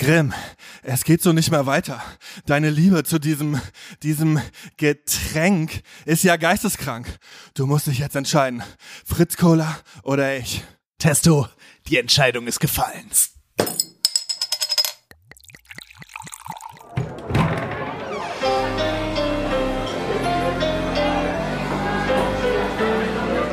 Grimm, 0.00 0.32
es 0.82 1.04
geht 1.04 1.20
so 1.20 1.34
nicht 1.34 1.50
mehr 1.50 1.66
weiter. 1.66 2.02
Deine 2.46 2.70
Liebe 2.70 3.04
zu 3.04 3.18
diesem, 3.18 3.60
diesem 4.02 4.40
Getränk 4.78 5.82
ist 6.06 6.24
ja 6.24 6.36
geisteskrank. 6.36 7.18
Du 7.52 7.66
musst 7.66 7.86
dich 7.86 7.98
jetzt 7.98 8.16
entscheiden. 8.16 8.62
Fritz 9.04 9.36
Cola 9.36 9.76
oder 10.02 10.38
ich. 10.38 10.64
Testo, 10.96 11.48
die 11.88 11.98
Entscheidung 11.98 12.46
ist 12.46 12.60
gefallen. 12.60 13.10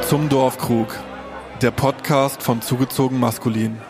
Zum 0.08 0.30
Dorfkrug. 0.30 0.98
Der 1.62 1.72
Podcast 1.72 2.42
von 2.42 2.62
Zugezogen 2.62 3.20
Maskulin. 3.20 3.82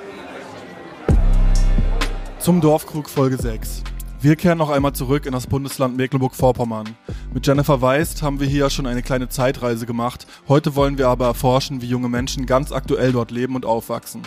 Zum 2.47 2.61
Dorfkrug 2.61 3.09
Folge 3.09 3.35
6. 3.35 3.83
Wir 4.19 4.35
kehren 4.35 4.57
noch 4.57 4.71
einmal 4.71 4.93
zurück 4.93 5.27
in 5.27 5.31
das 5.33 5.45
Bundesland 5.45 5.95
Mecklenburg-Vorpommern. 5.95 6.87
Mit 7.35 7.45
Jennifer 7.45 7.83
Weist 7.83 8.23
haben 8.23 8.39
wir 8.39 8.47
hier 8.47 8.71
schon 8.71 8.87
eine 8.87 9.03
kleine 9.03 9.29
Zeitreise 9.29 9.85
gemacht. 9.85 10.25
Heute 10.47 10.75
wollen 10.75 10.97
wir 10.97 11.07
aber 11.07 11.27
erforschen, 11.27 11.83
wie 11.83 11.87
junge 11.87 12.09
Menschen 12.09 12.47
ganz 12.47 12.71
aktuell 12.71 13.11
dort 13.11 13.29
leben 13.29 13.55
und 13.55 13.63
aufwachsen. 13.63 14.23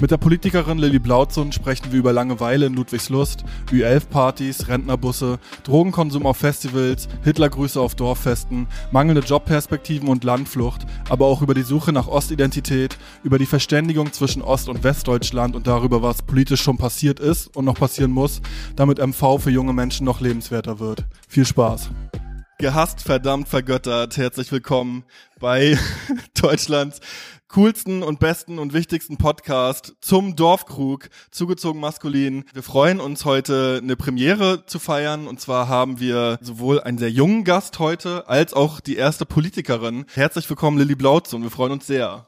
Mit 0.00 0.10
der 0.10 0.16
Politikerin 0.16 0.78
Lilly 0.78 0.98
Blautzun 0.98 1.52
sprechen 1.52 1.92
wir 1.92 2.00
über 2.00 2.12
Langeweile 2.12 2.66
in 2.66 2.74
Ludwigslust, 2.74 3.44
Ü11-Partys, 3.70 4.66
Rentnerbusse, 4.66 5.38
Drogenkonsum 5.62 6.26
auf 6.26 6.38
Festivals, 6.38 7.08
Hitlergrüße 7.22 7.80
auf 7.80 7.94
Dorffesten, 7.94 8.66
mangelnde 8.90 9.22
Jobperspektiven 9.22 10.08
und 10.08 10.24
Landflucht, 10.24 10.86
aber 11.08 11.26
auch 11.26 11.42
über 11.42 11.54
die 11.54 11.62
Suche 11.62 11.92
nach 11.92 12.08
Ostidentität, 12.08 12.98
über 13.22 13.38
die 13.38 13.46
Verständigung 13.46 14.12
zwischen 14.12 14.42
Ost- 14.42 14.68
und 14.68 14.82
Westdeutschland 14.82 15.54
und 15.54 15.68
darüber, 15.68 16.02
was 16.02 16.22
politisch 16.22 16.62
schon 16.62 16.78
passiert 16.78 17.20
ist 17.20 17.54
und 17.56 17.64
noch 17.64 17.78
passieren 17.78 18.10
muss, 18.10 18.40
damit 18.74 18.98
MV 19.12 19.38
für 19.42 19.50
junge 19.50 19.74
Menschen 19.74 20.06
noch 20.06 20.20
lebenswerter 20.20 20.80
wird. 20.80 21.04
Viel 21.28 21.44
Spaß! 21.44 21.90
Gehasst, 22.58 23.02
verdammt, 23.02 23.48
vergöttert, 23.48 24.16
herzlich 24.16 24.52
willkommen 24.52 25.04
bei 25.40 25.76
Deutschlands 26.40 27.00
coolsten 27.48 28.02
und 28.02 28.18
besten 28.18 28.58
und 28.58 28.72
wichtigsten 28.72 29.18
Podcast 29.18 29.94
zum 30.00 30.36
Dorfkrug, 30.36 31.10
zugezogen 31.30 31.80
maskulin. 31.80 32.44
Wir 32.54 32.62
freuen 32.62 32.98
uns 32.98 33.26
heute 33.26 33.80
eine 33.82 33.96
Premiere 33.96 34.64
zu 34.64 34.78
feiern 34.78 35.26
und 35.26 35.38
zwar 35.38 35.68
haben 35.68 36.00
wir 36.00 36.38
sowohl 36.40 36.80
einen 36.80 36.96
sehr 36.96 37.10
jungen 37.10 37.44
Gast 37.44 37.78
heute 37.78 38.26
als 38.28 38.54
auch 38.54 38.80
die 38.80 38.96
erste 38.96 39.26
Politikerin. 39.26 40.06
Herzlich 40.14 40.48
willkommen 40.48 40.78
Lilly 40.78 40.94
Blauzun, 40.94 41.42
wir 41.42 41.50
freuen 41.50 41.72
uns 41.72 41.86
sehr. 41.86 42.26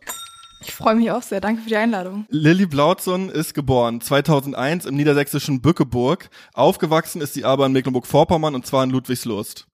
Ich 0.61 0.73
freue 0.73 0.95
mich 0.95 1.11
auch 1.11 1.23
sehr. 1.23 1.41
Danke 1.41 1.63
für 1.63 1.69
die 1.69 1.77
Einladung. 1.77 2.27
Lilly 2.31 2.67
Blauzun 2.67 3.29
ist 3.29 3.55
geboren 3.55 4.01
2001 4.01 4.87
im 4.87 4.97
niedersächsischen 4.97 5.61
Bückeburg. 5.61 6.31
Aufgewachsen 6.55 7.21
ist 7.21 7.35
sie 7.35 7.45
aber 7.45 7.67
in 7.67 7.73
Mecklenburg-Vorpommern 7.73 8.55
und 8.55 8.67
zwar 8.67 8.85
in 8.85 8.91
Ludwigslust. 8.91 9.67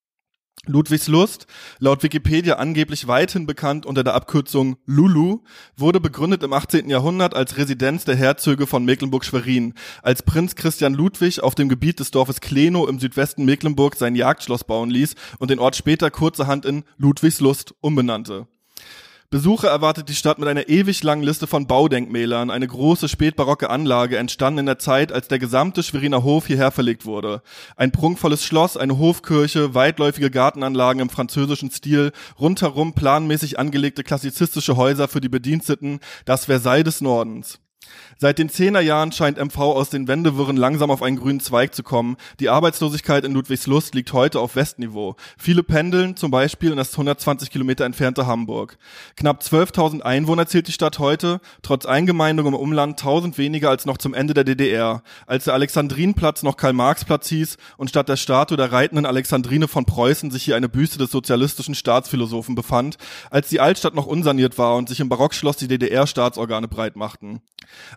Ludwigslust, 0.66 1.46
laut 1.78 2.02
Wikipedia 2.02 2.56
angeblich 2.56 3.08
weithin 3.08 3.46
bekannt 3.46 3.86
unter 3.86 4.04
der 4.04 4.14
Abkürzung 4.14 4.76
Lulu, 4.84 5.38
wurde 5.74 6.00
begründet 6.00 6.42
im 6.42 6.52
18. 6.52 6.90
Jahrhundert 6.90 7.34
als 7.34 7.56
Residenz 7.56 8.04
der 8.04 8.16
Herzöge 8.16 8.66
von 8.66 8.84
Mecklenburg-Schwerin, 8.84 9.72
als 10.02 10.22
Prinz 10.22 10.56
Christian 10.56 10.92
Ludwig 10.92 11.42
auf 11.42 11.54
dem 11.54 11.70
Gebiet 11.70 11.98
des 11.98 12.10
Dorfes 12.10 12.42
Kleno 12.42 12.86
im 12.86 13.00
Südwesten 13.00 13.46
Mecklenburg 13.46 13.96
sein 13.96 14.14
Jagdschloss 14.14 14.64
bauen 14.64 14.90
ließ 14.90 15.14
und 15.38 15.50
den 15.50 15.60
Ort 15.60 15.76
später 15.76 16.10
kurzerhand 16.10 16.66
in 16.66 16.84
Ludwigslust 16.98 17.74
umbenannte. 17.80 18.46
Besucher 19.32 19.68
erwartet 19.68 20.08
die 20.08 20.16
Stadt 20.16 20.40
mit 20.40 20.48
einer 20.48 20.68
ewig 20.68 21.04
langen 21.04 21.22
Liste 21.22 21.46
von 21.46 21.68
Baudenkmälern, 21.68 22.50
eine 22.50 22.66
große 22.66 23.08
spätbarocke 23.08 23.70
Anlage, 23.70 24.16
entstanden 24.16 24.58
in 24.58 24.66
der 24.66 24.80
Zeit, 24.80 25.12
als 25.12 25.28
der 25.28 25.38
gesamte 25.38 25.84
Schweriner 25.84 26.24
Hof 26.24 26.48
hierher 26.48 26.72
verlegt 26.72 27.06
wurde. 27.06 27.40
Ein 27.76 27.92
prunkvolles 27.92 28.44
Schloss, 28.44 28.76
eine 28.76 28.98
Hofkirche, 28.98 29.72
weitläufige 29.72 30.32
Gartenanlagen 30.32 31.00
im 31.00 31.10
französischen 31.10 31.70
Stil, 31.70 32.10
rundherum 32.40 32.92
planmäßig 32.92 33.56
angelegte 33.56 34.02
klassizistische 34.02 34.76
Häuser 34.76 35.06
für 35.06 35.20
die 35.20 35.28
Bediensteten, 35.28 36.00
das 36.24 36.46
Versailles 36.46 36.82
des 36.82 37.00
Nordens. 37.00 37.60
Seit 38.22 38.38
den 38.38 38.50
Zehnerjahren 38.50 39.12
scheint 39.12 39.38
MV 39.38 39.56
aus 39.56 39.88
den 39.88 40.06
Wendewirren 40.06 40.58
langsam 40.58 40.90
auf 40.90 41.00
einen 41.00 41.16
grünen 41.16 41.40
Zweig 41.40 41.74
zu 41.74 41.82
kommen. 41.82 42.18
Die 42.38 42.50
Arbeitslosigkeit 42.50 43.24
in 43.24 43.32
Ludwigslust 43.32 43.94
liegt 43.94 44.12
heute 44.12 44.40
auf 44.40 44.56
Westniveau. 44.56 45.16
Viele 45.38 45.62
pendeln 45.62 46.16
zum 46.16 46.30
Beispiel 46.30 46.70
in 46.70 46.76
das 46.76 46.92
120 46.92 47.48
Kilometer 47.50 47.86
entfernte 47.86 48.26
Hamburg. 48.26 48.76
Knapp 49.16 49.40
12.000 49.40 50.02
Einwohner 50.02 50.46
zählt 50.46 50.68
die 50.68 50.72
Stadt 50.72 50.98
heute, 50.98 51.40
trotz 51.62 51.86
Eingemeindung 51.86 52.48
im 52.48 52.54
Umland 52.54 53.00
1000 53.00 53.38
weniger 53.38 53.70
als 53.70 53.86
noch 53.86 53.96
zum 53.96 54.12
Ende 54.12 54.34
der 54.34 54.44
DDR, 54.44 55.02
als 55.26 55.44
der 55.44 55.54
Alexandrinplatz 55.54 56.42
noch 56.42 56.58
Karl-Marx-Platz 56.58 57.26
hieß 57.30 57.56
und 57.78 57.88
statt 57.88 58.10
der 58.10 58.16
Statue 58.16 58.58
der 58.58 58.70
reitenden 58.70 59.06
Alexandrine 59.06 59.66
von 59.66 59.86
Preußen 59.86 60.30
sich 60.30 60.42
hier 60.42 60.56
eine 60.56 60.68
Büste 60.68 60.98
des 60.98 61.10
sozialistischen 61.10 61.74
Staatsphilosophen 61.74 62.54
befand, 62.54 62.98
als 63.30 63.48
die 63.48 63.60
Altstadt 63.60 63.94
noch 63.94 64.04
unsaniert 64.04 64.58
war 64.58 64.76
und 64.76 64.90
sich 64.90 65.00
im 65.00 65.08
Barockschloss 65.08 65.56
die 65.56 65.68
DDR-Staatsorgane 65.68 66.68
breit 66.68 66.96
machten. 66.96 67.40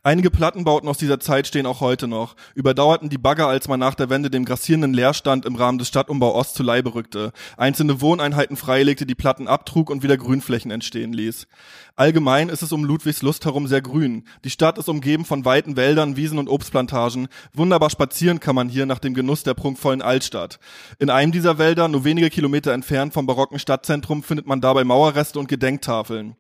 Einige 0.02 0.32
Plattenbauten 0.32 0.90
aus 0.90 0.98
dieser 0.98 1.20
Zeit 1.20 1.48
stehen 1.48 1.66
auch 1.66 1.80
heute 1.80 2.08
noch, 2.08 2.36
überdauerten 2.56 3.10
die 3.10 3.18
Bagger, 3.18 3.48
als 3.48 3.68
man 3.68 3.80
nach 3.80 3.96
der 3.96 4.10
Wende 4.10 4.30
dem 4.30 4.44
grassierenden 4.44 4.94
Leerstand 4.94 5.46
im 5.46 5.56
Rahmen 5.56 5.78
des 5.78 5.88
Stadtumbau 5.88 6.36
Ost 6.36 6.56
zu 6.56 6.64
Leibe 6.64 6.94
rückte, 6.94 7.32
einzelne 7.58 8.02
Wohneinheiten 8.02 8.58
freilegte, 8.58 9.06
die 9.06 9.16
Platten 9.16 9.48
abtrug 9.48 9.90
und 9.90 10.04
wieder 10.04 10.18
Grünflächen 10.18 10.72
entstehen 10.72 11.14
ließ. 11.14 11.48
Allgemein 11.96 12.50
ist 12.50 12.64
es 12.64 12.72
um 12.72 12.84
Ludwigslust 12.84 13.46
herum 13.46 13.68
sehr 13.68 13.82
grün. 13.82 14.26
Die 14.44 14.50
Stadt 14.50 14.78
ist 14.78 14.90
umgeben 14.90 15.26
von 15.26 15.46
weiten 15.46 15.78
Wäldern, 15.78 16.18
Wiesen 16.18 16.40
und 16.40 16.50
Obstplantagen. 16.50 17.28
Wunderbar 17.54 17.90
spazieren 17.90 18.40
kann 18.40 18.56
man 18.56 18.70
hier 18.70 18.86
nach 18.86 19.00
dem 19.00 19.14
Genuss 19.14 19.44
der 19.44 19.54
prunkvollen 19.54 20.02
Altstadt. 20.02 20.60
In 21.00 21.10
einem 21.10 21.32
dieser 21.32 21.58
Wälder, 21.60 21.88
nur 21.88 22.04
wenige 22.04 22.30
Kilometer 22.30 22.74
entfernt 22.74 23.14
vom 23.14 23.26
barocken 23.26 23.60
Stadtzentrum, 23.60 24.24
findet 24.24 24.48
man 24.48 24.60
dabei 24.60 24.84
Mauerreste 24.84 25.40
und 25.40 25.48
Gedenktafeln. 25.48 26.36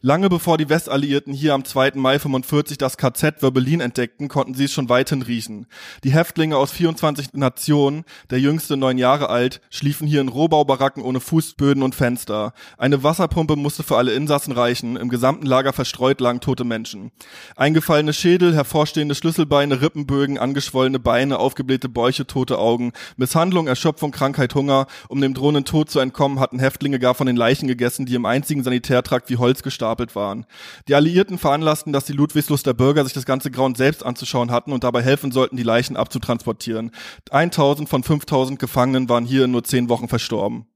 Lange 0.00 0.28
bevor 0.28 0.58
die 0.58 0.68
Westalliierten 0.68 1.32
hier 1.32 1.54
am 1.54 1.64
2. 1.64 1.92
Mai 1.94 2.18
45 2.18 2.78
das 2.78 2.96
KZ 2.96 3.42
Wörbelin 3.42 3.80
entdeckten, 3.80 4.28
konnten 4.28 4.54
sie 4.54 4.64
es 4.64 4.72
schon 4.72 4.88
weithin 4.88 5.22
riechen. 5.22 5.66
Die 6.04 6.12
Häftlinge 6.12 6.56
aus 6.56 6.70
24 6.72 7.34
Nationen, 7.34 8.04
der 8.30 8.38
jüngste 8.38 8.76
neun 8.76 8.98
Jahre 8.98 9.28
alt, 9.28 9.60
schliefen 9.70 10.06
hier 10.06 10.20
in 10.20 10.28
Rohbaubaracken 10.28 11.02
ohne 11.02 11.20
Fußböden 11.20 11.82
und 11.82 11.94
Fenster. 11.94 12.52
Eine 12.78 13.02
Wasserpumpe 13.02 13.56
musste 13.56 13.82
für 13.82 13.96
alle 13.96 14.12
Insassen 14.12 14.52
reichen, 14.52 14.96
im 14.96 15.08
gesamten 15.08 15.46
Lager 15.46 15.72
verstreut 15.72 16.20
lagen 16.20 16.40
tote 16.40 16.64
Menschen. 16.64 17.10
Eingefallene 17.56 18.12
Schädel, 18.12 18.54
hervorstehende 18.54 19.14
Schlüsselbeine, 19.14 19.80
Rippenbögen, 19.80 20.38
angeschwollene 20.38 21.00
Beine, 21.00 21.38
aufgeblähte 21.38 21.88
Bäuche, 21.88 22.26
tote 22.26 22.58
Augen, 22.58 22.92
Misshandlung, 23.16 23.66
Erschöpfung, 23.66 24.12
Krankheit, 24.12 24.54
Hunger. 24.54 24.86
Um 25.08 25.20
dem 25.20 25.34
drohenden 25.34 25.64
Tod 25.64 25.90
zu 25.90 25.98
entkommen, 25.98 26.40
hatten 26.40 26.58
Häftlinge 26.58 26.98
gar 26.98 27.14
von 27.14 27.26
den 27.26 27.36
Leichen 27.36 27.66
gegessen, 27.66 28.06
die 28.06 28.14
im 28.14 28.26
einzigen 28.26 28.62
Sanitärtrakt 28.62 29.30
wie 29.30 29.36
Holz 29.36 29.55
Holz 29.56 29.62
gestapelt 29.62 30.14
waren. 30.14 30.44
Die 30.88 30.94
Alliierten 30.94 31.38
veranlassten, 31.38 31.92
dass 31.92 32.04
die 32.04 32.12
Ludwigsluster 32.12 32.74
Bürger 32.74 33.04
sich 33.04 33.14
das 33.14 33.24
ganze 33.24 33.50
Grauen 33.50 33.74
selbst 33.74 34.04
anzuschauen 34.04 34.50
hatten 34.50 34.72
und 34.72 34.84
dabei 34.84 35.02
helfen 35.02 35.32
sollten, 35.32 35.56
die 35.56 35.62
Leichen 35.62 35.96
abzutransportieren. 35.96 36.90
1000 37.30 37.88
von 37.88 38.02
5000 38.02 38.58
Gefangenen 38.58 39.08
waren 39.08 39.24
hier 39.24 39.44
in 39.44 39.52
nur 39.52 39.64
zehn 39.64 39.88
Wochen 39.88 40.08
verstorben. 40.08 40.66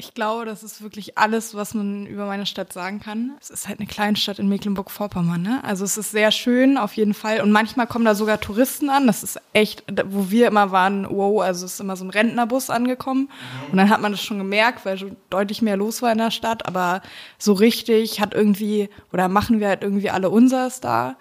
Ich 0.00 0.14
glaube, 0.14 0.44
das 0.44 0.62
ist 0.62 0.80
wirklich 0.80 1.18
alles, 1.18 1.56
was 1.56 1.74
man 1.74 2.06
über 2.06 2.24
meine 2.26 2.46
Stadt 2.46 2.72
sagen 2.72 3.00
kann. 3.00 3.32
Es 3.40 3.50
ist 3.50 3.66
halt 3.66 3.80
eine 3.80 3.88
Kleinstadt 3.88 4.38
in 4.38 4.48
Mecklenburg-Vorpommern. 4.48 5.42
Ne? 5.42 5.60
Also 5.64 5.84
es 5.84 5.96
ist 5.98 6.12
sehr 6.12 6.30
schön 6.30 6.78
auf 6.78 6.92
jeden 6.92 7.14
Fall. 7.14 7.40
Und 7.40 7.50
manchmal 7.50 7.88
kommen 7.88 8.04
da 8.04 8.14
sogar 8.14 8.38
Touristen 8.38 8.90
an. 8.90 9.08
Das 9.08 9.24
ist 9.24 9.40
echt, 9.52 9.82
wo 10.06 10.30
wir 10.30 10.46
immer 10.46 10.70
waren, 10.70 11.04
wow, 11.10 11.42
also 11.42 11.66
es 11.66 11.74
ist 11.74 11.80
immer 11.80 11.96
so 11.96 12.04
ein 12.04 12.10
Rentnerbus 12.10 12.70
angekommen. 12.70 13.28
Und 13.72 13.76
dann 13.76 13.90
hat 13.90 14.00
man 14.00 14.12
das 14.12 14.22
schon 14.22 14.38
gemerkt, 14.38 14.86
weil 14.86 14.98
schon 14.98 15.16
deutlich 15.30 15.62
mehr 15.62 15.76
los 15.76 16.00
war 16.00 16.12
in 16.12 16.18
der 16.18 16.30
Stadt. 16.30 16.66
Aber 16.66 17.02
so 17.36 17.52
richtig 17.52 18.20
hat 18.20 18.34
irgendwie, 18.34 18.90
oder 19.12 19.26
machen 19.26 19.58
wir 19.58 19.66
halt 19.66 19.82
irgendwie 19.82 20.10
alle 20.10 20.30
unseres 20.30 20.78
da. 20.78 21.16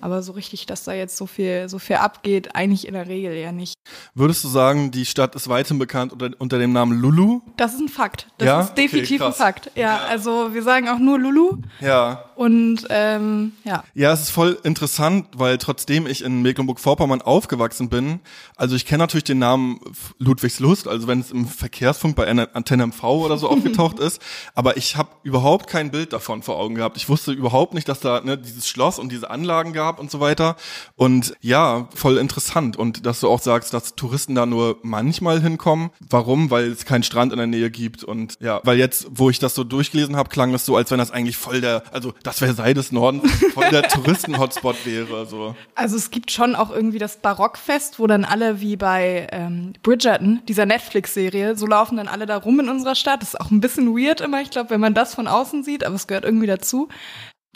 Aber 0.00 0.22
so 0.22 0.32
richtig, 0.32 0.66
dass 0.66 0.84
da 0.84 0.92
jetzt 0.92 1.16
so 1.16 1.26
viel, 1.26 1.68
so 1.68 1.78
viel 1.78 1.96
abgeht, 1.96 2.54
eigentlich 2.54 2.86
in 2.86 2.94
der 2.94 3.08
Regel 3.08 3.34
ja 3.34 3.52
nicht. 3.52 3.74
Würdest 4.14 4.44
du 4.44 4.48
sagen, 4.48 4.90
die 4.90 5.06
Stadt 5.06 5.34
ist 5.34 5.48
weithin 5.48 5.78
bekannt 5.78 6.12
unter, 6.12 6.30
unter 6.38 6.58
dem 6.58 6.72
Namen 6.72 7.00
Lulu? 7.00 7.40
Das 7.56 7.74
ist 7.74 7.80
ein 7.80 7.88
Fakt. 7.88 8.28
Das 8.38 8.46
ja? 8.46 8.60
ist 8.60 8.74
definitiv 8.74 9.20
okay, 9.20 9.30
ein 9.30 9.34
Fakt. 9.34 9.70
Ja, 9.74 9.82
ja, 9.82 10.00
also 10.08 10.52
wir 10.52 10.62
sagen 10.62 10.88
auch 10.88 10.98
nur 10.98 11.18
Lulu. 11.18 11.58
Ja. 11.80 12.24
Und 12.36 12.86
ähm, 12.90 13.52
ja. 13.64 13.82
Ja, 13.94 14.12
es 14.12 14.20
ist 14.20 14.30
voll 14.30 14.58
interessant, 14.62 15.26
weil 15.36 15.58
trotzdem 15.58 16.06
ich 16.06 16.22
in 16.22 16.42
Mecklenburg-Vorpommern 16.42 17.22
aufgewachsen 17.22 17.88
bin, 17.88 18.20
also 18.56 18.76
ich 18.76 18.86
kenne 18.86 18.98
natürlich 19.02 19.24
den 19.24 19.38
Namen 19.38 19.80
Ludwigslust, 20.18 20.86
also 20.86 21.08
wenn 21.08 21.20
es 21.20 21.30
im 21.30 21.46
Verkehrsfunk 21.46 22.14
bei 22.14 22.28
Antenne 22.28 22.86
MV 22.86 23.02
oder 23.02 23.38
so 23.38 23.48
aufgetaucht 23.50 23.98
ist, 23.98 24.22
aber 24.54 24.76
ich 24.76 24.96
habe 24.96 25.10
überhaupt 25.22 25.66
kein 25.66 25.90
Bild 25.90 26.12
davon 26.12 26.42
vor 26.42 26.58
Augen 26.58 26.74
gehabt. 26.74 26.96
Ich 26.96 27.08
wusste 27.08 27.32
überhaupt 27.32 27.74
nicht, 27.74 27.88
dass 27.88 28.00
da 28.00 28.20
ne, 28.20 28.38
dieses 28.38 28.68
Schloss 28.68 28.98
und 28.98 29.10
diese 29.10 29.30
Anlagen 29.30 29.72
gab 29.72 29.87
gab 29.88 29.98
und 29.98 30.10
so 30.10 30.20
weiter. 30.20 30.56
Und 30.96 31.34
ja, 31.40 31.88
voll 31.94 32.18
interessant. 32.18 32.76
Und 32.76 33.06
dass 33.06 33.20
du 33.20 33.28
auch 33.28 33.40
sagst, 33.40 33.72
dass 33.72 33.94
Touristen 33.94 34.34
da 34.34 34.44
nur 34.44 34.78
manchmal 34.82 35.40
hinkommen. 35.40 35.90
Warum? 36.08 36.50
Weil 36.50 36.70
es 36.70 36.84
keinen 36.84 37.02
Strand 37.02 37.32
in 37.32 37.38
der 37.38 37.46
Nähe 37.46 37.70
gibt. 37.70 38.04
Und 38.04 38.36
ja, 38.40 38.60
weil 38.64 38.78
jetzt, 38.78 39.06
wo 39.10 39.30
ich 39.30 39.38
das 39.38 39.54
so 39.54 39.64
durchgelesen 39.64 40.16
habe, 40.16 40.28
klang 40.28 40.52
es 40.52 40.66
so, 40.66 40.76
als 40.76 40.90
wenn 40.90 40.98
das 40.98 41.10
eigentlich 41.10 41.36
voll 41.36 41.60
der, 41.60 41.82
also 41.92 42.12
das 42.22 42.38
Versailles 42.38 42.74
des 42.74 42.92
Nordens 42.92 43.30
voll 43.54 43.68
der 43.70 43.82
Touristen-Hotspot 43.88 44.84
wäre. 44.84 45.26
So. 45.26 45.54
Also 45.74 45.96
es 45.96 46.10
gibt 46.10 46.30
schon 46.30 46.54
auch 46.54 46.70
irgendwie 46.70 46.98
das 46.98 47.16
Barockfest, 47.16 47.98
wo 47.98 48.06
dann 48.06 48.24
alle 48.24 48.60
wie 48.60 48.76
bei 48.76 49.26
ähm, 49.32 49.72
Bridgerton, 49.82 50.42
dieser 50.46 50.66
Netflix-Serie, 50.66 51.56
so 51.56 51.66
laufen 51.66 51.96
dann 51.96 52.08
alle 52.08 52.26
da 52.26 52.36
rum 52.36 52.60
in 52.60 52.68
unserer 52.68 52.94
Stadt. 52.94 53.22
Das 53.22 53.30
ist 53.30 53.40
auch 53.40 53.50
ein 53.50 53.60
bisschen 53.60 53.96
weird 53.96 54.20
immer, 54.20 54.42
ich 54.42 54.50
glaube, 54.50 54.70
wenn 54.70 54.80
man 54.80 54.94
das 54.94 55.14
von 55.14 55.26
außen 55.26 55.62
sieht, 55.64 55.84
aber 55.84 55.94
es 55.94 56.06
gehört 56.06 56.24
irgendwie 56.24 56.46
dazu. 56.46 56.88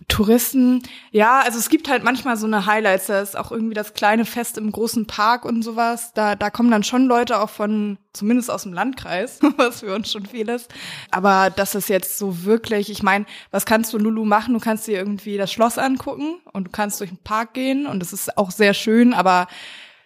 Touristen, 0.08 0.82
ja, 1.10 1.40
also 1.40 1.58
es 1.58 1.68
gibt 1.68 1.88
halt 1.88 2.02
manchmal 2.04 2.36
so 2.36 2.46
eine 2.46 2.66
Highlights, 2.66 3.06
da 3.06 3.20
ist 3.20 3.36
auch 3.36 3.50
irgendwie 3.52 3.74
das 3.74 3.94
kleine 3.94 4.24
Fest 4.24 4.58
im 4.58 4.70
großen 4.72 5.06
Park 5.06 5.44
und 5.44 5.62
sowas. 5.62 6.12
Da, 6.14 6.34
da 6.36 6.50
kommen 6.50 6.70
dann 6.70 6.82
schon 6.84 7.06
Leute 7.06 7.38
auch 7.40 7.50
von, 7.50 7.98
zumindest 8.12 8.50
aus 8.50 8.62
dem 8.64 8.72
Landkreis, 8.72 9.40
was 9.56 9.80
für 9.80 9.94
uns 9.94 10.10
schon 10.12 10.26
viel 10.26 10.48
ist. 10.48 10.72
Aber 11.10 11.50
das 11.50 11.74
ist 11.74 11.88
jetzt 11.88 12.18
so 12.18 12.44
wirklich, 12.44 12.90
ich 12.90 13.02
meine, 13.02 13.26
was 13.50 13.66
kannst 13.66 13.92
du 13.92 13.98
Lulu 13.98 14.24
machen? 14.24 14.54
Du 14.54 14.60
kannst 14.60 14.86
dir 14.86 14.98
irgendwie 14.98 15.36
das 15.36 15.52
Schloss 15.52 15.78
angucken 15.78 16.40
und 16.52 16.64
du 16.64 16.70
kannst 16.70 17.00
durch 17.00 17.10
den 17.10 17.22
Park 17.22 17.54
gehen 17.54 17.86
und 17.86 18.02
es 18.02 18.12
ist 18.12 18.36
auch 18.38 18.50
sehr 18.50 18.74
schön, 18.74 19.14
aber 19.14 19.46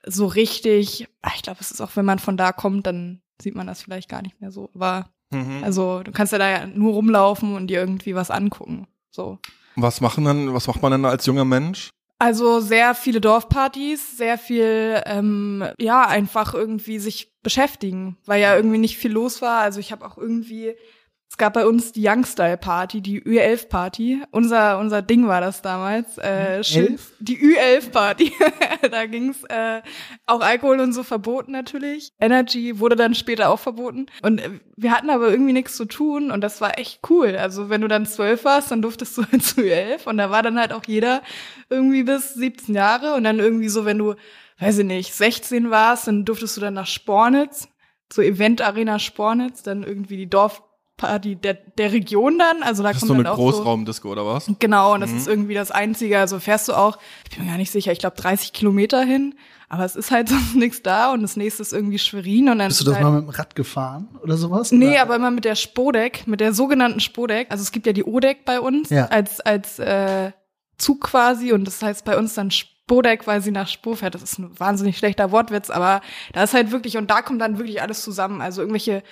so 0.06 0.26
richtig, 0.26 1.08
ah, 1.22 1.32
ich 1.34 1.42
glaube, 1.42 1.58
es 1.60 1.70
ist 1.70 1.80
auch, 1.80 1.90
wenn 1.94 2.04
man 2.04 2.18
von 2.18 2.36
da 2.36 2.52
kommt, 2.52 2.86
dann 2.86 3.20
sieht 3.40 3.54
man 3.56 3.66
das 3.66 3.82
vielleicht 3.82 4.08
gar 4.08 4.22
nicht 4.22 4.40
mehr 4.40 4.50
so. 4.50 4.70
Aber 4.74 5.10
Mhm. 5.32 5.64
also 5.64 6.04
du 6.04 6.12
kannst 6.12 6.32
ja 6.32 6.38
da 6.38 6.48
ja 6.48 6.66
nur 6.68 6.92
rumlaufen 6.92 7.56
und 7.56 7.66
dir 7.66 7.80
irgendwie 7.80 8.14
was 8.14 8.30
angucken. 8.30 8.86
So. 9.10 9.40
Was 9.76 10.00
machen 10.00 10.24
dann, 10.24 10.54
was 10.54 10.66
macht 10.66 10.82
man 10.82 10.92
dann 10.92 11.04
als 11.04 11.26
junger 11.26 11.44
Mensch? 11.44 11.90
Also 12.18 12.60
sehr 12.60 12.94
viele 12.94 13.20
Dorfpartys, 13.20 14.16
sehr 14.16 14.38
viel, 14.38 15.02
ähm, 15.04 15.64
ja, 15.78 16.06
einfach 16.06 16.54
irgendwie 16.54 16.98
sich 16.98 17.34
beschäftigen, 17.42 18.16
weil 18.24 18.40
ja 18.40 18.56
irgendwie 18.56 18.78
nicht 18.78 18.96
viel 18.96 19.12
los 19.12 19.42
war. 19.42 19.60
Also 19.60 19.80
ich 19.80 19.92
habe 19.92 20.06
auch 20.06 20.16
irgendwie, 20.16 20.74
es 21.28 21.36
gab 21.38 21.54
bei 21.54 21.66
uns 21.66 21.92
die 21.92 22.06
Youngstyle-Party, 22.06 23.00
die 23.00 23.20
Ü11-Party. 23.20 24.22
Unser, 24.30 24.78
unser 24.78 25.02
Ding 25.02 25.26
war 25.26 25.40
das 25.40 25.60
damals. 25.60 26.16
Äh, 26.18 26.62
Schild- 26.62 27.00
die 27.18 27.36
Ü11-Party. 27.38 28.32
da 28.90 29.06
ging's 29.06 29.42
äh, 29.44 29.82
auch 30.26 30.40
Alkohol 30.40 30.80
und 30.80 30.92
so 30.92 31.02
verboten 31.02 31.50
natürlich. 31.52 32.10
Energy 32.20 32.78
wurde 32.78 32.94
dann 32.96 33.14
später 33.14 33.50
auch 33.50 33.58
verboten. 33.58 34.06
Und 34.22 34.40
äh, 34.40 34.50
wir 34.76 34.92
hatten 34.92 35.10
aber 35.10 35.28
irgendwie 35.28 35.52
nichts 35.52 35.76
zu 35.76 35.84
tun 35.84 36.30
und 36.30 36.40
das 36.42 36.60
war 36.60 36.78
echt 36.78 37.00
cool. 37.10 37.36
Also 37.36 37.68
wenn 37.68 37.80
du 37.80 37.88
dann 37.88 38.06
zwölf 38.06 38.44
warst, 38.44 38.70
dann 38.70 38.80
durftest 38.80 39.18
du 39.18 39.24
halt 39.32 39.42
zu 39.42 39.60
Ü11 39.62 40.06
und 40.06 40.18
da 40.18 40.30
war 40.30 40.42
dann 40.42 40.58
halt 40.58 40.72
auch 40.72 40.84
jeder 40.86 41.22
irgendwie 41.68 42.04
bis 42.04 42.34
17 42.34 42.74
Jahre 42.74 43.14
und 43.14 43.24
dann 43.24 43.40
irgendwie 43.40 43.68
so, 43.68 43.84
wenn 43.84 43.98
du, 43.98 44.14
weiß 44.60 44.78
ich 44.78 44.86
nicht, 44.86 45.12
16 45.12 45.70
warst, 45.70 46.06
dann 46.06 46.24
durftest 46.24 46.56
du 46.56 46.60
dann 46.60 46.74
nach 46.74 46.86
Spornitz, 46.86 47.68
zur 48.08 48.22
Event 48.22 48.62
Arena 48.62 49.00
Spornitz, 49.00 49.64
dann 49.64 49.82
irgendwie 49.82 50.16
die 50.16 50.30
Dorfparty 50.98 51.36
der, 51.36 51.54
der 51.54 51.92
Region 51.92 52.38
dann, 52.38 52.62
also 52.62 52.82
da 52.82 52.90
Das 52.90 52.96
ist 52.96 53.00
kommt 53.02 53.08
so 53.08 53.14
eine 53.14 53.24
dann 53.24 53.32
auch 53.32 53.36
so 53.36 53.42
Großraumdisco 53.44 54.10
oder 54.10 54.26
was? 54.26 54.50
Genau, 54.58 54.94
und 54.94 55.00
das 55.00 55.10
Mhm. 55.10 55.16
ist 55.18 55.28
irgendwie 55.28 55.54
das 55.54 55.70
Einzige. 55.70 56.18
Also 56.18 56.38
fährst 56.40 56.68
du 56.68 56.72
auch, 56.74 56.98
ich 57.28 57.36
bin 57.36 57.44
mir 57.44 57.50
gar 57.52 57.58
nicht 57.58 57.70
sicher, 57.70 57.92
ich 57.92 57.98
glaube 57.98 58.16
30 58.16 58.52
Kilometer 58.52 59.02
hin, 59.02 59.34
aber 59.68 59.84
es 59.84 59.94
ist 59.96 60.10
halt 60.10 60.28
sonst 60.28 60.54
nichts 60.56 60.82
da 60.82 61.12
und 61.12 61.22
das 61.22 61.36
nächste 61.36 61.62
ist 61.62 61.72
irgendwie 61.72 61.98
Schwerin 61.98 62.48
und 62.48 62.58
dann 62.58 62.68
Bist 62.68 62.80
du 62.80 62.84
ist 62.84 62.88
das 62.88 62.94
halt, 62.96 63.04
mal 63.04 63.12
mit 63.12 63.22
dem 63.24 63.30
Rad 63.30 63.54
gefahren 63.54 64.08
oder 64.22 64.36
sowas? 64.36 64.72
Nee, 64.72 64.90
oder? 64.92 65.02
aber 65.02 65.16
immer 65.16 65.30
mit 65.30 65.44
der 65.44 65.54
Spodek, 65.54 66.26
mit 66.26 66.40
der 66.40 66.54
sogenannten 66.54 67.00
Spodek. 67.00 67.48
Also 67.50 67.62
es 67.62 67.72
gibt 67.72 67.86
ja 67.86 67.92
die 67.92 68.04
Odek 68.04 68.44
bei 68.44 68.60
uns 68.60 68.90
Ja. 68.90 69.06
als 69.06 69.40
als 69.40 69.78
äh, 69.78 70.32
Zug 70.78 71.02
quasi 71.02 71.52
und 71.52 71.64
das 71.66 71.82
heißt 71.82 72.04
bei 72.04 72.16
uns 72.18 72.34
dann 72.34 72.50
Spodek, 72.50 73.26
weil 73.26 73.40
sie 73.42 73.50
nach 73.50 73.68
Spur 73.68 73.96
fährt. 73.96 74.14
Das 74.14 74.22
ist 74.22 74.38
ein 74.38 74.58
wahnsinnig 74.58 74.96
schlechter 74.98 75.30
Wortwitz, 75.32 75.70
aber 75.70 76.00
da 76.32 76.42
ist 76.42 76.54
halt 76.54 76.70
wirklich 76.70 76.96
und 76.96 77.10
da 77.10 77.20
kommt 77.22 77.40
dann 77.40 77.58
wirklich 77.58 77.82
alles 77.82 78.02
zusammen. 78.02 78.40
Also 78.40 78.60
irgendwelche 78.62 79.02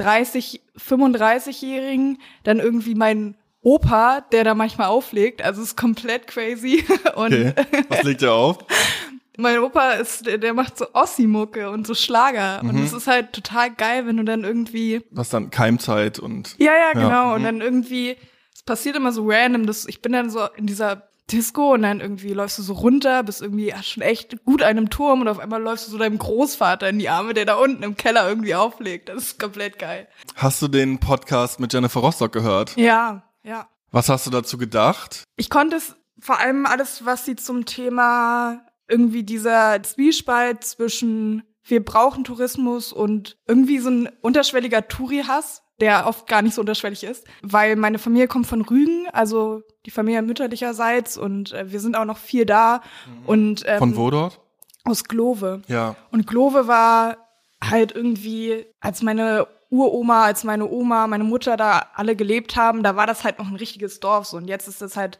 30, 0.00 0.62
35-Jährigen, 0.78 2.18
dann 2.44 2.58
irgendwie 2.58 2.94
mein 2.94 3.36
Opa, 3.62 4.22
der 4.32 4.44
da 4.44 4.54
manchmal 4.54 4.88
auflegt. 4.88 5.42
Also 5.42 5.60
es 5.60 5.68
ist 5.68 5.76
komplett 5.76 6.26
crazy 6.26 6.84
und 7.14 7.34
Okay. 7.34 7.54
Was 7.88 8.02
legt 8.02 8.22
ihr 8.22 8.32
auf? 8.32 8.58
mein 9.36 9.58
Opa 9.58 9.92
ist, 9.92 10.26
der, 10.26 10.54
macht 10.54 10.78
so 10.78 10.86
Ossi-Mucke 10.92 11.70
und 11.70 11.86
so 11.86 11.94
Schlager. 11.94 12.60
Und 12.62 12.82
es 12.82 12.92
ist 12.92 13.06
halt 13.06 13.32
total 13.32 13.70
geil, 13.70 14.06
wenn 14.06 14.16
du 14.16 14.24
dann 14.24 14.44
irgendwie 14.44 15.02
Was 15.10 15.30
dann 15.30 15.50
Keimzeit 15.50 16.18
und 16.18 16.56
ja, 16.58 16.72
ja, 16.72 16.78
Ja, 16.78 16.92
genau. 16.92 17.34
Und 17.34 17.42
mhm. 17.42 17.44
dann 17.44 17.60
irgendwie, 17.60 18.16
es 18.54 18.62
passiert 18.62 18.96
immer 18.96 19.12
so 19.12 19.26
random, 19.26 19.66
dass 19.66 19.86
ich 19.86 20.02
bin 20.02 20.12
dann 20.12 20.30
so 20.30 20.46
in 20.56 20.66
dieser 20.66 21.09
Disco 21.32 21.74
und 21.74 21.82
dann 21.82 22.00
irgendwie 22.00 22.32
läufst 22.32 22.58
du 22.58 22.62
so 22.62 22.74
runter, 22.74 23.22
bist 23.22 23.42
irgendwie 23.42 23.72
schon 23.82 24.02
echt 24.02 24.44
gut 24.44 24.62
an 24.62 24.68
einem 24.70 24.90
Turm 24.90 25.20
und 25.20 25.28
auf 25.28 25.38
einmal 25.38 25.62
läufst 25.62 25.86
du 25.86 25.92
so 25.92 25.98
deinem 25.98 26.18
Großvater 26.18 26.88
in 26.88 26.98
die 26.98 27.08
Arme, 27.08 27.34
der 27.34 27.44
da 27.44 27.54
unten 27.54 27.82
im 27.82 27.96
Keller 27.96 28.28
irgendwie 28.28 28.54
auflegt. 28.54 29.08
Das 29.08 29.22
ist 29.22 29.40
komplett 29.40 29.78
geil. 29.78 30.08
Hast 30.36 30.60
du 30.62 30.68
den 30.68 30.98
Podcast 30.98 31.60
mit 31.60 31.72
Jennifer 31.72 32.00
Rostock 32.00 32.32
gehört? 32.32 32.76
Ja, 32.76 33.22
ja. 33.42 33.68
Was 33.90 34.08
hast 34.08 34.26
du 34.26 34.30
dazu 34.30 34.58
gedacht? 34.58 35.24
Ich 35.36 35.50
konnte 35.50 35.76
es 35.76 35.96
vor 36.20 36.38
allem 36.38 36.66
alles, 36.66 37.04
was 37.04 37.24
sie 37.24 37.36
zum 37.36 37.64
Thema 37.64 38.64
irgendwie 38.88 39.22
dieser 39.22 39.82
Zwiespalt 39.82 40.64
zwischen 40.64 41.42
wir 41.64 41.84
brauchen 41.84 42.24
Tourismus 42.24 42.92
und 42.92 43.36
irgendwie 43.46 43.78
so 43.78 43.90
ein 43.90 44.08
unterschwelliger 44.20 44.88
Touri-Hass, 44.88 45.62
der 45.80 46.06
oft 46.06 46.26
gar 46.26 46.42
nicht 46.42 46.54
so 46.54 46.60
unterschwellig 46.60 47.04
ist, 47.04 47.26
weil 47.42 47.76
meine 47.76 47.98
Familie 47.98 48.28
kommt 48.28 48.46
von 48.46 48.62
Rügen, 48.62 49.06
also 49.12 49.62
die 49.86 49.90
Familie 49.90 50.22
mütterlicherseits 50.22 51.16
und 51.16 51.52
äh, 51.52 51.72
wir 51.72 51.80
sind 51.80 51.96
auch 51.96 52.04
noch 52.04 52.18
viel 52.18 52.44
da 52.44 52.82
und 53.26 53.64
ähm, 53.66 53.78
Von 53.78 53.96
wo 53.96 54.10
dort? 54.10 54.40
aus 54.84 55.04
Glove. 55.04 55.62
Ja. 55.68 55.96
Und 56.10 56.26
Glove 56.26 56.66
war 56.66 57.16
halt 57.62 57.92
irgendwie, 57.92 58.66
als 58.80 59.02
meine 59.02 59.46
Uroma, 59.70 60.24
als 60.24 60.44
meine 60.44 60.68
Oma, 60.68 61.06
meine 61.06 61.24
Mutter 61.24 61.56
da 61.56 61.86
alle 61.94 62.16
gelebt 62.16 62.56
haben, 62.56 62.82
da 62.82 62.96
war 62.96 63.06
das 63.06 63.24
halt 63.24 63.38
noch 63.38 63.48
ein 63.48 63.56
richtiges 63.56 64.00
Dorf 64.00 64.26
so. 64.26 64.36
Und 64.36 64.48
jetzt 64.48 64.68
ist 64.68 64.82
das 64.82 64.96
halt 64.96 65.18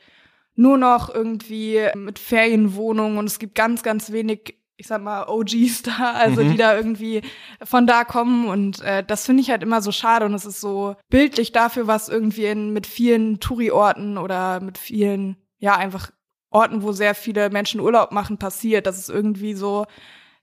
nur 0.56 0.76
noch 0.76 1.14
irgendwie 1.14 1.80
mit 1.94 2.18
Ferienwohnungen 2.18 3.18
und 3.18 3.26
es 3.26 3.38
gibt 3.38 3.54
ganz, 3.54 3.82
ganz 3.82 4.10
wenig, 4.12 4.56
ich 4.80 4.86
sag 4.86 5.02
mal, 5.02 5.28
OGs 5.28 5.82
da, 5.82 6.12
also 6.14 6.42
die 6.42 6.56
da 6.56 6.74
irgendwie 6.74 7.20
von 7.62 7.86
da 7.86 8.04
kommen. 8.04 8.48
Und 8.48 8.80
äh, 8.80 9.04
das 9.04 9.26
finde 9.26 9.42
ich 9.42 9.50
halt 9.50 9.62
immer 9.62 9.82
so 9.82 9.92
schade 9.92 10.24
und 10.24 10.32
es 10.32 10.46
ist 10.46 10.60
so 10.60 10.96
bildlich 11.10 11.52
dafür, 11.52 11.86
was 11.86 12.08
irgendwie 12.08 12.46
in, 12.46 12.72
mit 12.72 12.86
vielen 12.86 13.40
Touri-Orten 13.40 14.16
oder 14.16 14.60
mit 14.60 14.78
vielen, 14.78 15.36
ja, 15.58 15.76
einfach 15.76 16.10
Orten, 16.48 16.82
wo 16.82 16.92
sehr 16.92 17.14
viele 17.14 17.50
Menschen 17.50 17.80
Urlaub 17.80 18.10
machen, 18.10 18.38
passiert, 18.38 18.86
dass 18.86 18.98
es 18.98 19.10
irgendwie 19.10 19.54
so 19.54 19.84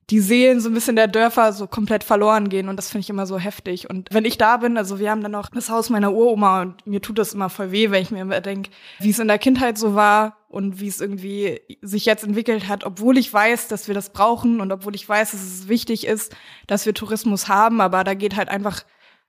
die 0.10 0.22
Seelen 0.22 0.62
so 0.62 0.70
ein 0.70 0.74
bisschen 0.74 0.96
der 0.96 1.08
Dörfer 1.08 1.52
so 1.52 1.68
komplett 1.68 2.04
verloren 2.04 2.48
gehen 2.48 2.70
und 2.70 2.78
das 2.78 2.90
finde 2.90 3.02
ich 3.02 3.10
immer 3.10 3.26
so 3.26 3.38
heftig. 3.38 3.90
Und 3.90 4.08
wenn 4.12 4.24
ich 4.24 4.38
da 4.38 4.58
bin, 4.58 4.78
also 4.78 5.00
wir 5.00 5.12
haben 5.12 5.22
dann 5.22 5.34
noch 5.34 5.50
das 5.50 5.70
Haus 5.70 5.90
meiner 5.90 6.14
Uroma 6.14 6.62
und 6.62 6.88
mir 6.88 7.02
tut 7.02 7.18
das 7.18 7.34
immer 7.34 7.50
voll 7.50 7.72
weh, 7.72 7.92
wenn 7.92 8.02
ich 8.02 8.12
mir 8.12 8.22
immer 8.22 8.40
denke, 8.40 8.72
wie 9.00 9.10
es 9.10 9.20
in 9.20 9.28
der 9.28 9.38
Kindheit 9.38 9.78
so 9.78 9.96
war 9.96 10.38
und 10.48 10.80
wie 10.80 10.88
es 10.88 11.02
irgendwie 11.02 11.60
sich 11.82 12.06
jetzt 12.06 12.24
entwickelt 12.24 12.70
hat, 12.70 12.86
obwohl 12.86 13.18
ich 13.18 13.34
weiß, 13.34 13.68
dass 13.68 13.90
wir 13.90 13.96
das 13.96 14.12
brauchen 14.14 14.62
und 14.62 14.72
obwohl 14.72 14.96
ich 14.96 15.08
weiß, 15.08 15.32
dass 15.32 15.44
es 15.44 15.68
wichtig 15.68 16.08
ist, 16.08 16.34
dass 16.68 16.86
wir 16.86 16.94
Tourismus 16.94 17.50
haben, 17.50 17.82
aber 17.82 18.06
da 18.06 18.14
geht 18.14 18.38
halt 18.38 18.48
einfach 18.48 18.84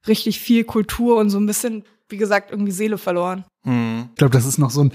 richtig 0.06 0.38
viel 0.38 0.62
Kultur 0.62 1.16
und 1.16 1.30
so 1.30 1.40
ein 1.40 1.46
bisschen, 1.46 1.82
wie 2.08 2.18
gesagt, 2.18 2.52
irgendwie 2.52 2.72
Seele 2.72 2.98
verloren. 2.98 3.44
Hm. 3.64 4.10
Ich 4.10 4.18
glaube, 4.18 4.32
das 4.32 4.46
ist 4.46 4.58
noch 4.58 4.70
so 4.70 4.84
ein 4.84 4.92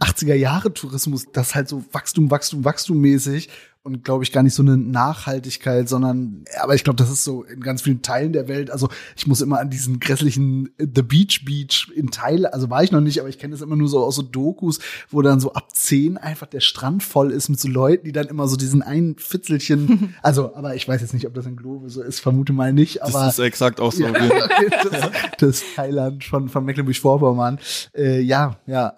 80er-Jahre-Tourismus, 0.00 1.26
das 1.32 1.56
halt 1.56 1.68
so 1.68 1.84
Wachstum, 1.90 2.30
Wachstum, 2.30 2.64
Wachstum 2.64 3.00
mäßig 3.00 3.48
und 3.84 4.02
glaube 4.02 4.24
ich 4.24 4.32
gar 4.32 4.42
nicht 4.42 4.54
so 4.54 4.62
eine 4.62 4.78
Nachhaltigkeit, 4.78 5.90
sondern, 5.90 6.46
aber 6.60 6.74
ich 6.74 6.84
glaube, 6.84 6.96
das 6.96 7.10
ist 7.10 7.22
so 7.22 7.44
in 7.44 7.60
ganz 7.60 7.82
vielen 7.82 8.00
Teilen 8.00 8.32
der 8.32 8.48
Welt. 8.48 8.70
Also 8.70 8.88
ich 9.14 9.26
muss 9.26 9.42
immer 9.42 9.60
an 9.60 9.68
diesen 9.68 10.00
grässlichen 10.00 10.70
äh, 10.78 10.86
The 10.92 11.02
Beach 11.02 11.44
Beach 11.44 11.92
in 11.94 12.10
Teil, 12.10 12.46
also 12.46 12.70
war 12.70 12.82
ich 12.82 12.92
noch 12.92 13.02
nicht, 13.02 13.20
aber 13.20 13.28
ich 13.28 13.38
kenne 13.38 13.52
das 13.52 13.60
immer 13.60 13.76
nur 13.76 13.88
so 13.88 14.02
aus 14.02 14.16
so 14.16 14.22
Dokus, 14.22 14.80
wo 15.10 15.20
dann 15.20 15.38
so 15.38 15.52
ab 15.52 15.68
zehn 15.76 16.16
einfach 16.16 16.46
der 16.46 16.60
Strand 16.60 17.02
voll 17.02 17.30
ist 17.30 17.50
mit 17.50 17.60
so 17.60 17.68
Leuten, 17.68 18.06
die 18.06 18.12
dann 18.12 18.28
immer 18.28 18.48
so 18.48 18.56
diesen 18.56 18.80
einen 18.80 19.18
Fitzelchen, 19.18 20.14
also, 20.22 20.54
aber 20.54 20.74
ich 20.74 20.88
weiß 20.88 21.02
jetzt 21.02 21.12
nicht, 21.12 21.26
ob 21.26 21.34
das 21.34 21.44
in 21.44 21.56
Globe 21.56 21.90
so 21.90 22.02
ist, 22.02 22.20
vermute 22.20 22.54
mal 22.54 22.72
nicht, 22.72 23.02
Das 23.02 23.14
aber 23.14 23.28
ist 23.28 23.38
exakt 23.38 23.80
auch 23.80 23.92
so. 23.92 24.02
ja, 24.02 24.12
das, 24.90 25.10
das 25.38 25.62
Thailand 25.76 26.24
von, 26.24 26.48
von 26.48 26.64
Mecklenburg-Vorpommern. 26.64 27.58
Äh, 27.94 28.20
ja, 28.20 28.56
ja. 28.66 28.94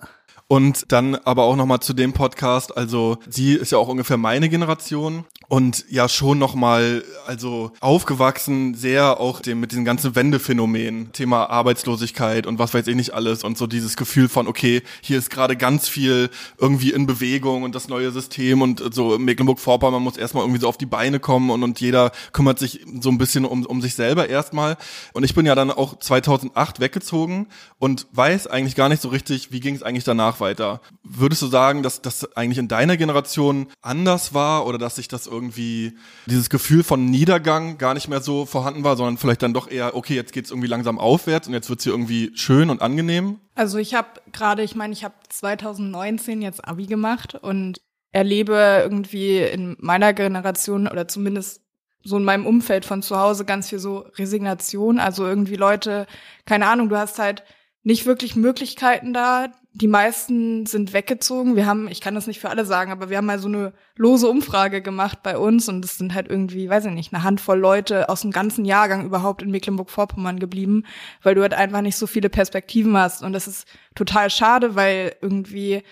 Und 0.48 0.92
dann 0.92 1.16
aber 1.16 1.42
auch 1.42 1.56
nochmal 1.56 1.80
zu 1.80 1.92
dem 1.92 2.12
Podcast, 2.12 2.76
also 2.76 3.18
sie 3.28 3.54
ist 3.54 3.72
ja 3.72 3.78
auch 3.78 3.88
ungefähr 3.88 4.16
meine 4.16 4.48
Generation. 4.48 5.24
Und 5.48 5.84
ja 5.88 6.08
schon 6.08 6.38
nochmal, 6.38 7.04
also 7.26 7.70
aufgewachsen, 7.78 8.74
sehr 8.74 9.20
auch 9.20 9.40
dem, 9.40 9.60
mit 9.60 9.70
diesen 9.70 9.84
ganzen 9.84 10.16
Wendephänomenen, 10.16 11.12
Thema 11.12 11.48
Arbeitslosigkeit 11.50 12.48
und 12.48 12.58
was 12.58 12.74
weiß 12.74 12.88
ich 12.88 12.96
nicht 12.96 13.14
alles. 13.14 13.44
Und 13.44 13.56
so 13.56 13.68
dieses 13.68 13.96
Gefühl 13.96 14.28
von, 14.28 14.48
okay, 14.48 14.82
hier 15.02 15.18
ist 15.18 15.30
gerade 15.30 15.56
ganz 15.56 15.88
viel 15.88 16.30
irgendwie 16.58 16.90
in 16.90 17.06
Bewegung 17.06 17.62
und 17.62 17.76
das 17.76 17.86
neue 17.86 18.10
System 18.10 18.60
und 18.60 18.82
so 18.92 19.18
Mecklenburg-Vorpommern 19.18 20.02
muss 20.02 20.16
erstmal 20.16 20.42
irgendwie 20.42 20.60
so 20.60 20.68
auf 20.68 20.78
die 20.78 20.86
Beine 20.86 21.20
kommen 21.20 21.50
und, 21.50 21.62
und 21.62 21.80
jeder 21.80 22.10
kümmert 22.32 22.58
sich 22.58 22.80
so 23.00 23.10
ein 23.10 23.18
bisschen 23.18 23.44
um, 23.44 23.64
um 23.66 23.80
sich 23.80 23.94
selber 23.94 24.28
erstmal. 24.28 24.76
Und 25.12 25.22
ich 25.22 25.34
bin 25.34 25.46
ja 25.46 25.54
dann 25.54 25.70
auch 25.70 25.96
2008 25.98 26.80
weggezogen 26.80 27.46
und 27.78 28.08
weiß 28.12 28.48
eigentlich 28.48 28.74
gar 28.74 28.88
nicht 28.88 29.02
so 29.02 29.10
richtig, 29.10 29.52
wie 29.52 29.60
ging 29.60 29.76
es 29.76 29.84
eigentlich 29.84 30.04
danach 30.04 30.35
weiter. 30.40 30.80
Würdest 31.02 31.42
du 31.42 31.46
sagen, 31.46 31.82
dass 31.82 32.02
das 32.02 32.36
eigentlich 32.36 32.58
in 32.58 32.68
deiner 32.68 32.96
Generation 32.96 33.68
anders 33.82 34.34
war 34.34 34.66
oder 34.66 34.78
dass 34.78 34.96
sich 34.96 35.08
das 35.08 35.26
irgendwie 35.26 35.96
dieses 36.26 36.50
Gefühl 36.50 36.82
von 36.82 37.06
Niedergang 37.06 37.78
gar 37.78 37.94
nicht 37.94 38.08
mehr 38.08 38.20
so 38.20 38.46
vorhanden 38.46 38.84
war, 38.84 38.96
sondern 38.96 39.18
vielleicht 39.18 39.42
dann 39.42 39.54
doch 39.54 39.70
eher, 39.70 39.94
okay, 39.96 40.14
jetzt 40.14 40.32
geht's 40.32 40.50
irgendwie 40.50 40.68
langsam 40.68 40.98
aufwärts 40.98 41.48
und 41.48 41.54
jetzt 41.54 41.70
wird's 41.70 41.84
hier 41.84 41.92
irgendwie 41.92 42.32
schön 42.34 42.70
und 42.70 42.82
angenehm? 42.82 43.40
Also 43.54 43.78
ich 43.78 43.94
habe 43.94 44.08
gerade, 44.32 44.62
ich 44.62 44.74
meine, 44.74 44.92
ich 44.92 45.04
habe 45.04 45.14
2019 45.28 46.42
jetzt 46.42 46.66
Abi 46.66 46.86
gemacht 46.86 47.34
und 47.34 47.80
erlebe 48.12 48.80
irgendwie 48.82 49.38
in 49.40 49.76
meiner 49.78 50.12
Generation 50.12 50.88
oder 50.88 51.08
zumindest 51.08 51.60
so 52.06 52.16
in 52.16 52.24
meinem 52.24 52.46
Umfeld 52.46 52.84
von 52.84 53.02
zu 53.02 53.18
Hause 53.18 53.44
ganz 53.44 53.68
viel 53.68 53.78
so 53.78 54.06
Resignation. 54.16 54.98
Also 54.98 55.26
irgendwie 55.26 55.56
Leute, 55.56 56.06
keine 56.44 56.66
Ahnung, 56.66 56.88
du 56.88 56.96
hast 56.96 57.18
halt 57.18 57.44
nicht 57.82 58.06
wirklich 58.06 58.36
Möglichkeiten 58.36 59.12
da, 59.12 59.48
die 59.78 59.88
meisten 59.88 60.64
sind 60.64 60.94
weggezogen. 60.94 61.54
Wir 61.54 61.66
haben, 61.66 61.86
ich 61.88 62.00
kann 62.00 62.14
das 62.14 62.26
nicht 62.26 62.40
für 62.40 62.48
alle 62.48 62.64
sagen, 62.64 62.90
aber 62.90 63.10
wir 63.10 63.18
haben 63.18 63.26
mal 63.26 63.38
so 63.38 63.48
eine 63.48 63.74
lose 63.94 64.26
Umfrage 64.26 64.80
gemacht 64.80 65.22
bei 65.22 65.36
uns 65.36 65.68
und 65.68 65.84
es 65.84 65.98
sind 65.98 66.14
halt 66.14 66.28
irgendwie, 66.30 66.70
weiß 66.70 66.86
ich 66.86 66.92
nicht, 66.92 67.12
eine 67.12 67.22
Handvoll 67.22 67.58
Leute 67.58 68.08
aus 68.08 68.22
dem 68.22 68.30
ganzen 68.30 68.64
Jahrgang 68.64 69.04
überhaupt 69.04 69.42
in 69.42 69.50
Mecklenburg-Vorpommern 69.50 70.38
geblieben, 70.38 70.84
weil 71.22 71.34
du 71.34 71.42
halt 71.42 71.52
einfach 71.52 71.82
nicht 71.82 71.96
so 71.96 72.06
viele 72.06 72.30
Perspektiven 72.30 72.96
hast. 72.96 73.22
Und 73.22 73.34
das 73.34 73.46
ist 73.46 73.66
total 73.94 74.30
schade, 74.30 74.76
weil 74.76 75.14
irgendwie 75.20 75.82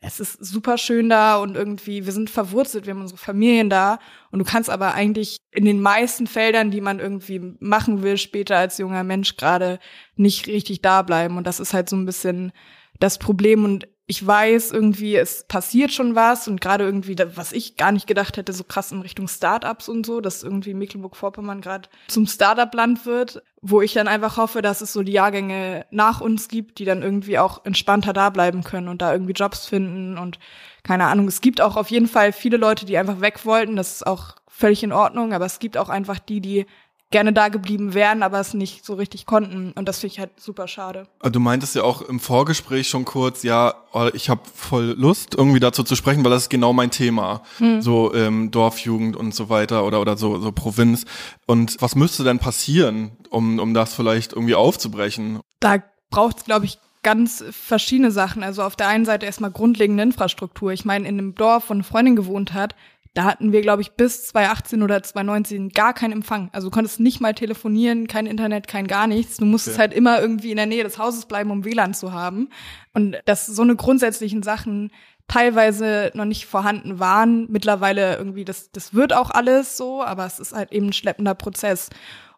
es 0.00 0.20
ist 0.20 0.44
super 0.44 0.78
schön 0.78 1.08
da 1.08 1.36
und 1.36 1.56
irgendwie, 1.56 2.04
wir 2.04 2.12
sind 2.12 2.30
verwurzelt, 2.30 2.86
wir 2.86 2.94
haben 2.94 3.00
unsere 3.00 3.18
Familien 3.18 3.70
da. 3.70 3.98
Und 4.30 4.38
du 4.38 4.44
kannst 4.44 4.70
aber 4.70 4.94
eigentlich 4.94 5.38
in 5.50 5.64
den 5.64 5.80
meisten 5.80 6.26
Feldern, 6.26 6.70
die 6.70 6.80
man 6.80 6.98
irgendwie 6.98 7.56
machen 7.60 8.02
will, 8.02 8.18
später 8.18 8.56
als 8.56 8.78
junger 8.78 9.04
Mensch 9.04 9.36
gerade 9.36 9.78
nicht 10.16 10.46
richtig 10.46 10.82
da 10.82 11.02
bleiben. 11.02 11.36
Und 11.36 11.46
das 11.46 11.60
ist 11.60 11.72
halt 11.72 11.88
so 11.88 11.96
ein 11.96 12.06
bisschen 12.06 12.52
das 13.00 13.18
Problem 13.18 13.64
und 13.64 13.88
ich 14.06 14.24
weiß 14.24 14.70
irgendwie, 14.72 15.16
es 15.16 15.44
passiert 15.44 15.90
schon 15.90 16.14
was 16.14 16.46
und 16.46 16.60
gerade 16.60 16.84
irgendwie, 16.84 17.16
was 17.36 17.52
ich 17.52 17.78
gar 17.78 17.90
nicht 17.90 18.06
gedacht 18.06 18.36
hätte, 18.36 18.52
so 18.52 18.62
krass 18.62 18.92
in 18.92 19.00
Richtung 19.00 19.28
Startups 19.28 19.88
und 19.88 20.04
so, 20.04 20.20
dass 20.20 20.42
irgendwie 20.42 20.74
Mecklenburg-Vorpommern 20.74 21.62
gerade 21.62 21.88
zum 22.08 22.26
Startup-Land 22.26 23.06
wird, 23.06 23.42
wo 23.62 23.80
ich 23.80 23.94
dann 23.94 24.06
einfach 24.06 24.36
hoffe, 24.36 24.60
dass 24.60 24.82
es 24.82 24.92
so 24.92 25.02
die 25.02 25.12
Jahrgänge 25.12 25.86
nach 25.90 26.20
uns 26.20 26.48
gibt, 26.48 26.78
die 26.78 26.84
dann 26.84 27.02
irgendwie 27.02 27.38
auch 27.38 27.64
entspannter 27.64 28.12
da 28.12 28.28
bleiben 28.28 28.62
können 28.62 28.88
und 28.88 29.00
da 29.00 29.10
irgendwie 29.10 29.32
Jobs 29.32 29.66
finden 29.66 30.18
und 30.18 30.38
keine 30.82 31.06
Ahnung. 31.06 31.26
Es 31.26 31.40
gibt 31.40 31.62
auch 31.62 31.76
auf 31.76 31.90
jeden 31.90 32.08
Fall 32.08 32.32
viele 32.32 32.58
Leute, 32.58 32.84
die 32.84 32.98
einfach 32.98 33.22
weg 33.22 33.46
wollten. 33.46 33.74
Das 33.74 33.94
ist 33.94 34.06
auch 34.06 34.36
völlig 34.46 34.82
in 34.82 34.92
Ordnung, 34.92 35.32
aber 35.32 35.46
es 35.46 35.60
gibt 35.60 35.78
auch 35.78 35.88
einfach 35.88 36.18
die, 36.18 36.42
die 36.42 36.66
gerne 37.14 37.32
da 37.32 37.46
geblieben 37.46 37.94
wären, 37.94 38.24
aber 38.24 38.40
es 38.40 38.54
nicht 38.54 38.84
so 38.84 38.94
richtig 38.94 39.24
konnten. 39.24 39.70
Und 39.76 39.88
das 39.88 40.00
finde 40.00 40.14
ich 40.14 40.18
halt 40.18 40.30
super 40.36 40.66
schade. 40.66 41.06
Du 41.22 41.38
meintest 41.38 41.76
ja 41.76 41.84
auch 41.84 42.02
im 42.02 42.18
Vorgespräch 42.18 42.88
schon 42.88 43.04
kurz, 43.04 43.44
ja, 43.44 43.76
oh, 43.92 44.08
ich 44.14 44.28
habe 44.28 44.40
voll 44.52 44.96
Lust, 44.98 45.36
irgendwie 45.36 45.60
dazu 45.60 45.84
zu 45.84 45.94
sprechen, 45.94 46.24
weil 46.24 46.32
das 46.32 46.42
ist 46.42 46.48
genau 46.48 46.72
mein 46.72 46.90
Thema. 46.90 47.42
Hm. 47.58 47.82
So 47.82 48.12
ähm, 48.12 48.50
Dorfjugend 48.50 49.14
und 49.14 49.32
so 49.32 49.48
weiter 49.48 49.84
oder, 49.84 50.00
oder 50.00 50.16
so, 50.16 50.40
so 50.40 50.50
Provinz. 50.50 51.04
Und 51.46 51.76
was 51.78 51.94
müsste 51.94 52.24
denn 52.24 52.40
passieren, 52.40 53.12
um, 53.30 53.60
um 53.60 53.74
das 53.74 53.94
vielleicht 53.94 54.32
irgendwie 54.32 54.56
aufzubrechen? 54.56 55.38
Da 55.60 55.84
braucht 56.10 56.38
es, 56.38 56.44
glaube 56.46 56.64
ich, 56.64 56.80
ganz 57.04 57.44
verschiedene 57.52 58.10
Sachen. 58.10 58.42
Also 58.42 58.64
auf 58.64 58.74
der 58.74 58.88
einen 58.88 59.04
Seite 59.04 59.24
erstmal 59.24 59.52
grundlegende 59.52 60.02
Infrastruktur. 60.02 60.72
Ich 60.72 60.84
meine, 60.84 61.06
in 61.06 61.20
einem 61.20 61.36
Dorf, 61.36 61.68
wo 61.68 61.74
eine 61.74 61.84
Freundin 61.84 62.16
gewohnt 62.16 62.54
hat, 62.54 62.74
da 63.14 63.24
hatten 63.24 63.52
wir, 63.52 63.62
glaube 63.62 63.80
ich, 63.80 63.92
bis 63.92 64.26
2018 64.26 64.82
oder 64.82 65.00
2019 65.00 65.68
gar 65.68 65.94
keinen 65.94 66.12
Empfang. 66.12 66.50
Also 66.52 66.68
du 66.68 66.74
konntest 66.74 66.98
nicht 66.98 67.20
mal 67.20 67.32
telefonieren, 67.32 68.08
kein 68.08 68.26
Internet, 68.26 68.66
kein 68.66 68.88
gar 68.88 69.06
nichts. 69.06 69.36
Du 69.36 69.44
musstest 69.44 69.76
ja. 69.76 69.82
halt 69.82 69.94
immer 69.94 70.20
irgendwie 70.20 70.50
in 70.50 70.56
der 70.56 70.66
Nähe 70.66 70.82
des 70.82 70.98
Hauses 70.98 71.26
bleiben, 71.26 71.52
um 71.52 71.64
WLAN 71.64 71.94
zu 71.94 72.12
haben. 72.12 72.48
Und 72.92 73.16
dass 73.24 73.46
so 73.46 73.62
eine 73.62 73.76
grundsätzlichen 73.76 74.42
Sachen 74.42 74.90
teilweise 75.28 76.10
noch 76.14 76.24
nicht 76.24 76.46
vorhanden 76.46 76.98
waren. 76.98 77.46
Mittlerweile 77.50 78.16
irgendwie, 78.16 78.44
das, 78.44 78.72
das 78.72 78.94
wird 78.94 79.12
auch 79.12 79.30
alles 79.30 79.76
so, 79.76 80.02
aber 80.02 80.26
es 80.26 80.40
ist 80.40 80.52
halt 80.52 80.72
eben 80.72 80.88
ein 80.88 80.92
schleppender 80.92 81.34
Prozess. 81.34 81.90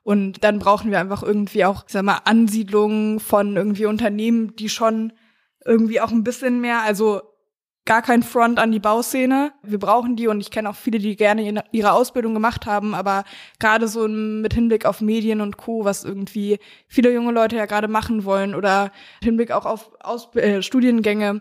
Und 0.02 0.44
dann 0.44 0.58
brauchen 0.58 0.90
wir 0.90 1.00
einfach 1.00 1.22
irgendwie 1.22 1.64
auch, 1.64 1.84
ich 1.86 1.92
sag 1.92 2.04
mal, 2.04 2.20
Ansiedlungen 2.24 3.18
von 3.18 3.56
irgendwie 3.56 3.86
Unternehmen, 3.86 4.54
die 4.56 4.68
schon 4.68 5.14
irgendwie 5.64 6.00
auch 6.00 6.12
ein 6.12 6.22
bisschen 6.22 6.60
mehr, 6.60 6.82
also 6.82 7.22
gar 7.86 8.02
kein 8.02 8.22
Front 8.22 8.58
an 8.58 8.72
die 8.72 8.80
Bauszene. 8.80 9.52
Wir 9.62 9.78
brauchen 9.78 10.16
die 10.16 10.26
und 10.26 10.40
ich 10.40 10.50
kenne 10.50 10.68
auch 10.68 10.74
viele, 10.76 10.98
die 10.98 11.16
gerne 11.16 11.64
ihre 11.70 11.92
Ausbildung 11.92 12.34
gemacht 12.34 12.66
haben, 12.66 12.94
aber 12.94 13.24
gerade 13.58 13.88
so 13.88 14.06
mit 14.08 14.52
Hinblick 14.52 14.84
auf 14.84 15.00
Medien 15.00 15.40
und 15.40 15.56
Co., 15.56 15.84
was 15.84 16.04
irgendwie 16.04 16.58
viele 16.88 17.12
junge 17.14 17.32
Leute 17.32 17.56
ja 17.56 17.66
gerade 17.66 17.88
machen 17.88 18.24
wollen 18.24 18.54
oder 18.54 18.90
Hinblick 19.22 19.52
auch 19.52 19.64
auf 19.64 19.92
Aus 20.00 20.34
äh, 20.34 20.62
Studiengänge, 20.62 21.40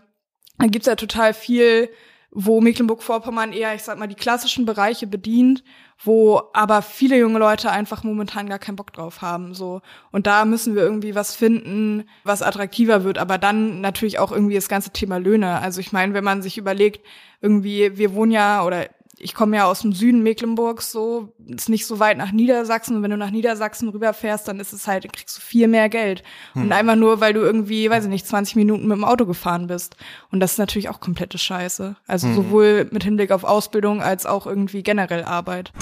da 0.58 0.66
gibt's 0.66 0.86
ja 0.86 0.94
total 0.94 1.34
viel, 1.34 1.90
wo 2.38 2.60
Mecklenburg-Vorpommern 2.60 3.52
eher, 3.52 3.74
ich 3.74 3.82
sag 3.82 3.98
mal, 3.98 4.06
die 4.06 4.14
klassischen 4.14 4.66
Bereiche 4.66 5.06
bedient 5.06 5.64
wo 6.04 6.42
aber 6.52 6.82
viele 6.82 7.18
junge 7.18 7.38
Leute 7.38 7.70
einfach 7.70 8.04
momentan 8.04 8.48
gar 8.48 8.58
keinen 8.58 8.76
Bock 8.76 8.92
drauf 8.92 9.22
haben, 9.22 9.54
so. 9.54 9.80
Und 10.12 10.26
da 10.26 10.44
müssen 10.44 10.74
wir 10.74 10.82
irgendwie 10.82 11.14
was 11.14 11.34
finden, 11.34 12.04
was 12.22 12.42
attraktiver 12.42 13.04
wird, 13.04 13.18
aber 13.18 13.38
dann 13.38 13.80
natürlich 13.80 14.18
auch 14.18 14.30
irgendwie 14.30 14.54
das 14.54 14.68
ganze 14.68 14.90
Thema 14.90 15.16
Löhne. 15.18 15.60
Also 15.60 15.80
ich 15.80 15.92
meine, 15.92 16.12
wenn 16.14 16.24
man 16.24 16.42
sich 16.42 16.58
überlegt, 16.58 17.04
irgendwie, 17.40 17.96
wir 17.96 18.14
wohnen 18.14 18.32
ja 18.32 18.64
oder 18.64 18.88
ich 19.18 19.34
komme 19.34 19.56
ja 19.56 19.64
aus 19.64 19.80
dem 19.80 19.92
Süden 19.92 20.22
Mecklenburgs, 20.22 20.92
so 20.92 21.32
ist 21.46 21.68
nicht 21.68 21.86
so 21.86 21.98
weit 21.98 22.18
nach 22.18 22.32
Niedersachsen. 22.32 22.96
Und 22.96 23.02
wenn 23.02 23.10
du 23.10 23.16
nach 23.16 23.30
Niedersachsen 23.30 23.88
rüberfährst, 23.88 24.46
dann 24.46 24.60
ist 24.60 24.72
es 24.72 24.86
halt, 24.86 25.10
kriegst 25.10 25.38
du 25.38 25.40
viel 25.40 25.68
mehr 25.68 25.88
Geld. 25.88 26.22
Hm. 26.52 26.62
Und 26.62 26.72
einfach 26.72 26.96
nur, 26.96 27.20
weil 27.20 27.32
du 27.32 27.40
irgendwie, 27.40 27.88
weiß 27.88 28.04
ich 28.04 28.10
nicht, 28.10 28.26
20 28.26 28.56
Minuten 28.56 28.86
mit 28.86 28.96
dem 28.96 29.04
Auto 29.04 29.24
gefahren 29.24 29.68
bist. 29.68 29.96
Und 30.30 30.40
das 30.40 30.52
ist 30.52 30.58
natürlich 30.58 30.90
auch 30.90 31.00
komplette 31.00 31.38
Scheiße. 31.38 31.96
Also 32.06 32.28
hm. 32.28 32.34
sowohl 32.34 32.88
mit 32.90 33.04
Hinblick 33.04 33.30
auf 33.30 33.44
Ausbildung 33.44 34.02
als 34.02 34.26
auch 34.26 34.46
irgendwie 34.46 34.82
generell 34.82 35.24
Arbeit. 35.24 35.72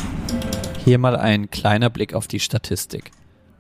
Hier 0.85 0.99
mal 0.99 1.17
ein 1.17 1.50
kleiner 1.50 1.91
Blick 1.91 2.14
auf 2.14 2.29
die 2.29 2.41
Statistik. 2.41 3.11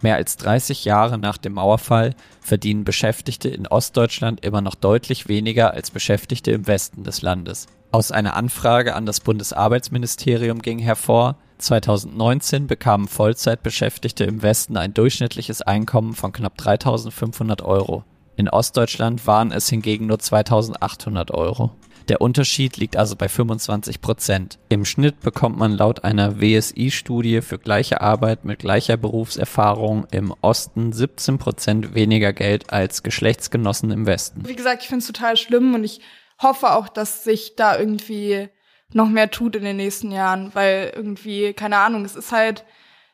Mehr 0.04 0.16
als 0.16 0.36
30 0.36 0.84
Jahre 0.84 1.16
nach 1.16 1.38
dem 1.38 1.54
Mauerfall 1.54 2.14
verdienen 2.42 2.84
Beschäftigte 2.84 3.48
in 3.48 3.66
Ostdeutschland 3.66 4.44
immer 4.44 4.60
noch 4.60 4.74
deutlich 4.74 5.28
weniger 5.28 5.72
als 5.72 5.90
Beschäftigte 5.90 6.50
im 6.50 6.66
Westen 6.66 7.04
des 7.04 7.22
Landes. 7.22 7.68
Aus 7.90 8.12
einer 8.12 8.36
Anfrage 8.36 8.96
an 8.96 9.06
das 9.06 9.20
Bundesarbeitsministerium 9.20 10.60
ging 10.60 10.78
hervor, 10.78 11.38
2019 11.56 12.66
bekamen 12.66 13.08
Vollzeitbeschäftigte 13.08 14.24
im 14.24 14.42
Westen 14.42 14.76
ein 14.76 14.92
durchschnittliches 14.92 15.62
Einkommen 15.62 16.12
von 16.12 16.32
knapp 16.32 16.58
3500 16.58 17.62
Euro. 17.62 18.04
In 18.36 18.50
Ostdeutschland 18.50 19.26
waren 19.26 19.52
es 19.52 19.70
hingegen 19.70 20.06
nur 20.06 20.18
2800 20.18 21.30
Euro. 21.30 21.70
Der 22.08 22.20
Unterschied 22.20 22.76
liegt 22.76 22.96
also 22.96 23.16
bei 23.16 23.28
25 23.28 24.00
Prozent. 24.00 24.58
Im 24.68 24.84
Schnitt 24.84 25.20
bekommt 25.20 25.56
man 25.56 25.72
laut 25.72 26.04
einer 26.04 26.40
WSI-Studie 26.40 27.40
für 27.40 27.58
gleiche 27.58 28.02
Arbeit 28.02 28.44
mit 28.44 28.58
gleicher 28.58 28.96
Berufserfahrung 28.96 30.06
im 30.10 30.34
Osten 30.42 30.92
17 30.92 31.38
Prozent 31.38 31.94
weniger 31.94 32.32
Geld 32.32 32.70
als 32.72 33.02
Geschlechtsgenossen 33.02 33.90
im 33.90 34.06
Westen. 34.06 34.46
Wie 34.46 34.56
gesagt, 34.56 34.82
ich 34.82 34.88
finde 34.88 35.00
es 35.00 35.06
total 35.06 35.36
schlimm 35.36 35.74
und 35.74 35.84
ich 35.84 36.00
hoffe 36.42 36.72
auch, 36.72 36.88
dass 36.88 37.24
sich 37.24 37.56
da 37.56 37.78
irgendwie 37.78 38.48
noch 38.92 39.08
mehr 39.08 39.30
tut 39.30 39.56
in 39.56 39.64
den 39.64 39.76
nächsten 39.76 40.12
Jahren, 40.12 40.54
weil 40.54 40.92
irgendwie, 40.94 41.54
keine 41.54 41.78
Ahnung, 41.78 42.04
es 42.04 42.16
ist 42.16 42.32
halt, 42.32 42.64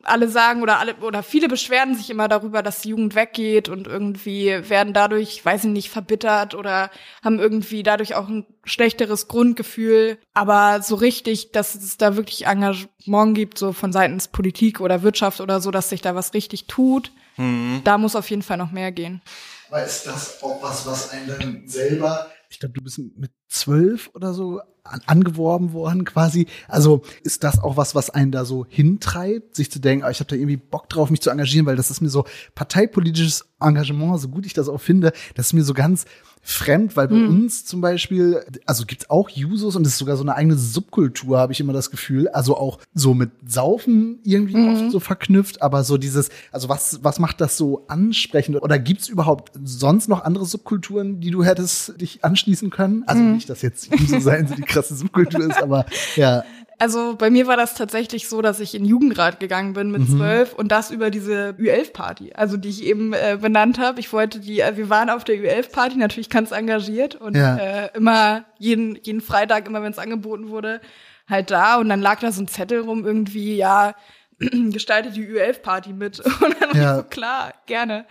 alle 0.03 0.29
sagen 0.29 0.63
oder 0.63 0.79
alle 0.79 0.95
oder 0.97 1.23
viele 1.23 1.49
beschweren 1.49 1.95
sich 1.95 2.11
immer 2.11 2.29
darüber, 2.29 2.63
dass 2.63 2.81
die 2.81 2.91
Jugend 2.91 3.15
weggeht 3.15 3.69
und 3.69 3.87
irgendwie 3.87 4.69
werden 4.69 4.93
dadurch, 4.93 5.45
weiß 5.45 5.65
ich 5.65 5.71
nicht, 5.71 5.91
verbittert 5.91 6.55
oder 6.55 6.91
haben 7.23 7.39
irgendwie 7.39 7.83
dadurch 7.83 8.15
auch 8.15 8.29
ein 8.29 8.47
schlechteres 8.65 9.29
Grundgefühl. 9.29 10.19
Aber 10.33 10.83
so 10.83 10.95
richtig, 10.95 11.53
dass 11.53 11.75
es 11.75 11.97
da 11.97 12.17
wirklich 12.17 12.47
Engagement 12.47 13.35
gibt, 13.35 13.59
so 13.59 13.73
von 13.73 13.93
seitens 13.93 14.29
Politik 14.29 14.81
oder 14.81 15.03
Wirtschaft 15.03 15.41
oder 15.41 15.61
so, 15.61 15.71
dass 15.71 15.91
sich 15.91 16.01
da 16.01 16.15
was 16.15 16.35
richtig 16.35 16.67
tut, 16.67 17.13
mhm. 17.37 17.83
da 17.85 17.99
muss 17.99 18.17
auf 18.17 18.31
jeden 18.31 18.43
Fall 18.43 18.57
noch 18.57 18.71
mehr 18.71 18.93
gehen. 18.93 19.21
Aber 19.69 19.85
ist 19.85 20.07
das 20.07 20.43
auch 20.43 20.63
was, 20.63 20.87
was 20.87 21.11
einen 21.11 21.29
dann 21.29 21.69
selber 21.69 22.31
ich 22.51 22.59
glaube, 22.59 22.75
du 22.75 22.83
bist 22.83 22.99
mit 22.99 23.31
zwölf 23.51 24.11
oder 24.15 24.33
so 24.33 24.61
an, 24.85 25.01
angeworben 25.07 25.73
worden 25.73 26.05
quasi. 26.05 26.47
Also 26.69 27.03
ist 27.23 27.45
das 27.45 27.59
auch 27.63 27.77
was, 27.77 27.95
was 27.95 28.09
einen 28.11 28.33
da 28.33 28.45
so 28.47 28.65
hintreibt, 28.69 29.55
sich 29.57 29.71
zu 29.71 29.79
denken, 29.79 30.05
ah, 30.05 30.11
ich 30.11 30.21
habe 30.21 30.29
da 30.31 30.37
irgendwie 30.37 30.57
Bock 30.57 30.89
drauf, 30.89 31.11
mich 31.11 31.21
zu 31.21 31.31
engagieren, 31.31 31.67
weil 31.67 31.77
das 31.77 31.91
ist 31.91 32.01
mir 32.01 32.09
so 32.09 32.25
parteipolitisches 32.55 33.45
Engagement, 33.61 34.19
so 34.21 34.29
gut 34.29 34.47
ich 34.47 34.55
das 34.55 34.69
auch 34.69 34.81
finde, 34.81 35.13
das 35.35 35.49
ist 35.49 35.53
mir 35.53 35.65
so 35.65 35.75
ganz 35.75 36.07
fremd, 36.43 36.97
weil 36.97 37.09
bei 37.09 37.17
Mhm. 37.17 37.29
uns 37.29 37.67
zum 37.67 37.83
Beispiel, 37.83 38.43
also 38.65 38.87
gibt's 38.87 39.11
auch 39.11 39.29
Jusos 39.29 39.77
und 39.77 39.87
es 39.87 39.93
ist 39.93 39.99
sogar 39.99 40.17
so 40.17 40.23
eine 40.23 40.35
eigene 40.35 40.57
Subkultur, 40.57 41.37
habe 41.39 41.53
ich 41.53 41.61
immer 41.61 41.75
das 41.75 41.91
Gefühl. 41.91 42.29
Also 42.29 42.57
auch 42.57 42.79
so 42.95 43.13
mit 43.13 43.31
Saufen 43.47 44.21
irgendwie 44.25 44.57
Mhm. 44.57 44.69
oft 44.69 44.91
so 44.91 45.01
verknüpft, 45.01 45.61
aber 45.61 45.85
so 45.85 45.99
dieses, 45.99 46.31
also 46.51 46.71
was, 46.71 47.01
was 47.05 47.19
macht 47.19 47.43
das 47.43 47.59
so 47.59 47.85
ansprechend? 47.89 48.57
Oder 48.63 48.79
gibt's 48.79 49.09
überhaupt 49.09 49.53
sonst 49.63 50.09
noch 50.09 50.25
andere 50.25 50.47
Subkulturen, 50.47 51.21
die 51.21 51.31
du 51.31 51.45
hättest 51.45 52.01
dich 52.01 52.25
anschließen 52.25 52.71
können? 52.71 53.05
Also 53.07 53.23
Mhm. 53.25 53.33
Nicht, 53.41 53.51
dass 53.51 53.63
jetzt 53.63 53.91
sein 54.21 54.47
so 54.47 54.55
die 54.55 54.63
krasse 54.63 54.95
Subkultur 54.95 55.49
ist, 55.51 55.63
aber 55.63 55.87
ja. 56.17 56.45
Also 56.79 57.15
bei 57.15 57.29
mir 57.29 57.47
war 57.47 57.59
das 57.59 57.75
tatsächlich 57.75 58.27
so, 58.27 58.41
dass 58.41 58.59
ich 58.59 58.75
in 58.75 58.87
Jugendrat 58.87 59.39
gegangen 59.39 59.75
bin 59.75 59.91
mit 59.91 60.01
Mhm. 60.09 60.17
zwölf 60.17 60.55
und 60.55 60.73
das 60.73 60.91
über 60.91 61.11
diese 61.11 61.51
Ü11-Party, 61.59 62.33
also 62.35 62.57
die 62.57 62.71
ich 62.71 62.85
eben 62.85 63.13
äh, 63.13 63.37
benannt 63.39 63.79
habe. 63.79 64.01
Ich 64.01 64.13
wollte 64.15 64.41
die, 64.41 64.61
äh, 64.61 64.79
wir 64.79 64.89
waren 64.89 65.11
auf 65.11 65.25
der 65.25 65.37
Ü11-Party, 65.37 65.97
natürlich 65.99 66.31
ganz 66.31 66.53
engagiert 66.53 67.17
und 67.17 67.37
Ja. 67.37 67.57
äh, 67.59 67.91
immer 67.95 68.45
jeden, 68.59 68.97
jeden 69.03 69.21
Freitag, 69.21 69.67
immer 69.69 69.83
wenn 69.83 69.93
es 69.93 69.99
angeboten 69.99 70.49
wurde, 70.49 70.81
halt 71.29 71.51
da 71.51 71.77
und 71.77 71.91
dann 71.91 72.01
lag 72.01 72.21
da 72.21 72.33
so 72.33 72.41
ein 72.43 72.49
Zettel 72.49 72.81
rum 72.81 73.05
irgendwie, 73.05 73.57
ja, 73.57 73.95
gestaltet 74.39 75.17
die 75.17 75.27
Ü11-Party 75.29 75.93
mit. 75.93 76.19
Und 76.41 76.57
dann 76.63 76.71
war 76.71 76.77
Ja. 76.77 76.91
ich 76.97 77.03
so, 77.03 77.09
klar, 77.11 77.53
gerne. 77.67 78.07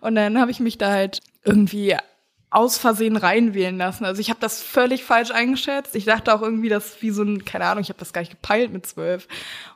Und 0.00 0.14
dann 0.14 0.40
habe 0.40 0.50
ich 0.50 0.58
mich 0.60 0.78
da 0.78 0.90
halt 0.90 1.20
irgendwie 1.44 1.94
aus 2.54 2.78
Versehen 2.78 3.16
reinwählen 3.16 3.76
lassen. 3.76 4.04
Also 4.04 4.20
ich 4.20 4.30
habe 4.30 4.38
das 4.40 4.62
völlig 4.62 5.02
falsch 5.04 5.32
eingeschätzt. 5.32 5.96
Ich 5.96 6.04
dachte 6.04 6.32
auch 6.32 6.40
irgendwie, 6.40 6.68
dass 6.68 7.02
wie 7.02 7.10
so 7.10 7.22
ein, 7.22 7.44
keine 7.44 7.64
Ahnung, 7.64 7.82
ich 7.82 7.88
habe 7.88 7.98
das 7.98 8.12
gar 8.12 8.20
nicht 8.20 8.30
gepeilt 8.30 8.72
mit 8.72 8.86
zwölf. 8.86 9.26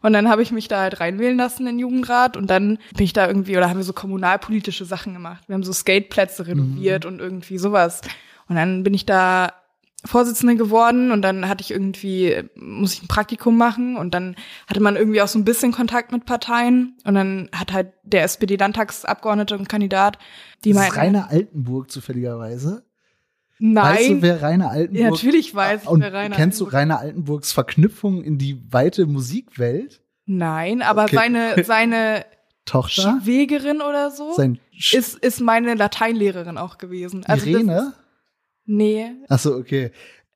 Und 0.00 0.12
dann 0.12 0.28
habe 0.28 0.42
ich 0.42 0.52
mich 0.52 0.68
da 0.68 0.82
halt 0.82 1.00
reinwählen 1.00 1.36
lassen 1.36 1.66
in 1.66 1.74
den 1.74 1.78
Jugendrat 1.80 2.36
und 2.36 2.48
dann 2.48 2.78
bin 2.94 3.04
ich 3.04 3.12
da 3.12 3.26
irgendwie, 3.26 3.56
oder 3.56 3.68
haben 3.68 3.78
wir 3.78 3.84
so 3.84 3.92
kommunalpolitische 3.92 4.84
Sachen 4.84 5.12
gemacht. 5.12 5.42
Wir 5.48 5.54
haben 5.54 5.64
so 5.64 5.72
Skateplätze 5.72 6.46
renoviert 6.46 7.04
und 7.04 7.18
irgendwie 7.18 7.58
sowas. 7.58 8.00
Und 8.48 8.54
dann 8.54 8.84
bin 8.84 8.94
ich 8.94 9.04
da 9.04 9.52
Vorsitzende 10.04 10.54
geworden 10.56 11.10
und 11.10 11.22
dann 11.22 11.48
hatte 11.48 11.62
ich 11.62 11.72
irgendwie, 11.72 12.44
muss 12.54 12.92
ich 12.94 13.02
ein 13.02 13.08
Praktikum 13.08 13.56
machen 13.56 13.96
und 13.96 14.14
dann 14.14 14.36
hatte 14.68 14.80
man 14.80 14.94
irgendwie 14.94 15.20
auch 15.20 15.28
so 15.28 15.38
ein 15.38 15.44
bisschen 15.44 15.72
Kontakt 15.72 16.12
mit 16.12 16.24
Parteien 16.24 16.96
und 17.04 17.14
dann 17.14 17.48
hat 17.52 17.72
halt 17.72 17.92
der 18.04 18.22
SPD-Landtagsabgeordnete 18.22 19.58
und 19.58 19.68
Kandidat, 19.68 20.18
die 20.64 20.72
Das 20.72 20.82
ist 20.82 20.82
meinten, 20.94 20.98
Rainer 21.16 21.30
Altenburg 21.30 21.90
zufälligerweise. 21.90 22.84
nein, 23.58 23.96
Weißt 23.96 24.08
du, 24.10 24.22
wer 24.22 24.40
Rainer 24.40 24.70
Altenburg 24.70 25.02
Ja, 25.04 25.10
natürlich 25.10 25.52
weiß 25.54 25.82
ich, 25.82 25.88
Und 25.88 26.00
wer 26.00 26.12
Rainer 26.12 26.36
Kennst 26.36 26.60
du 26.60 26.64
Rainer 26.64 27.00
Altenburgs 27.00 27.52
Verknüpfung 27.52 28.22
in 28.22 28.38
die 28.38 28.62
weite 28.72 29.06
Musikwelt? 29.06 30.00
Nein, 30.26 30.80
aber 30.82 31.04
Okay. 31.04 31.16
seine, 31.16 31.62
seine 31.64 32.24
Tochter? 32.64 33.20
Schwägerin 33.22 33.80
oder 33.80 34.10
so 34.12 34.32
Sein 34.32 34.58
Sch 34.78 34.94
ist, 34.94 35.16
ist 35.18 35.40
meine 35.40 35.74
Lateinlehrerin 35.74 36.56
auch 36.56 36.78
gewesen. 36.78 37.24
Also 37.26 37.46
Irene? 37.46 37.94
Nee. 38.68 39.06
Ach 39.28 39.38
so, 39.38 39.54
okay. 39.54 39.90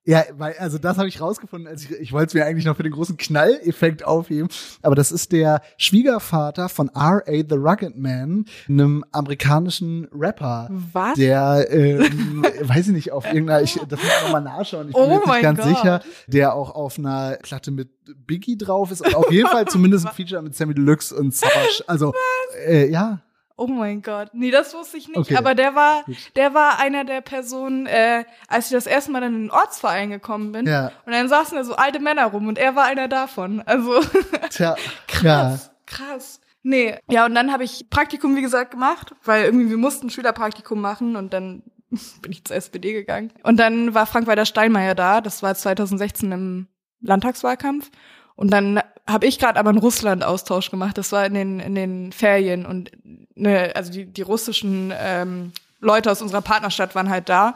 Ja, 0.05 0.25
weil, 0.37 0.55
also 0.59 0.79
das 0.79 0.99
habe 0.99 1.07
ich 1.07 1.21
rausgefunden, 1.21 1.69
als 1.69 1.85
ich, 1.85 1.93
ich 1.93 2.13
wollte 2.13 2.27
es 2.27 2.35
mir 2.35 2.45
eigentlich 2.45 2.65
noch 2.65 2.77
für 2.77 2.83
den 2.83 2.91
großen 2.91 3.17
Knalleffekt 3.17 4.05
aufheben, 4.05 4.49
aber 4.83 4.97
das 4.97 5.13
ist 5.13 5.31
der 5.31 5.61
Schwiegervater 5.77 6.69
von 6.69 6.89
R.A. 6.89 7.45
The 7.49 7.55
Rugged 7.55 7.97
Man, 7.97 8.47
einem 8.69 9.05
amerikanischen 9.13 10.09
Rapper, 10.13 10.69
Was? 10.93 11.15
der, 11.15 11.69
ähm, 11.71 12.45
weiß 12.63 12.89
ich 12.89 12.95
nicht, 12.95 13.13
auf 13.13 13.27
irgendeiner, 13.27 13.63
ich, 13.63 13.75
das 13.89 14.01
muss 14.03 14.09
ich 14.09 14.23
nochmal 14.25 14.43
nachschauen, 14.43 14.89
ich 14.89 14.95
bin 14.95 15.03
Oh 15.05 15.09
mir 15.09 15.19
nicht 15.21 15.41
ganz 15.43 15.61
Gott. 15.61 15.69
sicher, 15.69 16.01
der 16.27 16.55
auch 16.57 16.75
auf 16.75 16.99
einer 16.99 17.39
Platte 17.41 17.71
mit 17.71 17.91
Biggie 18.27 18.57
drauf 18.59 18.91
ist, 18.91 19.07
und 19.07 19.15
auf 19.15 19.31
jeden 19.31 19.49
Fall 19.51 19.67
zumindest 19.69 20.07
ein 20.09 20.13
Feature 20.17 20.43
mit 20.43 20.57
Sammy 20.57 20.75
Deluxe 20.75 21.15
und 21.15 21.33
Savage, 21.33 21.85
also, 21.87 22.13
äh, 22.67 22.91
ja, 22.91 23.23
Oh 23.57 23.67
mein 23.67 24.03
Gott. 24.03 24.31
Nee, 24.33 24.51
das 24.51 24.75
wusste 24.75 24.97
ich 24.97 25.09
nicht. 25.09 25.19
Okay. 25.19 25.37
Aber 25.37 25.55
der 25.55 25.75
war, 25.75 26.05
der 26.37 26.55
war 26.55 26.79
einer 26.81 27.05
der 27.05 27.21
Personen, 27.21 27.87
äh, 27.87 28.25
als 28.49 28.67
ich 28.67 28.73
das 28.73 28.87
erste 28.87 29.11
Mal 29.13 29.21
dann 29.21 29.35
in 29.35 29.43
den 29.43 29.51
Ortsverein 29.51 30.11
gekommen 30.11 30.53
bin. 30.53 30.67
Ja. 30.67 30.93
Und 31.07 31.13
dann 31.13 31.29
saßen 31.29 31.57
da 31.57 31.65
so 31.65 31.75
alte 31.75 32.01
Männer 32.01 32.27
rum 32.27 32.49
und 32.49 32.59
er 32.59 32.77
war 32.77 32.85
einer 32.85 33.09
davon. 33.09 33.63
Also 33.67 34.01
tja, 34.51 34.77
krass, 35.07 35.23
ja. 35.67 35.71
krass. 35.87 36.41
Nee. 36.63 36.97
Ja, 37.11 37.27
und 37.27 37.35
dann 37.35 37.53
habe 37.53 37.65
ich 37.65 37.91
Praktikum, 37.91 38.37
wie 38.37 38.43
gesagt, 38.43 38.71
gemacht, 38.71 39.15
weil 39.25 39.45
irgendwie 39.45 39.69
wir 39.69 39.77
mussten 39.77 40.11
Schülerpraktikum 40.11 40.81
machen 40.81 41.17
und 41.17 41.33
dann 41.33 41.63
bin 42.23 42.33
ich 42.33 42.45
zur 42.45 42.57
SPD 42.57 42.93
gegangen. 42.93 43.33
Und 43.43 43.59
dann 43.59 43.95
war 43.95 44.07
Frank-Walter 44.07 44.47
Steinmeier 44.47 44.95
da, 44.95 45.21
das 45.21 45.43
war 45.43 45.55
2016 45.55 46.33
im 46.33 46.69
Landtagswahlkampf. 47.01 47.91
Und 48.35 48.51
dann 48.53 48.81
habe 49.07 49.27
ich 49.27 49.39
gerade 49.39 49.59
aber 49.59 49.71
einen 49.71 49.79
Russland-Austausch 49.79 50.71
gemacht. 50.71 50.97
Das 50.99 51.13
war 51.13 51.27
in 51.27 51.35
den, 51.35 51.61
in 51.61 51.75
den 51.75 52.13
Ferien. 52.13 52.67
Und 52.67 52.91
ne, 53.35 53.73
also 53.75 53.93
die, 53.93 54.07
die 54.07 54.23
russischen 54.23 54.93
ähm, 54.97 55.53
Leute 55.81 56.11
aus 56.11 56.23
unserer 56.23 56.43
Partnerstadt 56.43 56.95
waren 56.95 57.11
halt 57.11 57.29
da. 57.29 57.55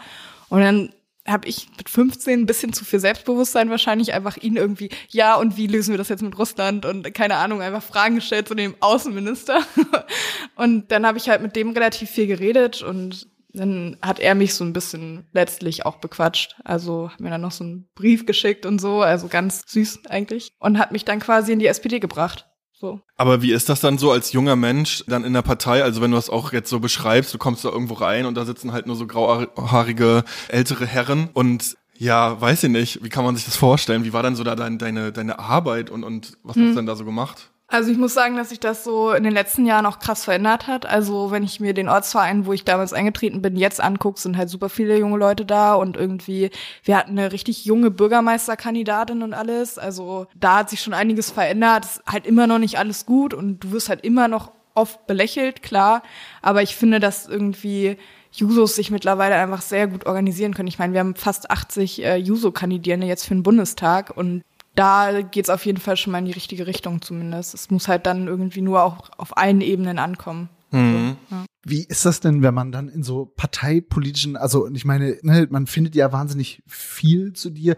Und 0.48 0.60
dann 0.60 0.90
habe 1.26 1.48
ich 1.48 1.68
mit 1.76 1.88
15 1.88 2.40
ein 2.40 2.46
bisschen 2.46 2.72
zu 2.72 2.84
viel 2.84 3.00
Selbstbewusstsein 3.00 3.70
wahrscheinlich 3.70 4.12
einfach 4.12 4.36
ihn 4.36 4.56
irgendwie, 4.56 4.90
ja, 5.08 5.34
und 5.36 5.56
wie 5.56 5.66
lösen 5.66 5.92
wir 5.92 5.98
das 5.98 6.08
jetzt 6.08 6.22
mit 6.22 6.38
Russland? 6.38 6.84
Und 6.86 7.12
keine 7.14 7.36
Ahnung, 7.36 7.62
einfach 7.62 7.82
Fragen 7.82 8.16
gestellt 8.16 8.48
zu 8.48 8.54
dem 8.54 8.74
Außenminister. 8.80 9.60
und 10.56 10.90
dann 10.92 11.06
habe 11.06 11.18
ich 11.18 11.28
halt 11.28 11.42
mit 11.42 11.56
dem 11.56 11.70
relativ 11.70 12.10
viel 12.10 12.26
geredet 12.26 12.82
und 12.82 13.26
dann 13.56 13.96
hat 14.02 14.20
er 14.20 14.34
mich 14.34 14.54
so 14.54 14.64
ein 14.64 14.72
bisschen 14.72 15.26
letztlich 15.32 15.86
auch 15.86 15.96
bequatscht. 15.96 16.56
Also 16.64 17.10
hat 17.10 17.20
mir 17.20 17.30
dann 17.30 17.40
noch 17.40 17.52
so 17.52 17.64
einen 17.64 17.88
Brief 17.94 18.26
geschickt 18.26 18.66
und 18.66 18.80
so, 18.80 19.02
also 19.02 19.28
ganz 19.28 19.62
süß 19.66 20.06
eigentlich. 20.08 20.52
Und 20.58 20.78
hat 20.78 20.92
mich 20.92 21.04
dann 21.04 21.20
quasi 21.20 21.52
in 21.52 21.58
die 21.58 21.66
SPD 21.66 21.98
gebracht. 21.98 22.46
So. 22.78 23.00
Aber 23.16 23.40
wie 23.40 23.52
ist 23.52 23.70
das 23.70 23.80
dann 23.80 23.96
so 23.96 24.12
als 24.12 24.32
junger 24.32 24.54
Mensch 24.54 25.02
dann 25.06 25.24
in 25.24 25.32
der 25.32 25.42
Partei? 25.42 25.82
Also 25.82 26.02
wenn 26.02 26.10
du 26.10 26.16
das 26.16 26.28
auch 26.28 26.52
jetzt 26.52 26.68
so 26.68 26.78
beschreibst, 26.78 27.32
du 27.32 27.38
kommst 27.38 27.64
da 27.64 27.70
irgendwo 27.70 27.94
rein 27.94 28.26
und 28.26 28.34
da 28.34 28.44
sitzen 28.44 28.72
halt 28.72 28.86
nur 28.86 28.96
so 28.96 29.06
grauhaarige 29.06 30.24
ältere 30.48 30.84
Herren 30.86 31.30
und 31.32 31.76
ja, 31.98 32.38
weiß 32.38 32.64
ich 32.64 32.70
nicht, 32.70 33.02
wie 33.02 33.08
kann 33.08 33.24
man 33.24 33.34
sich 33.34 33.46
das 33.46 33.56
vorstellen? 33.56 34.04
Wie 34.04 34.12
war 34.12 34.22
dann 34.22 34.36
so 34.36 34.44
da 34.44 34.54
dein, 34.54 34.76
deine, 34.76 35.10
deine 35.12 35.38
Arbeit 35.38 35.88
und, 35.88 36.04
und 36.04 36.36
was 36.42 36.56
hast 36.56 36.62
du 36.62 36.74
denn 36.74 36.84
da 36.84 36.96
so 36.96 37.06
gemacht? 37.06 37.50
Also 37.68 37.90
ich 37.90 37.98
muss 37.98 38.14
sagen, 38.14 38.36
dass 38.36 38.50
sich 38.50 38.60
das 38.60 38.84
so 38.84 39.10
in 39.12 39.24
den 39.24 39.32
letzten 39.32 39.66
Jahren 39.66 39.86
auch 39.86 39.98
krass 39.98 40.24
verändert 40.24 40.68
hat. 40.68 40.86
Also 40.86 41.32
wenn 41.32 41.42
ich 41.42 41.58
mir 41.58 41.74
den 41.74 41.88
Ortsverein, 41.88 42.46
wo 42.46 42.52
ich 42.52 42.64
damals 42.64 42.92
eingetreten 42.92 43.42
bin, 43.42 43.56
jetzt 43.56 43.80
angucke, 43.80 44.20
sind 44.20 44.36
halt 44.36 44.50
super 44.50 44.68
viele 44.68 44.96
junge 44.96 45.18
Leute 45.18 45.44
da 45.44 45.74
und 45.74 45.96
irgendwie, 45.96 46.50
wir 46.84 46.96
hatten 46.96 47.18
eine 47.18 47.32
richtig 47.32 47.64
junge 47.64 47.90
Bürgermeisterkandidatin 47.90 49.22
und 49.24 49.34
alles. 49.34 49.78
Also 49.78 50.28
da 50.36 50.58
hat 50.58 50.70
sich 50.70 50.80
schon 50.80 50.94
einiges 50.94 51.32
verändert. 51.32 51.84
Es 51.84 51.96
ist 51.96 52.06
halt 52.06 52.24
immer 52.24 52.46
noch 52.46 52.58
nicht 52.58 52.78
alles 52.78 53.04
gut 53.04 53.34
und 53.34 53.58
du 53.58 53.72
wirst 53.72 53.88
halt 53.88 54.04
immer 54.04 54.28
noch 54.28 54.52
oft 54.76 55.06
belächelt, 55.08 55.64
klar. 55.64 56.02
Aber 56.42 56.62
ich 56.62 56.76
finde, 56.76 57.00
dass 57.00 57.26
irgendwie 57.26 57.96
Jusos 58.30 58.76
sich 58.76 58.92
mittlerweile 58.92 59.34
einfach 59.34 59.62
sehr 59.62 59.88
gut 59.88 60.06
organisieren 60.06 60.54
können. 60.54 60.68
Ich 60.68 60.78
meine, 60.78 60.92
wir 60.92 61.00
haben 61.00 61.16
fast 61.16 61.50
80 61.50 62.04
äh, 62.04 62.16
Juso-Kandidierende 62.16 63.06
jetzt 63.08 63.24
für 63.24 63.34
den 63.34 63.42
Bundestag 63.42 64.16
und 64.16 64.42
da 64.76 65.22
geht's 65.22 65.50
auf 65.50 65.66
jeden 65.66 65.80
Fall 65.80 65.96
schon 65.96 66.12
mal 66.12 66.18
in 66.18 66.26
die 66.26 66.32
richtige 66.32 66.66
Richtung 66.66 67.02
zumindest. 67.02 67.54
Es 67.54 67.70
muss 67.70 67.88
halt 67.88 68.06
dann 68.06 68.28
irgendwie 68.28 68.60
nur 68.60 68.82
auch 68.82 69.10
auf 69.16 69.36
allen 69.36 69.60
Ebenen 69.60 69.98
ankommen. 69.98 70.48
Mhm. 70.70 71.16
Wie 71.64 71.84
ist 71.84 72.04
das 72.04 72.20
denn, 72.20 72.42
wenn 72.42 72.54
man 72.54 72.70
dann 72.70 72.88
in 72.88 73.02
so 73.02 73.32
parteipolitischen, 73.36 74.36
also 74.36 74.68
ich 74.68 74.84
meine, 74.84 75.18
ne, 75.22 75.48
man 75.50 75.66
findet 75.66 75.94
ja 75.96 76.12
wahnsinnig 76.12 76.62
viel 76.66 77.32
zu 77.32 77.50
dir. 77.50 77.76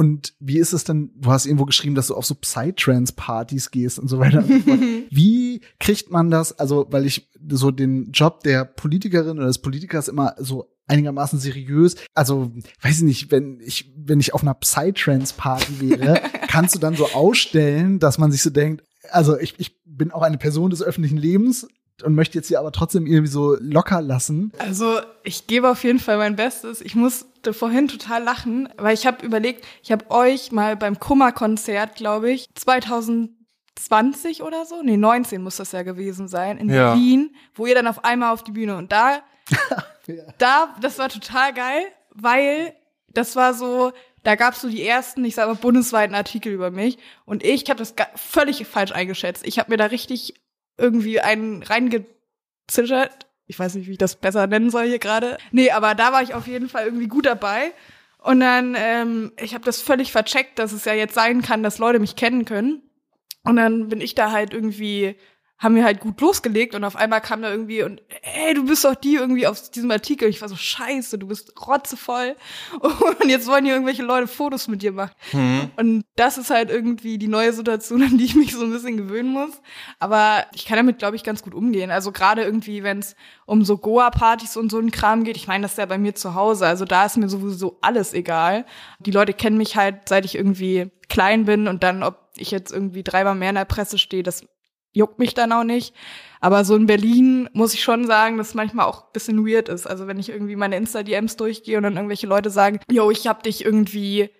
Und 0.00 0.32
wie 0.40 0.56
ist 0.56 0.72
es 0.72 0.84
denn, 0.84 1.10
du 1.14 1.30
hast 1.30 1.44
irgendwo 1.44 1.66
geschrieben, 1.66 1.94
dass 1.94 2.06
du 2.06 2.14
auf 2.14 2.24
so 2.24 2.34
Psytrance-Partys 2.34 3.70
gehst 3.70 3.98
und 3.98 4.08
so 4.08 4.18
weiter. 4.18 4.42
Wie 5.10 5.60
kriegt 5.78 6.10
man 6.10 6.30
das, 6.30 6.58
also 6.58 6.86
weil 6.88 7.04
ich 7.04 7.30
so 7.50 7.70
den 7.70 8.10
Job 8.10 8.42
der 8.42 8.64
Politikerin 8.64 9.36
oder 9.36 9.48
des 9.48 9.58
Politikers 9.58 10.08
immer 10.08 10.34
so 10.38 10.74
einigermaßen 10.86 11.38
seriös, 11.38 11.96
also 12.14 12.50
weiß 12.80 12.96
ich 12.96 13.02
nicht, 13.02 13.30
wenn 13.30 13.60
ich, 13.60 13.92
wenn 13.94 14.20
ich 14.20 14.32
auf 14.32 14.40
einer 14.40 14.54
Psytrance-Party 14.54 15.80
wäre, 15.80 16.22
kannst 16.48 16.74
du 16.74 16.78
dann 16.78 16.96
so 16.96 17.10
ausstellen, 17.12 17.98
dass 17.98 18.16
man 18.16 18.32
sich 18.32 18.40
so 18.40 18.48
denkt, 18.48 18.82
also 19.10 19.38
ich, 19.38 19.56
ich 19.58 19.82
bin 19.84 20.12
auch 20.12 20.22
eine 20.22 20.38
Person 20.38 20.70
des 20.70 20.82
öffentlichen 20.82 21.18
Lebens, 21.18 21.68
und 22.02 22.14
möchte 22.14 22.38
jetzt 22.38 22.48
hier 22.48 22.58
aber 22.60 22.72
trotzdem 22.72 23.06
irgendwie 23.06 23.30
so 23.30 23.56
locker 23.60 24.00
lassen. 24.02 24.52
Also 24.58 25.00
ich 25.24 25.46
gebe 25.46 25.68
auf 25.70 25.84
jeden 25.84 25.98
Fall 25.98 26.16
mein 26.18 26.36
Bestes. 26.36 26.80
Ich 26.80 26.94
musste 26.94 27.52
vorhin 27.52 27.88
total 27.88 28.22
lachen, 28.22 28.68
weil 28.76 28.94
ich 28.94 29.06
habe 29.06 29.24
überlegt, 29.24 29.64
ich 29.82 29.92
habe 29.92 30.10
euch 30.10 30.52
mal 30.52 30.76
beim 30.76 30.98
Kummer-Konzert, 30.98 31.94
glaube 31.96 32.30
ich, 32.30 32.46
2020 32.54 34.42
oder 34.42 34.64
so, 34.66 34.82
nee 34.82 34.96
19 34.96 35.42
muss 35.42 35.56
das 35.56 35.72
ja 35.72 35.82
gewesen 35.82 36.28
sein, 36.28 36.58
in 36.58 36.68
Ja. 36.68 36.92
Berlin, 36.92 37.34
wo 37.54 37.66
ihr 37.66 37.74
dann 37.74 37.86
auf 37.86 38.04
einmal 38.04 38.32
auf 38.32 38.42
die 38.44 38.52
Bühne 38.52 38.76
und 38.76 38.92
da, 38.92 39.20
da, 40.38 40.74
das 40.80 40.98
war 40.98 41.08
total 41.08 41.52
geil, 41.54 41.82
weil 42.14 42.74
das 43.08 43.36
war 43.36 43.54
so, 43.54 43.92
da 44.22 44.34
gab's 44.34 44.60
so 44.60 44.68
die 44.68 44.86
ersten, 44.86 45.24
ich 45.24 45.34
sag 45.34 45.46
mal, 45.48 45.54
bundesweiten 45.54 46.14
Artikel 46.14 46.52
über 46.52 46.70
mich 46.70 46.98
und 47.24 47.42
ich 47.42 47.68
habe 47.70 47.78
das 47.78 47.94
völlig 48.16 48.66
falsch 48.66 48.92
eingeschätzt. 48.92 49.46
Ich 49.46 49.58
habe 49.58 49.70
mir 49.70 49.76
da 49.76 49.86
richtig 49.86 50.34
irgendwie 50.80 51.20
einen 51.20 51.62
reingezittert. 51.62 53.26
Ich 53.46 53.58
weiß 53.58 53.74
nicht, 53.74 53.88
wie 53.88 53.92
ich 53.92 53.98
das 53.98 54.16
besser 54.16 54.46
nennen 54.46 54.70
soll 54.70 54.86
hier 54.86 54.98
gerade. 54.98 55.38
Nee, 55.50 55.70
aber 55.70 55.94
da 55.94 56.12
war 56.12 56.22
ich 56.22 56.34
auf 56.34 56.46
jeden 56.46 56.68
Fall 56.68 56.86
irgendwie 56.86 57.08
gut 57.08 57.26
dabei. 57.26 57.72
Und 58.18 58.40
dann, 58.40 58.76
ähm, 58.78 59.32
ich 59.40 59.54
habe 59.54 59.64
das 59.64 59.80
völlig 59.80 60.12
vercheckt, 60.12 60.58
dass 60.58 60.72
es 60.72 60.84
ja 60.84 60.92
jetzt 60.92 61.14
sein 61.14 61.42
kann, 61.42 61.62
dass 61.62 61.78
Leute 61.78 61.98
mich 61.98 62.16
kennen 62.16 62.44
können. 62.44 62.82
Und 63.44 63.56
dann 63.56 63.88
bin 63.88 64.00
ich 64.00 64.14
da 64.14 64.30
halt 64.30 64.52
irgendwie 64.52 65.16
haben 65.60 65.74
wir 65.74 65.84
halt 65.84 66.00
gut 66.00 66.18
losgelegt 66.22 66.74
und 66.74 66.84
auf 66.84 66.96
einmal 66.96 67.20
kam 67.20 67.42
da 67.42 67.50
irgendwie 67.50 67.82
und 67.82 68.00
ey, 68.22 68.54
du 68.54 68.64
bist 68.64 68.82
doch 68.82 68.94
die 68.94 69.16
irgendwie 69.16 69.46
auf 69.46 69.70
diesem 69.70 69.90
Artikel. 69.90 70.26
Ich 70.26 70.40
war 70.40 70.48
so 70.48 70.56
scheiße, 70.56 71.18
du 71.18 71.26
bist 71.26 71.52
rotzevoll 71.66 72.34
und 72.80 73.28
jetzt 73.28 73.46
wollen 73.46 73.66
hier 73.66 73.74
irgendwelche 73.74 74.02
Leute 74.02 74.26
Fotos 74.26 74.68
mit 74.68 74.80
dir 74.80 74.92
machen. 74.92 75.12
Mhm. 75.32 75.70
Und 75.76 76.04
das 76.16 76.38
ist 76.38 76.48
halt 76.48 76.70
irgendwie 76.70 77.18
die 77.18 77.28
neue 77.28 77.52
Situation, 77.52 78.02
an 78.10 78.16
die 78.16 78.24
ich 78.24 78.34
mich 78.34 78.54
so 78.54 78.64
ein 78.64 78.72
bisschen 78.72 78.96
gewöhnen 78.96 79.32
muss. 79.32 79.50
Aber 79.98 80.46
ich 80.54 80.64
kann 80.64 80.78
damit, 80.78 80.98
glaube 80.98 81.16
ich, 81.16 81.24
ganz 81.24 81.42
gut 81.42 81.54
umgehen. 81.54 81.90
Also 81.90 82.10
gerade 82.10 82.42
irgendwie, 82.42 82.82
wenn 82.82 83.00
es 83.00 83.14
um 83.44 83.62
so 83.62 83.76
Goa-Partys 83.76 84.56
und 84.56 84.70
so 84.70 84.78
einen 84.78 84.90
Kram 84.90 85.24
geht, 85.24 85.36
ich 85.36 85.46
meine, 85.46 85.62
das 85.62 85.72
ist 85.72 85.78
ja 85.78 85.86
bei 85.86 85.98
mir 85.98 86.14
zu 86.14 86.34
Hause. 86.34 86.66
Also 86.66 86.86
da 86.86 87.04
ist 87.04 87.18
mir 87.18 87.28
sowieso 87.28 87.76
alles 87.82 88.14
egal. 88.14 88.64
Die 88.98 89.10
Leute 89.10 89.34
kennen 89.34 89.58
mich 89.58 89.76
halt, 89.76 90.08
seit 90.08 90.24
ich 90.24 90.36
irgendwie 90.36 90.90
klein 91.10 91.44
bin 91.44 91.68
und 91.68 91.82
dann, 91.82 92.02
ob 92.02 92.30
ich 92.38 92.50
jetzt 92.50 92.72
irgendwie 92.72 93.02
dreimal 93.02 93.34
mehr 93.34 93.50
in 93.50 93.56
der 93.56 93.66
Presse 93.66 93.98
stehe, 93.98 94.22
das 94.22 94.46
juckt 94.92 95.18
mich 95.18 95.34
dann 95.34 95.52
auch 95.52 95.64
nicht. 95.64 95.94
Aber 96.40 96.64
so 96.64 96.74
in 96.74 96.86
Berlin 96.86 97.48
muss 97.52 97.74
ich 97.74 97.82
schon 97.82 98.06
sagen, 98.06 98.38
dass 98.38 98.48
es 98.48 98.54
manchmal 98.54 98.86
auch 98.86 99.04
ein 99.04 99.12
bisschen 99.12 99.46
weird 99.46 99.68
ist. 99.68 99.86
Also 99.86 100.06
wenn 100.06 100.18
ich 100.18 100.30
irgendwie 100.30 100.56
meine 100.56 100.76
Insta-DMs 100.76 101.36
durchgehe 101.36 101.76
und 101.76 101.82
dann 101.82 101.96
irgendwelche 101.96 102.26
Leute 102.26 102.50
sagen, 102.50 102.80
yo, 102.90 103.10
ich 103.10 103.26
hab 103.26 103.42
dich 103.42 103.64
irgendwie 103.64 104.30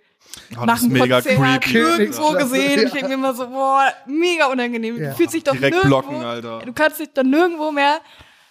oh, 0.58 0.64
nach 0.64 0.80
dem 0.80 0.96
Konzert 0.96 1.26
creepy. 1.26 1.72
nirgendwo 1.72 2.32
gesehen. 2.32 2.80
Ja. 2.80 2.86
Ich 2.86 2.92
denke 2.92 3.08
mir 3.08 3.14
immer 3.14 3.34
so, 3.34 3.48
boah, 3.48 3.92
mega 4.06 4.46
unangenehm. 4.46 5.00
Ja. 5.00 5.10
Du 5.10 5.16
fühlst 5.16 5.34
dich 5.34 5.44
doch 5.44 5.52
Direkt 5.52 5.74
nirgendwo. 5.74 6.00
blocken, 6.00 6.24
Alter. 6.24 6.60
Du 6.64 6.72
kannst 6.72 7.00
dich 7.00 7.10
dann 7.12 7.28
nirgendwo 7.28 7.70
mehr, 7.70 8.00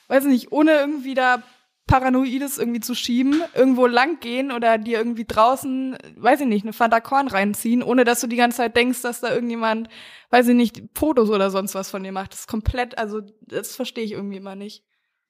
weiß 0.09 0.25
nicht, 0.25 0.51
ohne 0.51 0.73
irgendwie 0.73 1.15
da 1.15 1.41
Paranoides 1.89 2.59
irgendwie 2.59 2.81
zu 2.81 2.93
schieben, 2.93 3.41
irgendwo 3.55 3.87
lang 3.87 4.19
gehen 4.19 4.51
oder 4.51 4.77
dir 4.77 4.99
irgendwie 4.99 5.25
draußen, 5.25 5.97
weiß 6.17 6.41
ich 6.41 6.47
nicht, 6.47 6.63
eine 6.63 6.73
Fanta 6.73 6.99
Korn 6.99 7.27
reinziehen, 7.27 7.81
ohne 7.81 8.03
dass 8.03 8.21
du 8.21 8.27
die 8.27 8.35
ganze 8.35 8.57
Zeit 8.57 8.75
denkst, 8.75 9.01
dass 9.01 9.21
da 9.21 9.33
irgendjemand, 9.33 9.89
weiß 10.29 10.49
ich 10.49 10.55
nicht, 10.55 10.83
Fotos 10.93 11.31
oder 11.31 11.49
sonst 11.49 11.73
was 11.73 11.89
von 11.89 12.03
dir 12.03 12.11
macht. 12.11 12.33
Das 12.33 12.41
ist 12.41 12.47
komplett, 12.47 12.97
also 12.99 13.21
das 13.41 13.75
verstehe 13.75 14.03
ich 14.03 14.11
irgendwie 14.11 14.37
immer 14.37 14.55
nicht. 14.55 14.83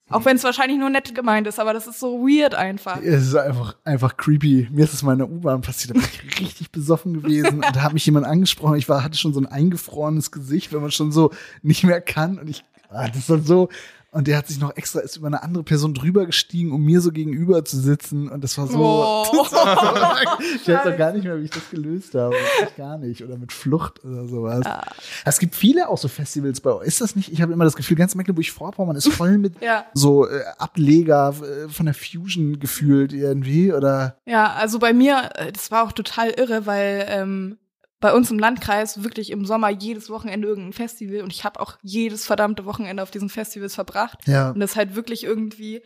Auch 0.10 0.26
wenn 0.26 0.36
es 0.36 0.43
wahrscheinlich 0.43 0.78
nur 0.78 0.89
nett 0.89 1.15
gemeint 1.15 1.48
ist, 1.48 1.60
aber 1.60 1.72
das 1.72 1.88
ist 1.88 2.00
so 2.00 2.28
weird 2.28 2.56
einfach. 2.56 3.00
Es 3.02 3.28
ist 3.28 3.36
einfach, 3.36 3.78
einfach 3.86 4.17
creepy. 4.17 4.67
Mir 4.72 4.84
ist 4.84 4.93
es 4.93 5.04
mal 5.04 5.13
in 5.13 5.19
der 5.19 5.30
U-Bahn 5.30 5.62
passiert, 5.62 5.95
da 5.95 6.00
bin 6.00 6.10
ich 6.12 6.39
richtig 6.41 6.72
besoffen 6.72 7.13
gewesen 7.13 7.63
und 7.63 7.76
da 7.76 7.84
hat 7.84 7.93
mich 7.93 8.06
jemand 8.06 8.26
angesprochen. 8.26 8.76
Ich 8.76 8.89
war, 8.89 9.04
hatte 9.04 9.17
schon 9.17 9.34
so 9.34 9.39
ein 9.39 9.45
eingefrorenes 9.45 10.32
Gesicht, 10.32 10.74
wenn 10.74 10.82
man 10.82 10.91
schon 10.91 11.12
so 11.13 11.32
nicht 11.62 11.86
mehr 11.86 12.02
kann 12.02 12.38
und 12.38 12.50
ich, 12.50 12.65
ah, 12.89 13.08
das 13.08 13.17
ist 13.17 13.30
dann 13.30 13.43
so, 13.43 13.69
und 14.12 14.28
der 14.28 14.38
hat 14.38 14.48
sich 14.48 14.60
noch 14.60 14.76
extra 14.76 15.02
ist 15.02 15.17
über 15.17 15.28
eine 15.28 15.43
andere 15.43 15.63
Person 15.63 15.93
drüber 15.93 16.26
gestiegen, 16.26 16.72
um 16.72 16.84
mir 16.84 17.00
so 17.00 17.12
gegenüber 17.12 17.63
zu 17.63 17.78
sitzen. 17.78 18.28
Und 18.28 18.43
das 18.43 18.58
war 18.58 18.67
so. 18.67 18.80
Oh. 18.80 19.26
Das 19.39 19.52
war 19.54 20.26
so 20.36 20.43
ich 20.56 20.67
weiß 20.67 20.93
auch 20.93 20.98
gar 20.98 21.12
nicht 21.12 21.24
mehr, 21.24 21.38
wie 21.39 21.45
ich 21.45 21.52
das 21.52 21.69
gelöst 21.69 22.15
habe. 22.15 22.36
Ich 22.63 22.76
gar 22.76 22.98
nicht. 22.98 23.24
Oder 23.24 23.38
mit 23.38 23.52
Flucht 23.52 24.04
oder 24.04 24.28
sowas. 24.28 24.62
Ja. 24.65 24.82
Es 25.26 25.39
gibt 25.39 25.56
viele 25.56 25.89
auch 25.89 25.98
so 25.98 26.08
Festivals 26.08 26.62
bei 26.62 26.72
euch. 26.72 26.88
Ist 26.88 27.02
das 27.02 27.15
nicht? 27.15 27.32
Ich 27.32 27.41
habe 27.41 27.54
immer 27.54 27.63
das 27.63 27.76
Gefühl, 27.76 27.98
ganz 27.98 28.15
Mecklenburg-Vorpommern 28.15 28.95
ist 28.95 29.10
voll 29.10 29.38
mit 29.38 29.62
ja. 29.62 29.86
so 29.93 30.28
äh, 30.28 30.43
Ableger 30.58 31.34
äh, 31.41 31.69
von 31.69 31.86
der 31.86 31.95
Fusion 31.95 32.60
gefühlt 32.60 33.13
irgendwie, 33.13 33.74
oder? 33.74 34.17
Ja, 34.26 34.54
also 34.54 34.80
bei 34.80 34.93
mir, 34.93 35.30
äh, 35.36 35.52
das 35.52 35.72
war 35.72 35.84
auch 35.84 35.91
total 35.91 36.30
irre, 36.32 36.65
weil 36.65 37.06
ähm, 37.10 37.58
bei 37.99 38.13
uns 38.13 38.31
im 38.31 38.39
Landkreis 38.39 39.03
wirklich 39.03 39.31
im 39.31 39.45
Sommer 39.45 39.69
jedes 39.69 40.09
Wochenende 40.09 40.47
irgendein 40.47 40.73
Festival 40.73 41.21
und 41.21 41.33
ich 41.33 41.43
habe 41.43 41.59
auch 41.59 41.77
jedes 41.81 42.25
verdammte 42.25 42.65
Wochenende 42.65 43.03
auf 43.03 43.12
diesen 43.12 43.29
Festivals 43.29 43.75
verbracht. 43.75 44.19
Ja. 44.25 44.51
Und 44.51 44.59
das 44.59 44.71
ist 44.71 44.77
halt 44.77 44.95
wirklich 44.95 45.23
irgendwie, 45.23 45.81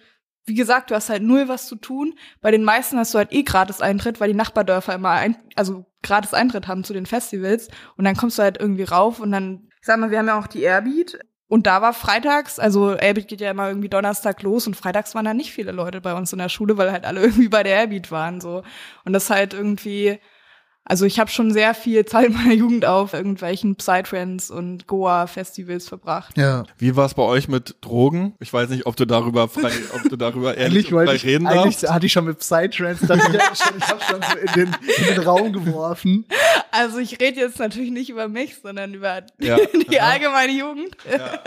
wie 0.46 0.54
gesagt, 0.54 0.92
du 0.92 0.96
hast 0.96 1.10
halt 1.10 1.24
null 1.24 1.48
was 1.48 1.68
zu 1.68 1.76
tun. 1.76 2.14
Bei 2.42 2.52
den 2.52 2.64
meisten 2.64 2.98
hast 2.98 3.14
du 3.14 3.18
halt 3.18 3.34
eh 3.34 3.44
gratis 3.44 3.82
Eintritt, 3.82 4.20
weil 4.20 4.30
die 4.30 4.38
Nachbardörfer 4.38 4.94
immer 4.94 5.12
ein, 5.12 5.38
also 5.56 5.86
gratis 6.04 6.34
Eintritt 6.34 6.68
haben 6.68 6.84
zu 6.84 6.94
den 6.94 7.06
Festivals 7.06 7.70
und 7.98 8.06
dann 8.06 8.16
kommst 8.16 8.38
du 8.38 8.44
halt 8.44 8.60
irgendwie 8.60 8.84
rauf 8.84 9.20
und 9.20 9.32
dann, 9.32 9.70
ich 9.80 9.88
sag 9.88 10.00
mal, 10.00 10.12
wir 10.12 10.20
haben 10.20 10.28
ja 10.28 10.40
auch 10.40 10.48
die 10.48 10.62
Airbeat 10.62 11.18
und 11.48 11.68
da 11.68 11.82
war 11.82 11.94
freitags, 11.94 12.58
also 12.58 12.96
Airbeat 12.96 13.28
geht 13.28 13.42
ja 13.42 13.52
immer 13.52 13.68
irgendwie 13.68 13.90
Donnerstag 13.90 14.42
los 14.42 14.66
und 14.66 14.76
freitags 14.76 15.14
waren 15.14 15.26
da 15.26 15.34
nicht 15.34 15.52
viele 15.52 15.72
Leute 15.72 16.02
bei 16.02 16.14
uns 16.16 16.34
in 16.34 16.40
der 16.40 16.50
Schule, 16.50 16.78
weil 16.78 16.92
halt 16.92 17.06
alle 17.06 17.22
irgendwie 17.24 17.48
bei 17.48 17.64
der 17.64 17.76
Airbeat 17.76 18.12
waren 18.12 18.42
so. 18.42 18.64
Und 19.06 19.14
das 19.14 19.30
halt 19.30 19.54
irgendwie 19.54 20.20
also 20.86 21.06
ich 21.06 21.18
habe 21.18 21.32
schon 21.32 21.54
sehr 21.54 21.74
viel 21.74 22.04
Zeit 22.06 22.32
meiner 22.32 22.54
Jugend 22.54 22.86
auf 22.86 23.14
irgendwelchen 23.14 23.76
Psytrance 23.76 24.54
und 24.54 24.86
Goa-Festivals 24.86 25.88
verbracht. 25.88 26.38
Ja. 26.38 26.66
Wie 26.78 26.98
war 26.98 27.06
es 27.06 27.14
bei 27.14 27.24
euch 27.24 27.48
mit 27.48 27.78
Drogen? 27.80 28.34
Ich 28.42 28.52
weiß 28.52 28.70
nicht, 28.70 28.86
ob 28.86 28.98
du 28.98 29.06
darüber 29.06 29.48
frei, 29.48 29.72
ob 29.96 30.04
du 30.10 30.18
darüber 30.18 30.58
ehrlich 30.58 30.90
frei 30.90 31.16
ich, 31.16 31.24
reden 31.24 31.48
eigentlich 31.48 31.78
darfst. 31.78 31.90
hatte 31.90 32.06
ich 32.06 32.12
schon 32.12 32.26
mit 32.26 32.40
Psytrance, 32.40 33.08
das 33.08 33.18
ich, 33.18 33.24
schon, 33.24 33.78
ich 33.78 33.88
habe 33.88 34.02
schon 34.02 34.22
so 34.22 34.38
in 34.38 34.54
den, 34.54 34.76
in 34.98 35.16
den 35.16 35.24
Raum 35.24 35.54
geworfen. 35.54 36.26
Also 36.72 36.98
ich 36.98 37.22
rede 37.22 37.40
jetzt 37.40 37.60
natürlich 37.60 37.92
nicht 37.92 38.10
über 38.10 38.28
mich, 38.28 38.58
sondern 38.62 38.94
über 38.94 39.22
ja. 39.40 39.58
die 39.90 40.02
allgemeine 40.02 40.52
Jugend. 40.52 40.98
Ja. 41.10 41.40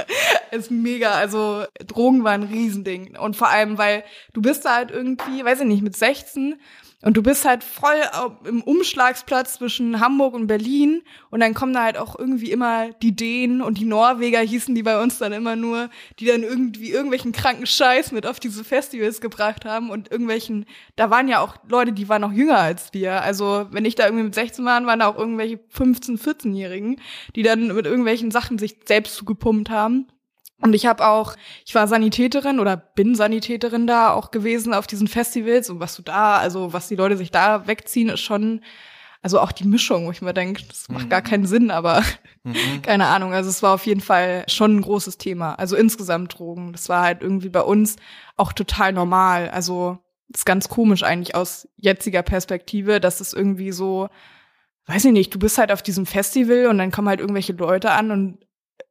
ist 0.51 0.70
mega. 0.70 1.11
Also 1.11 1.64
Drogen 1.87 2.25
waren 2.25 2.44
ein 2.44 2.49
Riesending. 2.49 3.18
Und 3.18 3.37
vor 3.37 3.49
allem, 3.49 3.77
weil 3.77 4.03
du 4.33 4.40
bist 4.40 4.64
da 4.64 4.77
halt 4.77 4.90
irgendwie, 4.90 5.44
weiß 5.44 5.61
ich 5.61 5.66
nicht, 5.66 5.83
mit 5.83 5.94
16 5.94 6.57
und 7.03 7.17
du 7.17 7.23
bist 7.23 7.45
halt 7.45 7.63
voll 7.63 7.95
im 8.45 8.63
Umschlagsplatz 8.63 9.55
zwischen 9.59 10.01
Hamburg 10.01 10.35
und 10.35 10.47
Berlin. 10.47 11.03
Und 11.31 11.41
dann 11.41 11.53
kommen 11.53 11.75
da 11.75 11.85
halt 11.85 11.99
auch 11.99 12.19
irgendwie 12.19 12.51
immer 12.51 12.91
die 12.95 13.15
Dänen 13.15 13.61
und 13.61 13.79
die 13.79 13.85
Norweger 13.85 14.41
hießen 14.41 14.75
die 14.75 14.83
bei 14.83 15.01
uns 15.03 15.19
dann 15.19 15.33
immer 15.33 15.57
nur, 15.57 15.91
die 16.19 16.25
dann 16.25 16.43
irgendwie 16.43 16.91
irgendwelchen 16.91 17.33
kranken 17.33 17.67
Scheiß 17.67 18.13
mit 18.13 18.27
auf 18.27 18.41
diese 18.41 18.65
Festivals 18.65 19.21
gebracht 19.21 19.67
haben 19.67 19.91
und 19.91 20.11
irgendwelchen, 20.11 20.65
da 20.97 21.11
waren 21.11 21.29
ja 21.29 21.41
auch 21.41 21.57
Leute, 21.69 21.93
die 21.93 22.09
waren 22.09 22.23
noch 22.23 22.33
jünger 22.33 22.59
als 22.59 22.95
wir. 22.95 23.21
Also 23.23 23.67
wenn 23.71 23.85
ich 23.85 23.95
da 23.95 24.07
irgendwie 24.07 24.25
mit 24.25 24.35
16 24.35 24.65
war, 24.65 24.85
waren 24.87 25.01
da 25.01 25.07
auch 25.07 25.19
irgendwelche 25.19 25.61
15, 25.69 26.19
14-Jährigen, 26.19 27.01
die 27.37 27.43
dann 27.43 27.69
mit 27.69 27.85
irgendwelchen 27.85 28.31
Sachen 28.31 28.59
sich 28.59 28.77
selbst 28.87 29.17
zugepumpt 29.17 29.69
haben. 29.69 30.07
Und 30.61 30.75
ich 30.75 30.87
habe 30.87 31.07
auch, 31.07 31.35
ich 31.66 31.75
war 31.75 31.87
Sanitäterin 31.87 32.61
oder 32.61 32.77
bin 32.77 33.14
Sanitäterin 33.14 33.87
da 33.87 34.12
auch 34.12 34.31
gewesen 34.31 34.73
auf 34.73 34.87
diesen 34.87 35.07
Festivals 35.07 35.69
und 35.69 35.81
was 35.81 35.95
du 35.97 36.03
da, 36.03 36.38
also 36.38 36.73
was 36.73 36.88
die 36.88 36.97
Leute 36.97 37.16
sich 37.16 37.31
da 37.31 37.66
wegziehen, 37.66 38.09
ist 38.09 38.21
schon, 38.21 38.62
also 39.21 39.38
auch 39.38 39.53
die 39.53 39.66
Mischung, 39.66 40.07
wo 40.07 40.12
ich 40.12 40.23
mir 40.23 40.33
denke, 40.33 40.62
das 40.66 40.88
macht 40.88 41.07
mhm. 41.07 41.11
gar 41.11 41.21
keinen 41.21 41.47
Sinn, 41.47 41.71
aber 41.71 42.03
mhm. 42.45 42.55
keine 42.83 43.07
Ahnung. 43.07 43.35
Also 43.35 43.51
es 43.51 43.62
war 43.62 43.75
auf 43.75 43.85
jeden 43.85 44.01
Fall 44.01 44.45
schon 44.49 44.77
ein 44.77 44.83
großes 44.83 45.19
Thema. 45.19 45.55
Also 45.55 45.77
insgesamt 45.77 46.38
Drogen. 46.38 46.73
Das 46.73 46.88
war 46.88 47.03
halt 47.03 47.23
irgendwie 47.23 47.51
bei 47.51 47.62
uns 47.62 47.97
auch 48.37 48.53
total 48.53 48.92
normal. 48.92 49.51
Also 49.51 49.99
das 50.29 50.40
ist 50.40 50.47
ganz 50.47 50.69
komisch 50.69 51.03
eigentlich 51.03 51.35
aus 51.35 51.69
jetziger 51.77 52.23
Perspektive, 52.23 52.99
dass 52.99 53.21
es 53.21 53.33
irgendwie 53.33 53.73
so, 53.73 54.09
weiß 54.87 55.05
ich 55.05 55.12
nicht, 55.12 55.35
du 55.35 55.38
bist 55.38 55.59
halt 55.59 55.71
auf 55.71 55.83
diesem 55.83 56.07
Festival 56.07 56.66
und 56.66 56.79
dann 56.79 56.90
kommen 56.90 57.09
halt 57.09 57.21
irgendwelche 57.21 57.53
Leute 57.53 57.90
an 57.90 58.11
und 58.11 58.38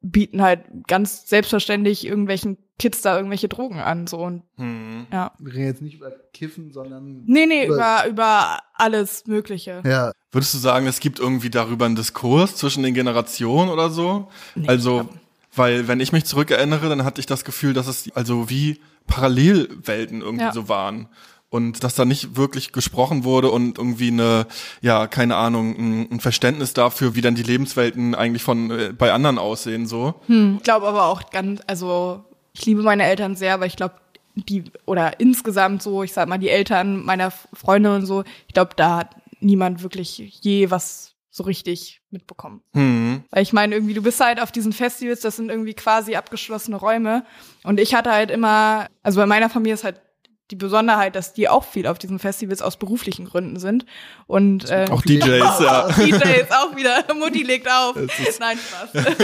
bieten 0.00 0.42
halt 0.42 0.60
ganz 0.86 1.28
selbstverständlich 1.28 2.06
irgendwelchen 2.06 2.58
Kids 2.78 3.00
da 3.00 3.16
irgendwelche 3.16 3.48
Drogen 3.48 3.80
an 3.80 4.06
so 4.06 4.18
und 4.18 4.42
hm. 4.56 5.06
ja. 5.10 5.32
Wir 5.38 5.54
reden 5.54 5.66
jetzt 5.66 5.82
nicht 5.82 5.94
über 5.94 6.10
Kiffen, 6.32 6.72
sondern 6.72 7.24
Nee, 7.26 7.46
nee, 7.46 7.66
über, 7.66 8.06
über 8.06 8.58
alles 8.74 9.26
mögliche. 9.26 9.82
Ja. 9.84 10.12
Würdest 10.30 10.52
du 10.52 10.58
sagen, 10.58 10.86
es 10.86 11.00
gibt 11.00 11.18
irgendwie 11.18 11.48
darüber 11.48 11.86
einen 11.86 11.96
Diskurs 11.96 12.56
zwischen 12.56 12.82
den 12.82 12.92
Generationen 12.92 13.70
oder 13.70 13.88
so? 13.88 14.28
Nee, 14.54 14.68
also 14.68 15.08
weil 15.54 15.88
wenn 15.88 16.00
ich 16.00 16.12
mich 16.12 16.26
zurückerinnere, 16.26 16.90
dann 16.90 17.04
hatte 17.04 17.20
ich 17.20 17.26
das 17.26 17.44
Gefühl, 17.44 17.72
dass 17.72 17.86
es 17.86 18.10
also 18.14 18.50
wie 18.50 18.78
Parallelwelten 19.06 20.20
irgendwie 20.20 20.44
ja. 20.44 20.52
so 20.52 20.68
waren 20.68 21.08
und 21.56 21.82
dass 21.82 21.94
da 21.94 22.04
nicht 22.04 22.36
wirklich 22.36 22.72
gesprochen 22.72 23.24
wurde 23.24 23.50
und 23.50 23.78
irgendwie 23.78 24.08
eine, 24.08 24.46
ja, 24.82 25.06
keine 25.06 25.36
Ahnung, 25.36 26.08
ein, 26.10 26.20
Verständnis 26.20 26.74
dafür, 26.74 27.14
wie 27.14 27.22
dann 27.22 27.34
die 27.34 27.42
Lebenswelten 27.42 28.14
eigentlich 28.14 28.42
von 28.42 28.70
äh, 28.70 28.92
bei 28.92 29.12
anderen 29.12 29.38
aussehen 29.38 29.86
so. 29.86 30.14
Hm, 30.26 30.56
ich 30.58 30.64
glaube 30.64 30.86
aber 30.86 31.06
auch 31.06 31.30
ganz, 31.30 31.62
also 31.66 32.24
ich 32.52 32.66
liebe 32.66 32.82
meine 32.82 33.04
Eltern 33.04 33.36
sehr, 33.36 33.54
aber 33.54 33.64
ich 33.64 33.76
glaube, 33.76 33.94
die 34.34 34.64
oder 34.84 35.18
insgesamt 35.18 35.82
so, 35.82 36.02
ich 36.02 36.12
sag 36.12 36.28
mal, 36.28 36.38
die 36.38 36.50
Eltern 36.50 37.02
meiner 37.02 37.30
Freunde 37.30 37.94
und 37.94 38.04
so, 38.04 38.22
ich 38.46 38.54
glaube, 38.54 38.72
da 38.76 38.98
hat 38.98 39.16
niemand 39.40 39.82
wirklich 39.82 40.18
je 40.18 40.70
was 40.70 41.14
so 41.30 41.44
richtig 41.44 42.00
mitbekommen. 42.10 42.62
Mhm. 42.72 43.24
Weil 43.30 43.42
ich 43.42 43.52
meine, 43.52 43.74
irgendwie, 43.74 43.94
du 43.94 44.02
bist 44.02 44.20
halt 44.20 44.40
auf 44.40 44.52
diesen 44.52 44.72
Festivals, 44.72 45.20
das 45.20 45.36
sind 45.36 45.50
irgendwie 45.50 45.74
quasi 45.74 46.16
abgeschlossene 46.16 46.76
Räume. 46.76 47.24
Und 47.62 47.78
ich 47.78 47.94
hatte 47.94 48.10
halt 48.10 48.30
immer, 48.30 48.88
also 49.02 49.20
bei 49.20 49.26
meiner 49.26 49.50
Familie 49.50 49.74
ist 49.74 49.84
halt 49.84 50.00
die 50.50 50.56
Besonderheit, 50.56 51.16
dass 51.16 51.32
die 51.32 51.48
auch 51.48 51.64
viel 51.64 51.86
auf 51.86 51.98
diesen 51.98 52.18
Festivals 52.18 52.62
aus 52.62 52.76
beruflichen 52.76 53.26
Gründen 53.26 53.58
sind. 53.58 53.84
Und 54.26 54.70
äh, 54.70 54.86
auch 54.90 55.02
DJs, 55.02 55.24
ja. 55.60 55.88
DJs 55.98 56.50
auch 56.52 56.76
wieder. 56.76 57.04
Mutti 57.18 57.42
legt 57.42 57.68
auf. 57.68 57.96
Nein, 57.96 58.58
Spaß. 58.58 59.16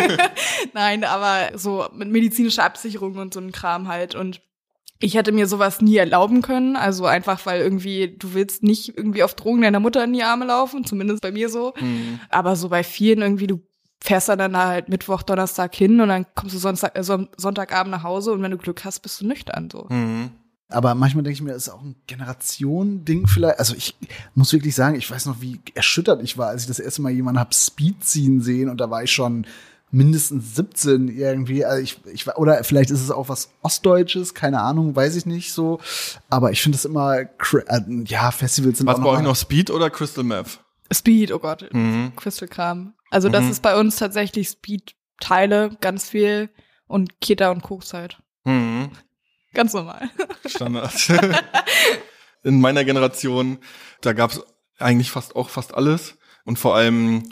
Nein, 0.73 1.05
aber 1.05 1.57
so 1.57 1.87
mit 1.95 2.09
medizinischer 2.09 2.65
Absicherung 2.65 3.17
und 3.17 3.35
so 3.35 3.41
ein 3.41 3.53
Kram 3.53 3.89
halt. 3.89 4.15
Und 4.15 4.41
ich 4.99 5.15
hätte 5.15 5.33
mir 5.33 5.47
sowas 5.47 5.81
nie 5.81 5.97
erlauben 5.97 6.43
können. 6.43 6.77
Also 6.77 7.07
einfach, 7.07 7.45
weil 7.47 7.61
irgendwie, 7.61 8.17
du 8.17 8.35
willst 8.35 8.63
nicht 8.63 8.97
irgendwie 8.97 9.23
auf 9.23 9.35
Drogen 9.35 9.63
deiner 9.63 9.81
Mutter 9.81 10.03
in 10.05 10.13
die 10.13 10.23
Arme 10.23 10.47
laufen, 10.47 10.85
zumindest 10.85 11.23
bei 11.23 11.33
mir 11.33 11.49
so. 11.49 11.75
Mhm. 11.79 12.21
Aber 12.31 12.57
so 12.57 12.69
bei 12.69 12.83
vielen 12.83 13.23
irgendwie, 13.23 13.47
du 13.47 13.61
fährst 14.03 14.29
dann 14.29 14.57
halt 14.57 14.89
Mittwoch, 14.89 15.23
Donnerstag 15.23 15.75
hin 15.75 16.01
und 16.01 16.09
dann 16.09 16.27
kommst 16.35 16.55
du 16.55 16.59
Sonntag, 16.59 16.99
äh, 16.99 17.05
Sonntagabend 17.05 17.93
nach 17.93 18.03
Hause 18.03 18.33
und 18.33 18.43
wenn 18.43 18.51
du 18.51 18.59
Glück 18.59 18.85
hast, 18.85 19.01
bist 19.01 19.21
du 19.21 19.27
nüchtern 19.27 19.69
so. 19.71 19.87
Mhm. 19.89 20.33
Aber 20.73 20.95
manchmal 20.95 21.23
denke 21.25 21.35
ich 21.35 21.43
mir, 21.43 21.53
das 21.53 21.67
ist 21.69 21.73
auch 21.73 21.83
ein 21.83 21.97
Generation-Ding 22.07 23.27
vielleicht. 23.27 23.59
Also 23.59 23.75
ich 23.75 23.95
muss 24.35 24.53
wirklich 24.53 24.75
sagen, 24.75 24.97
ich 24.97 25.11
weiß 25.11 25.27
noch, 25.27 25.41
wie 25.41 25.61
erschüttert 25.75 26.23
ich 26.23 26.39
war, 26.39 26.49
als 26.49 26.63
ich 26.63 26.69
das 26.69 26.79
erste 26.79 27.03
Mal 27.03 27.11
jemanden 27.13 27.41
hab 27.41 27.55
Speed 27.55 28.05
ziehen 28.05 28.41
sehen 28.41 28.69
und 28.69 28.81
da 28.81 28.91
war 28.91 29.03
ich 29.03 29.13
schon 29.13 29.47
mindestens 29.91 30.55
17 30.57 31.09
irgendwie. 31.09 31.65
Also 31.65 31.83
ich, 31.83 32.01
ich, 32.13 32.27
oder 32.37 32.65
vielleicht 32.65 32.91
ist 32.91 33.03
es 33.03 33.11
auch 33.11 33.29
was 33.29 33.51
Ostdeutsches, 33.63 34.33
keine 34.35 34.61
Ahnung, 34.61 34.97
weiß 34.97 35.17
ich 35.17 35.27
nicht 35.27 35.53
so. 35.53 35.81
Aber 36.31 36.51
ich 36.51 36.63
finde 36.63 36.77
es 36.77 36.85
immer, 36.87 37.19
äh, 37.21 37.29
ja, 38.07 38.31
Festivals 38.31 38.79
sind 38.79 38.87
Was 38.87 38.95
auch 38.97 38.99
bei 39.01 39.05
noch 39.05 39.11
euch 39.13 39.19
mal- 39.19 39.25
noch 39.25 39.37
Speed 39.37 39.71
oder 39.71 39.91
Crystal 39.91 40.25
Meth? 40.25 40.61
Speed, 40.93 41.33
oh 41.33 41.39
Gott, 41.39 41.69
Mhm. 41.73 42.13
Crystal 42.17 42.49
Kram. 42.49 42.95
Also 43.11 43.29
das 43.29 43.45
ist 43.49 43.61
bei 43.63 43.79
uns 43.79 43.97
tatsächlich 43.97 44.49
Speed-Teile, 44.49 45.77
ganz 45.83 46.09
viel 46.09 46.49
und 46.87 47.21
Keta 47.21 47.51
und 47.51 47.63
Koks 47.63 47.93
halt. 47.93 48.19
Mhm. 48.45 48.91
Ganz 49.53 49.73
normal. 49.73 50.11
Standard. 50.47 50.93
In 52.43 52.61
meiner 52.61 52.85
Generation, 52.85 53.59
da 54.01 54.13
gab's 54.13 54.41
eigentlich 54.79 55.11
fast 55.11 55.37
auch 55.37 55.49
fast 55.49 55.75
alles. 55.75 56.17
Und 56.45 56.59
vor 56.59 56.75
allem 56.75 57.23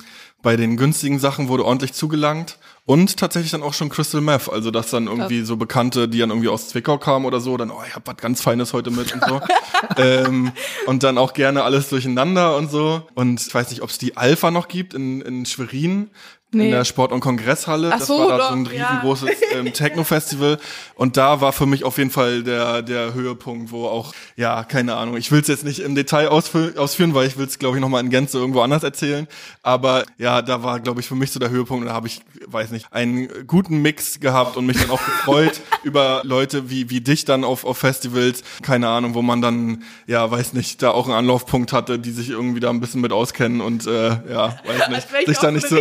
bei 0.42 0.56
den 0.56 0.76
günstigen 0.76 1.18
Sachen 1.18 1.48
wurde 1.48 1.64
ordentlich 1.64 1.92
zugelangt. 1.92 2.58
Und 2.86 3.18
tatsächlich 3.18 3.52
dann 3.52 3.62
auch 3.62 3.74
schon 3.74 3.88
Crystal 3.88 4.20
Meth. 4.20 4.48
Also, 4.48 4.70
dass 4.70 4.90
dann 4.90 5.06
irgendwie 5.06 5.42
so 5.42 5.56
Bekannte, 5.56 6.08
die 6.08 6.18
dann 6.18 6.30
irgendwie 6.30 6.48
aus 6.48 6.68
Zwickau 6.68 6.98
kamen 6.98 7.24
oder 7.24 7.40
so, 7.40 7.56
dann, 7.56 7.70
oh, 7.70 7.82
ich 7.86 7.94
hab 7.94 8.06
was 8.06 8.16
ganz 8.16 8.40
Feines 8.40 8.72
heute 8.72 8.90
mit 8.90 9.12
und 9.12 9.24
so. 9.24 9.40
ähm, 9.96 10.52
und 10.86 11.02
dann 11.02 11.18
auch 11.18 11.32
gerne 11.32 11.62
alles 11.62 11.88
durcheinander 11.88 12.56
und 12.56 12.70
so. 12.70 13.06
Und 13.14 13.46
ich 13.46 13.54
weiß 13.54 13.70
nicht, 13.70 13.82
ob 13.82 13.90
es 13.90 13.98
die 13.98 14.16
Alpha 14.16 14.50
noch 14.50 14.66
gibt 14.66 14.94
in, 14.94 15.20
in 15.20 15.46
Schwerin. 15.46 16.10
In 16.52 16.58
Nee. 16.58 16.70
der 16.70 16.84
Sport- 16.84 17.12
und 17.12 17.20
Kongresshalle. 17.20 17.90
Ach 17.92 17.98
das 17.98 18.08
so, 18.08 18.18
war 18.18 18.28
da 18.28 18.36
so 18.36 18.42
doch, 18.42 18.56
ein 18.56 18.64
ja. 18.64 18.88
riesengroßes 18.88 19.30
ähm, 19.52 19.72
Techno-Festival. 19.72 20.58
Und 20.96 21.16
da 21.16 21.40
war 21.40 21.52
für 21.52 21.66
mich 21.66 21.84
auf 21.84 21.96
jeden 21.96 22.10
Fall 22.10 22.42
der, 22.42 22.82
der 22.82 23.14
Höhepunkt, 23.14 23.70
wo 23.70 23.86
auch, 23.86 24.12
ja, 24.36 24.64
keine 24.64 24.96
Ahnung, 24.96 25.16
ich 25.16 25.30
will 25.30 25.40
es 25.40 25.46
jetzt 25.46 25.64
nicht 25.64 25.78
im 25.78 25.94
Detail 25.94 26.28
ausfü 26.28 26.72
ausführen, 26.76 27.14
weil 27.14 27.28
ich 27.28 27.38
will 27.38 27.46
es, 27.46 27.60
glaube 27.60 27.76
ich, 27.76 27.80
nochmal 27.80 28.02
in 28.02 28.10
Gänze 28.10 28.38
irgendwo 28.38 28.62
anders 28.62 28.82
erzählen. 28.82 29.28
Aber 29.62 30.04
ja, 30.18 30.42
da 30.42 30.64
war, 30.64 30.80
glaube 30.80 31.00
ich, 31.00 31.06
für 31.06 31.14
mich 31.14 31.30
so 31.30 31.38
der 31.38 31.50
Höhepunkt. 31.50 31.82
Und 31.82 31.88
da 31.88 31.94
habe 31.94 32.08
ich, 32.08 32.20
weiß 32.46 32.72
nicht, 32.72 32.92
einen 32.92 33.46
guten 33.46 33.80
Mix 33.80 34.18
gehabt 34.18 34.56
und 34.56 34.66
mich 34.66 34.78
dann 34.78 34.90
auch 34.90 35.04
gefreut 35.04 35.60
über 35.84 36.22
Leute 36.24 36.68
wie, 36.68 36.90
wie 36.90 37.00
dich 37.00 37.24
dann 37.24 37.44
auf, 37.44 37.64
auf 37.64 37.78
Festivals. 37.78 38.42
Keine 38.62 38.88
Ahnung, 38.88 39.14
wo 39.14 39.22
man 39.22 39.40
dann, 39.40 39.84
ja, 40.08 40.28
weiß 40.28 40.54
nicht, 40.54 40.82
da 40.82 40.90
auch 40.90 41.06
einen 41.06 41.14
Anlaufpunkt 41.14 41.72
hatte, 41.72 42.00
die 42.00 42.10
sich 42.10 42.30
irgendwie 42.30 42.58
da 42.58 42.70
ein 42.70 42.80
bisschen 42.80 43.00
mit 43.00 43.12
auskennen 43.12 43.60
und 43.60 43.86
äh, 43.86 44.08
ja, 44.30 44.58
weiß 44.66 44.88
nicht, 44.90 45.26
sich 45.26 45.38
da 45.38 45.48
so 45.48 45.50
nicht 45.52 45.68
so 45.68 45.76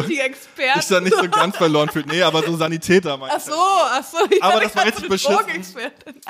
richtige 0.59 0.77
Expertin. 0.77 0.81
sich 0.81 0.89
da 0.89 1.01
nicht 1.01 1.33
so 1.33 1.39
ganz 1.39 1.57
verloren 1.57 1.89
fühlt. 1.89 2.07
Nee, 2.07 2.21
aber 2.21 2.43
so 2.43 2.55
Sanitäter 2.57 3.17
meinst 3.17 3.35
Ach 3.35 3.41
so, 3.41 3.53
ach 3.55 4.03
so. 4.03 4.17
Ich 4.29 4.43
Aber 4.43 4.59
das 4.59 4.75
war 4.75 4.85
richtig 4.85 5.09
beschissen. 5.09 5.37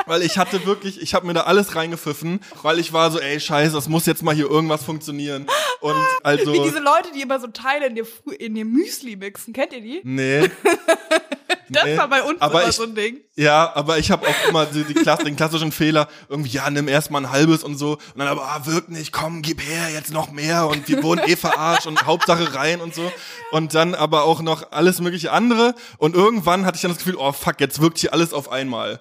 Weil 0.06 0.22
ich 0.24 0.38
hatte 0.38 0.66
wirklich, 0.66 1.02
ich 1.02 1.14
habe 1.14 1.28
mir 1.28 1.34
da 1.34 1.42
alles 1.42 1.76
reingepfiffen, 1.76 2.40
weil 2.62 2.80
ich 2.80 2.94
war 2.94 3.12
so, 3.12 3.20
ey, 3.20 3.40
scheiße, 3.40 3.74
das 3.74 3.90
muss 3.90 4.06
jetzt 4.06 4.24
mal 4.24 4.36
hier 4.36 4.50
irgendwas 4.50 4.84
funktionieren. 4.84 5.48
Und 5.82 5.96
also, 6.24 6.54
Wie 6.54 6.62
diese 6.62 6.80
Leute, 6.80 7.10
die 7.14 7.22
immer 7.22 7.40
so 7.40 7.48
Teile 7.48 7.88
in 7.88 7.96
ihr, 7.98 8.08
in 8.38 8.56
ihr 8.56 8.66
Müsli 8.66 9.16
mixen. 9.16 9.54
Kennt 9.54 9.74
ihr 9.74 9.82
die? 9.82 10.02
nee. 10.04 10.50
Das 11.70 11.84
Nee. 11.86 11.98
war 11.98 12.08
bei 12.08 12.24
uns 12.24 12.42
aber 12.42 12.62
immer 12.62 12.70
ich, 12.70 12.76
so 12.76 12.84
ein 12.84 12.96
Ding. 12.96 13.18
Ja, 13.36 13.72
aber 13.76 13.98
ich 13.98 14.12
habe 14.12 14.28
auch 14.28 14.50
immer 14.50 14.66
die, 14.66 14.84
die 14.84 14.94
Klasse, 14.96 15.24
den 15.24 15.36
klassischen 15.36 15.72
Fehler, 15.72 16.08
irgendwie, 16.28 16.50
ja, 16.50 16.70
nimm 16.70 16.88
erst 16.88 17.12
mal 17.12 17.20
ein 17.20 17.32
halbes 17.32 17.64
und 17.64 17.78
so. 17.78 17.94
Und 17.94 18.18
dann 18.18 18.28
aber, 18.28 18.44
ah, 18.44 18.62
wirkt 18.66 18.90
nicht, 18.90 19.12
komm, 19.12 19.42
gib 19.42 19.62
her, 19.62 19.90
jetzt 19.94 20.12
noch 20.12 20.32
mehr. 20.32 20.68
Und 20.68 20.88
wir 20.88 21.04
wurden 21.04 21.22
eh 21.28 21.36
verarscht 21.36 21.86
und 21.88 22.06
Hauptsache 22.06 22.54
rein 22.56 22.82
und 22.82 22.94
so. 22.96 23.12
Und 23.52 23.74
dann 23.76 23.96
aber 23.96 24.24
auch 24.24 24.42
noch 24.42 24.72
alles 24.72 25.00
mögliche 25.00 25.32
andere. 25.32 25.76
Und 25.98 26.16
irgendwann 26.16 26.66
hatte 26.66 26.76
ich 26.76 26.82
dann 26.82 26.92
das 26.92 26.98
Gefühl, 26.98 27.16
oh 27.16 27.32
fuck, 27.32 27.60
jetzt 27.60 27.82
wirkt 27.82 28.00
hier 28.00 28.14
alles 28.14 28.34
auf 28.34 28.52
einmal. 28.52 29.00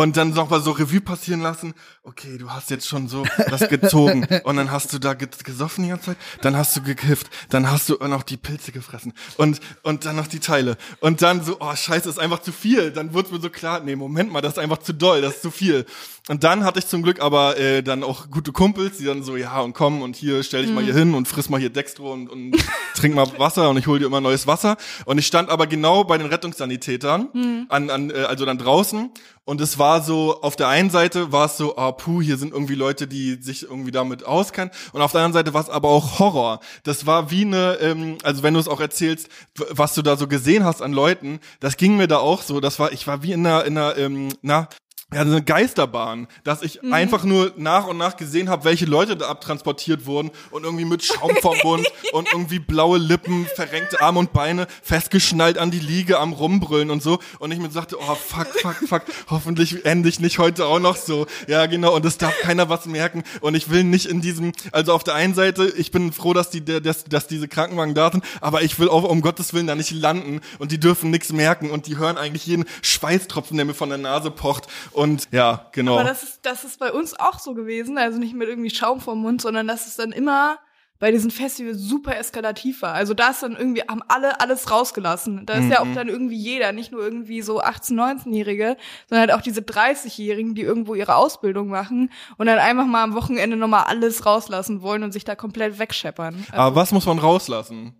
Und 0.00 0.16
dann 0.16 0.30
noch 0.30 0.48
mal 0.48 0.62
so 0.62 0.70
Revue 0.70 1.02
passieren 1.02 1.42
lassen. 1.42 1.74
Okay, 2.04 2.38
du 2.38 2.48
hast 2.48 2.70
jetzt 2.70 2.88
schon 2.88 3.06
so 3.06 3.26
das 3.50 3.68
gezogen. 3.68 4.26
Und 4.44 4.56
dann 4.56 4.70
hast 4.70 4.94
du 4.94 4.98
da 4.98 5.12
ge 5.12 5.28
gesoffen 5.44 5.84
die 5.84 5.90
ganze 5.90 6.06
Zeit. 6.06 6.16
Dann 6.40 6.56
hast 6.56 6.74
du 6.74 6.80
gekifft. 6.80 7.28
Dann 7.50 7.70
hast 7.70 7.90
du 7.90 7.96
noch 8.08 8.22
die 8.22 8.38
Pilze 8.38 8.72
gefressen. 8.72 9.12
Und, 9.36 9.60
und 9.82 10.06
dann 10.06 10.16
noch 10.16 10.26
die 10.26 10.40
Teile. 10.40 10.78
Und 11.00 11.20
dann 11.20 11.44
so, 11.44 11.58
oh 11.60 11.76
scheiße, 11.76 12.08
ist 12.08 12.18
einfach 12.18 12.40
zu 12.40 12.50
viel. 12.50 12.92
Dann 12.92 13.12
wurde 13.12 13.34
mir 13.34 13.40
so 13.42 13.50
klar, 13.50 13.80
nee, 13.80 13.94
Moment 13.94 14.32
mal, 14.32 14.40
das 14.40 14.54
ist 14.54 14.58
einfach 14.58 14.78
zu 14.78 14.94
doll, 14.94 15.20
das 15.20 15.34
ist 15.34 15.42
zu 15.42 15.50
viel. 15.50 15.84
Und 16.28 16.44
dann 16.44 16.64
hatte 16.64 16.78
ich 16.78 16.86
zum 16.86 17.02
Glück 17.02 17.20
aber 17.20 17.58
äh, 17.58 17.82
dann 17.82 18.02
auch 18.02 18.30
gute 18.30 18.52
Kumpels, 18.52 18.98
die 18.98 19.04
dann 19.04 19.22
so, 19.22 19.36
ja, 19.36 19.60
und 19.60 19.72
komm, 19.72 20.00
und 20.00 20.16
hier 20.16 20.42
stell 20.42 20.62
dich 20.62 20.72
mal 20.72 20.84
hier 20.84 20.94
hin 20.94 21.14
und 21.14 21.26
friss 21.28 21.48
mal 21.50 21.58
hier 21.58 21.70
Dextro 21.70 22.12
und, 22.12 22.28
und 22.28 22.56
trink 22.94 23.14
mal 23.14 23.26
Wasser 23.38 23.68
und 23.68 23.76
ich 23.76 23.86
hol 23.86 23.98
dir 23.98 24.06
immer 24.06 24.20
neues 24.20 24.46
Wasser. 24.46 24.76
Und 25.04 25.18
ich 25.18 25.26
stand 25.26 25.50
aber 25.50 25.66
genau 25.66 26.04
bei 26.04 26.16
den 26.16 26.28
Rettungssanitätern, 26.28 27.66
an, 27.68 27.90
an, 27.90 28.10
äh, 28.10 28.22
also 28.22 28.46
dann 28.46 28.58
draußen. 28.58 29.10
Und 29.50 29.60
es 29.60 29.80
war 29.80 30.00
so, 30.00 30.42
auf 30.42 30.54
der 30.54 30.68
einen 30.68 30.90
Seite 30.90 31.32
war 31.32 31.46
es 31.46 31.56
so, 31.56 31.76
ah, 31.76 31.90
puh, 31.90 32.22
hier 32.22 32.36
sind 32.36 32.52
irgendwie 32.52 32.76
Leute, 32.76 33.08
die 33.08 33.34
sich 33.42 33.64
irgendwie 33.64 33.90
damit 33.90 34.24
auskennen. 34.24 34.70
Und 34.92 35.02
auf 35.02 35.10
der 35.10 35.22
anderen 35.22 35.44
Seite 35.44 35.54
war 35.54 35.60
es 35.60 35.68
aber 35.68 35.88
auch 35.88 36.20
Horror. 36.20 36.60
Das 36.84 37.04
war 37.04 37.32
wie 37.32 37.44
eine, 37.44 37.78
ähm, 37.80 38.18
also 38.22 38.44
wenn 38.44 38.54
du 38.54 38.60
es 38.60 38.68
auch 38.68 38.78
erzählst, 38.78 39.28
was 39.70 39.94
du 39.94 40.02
da 40.02 40.16
so 40.16 40.28
gesehen 40.28 40.64
hast 40.64 40.82
an 40.82 40.92
Leuten, 40.92 41.40
das 41.58 41.76
ging 41.76 41.96
mir 41.96 42.06
da 42.06 42.18
auch 42.18 42.42
so. 42.42 42.60
Das 42.60 42.78
war, 42.78 42.92
ich 42.92 43.08
war 43.08 43.24
wie 43.24 43.32
in 43.32 43.44
einer, 43.44 43.64
in 43.64 43.76
einer, 43.76 43.98
ähm, 43.98 44.28
na, 44.40 44.68
ja, 45.12 45.24
so 45.24 45.32
eine 45.32 45.42
Geisterbahn, 45.42 46.28
dass 46.44 46.62
ich 46.62 46.84
einfach 46.92 47.24
nur 47.24 47.52
nach 47.56 47.88
und 47.88 47.96
nach 47.96 48.16
gesehen 48.16 48.48
habe, 48.48 48.64
welche 48.64 48.84
Leute 48.84 49.16
da 49.16 49.28
abtransportiert 49.28 50.06
wurden 50.06 50.30
und 50.52 50.62
irgendwie 50.62 50.84
mit 50.84 51.04
Schaum 51.04 51.34
vom 51.42 51.56
Mund 51.64 51.84
und 52.12 52.28
irgendwie 52.30 52.60
blaue 52.60 52.98
Lippen, 52.98 53.46
verrenkte 53.56 54.00
Arme 54.00 54.20
und 54.20 54.32
Beine, 54.32 54.68
festgeschnallt 54.82 55.58
an 55.58 55.72
die 55.72 55.80
Liege 55.80 56.20
am 56.20 56.32
Rumbrüllen 56.32 56.90
und 56.90 57.02
so. 57.02 57.18
Und 57.40 57.50
ich 57.50 57.58
mir 57.58 57.70
sagte, 57.70 57.96
oh 57.98 58.14
fuck, 58.14 58.46
fuck, 58.60 58.76
fuck, 58.88 59.02
hoffentlich 59.28 59.84
ende 59.84 60.08
ich 60.08 60.20
nicht 60.20 60.38
heute 60.38 60.66
auch 60.66 60.78
noch 60.78 60.96
so. 60.96 61.26
Ja, 61.48 61.66
genau, 61.66 61.96
und 61.96 62.04
es 62.04 62.16
darf 62.16 62.38
keiner 62.42 62.68
was 62.68 62.86
merken. 62.86 63.24
Und 63.40 63.56
ich 63.56 63.68
will 63.68 63.82
nicht 63.82 64.06
in 64.06 64.20
diesem, 64.20 64.52
also 64.70 64.92
auf 64.92 65.02
der 65.02 65.14
einen 65.14 65.34
Seite, 65.34 65.72
ich 65.76 65.90
bin 65.90 66.12
froh, 66.12 66.34
dass 66.34 66.50
die, 66.50 66.64
dass, 66.64 67.02
dass 67.02 67.26
diese 67.26 67.48
Krankenwagen 67.48 67.94
da 67.94 68.12
sind, 68.12 68.22
aber 68.40 68.62
ich 68.62 68.78
will 68.78 68.88
auch 68.88 69.02
um 69.02 69.22
Gottes 69.22 69.54
Willen 69.54 69.66
da 69.66 69.74
nicht 69.74 69.90
landen 69.90 70.40
und 70.60 70.70
die 70.70 70.78
dürfen 70.78 71.10
nichts 71.10 71.32
merken 71.32 71.70
und 71.70 71.88
die 71.88 71.96
hören 71.96 72.16
eigentlich 72.16 72.46
jeden 72.46 72.64
Schweißtropfen, 72.82 73.56
der 73.56 73.66
mir 73.66 73.74
von 73.74 73.88
der 73.88 73.98
Nase 73.98 74.30
pocht. 74.30 74.68
Und 74.92 74.99
ja, 75.32 75.68
genau. 75.72 75.98
Aber 75.98 76.08
das 76.08 76.22
ist, 76.22 76.40
das 76.42 76.64
ist 76.64 76.78
bei 76.78 76.92
uns 76.92 77.18
auch 77.18 77.38
so 77.38 77.54
gewesen. 77.54 77.98
Also 77.98 78.18
nicht 78.18 78.34
mit 78.34 78.48
irgendwie 78.48 78.70
Schaum 78.70 79.00
vom 79.00 79.20
Mund, 79.22 79.40
sondern 79.42 79.66
dass 79.66 79.86
es 79.86 79.96
dann 79.96 80.12
immer 80.12 80.58
bei 81.00 81.10
diesen 81.10 81.30
Festivals 81.30 81.78
super 81.78 82.18
eskalativ 82.18 82.82
war. 82.82 82.92
Also 82.92 83.14
da 83.14 83.30
ist 83.30 83.42
dann 83.42 83.56
irgendwie, 83.56 83.80
haben 83.80 84.02
alle 84.06 84.38
alles 84.40 84.70
rausgelassen. 84.70 85.46
Da 85.46 85.54
ist 85.54 85.70
ja 85.70 85.80
auch 85.80 85.86
dann 85.94 86.08
irgendwie 86.08 86.36
jeder, 86.36 86.72
nicht 86.72 86.92
nur 86.92 87.02
irgendwie 87.02 87.40
so 87.40 87.62
18-, 87.62 87.94
19-Jährige, 87.94 88.76
sondern 89.08 89.30
halt 89.30 89.32
auch 89.32 89.42
diese 89.42 89.62
30-Jährigen, 89.62 90.54
die 90.54 90.60
irgendwo 90.60 90.94
ihre 90.94 91.16
Ausbildung 91.16 91.68
machen 91.68 92.12
und 92.36 92.46
dann 92.46 92.58
einfach 92.58 92.84
mal 92.84 93.02
am 93.02 93.14
Wochenende 93.14 93.56
nochmal 93.56 93.84
alles 93.84 94.26
rauslassen 94.26 94.82
wollen 94.82 95.02
und 95.02 95.12
sich 95.12 95.24
da 95.24 95.34
komplett 95.34 95.78
wegscheppern. 95.78 96.44
Also, 96.50 96.62
aber 96.62 96.76
was 96.76 96.92
muss 96.92 97.06
man 97.06 97.18
rauslassen? 97.18 97.94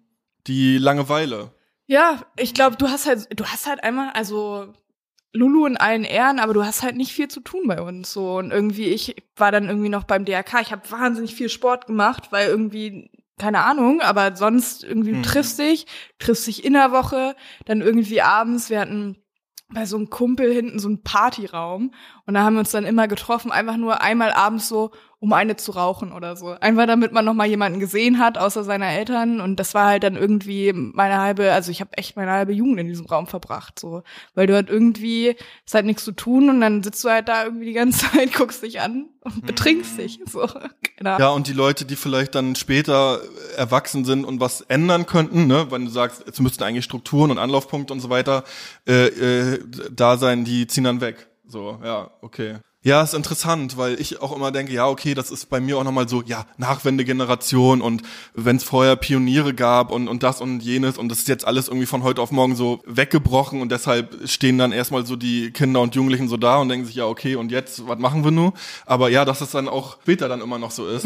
Die 0.47 0.77
Langeweile. 0.77 1.53
ja, 1.87 2.21
ich 2.37 2.53
glaube, 2.53 2.77
du 2.77 2.89
hast 2.89 3.07
halt, 3.07 3.29
du 3.35 3.47
hast 3.47 3.67
halt 3.67 3.83
einmal, 3.83 4.11
also 4.11 4.75
Lulu 5.33 5.66
in 5.66 5.77
allen 5.77 6.05
Ehren, 6.05 6.38
aber 6.40 6.55
du 6.55 6.64
hast 6.64 6.83
halt 6.83 6.97
nicht 6.97 7.12
viel 7.12 7.29
zu 7.29 7.40
tun 7.40 7.62
bei 7.66 7.81
uns 7.81 8.12
so 8.12 8.38
und 8.38 8.51
irgendwie 8.51 8.87
ich 8.87 9.14
war 9.37 9.53
dann 9.53 9.69
irgendwie 9.69 9.88
noch 9.88 10.05
beim 10.05 10.25
DRK. 10.25 10.61
Ich 10.61 10.73
habe 10.73 10.90
wahnsinnig 10.90 11.35
viel 11.35 11.49
Sport 11.49 11.87
gemacht, 11.87 12.33
weil 12.33 12.49
irgendwie 12.49 13.11
keine 13.38 13.61
Ahnung, 13.61 14.01
aber 14.03 14.37
sonst 14.37 14.85
irgendwie 14.85 15.12
Mhm. 15.12 15.23
triffst 15.23 15.59
dich, 15.59 15.87
triffst 16.19 16.47
dich 16.47 16.62
in 16.64 16.75
der 16.75 16.93
Woche, 16.93 17.35
dann 17.64 17.81
irgendwie 17.81 18.21
abends. 18.21 18.69
Wir 18.69 18.81
hatten 18.81 19.16
bei 19.73 19.87
so 19.87 19.97
einem 19.97 20.11
Kumpel 20.11 20.53
hinten 20.53 20.79
so 20.81 20.88
einen 20.88 21.03
Partyraum 21.05 21.95
und 22.27 22.35
da 22.35 22.43
haben 22.43 22.55
wir 22.55 22.61
uns 22.61 22.73
dann 22.73 22.85
immer 22.85 23.07
getroffen, 23.09 23.53
einfach 23.53 23.77
nur 23.77 24.03
einmal 24.03 24.33
abends 24.33 24.69
so, 24.69 24.90
um 25.21 25.35
eine 25.35 25.57
zu 25.57 25.73
rauchen 25.73 26.13
oder 26.13 26.35
so. 26.35 26.49
Einfach 26.61 26.87
damit 26.87 27.13
man 27.13 27.27
noch 27.27 27.35
mal 27.35 27.47
jemanden 27.47 27.79
gesehen 27.79 28.19
hat, 28.19 28.39
außer 28.39 28.65
seiner 28.65 28.89
Eltern 28.89 29.41
und 29.41 29.57
das 29.57 29.75
war 29.75 29.87
halt 29.87 30.03
dann 30.03 30.17
irgendwie 30.17 30.73
meine 30.73 31.19
halbe, 31.19 31.53
also 31.53 31.71
ich 31.71 31.83
habe 31.83 31.97
echt 31.99 32.17
meine 32.17 32.31
halbe 32.31 32.53
Jugend 32.53 32.81
in 32.81 32.89
diesem 32.89 33.07
Raum 33.07 33.27
verbracht, 33.27 33.79
so, 33.79 34.03
weil 34.35 34.47
du 34.47 34.55
halt 34.55 34.71
irgendwie, 34.71 35.37
ist 35.67 35.75
halt 35.75 35.85
nichts 35.85 36.05
zu 36.05 36.13
tun 36.13 36.49
und 36.49 36.63
dann 36.63 36.83
sitzt 36.83 37.05
du 37.05 37.11
halt 37.11 37.29
da 37.29 37.45
irgendwie 37.45 37.67
die 37.67 37.75
ganze 37.75 38.11
Zeit, 38.13 38.33
guckst 38.33 38.63
dich 38.63 38.81
an 38.81 39.11
und 39.21 39.47
betrinkst 39.47 39.99
dich, 39.99 40.21
so. 40.27 40.47
Ahnung. 41.05 41.21
Ja, 41.21 41.29
und 41.31 41.47
die 41.47 41.53
Leute, 41.53 41.85
die 41.85 41.97
vielleicht 41.97 42.35
dann 42.35 42.55
später 42.57 43.21
erwachsen 43.57 44.05
sind 44.05 44.25
und 44.25 44.41
was 44.41 44.63
ändern 44.63 45.07
könnten, 45.07 45.47
ne, 45.47 45.71
wenn 45.71 45.85
du 45.85 45.91
sagst, 45.91 46.25
jetzt 46.27 46.41
müssten 46.41 46.63
eigentlich 46.65 46.85
Strukturen 46.85 47.31
und 47.31 47.39
Anlaufpunkte 47.39 47.93
und 47.93 48.01
so 48.01 48.11
weiter 48.11 48.45
äh, 48.87 49.07
äh, 49.07 49.65
da 49.91 50.17
sein, 50.17 50.45
die 50.45 50.67
ziehen 50.67 50.85
dann 50.85 51.01
weg. 51.01 51.29
So, 51.47 51.79
ja, 51.83 52.11
okay. 52.23 52.59
Ja, 52.83 53.03
ist 53.03 53.12
interessant, 53.12 53.77
weil 53.77 54.01
ich 54.01 54.23
auch 54.23 54.35
immer 54.35 54.53
denke, 54.53 54.73
ja, 54.73 54.88
okay, 54.88 55.12
das 55.12 55.31
ist 55.31 55.51
bei 55.51 55.61
mir 55.61 55.77
auch 55.77 55.85
nochmal 55.85 56.09
so, 56.09 56.23
ja, 56.23 56.47
Nachwendegeneration 56.57 57.83
und 57.83 58.03
wenn 58.33 58.57
es 58.57 58.64
vorher 58.64 58.97
Pioniere 58.97 59.53
gab 59.53 59.90
und, 59.90 60.09
und 60.09 60.23
das 60.23 60.40
und 60.40 60.61
jenes 60.61 60.97
und 60.97 61.11
das 61.11 61.19
ist 61.19 61.29
jetzt 61.29 61.47
alles 61.47 61.69
irgendwie 61.69 61.85
von 61.85 62.03
heute 62.03 62.23
auf 62.23 62.31
morgen 62.31 62.57
so 62.57 62.81
weggebrochen 62.87 63.61
und 63.61 63.71
deshalb 63.71 64.27
stehen 64.27 64.57
dann 64.57 64.73
erstmal 64.73 65.05
so 65.05 65.16
die 65.16 65.51
Kinder 65.51 65.83
und 65.83 65.95
Jugendlichen 65.95 66.29
so 66.29 66.38
da 66.38 66.57
und 66.57 66.71
denken 66.71 66.87
sich, 66.87 66.95
ja, 66.95 67.05
okay, 67.05 67.37
und 67.37 67.53
jetzt, 67.53 67.87
was 67.87 67.99
machen 67.99 68.25
wir 68.25 68.31
nun? 68.31 68.53
Aber 68.87 69.11
ja, 69.11 69.27
dass 69.27 69.43
es 69.43 69.51
dann 69.51 69.69
auch 69.69 70.01
später 70.01 70.31
dann 70.31 70.40
immer 70.40 70.59
noch 70.59 70.71
so 70.71 70.88
ist. 70.88 71.05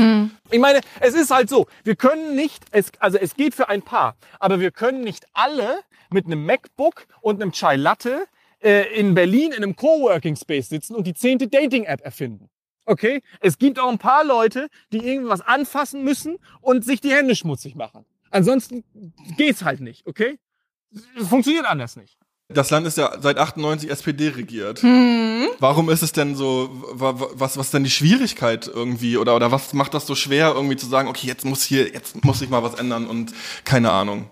Ich 0.53 0.61
meine, 0.61 0.81
es 1.01 1.15
ist 1.15 1.33
halt 1.33 1.49
so, 1.51 1.67
wir 1.83 1.97
können 1.97 2.37
nicht, 2.37 2.67
es, 2.71 2.93
also 3.01 3.19
es 3.19 3.35
geht 3.35 3.53
für 3.53 3.69
ein 3.69 3.83
paar, 3.83 4.15
aber 4.39 4.61
wir 4.61 4.71
können 4.71 5.01
nicht 5.01 5.27
alle 5.33 5.81
mit 6.11 6.27
einem 6.27 6.47
MacBook 6.47 7.07
und 7.21 7.43
einem 7.43 7.51
Chai 7.51 7.75
Latte 7.75 8.29
äh, 8.65 8.99
in 8.99 9.15
Berlin 9.15 9.51
in 9.53 9.63
einem 9.63 9.77
Coworking 9.77 10.37
Space 10.37 10.69
sitzen 10.69 10.95
und 10.97 11.07
die 11.07 11.15
zehnte 11.15 11.47
Dating-App 11.49 12.01
erfinden. 12.01 12.49
Okay? 12.87 13.23
Es 13.41 13.59
gibt 13.59 13.79
auch 13.79 13.89
ein 13.91 13.99
paar 13.99 14.25
Leute, 14.25 14.69
die 14.93 14.99
irgendwas 14.99 15.41
anfassen 15.41 16.03
müssen 16.05 16.37
und 16.61 16.85
sich 16.85 17.01
die 17.01 17.13
Hände 17.13 17.35
schmutzig 17.37 17.75
machen. 17.77 18.05
Ansonsten 18.31 18.85
geht's 19.37 19.65
halt 19.65 19.81
nicht, 19.81 20.07
okay? 20.07 20.39
Funktioniert 21.29 21.67
anders 21.67 21.97
nicht. 21.97 22.17
Das 22.49 22.71
Land 22.71 22.87
ist 22.87 22.99
ja 22.99 23.17
seit 23.21 23.39
98 23.39 23.91
SPD 23.91 24.29
regiert. 24.29 24.83
Hm. 24.83 25.47
Warum 25.61 25.89
ist 25.89 26.03
es 26.03 26.13
denn 26.13 26.35
so, 26.37 26.69
wa- 26.93 27.19
wa- 27.19 27.31
was, 27.33 27.57
was 27.57 27.67
ist 27.67 27.75
denn 27.75 27.85
die 27.85 27.91
Schwierigkeit 27.91 28.67
irgendwie 28.69 29.17
oder, 29.17 29.35
oder 29.35 29.51
was 29.51 29.73
macht 29.73 29.95
das 29.95 30.07
so 30.07 30.15
schwer 30.15 30.53
irgendwie 30.55 30.77
zu 30.77 30.87
sagen, 30.87 31.09
okay, 31.09 31.27
jetzt 31.27 31.45
muss 31.47 31.63
hier, 31.65 31.89
jetzt 31.93 32.23
muss 32.25 32.43
ich 32.43 32.51
mal 32.51 32.63
was 32.63 32.75
ändern 32.75 33.07
und 33.07 33.33
keine 33.65 33.93
Ahnung. 33.93 34.29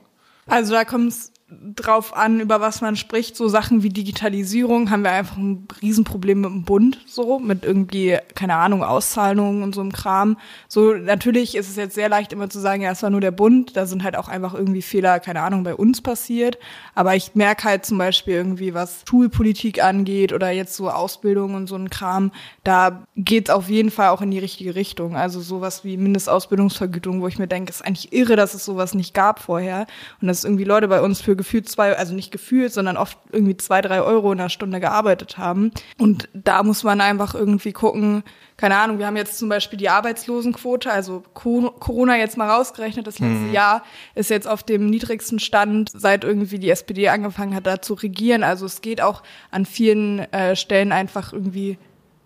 Also 0.46 0.72
da 0.74 0.84
kommt 0.84 1.08
es 1.08 1.32
drauf 1.76 2.16
an, 2.16 2.40
über 2.40 2.60
was 2.60 2.80
man 2.80 2.96
spricht. 2.96 3.36
So 3.36 3.48
Sachen 3.48 3.82
wie 3.82 3.88
Digitalisierung 3.88 4.90
haben 4.90 5.04
wir 5.04 5.12
einfach 5.12 5.36
ein 5.36 5.66
Riesenproblem 5.80 6.40
mit 6.40 6.50
dem 6.50 6.64
Bund, 6.64 6.98
so 7.06 7.38
mit 7.38 7.64
irgendwie, 7.64 8.18
keine 8.34 8.56
Ahnung, 8.56 8.82
Auszahlungen 8.82 9.62
und 9.62 9.74
so 9.74 9.80
einem 9.80 9.92
Kram. 9.92 10.36
So 10.68 10.94
natürlich 10.94 11.54
ist 11.54 11.68
es 11.68 11.76
jetzt 11.76 11.94
sehr 11.94 12.08
leicht 12.08 12.32
immer 12.32 12.50
zu 12.50 12.60
sagen, 12.60 12.82
ja, 12.82 12.90
es 12.90 13.02
war 13.02 13.10
nur 13.10 13.20
der 13.20 13.30
Bund. 13.30 13.76
Da 13.76 13.86
sind 13.86 14.02
halt 14.04 14.16
auch 14.16 14.28
einfach 14.28 14.54
irgendwie 14.54 14.82
Fehler, 14.82 15.20
keine 15.20 15.42
Ahnung, 15.42 15.64
bei 15.64 15.74
uns 15.74 16.00
passiert. 16.00 16.58
Aber 16.94 17.14
ich 17.16 17.34
merke 17.34 17.64
halt 17.64 17.84
zum 17.84 17.98
Beispiel 17.98 18.34
irgendwie, 18.34 18.74
was 18.74 19.04
Schulpolitik 19.08 19.82
angeht 19.82 20.32
oder 20.32 20.50
jetzt 20.50 20.74
so 20.74 20.90
Ausbildung 20.90 21.54
und 21.54 21.66
so 21.66 21.76
ein 21.76 21.90
Kram, 21.90 22.32
da 22.64 23.06
geht 23.16 23.48
es 23.48 23.54
auf 23.54 23.68
jeden 23.68 23.90
Fall 23.90 24.08
auch 24.08 24.22
in 24.22 24.30
die 24.30 24.38
richtige 24.38 24.74
Richtung. 24.74 25.16
Also 25.16 25.40
sowas 25.40 25.84
wie 25.84 25.96
Mindestausbildungsvergütung, 25.96 27.20
wo 27.20 27.28
ich 27.28 27.38
mir 27.38 27.48
denke, 27.48 27.70
ist 27.70 27.84
eigentlich 27.84 28.12
irre, 28.12 28.36
dass 28.36 28.54
es 28.54 28.64
sowas 28.64 28.94
nicht 28.94 29.14
gab 29.14 29.40
vorher. 29.40 29.86
Und 30.20 30.28
dass 30.28 30.44
irgendwie 30.44 30.64
Leute 30.64 30.88
bei 30.88 31.00
uns 31.00 31.20
für 31.20 31.36
gefühlt 31.42 31.68
zwei, 31.68 31.96
also 31.96 32.14
nicht 32.14 32.30
gefühlt, 32.30 32.72
sondern 32.72 32.96
oft 32.96 33.18
irgendwie 33.32 33.56
zwei, 33.56 33.80
drei 33.80 34.00
Euro 34.02 34.30
in 34.32 34.38
der 34.38 34.48
Stunde 34.48 34.78
gearbeitet 34.80 35.38
haben. 35.38 35.72
Und 35.98 36.28
da 36.32 36.62
muss 36.62 36.84
man 36.84 37.00
einfach 37.00 37.34
irgendwie 37.34 37.72
gucken, 37.72 38.22
keine 38.56 38.76
Ahnung, 38.76 38.98
wir 39.00 39.06
haben 39.06 39.16
jetzt 39.16 39.38
zum 39.38 39.48
Beispiel 39.48 39.76
die 39.76 39.88
Arbeitslosenquote, 39.88 40.90
also 40.92 41.24
Co- 41.34 41.72
Corona 41.80 42.16
jetzt 42.16 42.36
mal 42.36 42.48
rausgerechnet, 42.48 43.06
das 43.06 43.18
letzte 43.18 43.48
Jahr 43.52 43.82
ist 44.14 44.30
jetzt 44.30 44.46
auf 44.46 44.62
dem 44.62 44.86
niedrigsten 44.88 45.40
Stand, 45.40 45.90
seit 45.92 46.22
irgendwie 46.22 46.58
die 46.60 46.70
SPD 46.70 47.08
angefangen 47.08 47.54
hat, 47.56 47.66
da 47.66 47.82
zu 47.82 47.94
regieren. 47.94 48.44
Also 48.44 48.66
es 48.66 48.80
geht 48.80 49.00
auch 49.00 49.22
an 49.50 49.66
vielen 49.66 50.20
äh, 50.32 50.54
Stellen 50.54 50.92
einfach 50.92 51.32
irgendwie 51.32 51.76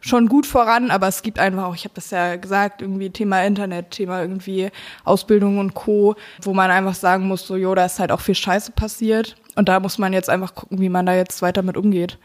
schon 0.07 0.29
gut 0.29 0.47
voran, 0.47 0.91
aber 0.91 1.09
es 1.09 1.23
gibt 1.23 1.39
einfach 1.39 1.65
auch, 1.65 1.75
ich 1.75 1.85
habe 1.85 1.95
das 1.95 2.11
ja 2.11 2.37
gesagt, 2.37 2.83
irgendwie 2.83 3.11
Thema 3.11 3.45
Internet, 3.45 3.91
Thema 3.91 4.23
irgendwie 4.23 4.71
Ausbildung 5.05 5.59
und 5.59 5.75
Co., 5.75 6.15
wo 6.43 6.55
man 6.55 6.71
einfach 6.71 6.95
sagen 6.95 7.27
muss, 7.27 7.47
so, 7.47 7.57
jo, 7.57 7.75
da 7.75 7.85
ist 7.85 7.99
halt 7.99 8.13
auch 8.13 8.21
viel 8.21 8.35
Scheiße 8.35 8.73
passiert. 8.73 9.37
Und 9.57 9.69
da 9.69 9.81
muss 9.81 9.99
man 9.99 10.13
jetzt 10.13 10.29
einfach 10.29 10.55
gucken, 10.55 10.81
wie 10.81 10.89
man 10.89 11.07
da 11.07 11.15
jetzt 11.15 11.43
weiter 11.43 11.63
mit 11.63 11.77
umgeht. 11.77 12.19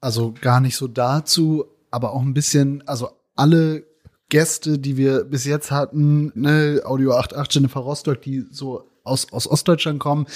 Also 0.00 0.34
gar 0.40 0.60
nicht 0.60 0.76
so 0.76 0.88
dazu, 0.88 1.66
aber 1.90 2.12
auch 2.12 2.22
ein 2.22 2.34
bisschen, 2.34 2.82
also 2.86 3.10
alle 3.36 3.84
Gäste, 4.28 4.78
die 4.78 4.96
wir 4.96 5.24
bis 5.24 5.44
jetzt 5.44 5.70
hatten, 5.70 6.32
ne, 6.34 6.82
Audio 6.84 7.14
88, 7.16 7.54
Jennifer 7.54 7.80
Rostock, 7.80 8.20
die 8.22 8.44
so 8.50 8.90
aus, 9.04 9.32
aus 9.32 9.50
Ostdeutschland 9.50 10.00
kommen, 10.00 10.26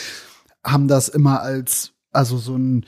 haben 0.65 0.89
das 0.89 1.09
immer 1.09 1.43
als, 1.43 1.93
also 2.13 2.39
so 2.39 2.57
ein 2.57 2.87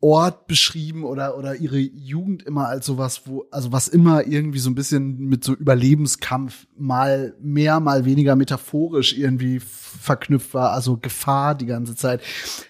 Ort 0.00 0.46
beschrieben 0.46 1.02
oder, 1.02 1.36
oder 1.36 1.56
ihre 1.56 1.78
Jugend 1.78 2.44
immer 2.44 2.68
als 2.68 2.86
sowas, 2.86 3.22
wo, 3.24 3.46
also 3.50 3.72
was 3.72 3.88
immer 3.88 4.26
irgendwie 4.26 4.60
so 4.60 4.70
ein 4.70 4.76
bisschen 4.76 5.18
mit 5.18 5.42
so 5.42 5.54
Überlebenskampf 5.54 6.68
mal 6.76 7.34
mehr, 7.40 7.80
mal 7.80 8.04
weniger 8.04 8.36
metaphorisch 8.36 9.18
irgendwie 9.18 9.58
verknüpft 9.60 10.54
war, 10.54 10.70
also 10.70 10.98
Gefahr 10.98 11.56
die 11.56 11.66
ganze 11.66 11.96
Zeit. 11.96 12.22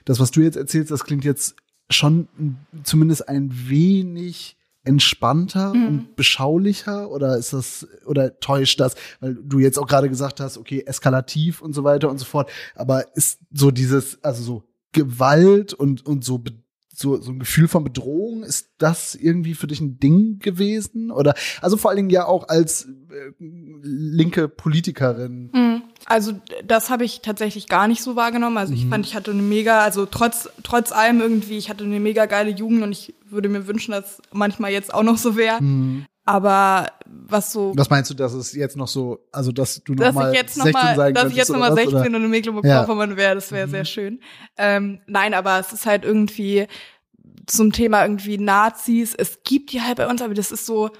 Das, 0.07 0.21
was 0.21 0.31
du 0.31 0.41
jetzt 0.41 0.57
erzählst, 0.57 0.91
das 0.91 1.05
klingt 1.05 1.25
jetzt 1.25 1.55
schon 1.91 2.29
zumindest 2.83 3.29
ein 3.29 3.51
wenig 3.69 4.57
entspannter 4.85 5.73
und 5.73 6.17
beschaulicher 6.17 7.11
oder 7.11 7.37
ist 7.37 7.53
das 7.53 7.87
oder 8.07 8.41
täuscht 8.41 8.81
das, 8.81 8.95
weil 9.21 9.35
du 9.35 9.59
jetzt 9.59 9.79
auch 9.79 9.87
gerade 9.87 10.09
gesagt 10.09 10.41
hast, 10.41 10.57
okay, 10.57 10.83
eskalativ 10.87 11.61
und 11.61 11.75
so 11.75 11.85
weiter 11.85 12.09
und 12.09 12.17
so 12.17 12.25
fort, 12.25 12.51
aber 12.75 13.15
ist 13.15 13.41
so 13.53 13.71
dieses 13.71 14.25
also 14.25 14.43
so 14.43 14.63
Gewalt 14.93 15.75
und 15.75 16.07
und 16.07 16.25
so 16.25 16.43
so, 16.99 17.21
so 17.21 17.31
ein 17.31 17.39
Gefühl 17.39 17.69
von 17.69 17.85
Bedrohung, 17.85 18.43
ist 18.43 18.71
das 18.79 19.15
irgendwie 19.15 19.55
für 19.55 19.69
dich 19.69 19.81
ein 19.81 20.01
Ding 20.01 20.41
gewesen? 20.41 21.11
Oder 21.11 21.35
also 21.61 21.77
vor 21.77 21.91
allen 21.91 21.99
Dingen 21.99 22.11
ja 22.11 22.27
auch 22.27 22.49
als 22.49 22.87
äh, 22.87 23.33
linke 23.39 24.49
Politikerin. 24.49 25.51
Mhm. 25.53 25.83
Also 26.07 26.33
das 26.65 26.91
habe 26.91 27.05
ich 27.05 27.21
tatsächlich 27.21 27.69
gar 27.69 27.87
nicht 27.87 28.03
so 28.03 28.17
wahrgenommen. 28.17 28.57
Also 28.57 28.75
ich 28.75 28.87
fand, 28.87 29.07
ich 29.07 29.15
hatte 29.15 29.31
eine 29.31 29.43
mega, 29.43 29.81
also 29.81 30.07
trotz 30.07 30.49
trotz 30.63 30.91
allem 30.91 31.21
irgendwie, 31.21 31.59
ich 31.59 31.71
hatte 31.71 31.85
eine 31.85 32.01
mega 32.01 32.27
geile 32.27 32.51
Jugend 32.51 32.83
und 32.83 32.93
ich 32.93 33.15
würde 33.29 33.49
mir 33.49 33.67
wünschen, 33.67 33.93
dass 33.93 34.21
manchmal 34.33 34.73
jetzt 34.73 34.93
auch 34.93 35.03
noch 35.03 35.19
so 35.19 35.37
wäre. 35.37 35.59
Aber 36.29 36.89
was 37.07 37.53
so, 37.53 37.73
Was 37.75 37.89
meinst 37.89 38.11
du, 38.11 38.15
dass 38.15 38.35
es 38.35 38.53
jetzt 38.53 38.77
noch 38.77 38.87
so, 38.87 39.27
also 39.33 39.51
dass 39.51 39.83
du 39.83 39.95
noch 39.95 40.05
dass 40.05 40.15
mal 40.15 40.31
ich 40.31 40.37
jetzt 40.37 40.57
16 40.57 40.73
noch 40.73 40.83
mal, 40.83 40.95
sein 40.95 41.15
dass 41.15 41.31
ich 41.31 41.37
jetzt 41.37 41.49
noch 41.49 41.57
oder 41.57 41.71
mal 41.71 41.77
was, 41.77 41.85
16 41.85 41.95
oder? 41.95 42.07
und 42.19 42.25
in 42.25 42.31
Mecklenburg-Vorpommern 42.31 43.17
wäre, 43.17 43.35
das 43.35 43.51
wäre 43.51 43.67
sehr 43.67 43.87
schön. 43.87 44.21
Ähm, 44.59 45.01
nein, 45.07 45.33
aber 45.33 45.59
es 45.59 45.73
ist 45.73 45.87
halt 45.87 46.05
irgendwie 46.05 46.67
zum 47.47 47.73
Thema 47.73 48.03
irgendwie 48.03 48.37
Nazis. 48.37 49.15
Es 49.15 49.39
gibt 49.43 49.73
die 49.73 49.81
halt 49.81 49.97
bei 49.97 50.07
uns, 50.07 50.21
aber 50.21 50.35
das 50.35 50.53
ist 50.53 50.67
so, 50.67 50.91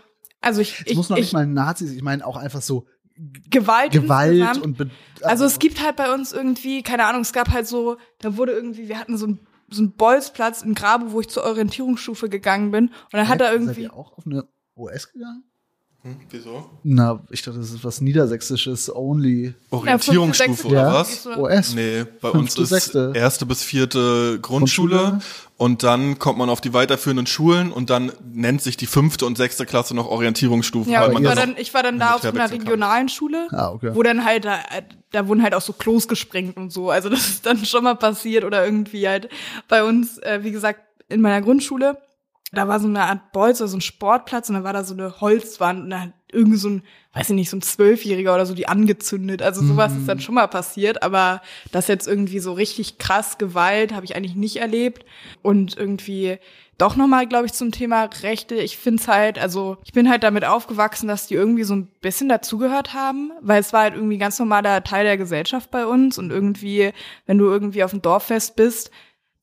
also 0.41 0.63
ich, 0.63 0.81
Es 0.81 0.93
ich, 0.93 0.97
muss 0.97 1.11
noch 1.11 1.19
ich 1.19 1.25
nicht 1.25 1.33
mal 1.35 1.47
Nazis, 1.47 1.93
ich 1.93 2.01
meine 2.01 2.27
auch 2.27 2.39
einfach 2.39 2.63
so 2.63 2.87
Gewalt, 3.51 3.93
Gewalt 3.93 4.63
und 4.63 4.79
Be 4.79 4.89
Also 5.21 5.45
es 5.45 5.59
gibt 5.59 5.85
halt 5.85 5.97
bei 5.97 6.11
uns 6.15 6.33
irgendwie, 6.33 6.83
keine 6.83 7.05
Ahnung, 7.05 7.21
es 7.21 7.35
gab 7.35 7.51
halt 7.51 7.67
so, 7.67 7.99
da 8.21 8.39
wurde 8.39 8.53
irgendwie, 8.53 8.89
wir 8.89 8.99
hatten 8.99 9.19
so 9.19 9.27
ein 9.27 9.41
so 9.71 9.83
ein 9.83 9.93
Bolzplatz 9.93 10.63
in 10.63 10.75
Grabe, 10.75 11.13
wo 11.13 11.21
ich 11.21 11.29
zur 11.29 11.45
Orientierungsstufe 11.45 12.31
gegangen 12.31 12.71
bin. 12.71 12.87
Und 12.87 12.95
dann 13.13 13.29
hat 13.29 13.43
er 13.43 13.49
Seid 13.49 13.61
irgendwie, 13.61 13.83
ihr 13.83 13.93
auch 13.93 14.17
auf 14.17 14.25
eine 14.25 14.49
OS 14.79 15.13
gegangen? 15.13 15.45
Hm, 16.03 16.17
wieso? 16.31 16.71
Na, 16.85 17.21
ich 17.29 17.43
dachte, 17.43 17.59
das 17.59 17.71
ist 17.73 17.83
was 17.83 18.01
Niedersächsisches 18.01 18.95
only. 18.95 19.55
Orientierungsstufe 19.71 20.49
fünfte, 20.55 20.69
oder 20.69 20.93
was? 20.95 21.25
so- 21.25 21.31
OS. 21.33 21.75
Nee, 21.75 22.05
bei 22.21 22.31
Fünfte, 22.31 22.39
uns 22.39 22.57
ist 22.59 22.69
sechste. 22.69 23.13
erste 23.17 23.47
bis 23.47 23.65
vierte 23.65 24.39
Grundschule, 24.41 24.97
Grundschule. 24.97 25.21
und 25.57 25.83
dann 25.83 26.21
kommt 26.21 26.39
man 26.39 26.51
auf 26.51 26.61
die 26.61 26.73
weiterführenden 26.73 27.27
Schulen 27.27 27.73
und 27.73 27.91
dann 27.91 28.13
nennt 28.33 28.63
sich 28.63 28.77
die 28.77 28.87
fünfte 28.87 29.27
und 29.27 29.37
sechste 29.37 29.67
Klasse 29.67 29.93
noch 29.97 30.07
Orientierungsstufe, 30.07 30.89
ja, 30.89 31.01
weil 31.01 31.09
und 31.09 31.15
man 31.15 31.23
ich 31.25 31.29
war 31.29 31.35
dann, 31.35 31.57
ich 31.59 31.75
war 31.75 31.83
dann 31.83 31.99
da 31.99 32.15
auf 32.15 32.25
einer 32.25 32.49
regionalen 32.49 33.09
Schule, 33.09 33.49
Ah, 33.51 33.71
okay. 33.73 33.91
wo 33.93 34.03
dann 34.05 34.25
halt, 34.25 34.45
da, 34.45 34.61
da 35.11 35.27
wurden 35.27 35.43
halt 35.43 35.55
auch 35.57 35.63
so 35.63 35.73
Klos 35.73 36.07
gesprengt 36.07 36.57
und 36.57 36.73
so. 36.73 36.91
Also 36.91 37.09
das 37.09 37.29
ist 37.29 37.45
dann 37.45 37.65
schon 37.65 37.83
mal 37.83 37.97
passiert 37.97 38.45
oder 38.45 38.65
irgendwie 38.65 39.09
halt 39.09 39.29
bei 39.67 39.83
uns, 39.83 40.19
äh, 40.19 40.45
wie 40.45 40.53
gesagt, 40.53 40.79
in 41.09 41.21
meiner 41.23 41.43
Grundschule, 41.43 41.99
da 42.53 42.67
war 42.67 42.81
so 42.81 42.89
eine 42.89 43.03
Art 43.03 43.33
Bolz 43.33 43.61
oder 43.61 43.69
so 43.69 43.77
ein 43.77 43.83
Sportplatz 43.83 44.49
und 44.49 44.55
dann 44.55 44.65
war 44.65 44.73
da 44.73 44.85
so 44.85 44.95
eine 44.95 45.21
Holzwand 45.21 45.85
und 45.85 45.91
dann 45.91 46.03
hat 46.03 46.13
irgendwie 46.33 46.59
so 46.59 46.69
ein, 46.69 46.83
weiß 47.13 47.31
ich 47.31 47.35
nicht, 47.35 47.51
so 47.51 47.57
ein 47.57 47.63
Zwölfjähriger 47.63 48.35
oder 48.35 48.47
so 48.47 48.55
die 48.55 48.69
angezündet. 48.69 49.43
Also 49.43 49.65
sowas 49.65 49.95
ist 49.97 50.09
dann 50.09 50.21
schon 50.21 50.35
mal 50.35 50.47
passiert, 50.47 51.03
aber 51.03 51.43
das 51.73 51.89
jetzt 51.89 52.07
irgendwie 52.07 52.39
so 52.39 52.53
richtig 52.53 52.99
krass 52.99 53.39
Gewalt 53.39 53.95
habe 53.95 54.05
ich 54.05 54.17
eigentlich 54.17 54.35
nicht 54.35 54.57
erlebt 54.57 55.05
und 55.43 55.77
irgendwie 55.77 56.39
doch 56.79 56.95
nochmal, 56.95 57.27
glaube 57.27 57.47
ich, 57.47 57.53
zum 57.53 57.73
Thema 57.73 58.05
Rechte. 58.23 58.55
Ich 58.55 58.79
finde 58.79 59.03
es 59.03 59.09
halt, 59.09 59.39
also 59.39 59.79
ich 59.85 59.93
bin 59.93 60.09
halt 60.09 60.23
damit 60.23 60.45
aufgewachsen, 60.45 61.09
dass 61.09 61.27
die 61.27 61.35
irgendwie 61.35 61.65
so 61.65 61.75
ein 61.75 61.89
bisschen 62.01 62.29
dazugehört 62.29 62.95
haben, 62.95 63.33
weil 63.41 63.61
es 63.61 63.73
war 63.73 63.83
halt 63.83 63.95
irgendwie 63.95 64.19
ganz 64.19 64.39
normaler 64.39 64.85
Teil 64.85 65.05
der 65.05 65.19
Gesellschaft 65.19 65.73
bei 65.73 65.87
uns 65.87 66.19
und 66.19 66.31
irgendwie, 66.31 66.93
wenn 67.27 67.37
du 67.37 67.47
irgendwie 67.47 67.83
auf 67.83 67.91
dem 67.91 68.01
Dorffest 68.01 68.55
bist, 68.55 68.93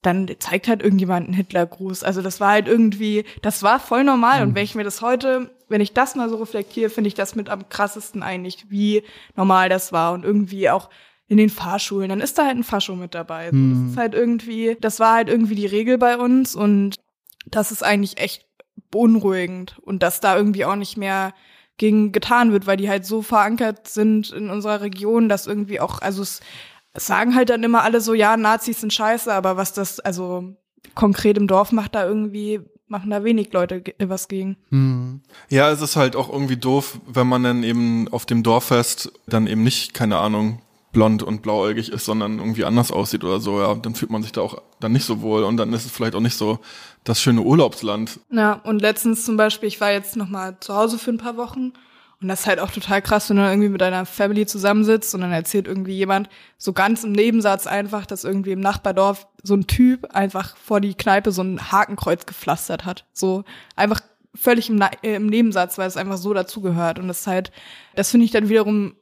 dann 0.06 0.30
zeigt 0.40 0.68
halt 0.68 0.84
irgendjemand 0.84 1.28
einen 1.28 1.36
Hitlergruß. 1.36 2.04
Also 2.04 2.22
das 2.22 2.40
war 2.40 2.52
halt 2.52 2.68
irgendwie, 2.68 3.26
das 3.42 3.64
war 3.64 3.80
voll 3.80 4.04
normal. 4.04 4.44
Und 4.44 4.56
wenn 4.56 4.64
ich 4.64 4.76
mir 4.76 4.84
das 4.84 5.02
heute, 5.02 5.50
wenn 5.68 5.82
ich 5.82 5.94
das 5.94 6.16
mal 6.16 6.30
so 6.30 6.38
reflektiere, 6.38 6.90
finde 6.90 7.08
ich 7.08 7.16
das 7.16 7.36
mit 7.36 7.50
am 7.50 7.70
krassesten 7.70 8.22
eigentlich, 8.22 8.70
wie 8.70 9.04
normal 9.36 9.70
das 9.70 9.92
war. 9.92 10.14
Und 10.14 10.24
irgendwie 10.24 10.70
auch 10.70 10.90
in 11.28 11.38
den 11.38 11.50
Fahrschulen, 11.50 12.10
dann 12.10 12.22
ist 12.22 12.38
da 12.38 12.46
halt 12.46 12.58
ein 12.58 12.64
Fascho 12.64 12.96
mit 12.96 13.16
dabei. 13.16 13.50
So, 13.52 13.58
Das 13.58 13.92
ist 13.92 13.98
halt 13.98 14.14
irgendwie, 14.14 14.78
das 14.80 15.00
war 15.00 15.16
halt 15.16 15.30
irgendwie 15.30 15.56
die 15.56 15.66
Regel 15.66 15.98
bei 15.98 16.18
uns 16.18 16.56
und 16.56 16.96
das 17.48 17.72
ist 17.72 17.84
eigentlich 17.84 18.20
echt 18.20 18.46
beunruhigend. 18.92 19.80
Und 19.82 20.04
dass 20.04 20.20
da 20.20 20.38
irgendwie 20.38 20.66
auch 20.66 20.76
nicht 20.76 20.98
mehr 20.98 21.34
gegen 21.78 22.12
getan 22.12 22.52
wird, 22.52 22.68
weil 22.68 22.78
die 22.78 22.90
halt 22.90 23.06
so 23.06 23.22
verankert 23.22 23.88
sind 23.88 24.32
in 24.32 24.50
unserer 24.50 24.82
Region, 24.82 25.28
dass 25.28 25.48
irgendwie 25.48 25.80
auch, 25.80 26.00
also 26.02 26.22
es, 26.22 26.42
sagen 26.96 27.36
halt 27.36 27.50
dann 27.50 27.64
immer 27.64 27.84
alle 27.84 28.02
so, 28.02 28.14
ja, 28.14 28.38
Nazis 28.38 28.82
sind 28.82 28.94
scheiße, 28.94 29.34
aber 29.34 29.58
was 29.58 29.74
das, 29.74 30.00
also 30.00 30.56
konkret 30.94 31.38
im 31.38 31.48
Dorf 31.48 31.72
macht 31.72 31.96
da 31.96 32.06
irgendwie, 32.06 32.62
machen 32.88 33.10
da 33.10 33.24
wenig 33.24 33.52
Leute 33.54 33.84
was 34.00 34.28
gegen. 34.28 34.58
Hm. 34.70 35.22
Ja, 35.50 35.72
es 35.72 35.82
ist 35.82 35.96
halt 35.96 36.16
auch 36.16 36.32
irgendwie 36.32 36.58
doof, 36.58 37.00
wenn 37.08 37.28
man 37.28 37.44
dann 37.44 37.64
eben 37.64 38.08
auf 38.10 38.26
dem 38.26 38.44
Dorffest 38.44 39.12
dann 39.28 39.48
eben 39.48 39.64
nicht, 39.64 39.94
keine 39.94 40.18
Ahnung, 40.18 40.62
blond 40.96 41.24
und 41.24 41.42
blauäugig 41.42 41.92
ist, 41.92 42.06
sondern 42.06 42.40
irgendwie 42.40 42.64
anders 42.64 42.90
aussieht 42.90 43.26
oder 43.26 43.42
so, 43.42 43.60
ja, 43.60 43.76
dann 43.76 43.96
fühlt 43.96 44.12
man 44.12 44.24
sich 44.24 44.32
da 44.32 44.42
auch 44.42 44.62
dann 44.80 44.94
nicht 44.94 45.04
so 45.04 45.22
wohl 45.22 45.44
und 45.44 45.58
dann 45.58 45.74
ist 45.74 45.86
es 45.86 45.92
vielleicht 45.92 46.16
auch 46.16 46.22
nicht 46.22 46.38
so 46.38 46.60
das 47.04 47.22
schöne 47.22 47.42
Urlaubsland. 47.42 48.20
Ja, 48.32 48.54
und 48.54 48.82
letztens 48.82 49.26
zum 49.26 49.36
Beispiel, 49.36 49.68
ich 49.68 49.82
war 49.82 49.92
jetzt 49.92 50.16
noch 50.16 50.30
mal 50.30 50.58
zu 50.62 50.74
Hause 50.74 50.98
für 50.98 51.12
ein 51.12 51.18
paar 51.18 51.36
Wochen 51.36 51.74
Und 52.22 52.28
das 52.30 52.42
ist 52.42 52.48
halt 52.48 52.60
auch 52.60 52.72
total 52.72 53.02
krass, 53.02 53.30
wenn 53.30 53.38
du 53.38 53.44
dann 53.44 53.52
irgendwie 53.52 53.70
mit 53.70 53.82
deiner 53.82 54.06
Family 54.06 54.46
zusammensitzt 54.46 55.14
und 55.14 55.22
dann 55.22 55.32
erzählt 55.32 55.68
irgendwie 55.68 55.96
jemand 55.96 56.30
so 56.58 56.74
ganz 56.74 57.04
im 57.04 57.12
Nebensatz 57.12 57.68
einfach, 57.68 58.06
dass 58.06 58.24
irgendwie 58.24 58.52
im 58.52 58.62
Nachbardorf 58.62 59.28
so 59.44 59.54
ein 59.54 59.68
Typ 59.68 60.14
einfach 60.16 60.56
vor 60.58 60.80
die 60.80 60.94
Kneipe 60.94 61.32
so 61.32 61.44
ein 61.44 61.72
Hakenkreuz 61.72 62.26
gepflastert 62.26 62.86
hat. 62.86 63.06
So 63.14 63.44
einfach 63.76 64.00
völlig 64.34 64.70
im, 64.70 64.82
äh, 64.82 65.16
im 65.16 65.28
Nebensatz, 65.28 65.78
weil 65.78 65.88
es 65.88 65.98
einfach 65.98 66.18
so 66.18 66.34
dazugehört. 66.34 67.00
Und 67.00 67.08
das 67.08 67.22
ist 67.22 67.28
halt, 67.28 67.52
das 67.96 68.12
finde 68.12 68.26
ich 68.26 68.32
dann 68.32 68.50
wiederum 68.50 68.96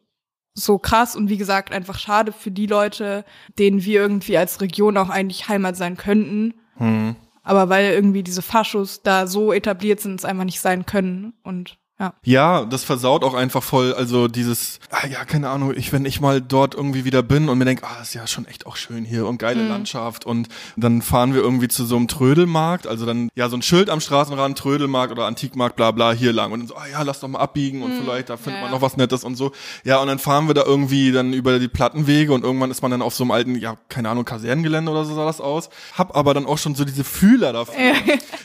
so 0.56 0.78
krass 0.78 1.16
und 1.16 1.30
wie 1.30 1.38
gesagt 1.38 1.74
einfach 1.74 1.98
schade 1.98 2.32
für 2.32 2.52
die 2.52 2.68
Leute, 2.68 3.26
denen 3.58 3.84
wir 3.84 4.02
irgendwie 4.02 4.38
als 4.38 4.62
Region 4.62 4.98
auch 4.98 5.10
eigentlich 5.10 5.50
Heimat 5.50 5.76
sein 5.76 5.98
könnten. 5.98 6.54
Hm. 6.78 7.16
Aber 7.42 7.70
weil 7.70 7.92
irgendwie 7.92 8.24
diese 8.24 8.42
Faschos 8.42 9.02
da 9.02 9.28
so 9.28 9.52
etabliert 9.52 10.00
sind, 10.00 10.20
es 10.20 10.26
einfach 10.26 10.46
nicht 10.46 10.62
sein 10.62 10.86
können. 10.86 11.34
Und 11.44 11.78
ja. 12.00 12.14
Ja, 12.24 12.66
das 12.66 12.84
versaut 12.84 13.24
auch 13.24 13.36
einfach 13.36 13.62
voll, 13.62 13.94
also 13.94 14.28
dieses, 14.28 14.80
ah, 14.90 15.06
ja, 15.08 15.24
keine 15.26 15.50
Ahnung, 15.50 15.74
ich, 15.76 15.94
wenn 15.94 16.06
ich 16.06 16.20
mal 16.20 16.42
dort 16.42 16.74
irgendwie 16.74 17.06
wieder 17.06 17.22
bin 17.22 17.50
und 17.50 17.58
mir 17.58 17.66
denke, 17.66 17.86
ah, 17.86 18.02
ist 18.02 18.14
ja 18.14 18.26
schon 18.26 18.46
echt 18.48 18.66
auch 18.66 18.76
schön 18.76 19.06
hier 19.06 19.28
und 19.28 19.38
geile 19.38 19.68
Landschaft 19.68 20.26
und 20.26 20.48
dann 20.76 21.02
fahren 21.02 21.34
wir 21.34 21.42
irgendwie 21.42 21.68
zu 21.68 21.86
so 21.86 21.96
einem 21.96 22.08
Trödelmarkt, 22.08 22.88
also 22.88 23.06
dann, 23.06 23.30
ja, 23.36 23.48
so 23.48 23.56
ein 23.56 23.62
Schild 23.62 23.90
am 23.90 24.02
Straßenrand, 24.02 24.58
Trödelmarkt 24.58 25.12
oder 25.12 25.26
Antikmarkt, 25.28 25.76
bla, 25.76 25.92
bla, 25.92 26.12
hier 26.12 26.34
lang 26.34 26.52
und 26.52 26.60
dann 26.62 26.68
so, 26.68 26.76
ah, 26.76 26.88
ja, 26.92 27.02
lass 27.04 27.20
doch 27.20 27.28
mal 27.28 27.40
abbiegen 27.40 27.84
und 27.84 27.94
vielleicht, 28.02 28.30
da 28.30 28.38
findet 28.38 28.56
Ja, 28.56 28.62
man 28.64 28.72
noch 28.72 28.82
was 28.82 28.98
Nettes 28.98 29.24
und 29.24 29.36
so. 29.36 29.52
Ja, 29.84 30.00
und 30.02 30.08
dann 30.08 30.20
fahren 30.20 30.48
wir 30.48 30.56
da 30.56 30.64
irgendwie 30.64 31.12
dann 31.12 31.32
über 31.32 31.60
die 31.60 31.68
Plattenwege 31.68 32.34
und 32.34 32.44
irgendwann 32.44 32.72
ist 32.72 32.82
man 32.82 32.92
dann 32.92 33.02
auf 33.02 33.14
so 33.14 33.24
einem 33.24 33.32
alten, 33.32 33.56
ja, 33.56 33.78
keine 33.88 34.10
Ahnung, 34.10 34.26
Kasernengelände 34.26 34.92
oder 34.92 35.06
so 35.06 35.14
sah 35.14 35.26
das 35.26 35.40
aus. 35.40 35.70
Hab 35.96 36.18
aber 36.18 36.34
dann 36.34 36.48
auch 36.48 36.58
schon 36.58 36.74
so 36.76 36.86
diese 36.86 37.04
Fühler 37.04 37.54
dafür, 37.54 37.94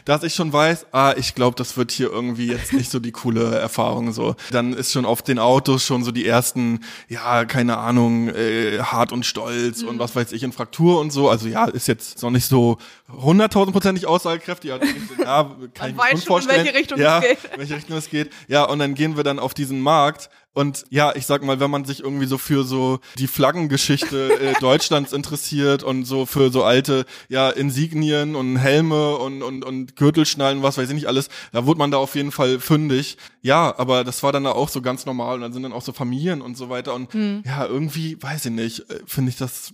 dass 0.04 0.22
ich 0.22 0.34
schon 0.34 0.52
weiß, 0.52 0.86
ah, 0.92 1.14
ich 1.16 1.34
glaube, 1.34 1.56
das 1.56 1.76
wird 1.76 1.90
hier 1.90 2.10
irgendwie 2.12 2.48
jetzt 2.48 2.72
nicht 2.74 2.90
so 2.90 2.98
die 2.98 3.12
coole 3.12 3.47
Erfahrung 3.56 4.12
so. 4.12 4.34
Dann 4.50 4.72
ist 4.72 4.92
schon 4.92 5.04
auf 5.04 5.22
den 5.22 5.38
Autos 5.38 5.84
schon 5.84 6.04
so 6.04 6.10
die 6.10 6.26
ersten, 6.26 6.80
ja, 7.08 7.44
keine 7.44 7.78
Ahnung, 7.78 8.28
äh, 8.28 8.78
hart 8.80 9.12
und 9.12 9.24
stolz 9.24 9.82
Mhm. 9.82 9.88
und 9.88 9.98
was 9.98 10.14
weiß 10.16 10.32
ich 10.32 10.42
in 10.42 10.52
Fraktur 10.52 11.00
und 11.00 11.12
so. 11.12 11.28
Also 11.28 11.48
ja, 11.48 11.66
ist 11.66 11.88
jetzt 11.88 12.22
noch 12.22 12.30
nicht 12.30 12.46
so 12.46 12.78
hunderttausendprozentig 13.10 14.06
aussagekräftig. 14.06 14.70
Ja, 14.70 14.78
ja, 15.22 15.50
kann 15.74 15.90
ich 15.90 15.96
mir 15.96 16.02
weiß 16.02 16.10
schon 16.10 16.18
schon, 16.18 16.20
in 16.20 16.26
vorstellen. 16.26 16.64
welche 16.64 16.78
Richtung 16.78 16.98
ja, 16.98 17.18
es 17.18 17.24
geht. 17.28 17.38
in 17.52 17.58
welche 17.58 17.76
Richtung 17.76 17.96
es 17.96 18.10
geht. 18.10 18.30
Ja, 18.48 18.64
und 18.64 18.78
dann 18.78 18.94
gehen 18.94 19.16
wir 19.16 19.24
dann 19.24 19.38
auf 19.38 19.54
diesen 19.54 19.80
Markt 19.80 20.30
und 20.58 20.86
ja, 20.90 21.14
ich 21.14 21.24
sag 21.24 21.44
mal, 21.44 21.60
wenn 21.60 21.70
man 21.70 21.84
sich 21.84 22.00
irgendwie 22.00 22.26
so 22.26 22.36
für 22.36 22.64
so 22.64 22.98
die 23.16 23.28
Flaggengeschichte 23.28 24.40
äh, 24.40 24.52
Deutschlands 24.60 25.12
interessiert 25.12 25.84
und 25.84 26.04
so 26.04 26.26
für 26.26 26.50
so 26.50 26.64
alte 26.64 27.06
ja 27.28 27.48
Insignien 27.48 28.34
und 28.34 28.56
Helme 28.56 29.18
und 29.18 29.44
und 29.44 29.64
und 29.64 29.94
Gürtelschnallen, 29.94 30.64
was 30.64 30.76
weiß 30.76 30.88
ich 30.88 30.96
nicht 30.96 31.06
alles, 31.06 31.28
da 31.52 31.64
wurde 31.64 31.78
man 31.78 31.92
da 31.92 31.98
auf 31.98 32.16
jeden 32.16 32.32
Fall 32.32 32.58
fündig. 32.58 33.18
Ja, 33.40 33.72
aber 33.78 34.02
das 34.02 34.24
war 34.24 34.32
dann 34.32 34.42
da 34.42 34.50
auch 34.50 34.68
so 34.68 34.82
ganz 34.82 35.06
normal 35.06 35.36
und 35.36 35.42
dann 35.42 35.52
sind 35.52 35.62
dann 35.62 35.72
auch 35.72 35.82
so 35.82 35.92
Familien 35.92 36.42
und 36.42 36.56
so 36.56 36.68
weiter 36.68 36.92
und 36.92 37.14
Hm. 37.14 37.44
ja, 37.46 37.64
irgendwie 37.64 38.20
weiß 38.20 38.46
ich 38.46 38.50
nicht, 38.50 38.90
äh, 38.90 38.98
finde 39.06 39.30
ich 39.30 39.36
das 39.36 39.72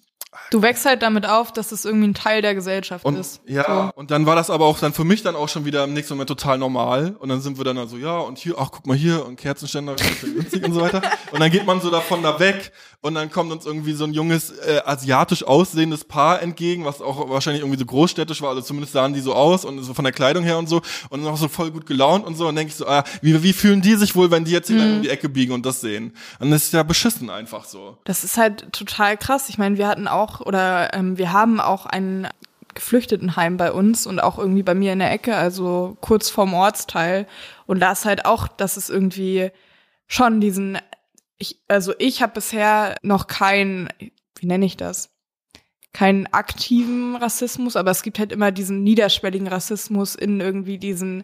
Du 0.51 0.62
wächst 0.62 0.85
halt 0.85 1.03
damit 1.03 1.26
auf, 1.26 1.53
dass 1.53 1.72
es 1.72 1.85
irgendwie 1.85 2.09
ein 2.09 2.14
Teil 2.14 2.43
der 2.43 2.55
Gesellschaft 2.55 3.05
und 3.05 3.16
ist. 3.16 3.41
ja, 3.47 3.91
und 3.95 4.11
dann 4.11 4.26
war 4.26 4.37
das 4.37 4.51
aber 4.51 4.66
auch 4.66 4.78
dann 4.78 4.93
für 4.93 5.05
mich 5.05 5.22
dann 5.22 5.37
auch 5.37 5.49
schon 5.49 5.64
wieder 5.64 5.85
im 5.85 5.93
nächsten 5.93 6.14
Moment 6.14 6.28
total 6.28 6.59
normal. 6.59 7.16
Und 7.18 7.28
dann 7.28 7.41
sind 7.41 7.59
wir 7.59 7.64
dann 7.64 7.87
so, 7.89 7.97
ja, 7.97 8.18
und 8.18 8.39
hier, 8.39 8.55
ach, 8.59 8.70
guck 8.70 8.87
mal 8.87 8.97
hier, 8.97 9.24
und 9.26 9.37
Kerzenständer, 9.37 9.97
und 10.62 10.74
so 10.74 10.80
weiter. 10.80 11.03
Und 11.32 11.41
dann 11.41 11.51
geht 11.51 11.66
man 11.66 11.80
so 11.80 11.91
davon 11.91 12.22
da 12.22 12.39
weg 12.39 12.72
und 13.01 13.14
dann 13.14 13.30
kommt 13.30 13.53
uns 13.53 13.66
irgendwie 13.66 13.93
so 13.93 14.05
ein 14.05 14.14
junges, 14.14 14.51
äh, 14.51 14.80
asiatisch 14.85 15.45
aussehendes 15.45 16.05
Paar 16.05 16.41
entgegen, 16.41 16.87
was 16.87 17.03
auch 17.03 17.28
wahrscheinlich 17.28 17.62
irgendwie 17.62 17.78
so 17.78 17.85
großstädtisch 17.85 18.41
war, 18.41 18.49
also 18.49 18.62
zumindest 18.62 18.95
sahen 18.95 19.12
die 19.12 19.20
so 19.20 19.35
aus 19.35 19.66
und 19.66 19.82
so 19.82 19.93
von 19.93 20.05
der 20.05 20.12
Kleidung 20.12 20.43
her 20.43 20.57
und 20.57 20.68
so 20.68 20.80
und 21.11 21.22
dann 21.22 21.30
auch 21.30 21.37
so 21.37 21.49
voll 21.49 21.70
gut 21.70 21.85
gelaunt 21.85 22.26
und 22.26 22.37
so. 22.37 22.49
Und 22.49 22.57
denke 22.57 22.70
ich 22.70 22.76
so, 22.76 22.87
ah, 22.87 23.05
wie, 23.20 23.43
wie 23.43 23.53
fühlen 23.53 23.82
die 23.82 23.97
sich 23.97 24.16
wohl, 24.16 24.30
wenn 24.30 24.45
die 24.45 24.53
jetzt 24.53 24.68
hier 24.68 24.78
lang 24.78 24.97
um 24.97 25.03
die 25.03 25.11
Ecke 25.11 25.28
biegen 25.28 25.53
und 25.53 25.66
das 25.66 25.82
sehen? 25.82 26.14
Und 26.39 26.51
das 26.51 26.64
ist 26.64 26.72
ja 26.72 26.82
beschissen 26.82 27.28
einfach 27.28 27.66
so. 27.66 27.99
Das 28.05 28.24
ist 28.24 28.39
halt 28.39 28.72
total 28.72 29.18
krass. 29.18 29.51
Ich 29.51 29.59
meine, 29.59 29.76
wir 29.76 29.87
hatten 29.87 30.09
auch 30.09 30.24
oder 30.41 30.95
ähm, 30.95 31.18
wir 31.18 31.33
haben 31.33 31.61
auch 31.61 31.87
ein 31.87 32.29
Geflüchtetenheim 32.75 33.57
bei 33.57 33.72
uns 33.72 34.07
und 34.07 34.20
auch 34.20 34.39
irgendwie 34.39 34.62
bei 34.62 34.75
mir 34.75 34.93
in 34.93 34.99
der 34.99 35.12
Ecke, 35.12 35.37
also 35.37 35.97
kurz 36.01 36.29
vorm 36.29 36.55
Ortsteil. 36.55 37.27
Und 37.66 37.81
da 37.81 37.93
ist 37.93 38.05
halt 38.05 38.27
auch, 38.27 38.49
dass 38.49 38.77
es 38.77 38.91
irgendwie 38.91 39.51
schon 40.07 40.41
diesen, 40.41 40.79
ich, 41.39 41.61
also 41.68 41.95
ich 41.99 42.22
habe 42.22 42.35
bisher 42.35 42.97
noch 43.03 43.27
kein, 43.27 43.89
wie 44.39 44.47
nenne 44.47 44.66
ich 44.66 44.77
das? 44.77 45.11
Keinen 45.93 46.27
aktiven 46.27 47.16
Rassismus, 47.16 47.77
aber 47.77 47.93
es 47.93 48.03
gibt 48.03 48.18
halt 48.18 48.33
immer 48.33 48.51
diesen 48.51 48.83
niederschwelligen 48.83 49.47
Rassismus 49.47 50.16
in 50.16 50.41
irgendwie 50.41 50.79
diesen 50.79 51.22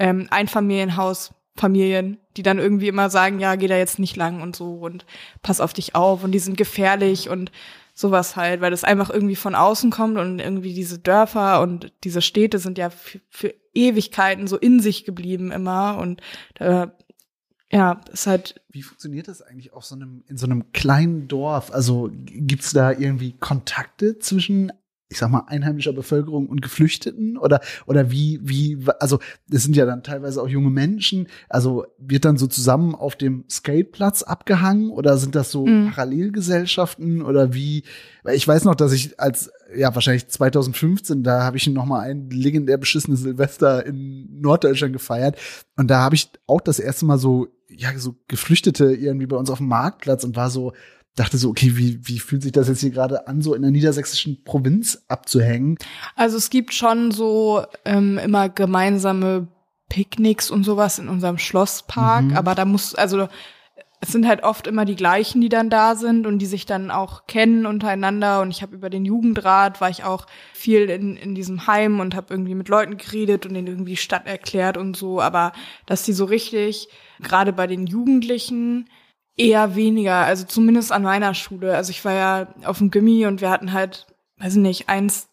ähm, 0.00 0.26
Einfamilienhausfamilien, 0.30 2.18
die 2.36 2.42
dann 2.42 2.58
irgendwie 2.58 2.88
immer 2.88 3.10
sagen, 3.10 3.38
ja, 3.38 3.54
geh 3.54 3.68
da 3.68 3.76
jetzt 3.76 4.00
nicht 4.00 4.16
lang 4.16 4.42
und 4.42 4.56
so 4.56 4.74
und 4.74 5.06
pass 5.42 5.60
auf 5.60 5.72
dich 5.72 5.94
auf 5.94 6.24
und 6.24 6.32
die 6.32 6.40
sind 6.40 6.56
gefährlich 6.56 7.28
und 7.28 7.52
sowas 7.98 8.36
halt, 8.36 8.60
weil 8.60 8.70
das 8.70 8.84
einfach 8.84 9.10
irgendwie 9.10 9.34
von 9.34 9.56
außen 9.56 9.90
kommt 9.90 10.18
und 10.18 10.38
irgendwie 10.38 10.72
diese 10.72 11.00
Dörfer 11.00 11.60
und 11.60 11.92
diese 12.04 12.22
Städte 12.22 12.60
sind 12.60 12.78
ja 12.78 12.90
für, 12.90 13.20
für 13.28 13.52
Ewigkeiten 13.74 14.46
so 14.46 14.56
in 14.56 14.78
sich 14.78 15.04
geblieben 15.04 15.50
immer 15.50 15.98
und 15.98 16.20
da, 16.54 16.96
ja, 17.72 18.00
ist 18.12 18.28
halt 18.28 18.62
Wie 18.70 18.82
funktioniert 18.82 19.26
das 19.26 19.42
eigentlich 19.42 19.72
auf 19.72 19.84
so 19.84 19.96
einem, 19.96 20.22
in 20.28 20.36
so 20.36 20.46
einem 20.46 20.70
kleinen 20.70 21.26
Dorf? 21.26 21.72
Also 21.72 22.08
gibt's 22.12 22.72
da 22.72 22.92
irgendwie 22.92 23.32
Kontakte 23.32 24.20
zwischen, 24.20 24.72
ich 25.10 25.18
sag 25.18 25.30
mal, 25.30 25.44
einheimischer 25.46 25.92
Bevölkerung 25.92 26.48
und 26.48 26.60
Geflüchteten? 26.60 27.38
Oder, 27.38 27.60
oder 27.86 28.10
wie, 28.10 28.40
wie, 28.42 28.78
also, 29.00 29.18
das 29.48 29.62
sind 29.62 29.74
ja 29.74 29.86
dann 29.86 30.02
teilweise 30.02 30.42
auch 30.42 30.48
junge 30.48 30.70
Menschen. 30.70 31.28
Also, 31.48 31.86
wird 31.98 32.24
dann 32.26 32.36
so 32.36 32.46
zusammen 32.46 32.94
auf 32.94 33.16
dem 33.16 33.44
Skateplatz 33.50 34.22
abgehangen? 34.22 34.90
Oder 34.90 35.16
sind 35.16 35.34
das 35.34 35.50
so 35.50 35.66
Mhm. 35.66 35.90
Parallelgesellschaften? 35.90 37.22
Oder 37.22 37.54
wie, 37.54 37.84
weil 38.22 38.36
ich 38.36 38.46
weiß 38.46 38.64
noch, 38.64 38.74
dass 38.74 38.92
ich 38.92 39.18
als, 39.18 39.50
ja, 39.74 39.94
wahrscheinlich 39.94 40.28
2015, 40.28 41.22
da 41.22 41.42
habe 41.42 41.56
ich 41.56 41.66
noch 41.68 41.86
mal 41.86 42.00
ein 42.00 42.28
legendär 42.30 42.76
beschissenes 42.76 43.20
Silvester 43.20 43.86
in 43.86 44.40
Norddeutschland 44.40 44.92
gefeiert. 44.92 45.36
Und 45.76 45.88
da 45.88 46.00
habe 46.00 46.16
ich 46.16 46.30
auch 46.46 46.60
das 46.60 46.78
erste 46.78 47.06
Mal 47.06 47.18
so, 47.18 47.48
ja, 47.70 47.96
so 47.98 48.16
Geflüchtete 48.28 48.94
irgendwie 48.94 49.26
bei 49.26 49.36
uns 49.36 49.50
auf 49.50 49.58
dem 49.58 49.68
Marktplatz 49.68 50.24
und 50.24 50.36
war 50.36 50.50
so, 50.50 50.72
dachte 51.18 51.38
so, 51.38 51.50
okay, 51.50 51.76
wie, 51.76 51.98
wie 52.06 52.18
fühlt 52.18 52.42
sich 52.42 52.52
das 52.52 52.68
jetzt 52.68 52.80
hier 52.80 52.90
gerade 52.90 53.26
an, 53.28 53.42
so 53.42 53.54
in 53.54 53.62
der 53.62 53.70
niedersächsischen 53.70 54.42
Provinz 54.44 55.04
abzuhängen? 55.08 55.76
Also 56.16 56.36
es 56.36 56.50
gibt 56.50 56.74
schon 56.74 57.10
so 57.10 57.64
ähm, 57.84 58.18
immer 58.18 58.48
gemeinsame 58.48 59.48
Picknicks 59.88 60.50
und 60.50 60.64
sowas 60.64 60.98
in 60.98 61.08
unserem 61.08 61.38
Schlosspark, 61.38 62.24
Mhm. 62.26 62.36
aber 62.36 62.54
da 62.54 62.64
muss, 62.64 62.94
also 62.94 63.28
es 64.00 64.12
sind 64.12 64.28
halt 64.28 64.44
oft 64.44 64.68
immer 64.68 64.84
die 64.84 64.94
gleichen, 64.94 65.40
die 65.40 65.48
dann 65.48 65.70
da 65.70 65.96
sind 65.96 66.26
und 66.26 66.38
die 66.38 66.46
sich 66.46 66.66
dann 66.66 66.92
auch 66.92 67.26
kennen 67.26 67.66
untereinander. 67.66 68.40
Und 68.42 68.50
ich 68.50 68.62
habe 68.62 68.76
über 68.76 68.90
den 68.90 69.04
Jugendrat, 69.04 69.80
war 69.80 69.90
ich 69.90 70.04
auch 70.04 70.26
viel 70.54 70.88
in, 70.88 71.16
in 71.16 71.34
diesem 71.34 71.66
Heim 71.66 71.98
und 71.98 72.14
habe 72.14 72.32
irgendwie 72.32 72.54
mit 72.54 72.68
Leuten 72.68 72.96
geredet 72.96 73.44
und 73.44 73.54
denen 73.54 73.66
irgendwie 73.66 73.96
Stadt 73.96 74.26
erklärt 74.26 74.76
und 74.76 74.96
so. 74.96 75.20
Aber 75.20 75.52
dass 75.86 76.04
die 76.04 76.12
so 76.12 76.26
richtig, 76.26 76.88
gerade 77.20 77.52
bei 77.52 77.66
den 77.66 77.86
Jugendlichen, 77.88 78.88
eher 79.38 79.74
weniger, 79.76 80.16
also 80.16 80.44
zumindest 80.44 80.92
an 80.92 81.02
meiner 81.02 81.32
Schule. 81.32 81.74
Also 81.74 81.90
ich 81.90 82.04
war 82.04 82.12
ja 82.12 82.48
auf 82.64 82.78
dem 82.78 82.90
Gimmi 82.90 83.26
und 83.26 83.40
wir 83.40 83.50
hatten 83.50 83.72
halt, 83.72 84.06
weiß 84.38 84.56
ich 84.56 84.62
nicht, 84.62 84.88
eins, 84.88 85.28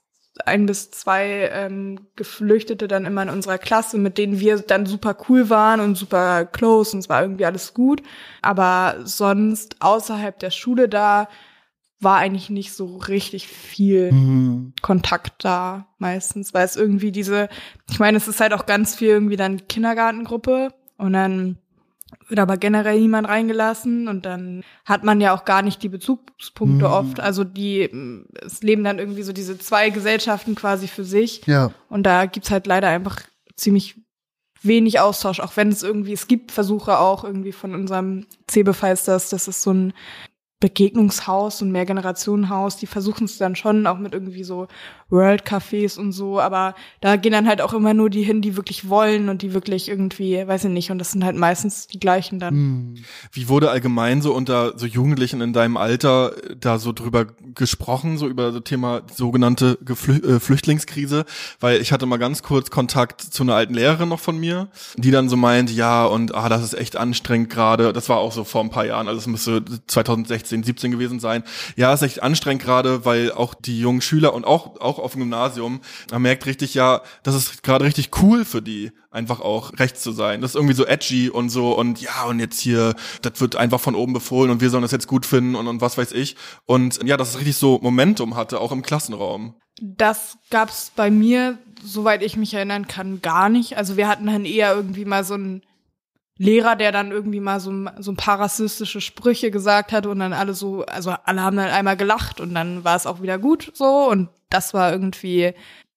ein 0.46 0.66
bis 0.66 0.92
zwei 0.92 1.50
ähm, 1.52 2.08
Geflüchtete 2.16 2.88
dann 2.88 3.06
immer 3.06 3.24
in 3.24 3.30
unserer 3.30 3.58
Klasse, 3.58 3.98
mit 3.98 4.18
denen 4.18 4.40
wir 4.40 4.60
dann 4.60 4.86
super 4.86 5.18
cool 5.28 5.50
waren 5.50 5.80
und 5.80 5.96
super 5.96 6.46
close 6.46 6.94
und 6.94 7.00
es 7.00 7.10
war 7.10 7.22
irgendwie 7.22 7.46
alles 7.46 7.74
gut. 7.74 8.04
Aber 8.42 8.96
sonst 9.04 9.78
außerhalb 9.82 10.38
der 10.40 10.52
Schule 10.52 10.88
da 10.88 11.28
war 12.02 12.18
eigentlich 12.18 12.50
nicht 12.50 12.74
so 12.74 12.98
richtig 12.98 13.48
viel 13.48 14.12
Mhm. 14.12 14.74
Kontakt 14.82 15.44
da 15.44 15.88
meistens, 15.98 16.54
weil 16.54 16.66
es 16.66 16.76
irgendwie 16.76 17.12
diese, 17.12 17.48
ich 17.90 18.00
meine, 18.00 18.18
es 18.18 18.28
ist 18.28 18.42
halt 18.42 18.54
auch 18.54 18.66
ganz 18.66 18.96
viel 18.96 19.08
irgendwie 19.08 19.38
dann 19.38 19.68
Kindergartengruppe 19.68 20.74
und 20.98 21.14
dann 21.14 21.58
wird 22.28 22.40
aber 22.40 22.58
generell 22.58 23.00
niemand 23.00 23.28
reingelassen 23.28 24.08
und 24.08 24.26
dann 24.26 24.64
hat 24.86 25.04
man 25.04 25.22
ja 25.22 25.34
auch 25.36 25.46
gar 25.46 25.62
nicht 25.62 25.84
die 25.84 25.90
Bezugspunkte 25.90 26.86
Mhm. 26.88 26.92
oft. 26.92 27.20
Also 27.20 27.44
die, 27.44 27.88
mm, 27.92 28.26
es 28.46 28.62
leben 28.64 28.84
dann 28.84 29.00
irgendwie 29.00 29.24
so 29.24 29.34
diese 29.34 29.58
zwei 29.58 29.90
Gesellschaften 29.90 30.56
quasi 30.56 30.88
für 30.88 31.04
sich 31.04 31.46
Ja. 31.46 31.72
und 31.90 32.04
da 32.04 32.26
gibt's 32.26 32.52
halt 32.52 32.68
leider 32.68 32.88
einfach 32.90 33.22
ziemlich 33.56 33.96
wenig 34.62 35.00
Austausch, 35.00 35.40
auch 35.40 35.56
wenn 35.58 35.70
es 35.70 35.84
irgendwie, 35.84 36.14
es 36.14 36.28
gibt 36.28 36.52
Versuche 36.52 36.98
auch 37.00 37.24
irgendwie 37.24 37.52
von 37.52 37.76
unserem 37.76 38.26
Cebefeisters, 38.50 39.30
das 39.30 39.48
ist 39.48 39.62
so 39.62 39.72
ein 39.72 39.94
Begegnungshaus 40.60 41.62
und 41.62 41.72
Mehrgenerationenhaus, 41.72 42.78
die 42.78 42.88
versuchen 42.88 43.26
es 43.26 43.38
dann 43.38 43.56
schon 43.56 43.86
auch 43.86 43.98
mit 44.00 44.14
irgendwie 44.14 44.44
so 44.44 44.68
World 45.10 45.46
Cafés 45.46 46.00
und 46.00 46.12
so, 46.14 46.40
aber 46.40 46.74
da 47.00 47.16
gehen 47.16 47.32
dann 47.32 47.48
halt 47.48 47.62
auch 47.62 47.74
immer 47.74 47.94
nur 47.94 48.10
die 48.10 48.24
hin, 48.24 48.42
die 48.42 48.56
wirklich 48.56 48.90
wollen 48.90 49.30
und 49.30 49.44
die 49.44 49.54
wirklich 49.54 49.88
irgendwie, 49.88 50.48
weiß 50.48 50.66
ich 50.66 50.72
nicht, 50.72 50.90
und 50.90 50.98
das 50.98 51.12
sind 51.12 51.24
halt 51.24 51.36
meistens 51.36 51.86
die 51.86 52.00
gleichen 52.00 52.40
dann. 52.40 52.56
Hm. 52.56 52.96
Wie 53.32 53.48
wurde 53.48 53.70
allgemein 53.70 54.24
so 54.24 54.34
unter 54.34 54.78
so 54.78 54.88
Jugendlichen 54.88 55.42
in 55.42 55.54
deinem 55.54 55.78
Alter 55.78 56.34
äh, 56.44 56.56
da 56.60 56.80
so 56.80 56.92
drüber 56.92 57.26
gesprochen, 57.54 58.18
so 58.18 58.28
über 58.28 58.52
das 58.52 58.64
Thema 58.64 59.04
sogenannte 59.14 59.78
Geflü 59.86 60.16
äh, 60.16 60.40
Flüchtlingskrise? 60.40 61.26
Weil 61.60 61.82
ich 61.82 61.92
hatte 61.92 62.08
mal 62.08 62.18
ganz 62.18 62.42
kurz 62.42 62.72
Kontakt 62.72 63.22
zu 63.22 63.44
einer 63.44 63.56
alten 63.56 63.76
Lehrerin 63.76 64.10
noch 64.10 64.20
von 64.20 64.40
mir, 64.40 64.70
die 64.98 65.12
dann 65.12 65.30
so 65.30 65.38
meint, 65.38 65.70
ja, 65.70 66.06
und 66.06 66.34
ah, 66.34 66.50
das 66.50 66.64
ist 66.64 66.74
echt 66.74 66.96
anstrengend 66.98 67.52
gerade. 67.52 67.94
Das 67.94 68.10
war 68.10 68.18
auch 68.18 68.32
so 68.32 68.44
vor 68.44 68.62
ein 68.62 68.72
paar 68.72 68.86
Jahren, 68.86 69.08
also 69.08 69.20
es 69.20 69.28
müsste 69.28 69.64
2016, 69.86 70.64
17 70.64 70.92
gewesen 70.92 71.20
sein. 71.20 71.44
Ja, 71.76 71.94
ist 71.94 72.02
echt 72.02 72.24
anstrengend 72.24 72.64
gerade, 72.64 73.06
weil 73.06 73.32
auch 73.32 73.54
die 73.54 73.80
jungen 73.80 74.02
Schüler 74.02 74.34
und 74.34 74.46
auch, 74.46 74.80
auch 74.82 74.95
auf 75.00 75.14
dem 75.14 75.22
Gymnasium, 75.22 75.82
man 76.12 76.22
merkt 76.22 76.46
richtig, 76.46 76.74
ja, 76.74 77.02
das 77.24 77.36
ist 77.36 77.64
gerade 77.64 77.86
richtig 77.86 78.12
cool 78.22 78.46
für 78.46 78.62
die, 78.62 78.92
einfach 79.12 79.40
auch 79.40 79.74
rechts 79.80 80.02
zu 80.02 80.12
sein. 80.12 80.42
Das 80.42 80.52
ist 80.52 80.56
irgendwie 80.56 80.76
so 80.76 80.86
edgy 80.86 81.30
und 81.30 81.50
so 81.50 81.78
und 81.78 82.02
ja, 82.02 82.26
und 82.26 82.40
jetzt 82.40 82.60
hier, 82.60 82.96
das 83.22 83.40
wird 83.42 83.56
einfach 83.56 83.80
von 83.80 83.96
oben 83.96 84.14
befohlen 84.14 84.52
und 84.52 84.62
wir 84.62 84.70
sollen 84.70 84.84
das 84.84 84.92
jetzt 84.92 85.08
gut 85.08 85.26
finden 85.26 85.56
und, 85.56 85.68
und 85.68 85.82
was 85.82 85.98
weiß 85.98 86.12
ich. 86.12 86.36
Und 86.66 87.02
ja, 87.04 87.18
dass 87.18 87.30
es 87.30 87.38
richtig 87.38 87.58
so 87.58 87.80
Momentum 87.82 88.36
hatte, 88.36 88.60
auch 88.60 88.72
im 88.72 88.82
Klassenraum. 88.82 89.56
Das 89.82 90.38
gab's 90.50 90.92
bei 90.96 91.12
mir, 91.12 91.58
soweit 91.84 92.24
ich 92.24 92.38
mich 92.38 92.54
erinnern 92.54 92.88
kann, 92.88 93.22
gar 93.22 93.50
nicht. 93.50 93.78
Also 93.78 93.98
wir 93.98 94.08
hatten 94.08 94.26
dann 94.26 94.46
eher 94.46 94.74
irgendwie 94.74 95.06
mal 95.06 95.24
so 95.24 95.34
einen 95.34 95.62
Lehrer, 96.38 96.76
der 96.76 96.92
dann 96.92 97.12
irgendwie 97.12 97.40
mal 97.40 97.60
so, 97.60 97.72
so 98.00 98.12
ein 98.12 98.18
paar 98.18 98.40
rassistische 98.40 99.00
Sprüche 99.00 99.52
gesagt 99.52 99.92
hat 99.92 100.06
und 100.06 100.20
dann 100.20 100.34
alle 100.34 100.54
so, 100.54 100.86
also 100.86 101.16
alle 101.24 101.42
haben 101.42 101.56
dann 101.56 101.70
einmal 101.70 101.96
gelacht 101.96 102.42
und 102.42 102.54
dann 102.54 102.84
war 102.84 102.96
es 102.96 103.08
auch 103.08 103.22
wieder 103.22 103.38
gut 103.38 103.72
so 103.74 104.10
und 104.10 104.30
das 104.50 104.74
war 104.74 104.92
irgendwie 104.92 105.54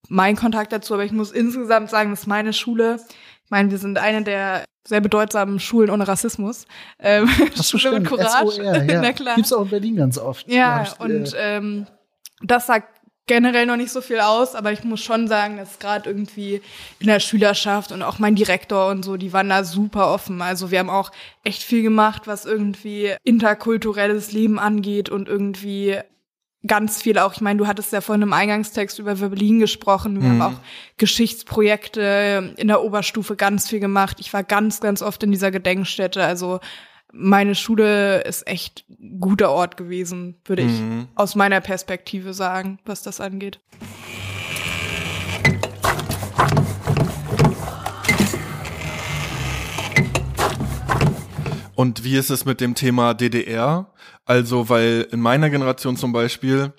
mein 0.09 0.36
Kontakt 0.36 0.72
dazu. 0.72 0.95
Aber 0.95 1.05
ich 1.05 1.12
muss 1.12 1.32
insgesamt 1.32 1.91
sagen, 1.91 2.11
dass 2.11 2.26
meine 2.26 2.53
Schule, 2.53 3.01
ich 3.45 3.51
meine, 3.51 3.70
wir 3.70 3.78
sind 3.78 3.99
eine 3.99 4.22
der 4.22 4.64
sehr 4.86 5.01
bedeutsamen 5.01 5.61
Schulen 5.61 5.91
ohne 5.91 6.09
Rassismus. 6.09 6.66
Ähm, 6.99 7.28
Ach 7.28 7.62
so, 7.62 7.78
Schule 7.78 8.01
mit. 8.01 8.09
Courage. 8.09 8.53
SOR, 8.53 8.64
ja. 8.64 8.84
Na 9.01 9.12
klar. 9.12 9.34
Gibt's 9.34 9.53
auch 9.53 9.62
in 9.62 9.68
Berlin 9.68 9.97
ganz 9.97 10.18
oft. 10.18 10.49
Ja, 10.51 10.78
hab 10.78 10.86
ich, 10.86 11.01
und 11.01 11.34
äh, 11.34 11.57
ähm, 11.57 11.86
das 12.43 12.66
sagt 12.66 12.98
generell 13.29 13.66
noch 13.66 13.76
nicht 13.76 13.93
so 13.93 14.01
viel 14.01 14.18
aus, 14.18 14.57
aber 14.57 14.72
ich 14.72 14.83
muss 14.83 15.01
schon 15.01 15.29
sagen, 15.29 15.57
dass 15.59 15.79
gerade 15.79 16.11
irgendwie 16.11 16.61
in 16.99 17.07
der 17.07 17.20
Schülerschaft 17.20 17.93
und 17.93 18.03
auch 18.03 18.18
mein 18.18 18.35
Direktor 18.35 18.89
und 18.89 19.05
so, 19.05 19.16
die 19.16 19.33
waren 19.33 19.49
da 19.49 19.62
super 19.62 20.12
offen. 20.12 20.43
Also 20.43 20.72
wir 20.72 20.81
haben 20.81 20.91
auch 20.91 21.12
echt 21.45 21.62
viel 21.62 21.83
gemacht, 21.83 22.22
was 22.26 22.45
irgendwie 22.45 23.14
interkulturelles 23.22 24.33
Leben 24.33 24.59
angeht 24.59 25.09
und 25.09 25.29
irgendwie 25.29 25.99
ganz 26.66 27.01
viel 27.01 27.18
auch, 27.18 27.35
ich 27.35 27.41
meine, 27.41 27.59
du 27.59 27.68
hattest 27.68 27.93
ja 27.93 28.01
vorhin 28.01 28.22
im 28.22 28.33
Eingangstext 28.33 28.99
über 28.99 29.14
Berlin 29.14 29.61
gesprochen. 29.61 30.20
Wir 30.20 30.29
Mhm. 30.29 30.43
haben 30.43 30.55
auch 30.57 30.61
Geschichtsprojekte 30.97 32.55
in 32.57 32.68
der 32.68 32.83
Oberstufe 32.83 33.37
ganz 33.37 33.68
viel 33.68 33.81
gemacht. 33.81 34.16
Ich 34.20 34.33
war 34.33 34.43
ganz, 34.43 34.81
ganz 34.81 35.01
oft 35.03 35.22
in 35.22 35.31
dieser 35.31 35.51
Gedenkstätte. 35.51 36.22
Also 36.24 36.61
meine 37.13 37.55
Schule 37.55 38.21
ist 38.23 38.47
echt 38.47 38.85
ein 38.91 39.19
guter 39.21 39.51
Ort 39.51 39.77
gewesen, 39.77 40.37
würde 40.45 40.63
ich 40.63 40.73
Mhm. 40.81 41.09
aus 41.15 41.35
meiner 41.35 41.61
Perspektive 41.61 42.35
sagen, 42.35 42.79
was 42.85 43.03
das 43.03 43.21
angeht. 43.21 43.61
Und 51.75 52.03
wie 52.05 52.17
ist 52.17 52.31
es 52.31 52.45
mit 52.45 52.61
dem 52.61 52.75
Thema 52.75 53.15
DDR? 53.15 53.87
Also, 54.25 54.69
weil 54.69 55.07
in 55.13 55.21
meiner 55.21 55.49
Generation 55.49 55.97
zum 55.97 56.13
Beispiel, 56.13 56.73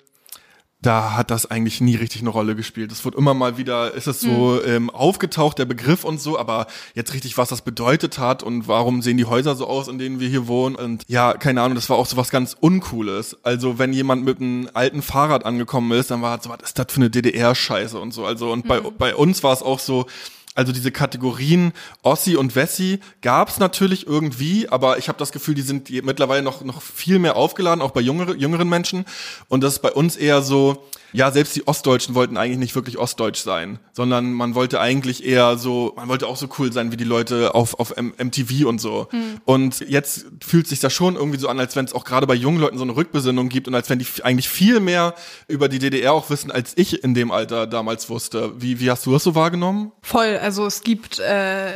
da 0.82 1.14
hat 1.14 1.30
das 1.30 1.50
eigentlich 1.50 1.80
nie 1.80 1.96
richtig 1.96 2.22
eine 2.22 2.30
Rolle 2.30 2.56
gespielt. 2.56 2.90
Es 2.90 3.04
wird 3.04 3.14
immer 3.14 3.34
mal 3.34 3.58
wieder, 3.58 3.92
ist 3.92 4.06
es 4.06 4.20
so 4.20 4.62
ähm, 4.64 4.88
aufgetaucht, 4.88 5.58
der 5.58 5.66
Begriff 5.66 6.04
und 6.04 6.20
so, 6.20 6.38
aber 6.38 6.66
jetzt 6.94 7.12
richtig, 7.12 7.36
was 7.36 7.50
das 7.50 7.62
bedeutet 7.62 8.18
hat 8.18 8.42
und 8.42 8.66
warum 8.66 9.02
sehen 9.02 9.18
die 9.18 9.26
Häuser 9.26 9.54
so 9.56 9.66
aus, 9.66 9.88
in 9.88 9.98
denen 9.98 10.20
wir 10.20 10.28
hier 10.28 10.46
wohnen. 10.46 10.76
Und 10.76 11.04
ja, 11.06 11.34
keine 11.34 11.60
Ahnung, 11.60 11.74
das 11.74 11.90
war 11.90 11.98
auch 11.98 12.06
so 12.06 12.16
was 12.16 12.30
ganz 12.30 12.56
Uncooles. 12.58 13.36
Also, 13.42 13.78
wenn 13.78 13.92
jemand 13.92 14.24
mit 14.24 14.40
einem 14.40 14.70
alten 14.72 15.02
Fahrrad 15.02 15.44
angekommen 15.44 15.92
ist, 15.92 16.10
dann 16.10 16.22
war 16.22 16.30
halt 16.30 16.42
so, 16.42 16.50
was 16.50 16.62
ist 16.62 16.78
das 16.78 16.86
für 16.88 17.00
eine 17.00 17.10
DDR-Scheiße 17.10 17.98
und 17.98 18.12
so. 18.12 18.24
Also, 18.24 18.50
und 18.50 18.66
bei, 18.66 18.80
bei 18.80 19.14
uns 19.14 19.42
war 19.42 19.52
es 19.52 19.62
auch 19.62 19.80
so, 19.80 20.06
also 20.54 20.72
diese 20.72 20.90
Kategorien 20.90 21.72
Ossi 22.02 22.36
und 22.36 22.56
Wessi 22.56 23.00
gab's 23.22 23.58
natürlich 23.58 24.06
irgendwie, 24.06 24.68
aber 24.68 24.98
ich 24.98 25.08
habe 25.08 25.18
das 25.18 25.32
Gefühl, 25.32 25.54
die 25.54 25.62
sind 25.62 25.90
mittlerweile 26.04 26.42
noch 26.42 26.64
noch 26.64 26.82
viel 26.82 27.18
mehr 27.18 27.36
aufgeladen, 27.36 27.80
auch 27.80 27.92
bei 27.92 28.00
jüngere, 28.00 28.34
jüngeren 28.34 28.68
Menschen. 28.68 29.04
Und 29.48 29.62
das 29.62 29.74
ist 29.74 29.78
bei 29.78 29.92
uns 29.92 30.16
eher 30.16 30.42
so, 30.42 30.84
ja, 31.12 31.30
selbst 31.30 31.56
die 31.56 31.66
Ostdeutschen 31.66 32.14
wollten 32.14 32.36
eigentlich 32.36 32.58
nicht 32.58 32.74
wirklich 32.74 32.98
ostdeutsch 32.98 33.40
sein, 33.40 33.78
sondern 33.92 34.32
man 34.32 34.54
wollte 34.54 34.80
eigentlich 34.80 35.24
eher 35.24 35.56
so, 35.58 35.92
man 35.96 36.08
wollte 36.08 36.26
auch 36.26 36.36
so 36.36 36.48
cool 36.58 36.72
sein 36.72 36.92
wie 36.92 36.96
die 36.96 37.04
Leute 37.04 37.54
auf, 37.54 37.78
auf 37.78 37.96
M 37.96 38.12
MTV 38.18 38.66
und 38.66 38.80
so. 38.80 39.08
Und 39.44 39.80
jetzt 39.88 40.26
fühlt 40.44 40.68
sich 40.68 40.80
das 40.80 40.92
schon 40.92 41.16
irgendwie 41.16 41.38
so 41.38 41.48
an, 41.48 41.58
als 41.58 41.76
wenn 41.76 41.84
es 41.84 41.92
auch 41.92 42.04
gerade 42.04 42.26
bei 42.26 42.34
jungen 42.34 42.60
Leuten 42.60 42.78
so 42.78 42.84
eine 42.84 42.94
Rückbesinnung 42.94 43.48
gibt 43.48 43.68
und 43.68 43.74
als 43.74 43.90
wenn 43.90 43.98
die 43.98 44.06
eigentlich 44.22 44.48
viel 44.48 44.80
mehr 44.80 45.14
über 45.48 45.68
die 45.68 45.78
DDR 45.78 46.12
auch 46.12 46.30
wissen, 46.30 46.50
als 46.50 46.72
ich 46.76 47.02
in 47.02 47.14
dem 47.14 47.30
Alter 47.30 47.66
damals 47.66 48.08
wusste. 48.08 48.52
Wie, 48.60 48.80
wie 48.80 48.90
hast 48.90 49.06
du 49.06 49.12
das 49.12 49.24
so 49.24 49.34
wahrgenommen? 49.34 49.92
Voll, 50.02 50.38
also 50.40 50.66
es 50.66 50.82
gibt, 50.82 51.18
äh, 51.18 51.72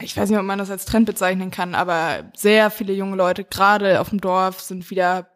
ich 0.00 0.16
weiß 0.16 0.30
nicht, 0.30 0.38
ob 0.38 0.44
man 0.44 0.58
das 0.58 0.70
als 0.70 0.84
Trend 0.84 1.06
bezeichnen 1.06 1.50
kann, 1.50 1.74
aber 1.74 2.30
sehr 2.34 2.70
viele 2.70 2.92
junge 2.92 3.16
Leute, 3.16 3.44
gerade 3.44 4.00
auf 4.00 4.10
dem 4.10 4.20
Dorf, 4.20 4.60
sind 4.60 4.90
wieder 4.90 5.28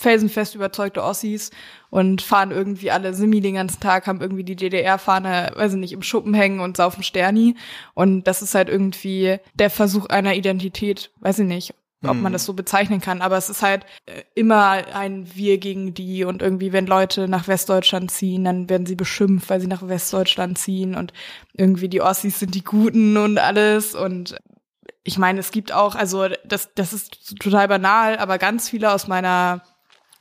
felsenfest 0.00 0.54
überzeugte 0.54 1.04
Ossis 1.04 1.50
und 1.90 2.22
fahren 2.22 2.50
irgendwie 2.50 2.90
alle 2.90 3.12
Simi 3.14 3.40
den 3.40 3.54
ganzen 3.54 3.80
Tag, 3.80 4.06
haben 4.06 4.20
irgendwie 4.20 4.44
die 4.44 4.56
DDR-Fahne, 4.56 5.52
weiß 5.54 5.74
ich 5.74 5.78
nicht, 5.78 5.92
im 5.92 6.02
Schuppen 6.02 6.32
hängen 6.32 6.60
und 6.60 6.76
saufen 6.76 7.02
Sterni. 7.02 7.54
Und 7.94 8.24
das 8.24 8.42
ist 8.42 8.54
halt 8.54 8.68
irgendwie 8.68 9.38
der 9.54 9.70
Versuch 9.70 10.06
einer 10.06 10.34
Identität, 10.34 11.10
weiß 11.20 11.40
ich 11.40 11.46
nicht, 11.46 11.74
ob 12.02 12.16
man 12.16 12.32
das 12.32 12.46
so 12.46 12.54
bezeichnen 12.54 13.00
kann, 13.00 13.20
aber 13.20 13.36
es 13.36 13.50
ist 13.50 13.62
halt 13.62 13.84
äh, 14.06 14.22
immer 14.34 14.70
ein 14.94 15.28
Wir 15.34 15.58
gegen 15.58 15.92
die. 15.92 16.24
Und 16.24 16.40
irgendwie, 16.40 16.72
wenn 16.72 16.86
Leute 16.86 17.28
nach 17.28 17.46
Westdeutschland 17.46 18.10
ziehen, 18.10 18.44
dann 18.44 18.70
werden 18.70 18.86
sie 18.86 18.96
beschimpft, 18.96 19.50
weil 19.50 19.60
sie 19.60 19.66
nach 19.66 19.86
Westdeutschland 19.86 20.56
ziehen. 20.56 20.94
Und 20.94 21.12
irgendwie 21.52 21.88
die 21.88 22.00
Ossis 22.00 22.38
sind 22.38 22.54
die 22.54 22.64
Guten 22.64 23.18
und 23.18 23.38
alles. 23.38 23.94
Und 23.94 24.36
ich 25.04 25.18
meine, 25.18 25.40
es 25.40 25.50
gibt 25.50 25.72
auch, 25.72 25.94
also 25.94 26.28
das, 26.44 26.70
das 26.74 26.94
ist 26.94 27.38
total 27.38 27.68
banal, 27.68 28.16
aber 28.16 28.38
ganz 28.38 28.70
viele 28.70 28.92
aus 28.92 29.06
meiner 29.06 29.62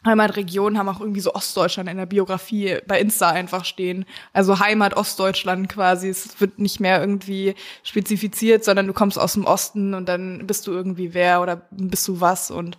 Heimatregion 0.05 0.77
haben 0.77 0.87
auch 0.87 1.01
irgendwie 1.01 1.19
so 1.19 1.33
Ostdeutschland 1.33 1.89
in 1.89 1.97
der 1.97 2.05
Biografie 2.05 2.77
bei 2.87 2.99
Insta 3.01 3.29
einfach 3.31 3.65
stehen. 3.65 4.05
Also 4.31 4.59
Heimat 4.59 4.95
Ostdeutschland 4.95 5.67
quasi. 5.67 6.07
Es 6.07 6.39
wird 6.39 6.57
nicht 6.57 6.79
mehr 6.79 7.01
irgendwie 7.01 7.53
spezifiziert, 7.83 8.63
sondern 8.63 8.87
du 8.87 8.93
kommst 8.93 9.19
aus 9.19 9.33
dem 9.33 9.45
Osten 9.45 9.93
und 9.93 10.07
dann 10.07 10.47
bist 10.47 10.67
du 10.67 10.71
irgendwie 10.71 11.13
wer 11.13 11.41
oder 11.41 11.61
bist 11.71 12.07
du 12.07 12.21
was. 12.21 12.49
Und 12.49 12.77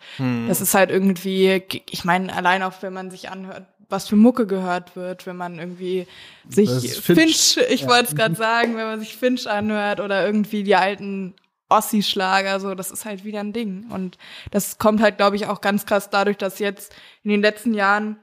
das 0.49 0.61
ist 0.63 0.75
halt 0.75 0.91
irgendwie, 0.91 1.63
ich 1.91 2.05
meine, 2.05 2.35
allein 2.35 2.63
auch 2.63 2.75
wenn 2.81 2.95
man 2.95 3.11
sich 3.11 3.29
anhört, 3.29 3.65
was 3.91 4.09
für 4.09 4.17
Mucke 4.17 4.47
gehört 4.47 4.95
wird, 4.97 5.27
wenn 5.27 5.37
man 5.37 5.59
irgendwie 5.59 6.07
sich 6.49 6.71
Finch, 7.01 7.55
Finch. 7.55 7.59
ich 7.71 7.81
Ja. 7.83 7.89
wollte 7.89 8.11
es 8.11 8.15
gerade 8.17 8.37
sagen, 8.37 8.77
wenn 8.77 8.87
man 8.87 9.01
sich 9.01 9.17
Finch 9.17 9.47
anhört 9.51 10.01
oder 10.01 10.25
irgendwie 10.25 10.63
die 10.63 10.77
alten 10.77 11.35
Ossi-Schlager, 11.71 12.61
so, 12.61 12.75
das 12.75 12.91
ist 12.91 13.05
halt 13.05 13.25
wieder 13.25 13.41
ein 13.41 13.53
Ding. 13.53 13.87
Und 13.91 14.19
das 14.51 14.79
kommt 14.79 15.01
halt, 15.01 15.17
glaube 15.17 15.37
ich, 15.37 15.47
auch 15.47 15.61
ganz 15.61 15.87
krass 15.87 16.11
dadurch, 16.11 16.37
dass 16.37 16.59
jetzt 16.59 16.95
in 17.23 17.31
den 17.31 17.41
letzten 17.41 17.75
Jahren, 17.75 18.19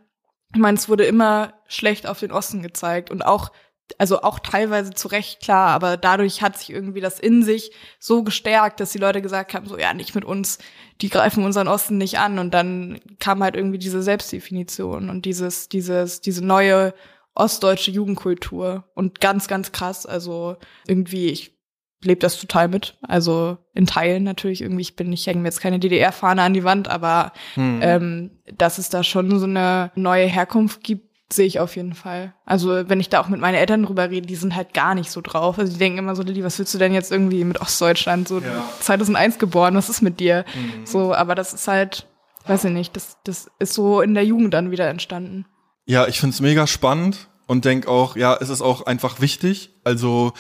ich 0.53 0.59
meine, 0.59 0.77
es 0.77 0.89
wurde 0.89 1.05
immer 1.05 1.53
schlecht 1.67 2.07
auf 2.07 2.19
den 2.19 2.31
Osten 2.31 2.61
gezeigt 2.61 3.09
und 3.09 3.23
auch, 3.23 3.51
also 3.97 4.21
auch 4.21 4.39
teilweise 4.39 4.91
zu 4.93 5.07
Recht 5.07 5.41
klar, 5.41 5.69
aber 5.69 5.97
dadurch 5.97 6.41
hat 6.41 6.57
sich 6.57 6.69
irgendwie 6.71 7.01
das 7.01 7.19
in 7.19 7.43
sich 7.43 7.71
so 7.99 8.23
gestärkt, 8.23 8.79
dass 8.79 8.91
die 8.91 8.97
Leute 8.97 9.21
gesagt 9.21 9.53
haben, 9.53 9.65
so, 9.65 9.77
ja, 9.77 9.93
nicht 9.93 10.13
mit 10.13 10.25
uns, 10.25 10.59
die 11.01 11.09
greifen 11.09 11.45
unseren 11.45 11.67
Osten 11.67 11.97
nicht 11.97 12.19
an. 12.19 12.39
Und 12.39 12.53
dann 12.53 12.99
kam 13.19 13.41
halt 13.43 13.55
irgendwie 13.55 13.77
diese 13.77 14.01
Selbstdefinition 14.01 15.09
und 15.09 15.25
dieses, 15.25 15.69
dieses, 15.69 16.21
diese 16.21 16.45
neue 16.45 16.93
ostdeutsche 17.33 17.91
Jugendkultur 17.91 18.83
und 18.93 19.21
ganz, 19.21 19.47
ganz 19.47 19.71
krass. 19.71 20.05
Also 20.05 20.57
irgendwie, 20.87 21.29
ich 21.29 21.56
lebe 22.01 22.19
das 22.19 22.39
total 22.39 22.67
mit. 22.67 22.97
Also 23.01 23.57
in 23.73 23.87
Teilen 23.87 24.23
natürlich 24.23 24.61
irgendwie. 24.61 24.81
Ich 24.81 24.95
bin, 24.95 25.11
ich 25.13 25.25
hänge 25.27 25.39
mir 25.41 25.47
jetzt 25.47 25.61
keine 25.61 25.79
DDR-Fahne 25.79 26.41
an 26.41 26.53
die 26.53 26.63
Wand, 26.63 26.87
aber 26.87 27.33
ähm, 27.57 28.31
dass 28.55 28.77
es 28.77 28.89
da 28.89 29.03
schon 29.03 29.39
so 29.39 29.45
eine 29.45 29.91
neue 29.95 30.25
Herkunft 30.27 30.83
gibt, 30.83 31.07
sehe 31.33 31.45
ich 31.45 31.59
auf 31.59 31.75
jeden 31.75 31.93
Fall. 31.93 32.33
Also 32.45 32.87
wenn 32.89 33.01
ich 33.01 33.09
da 33.09 33.19
auch 33.19 33.27
mit 33.27 33.41
meinen 33.41 33.55
Eltern 33.55 33.83
drüber 33.83 34.09
rede, 34.09 34.27
die 34.27 34.35
sind 34.35 34.55
halt 34.55 34.73
gar 34.73 34.95
nicht 34.95 35.11
so 35.11 35.19
drauf. 35.21 35.59
Also 35.59 35.73
die 35.73 35.79
denken 35.79 35.97
immer 35.99 36.15
so, 36.15 36.23
Lilly, 36.23 36.43
was 36.43 36.57
willst 36.57 36.73
du 36.73 36.77
denn 36.77 36.93
jetzt 36.93 37.11
irgendwie 37.11 37.43
mit 37.43 37.59
Ostdeutschland? 37.59 38.27
So 38.27 38.39
Ja. 38.39 38.63
2001 38.79 39.37
geboren, 39.37 39.75
was 39.75 39.89
ist 39.89 40.01
mit 40.01 40.19
dir? 40.21 40.45
So, 40.85 41.13
aber 41.13 41.35
das 41.35 41.53
ist 41.53 41.67
halt, 41.67 42.07
weiß 42.45 42.63
ich 42.65 42.71
nicht, 42.71 42.95
das, 42.95 43.17
das 43.25 43.51
ist 43.59 43.73
so 43.73 43.99
in 44.01 44.13
der 44.13 44.23
Jugend 44.23 44.53
dann 44.53 44.71
wieder 44.71 44.87
entstanden. 44.87 45.45
Ja, 45.85 46.07
ich 46.07 46.19
find's 46.19 46.39
mega 46.39 46.65
spannend 46.65 47.27
und 47.45 47.65
denk 47.65 47.87
auch, 47.87 48.15
ja, 48.15 48.37
es 48.39 48.47
ist 48.49 48.61
auch 48.61 48.85
einfach 48.85 49.19
wichtig. 49.19 49.71
Also 49.83 50.31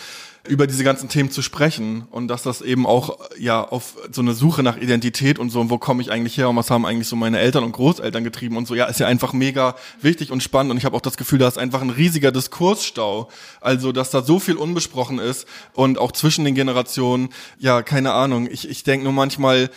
über 0.47 0.67
diese 0.67 0.83
ganzen 0.83 1.09
Themen 1.09 1.31
zu 1.31 1.41
sprechen 1.41 2.07
und 2.11 2.27
dass 2.27 2.43
das 2.43 2.61
eben 2.61 2.85
auch 2.85 3.19
ja 3.37 3.63
auf 3.63 3.95
so 4.11 4.21
eine 4.21 4.33
Suche 4.33 4.63
nach 4.63 4.77
Identität 4.77 5.39
und 5.39 5.49
so, 5.49 5.61
und 5.61 5.69
wo 5.69 5.77
komme 5.77 6.01
ich 6.01 6.11
eigentlich 6.11 6.37
her 6.37 6.49
und 6.49 6.55
was 6.55 6.69
haben 6.69 6.85
eigentlich 6.85 7.07
so 7.07 7.15
meine 7.15 7.39
Eltern 7.39 7.63
und 7.63 7.71
Großeltern 7.71 8.23
getrieben 8.23 8.57
und 8.57 8.67
so, 8.67 8.75
ja, 8.75 8.85
ist 8.85 8.99
ja 8.99 9.07
einfach 9.07 9.33
mega 9.33 9.75
wichtig 10.01 10.31
und 10.31 10.41
spannend 10.41 10.71
und 10.71 10.77
ich 10.77 10.85
habe 10.85 10.95
auch 10.95 11.01
das 11.01 11.17
Gefühl, 11.17 11.39
da 11.39 11.47
ist 11.47 11.57
einfach 11.57 11.81
ein 11.81 11.89
riesiger 11.89 12.31
Diskursstau, 12.31 13.29
also 13.61 13.91
dass 13.91 14.11
da 14.11 14.21
so 14.21 14.39
viel 14.39 14.55
unbesprochen 14.55 15.19
ist 15.19 15.47
und 15.73 15.97
auch 15.97 16.11
zwischen 16.11 16.45
den 16.45 16.55
Generationen, 16.55 17.29
ja, 17.59 17.81
keine 17.81 18.13
Ahnung, 18.13 18.47
ich, 18.49 18.69
ich 18.69 18.83
denke 18.83 19.03
nur 19.03 19.13
manchmal, 19.13 19.69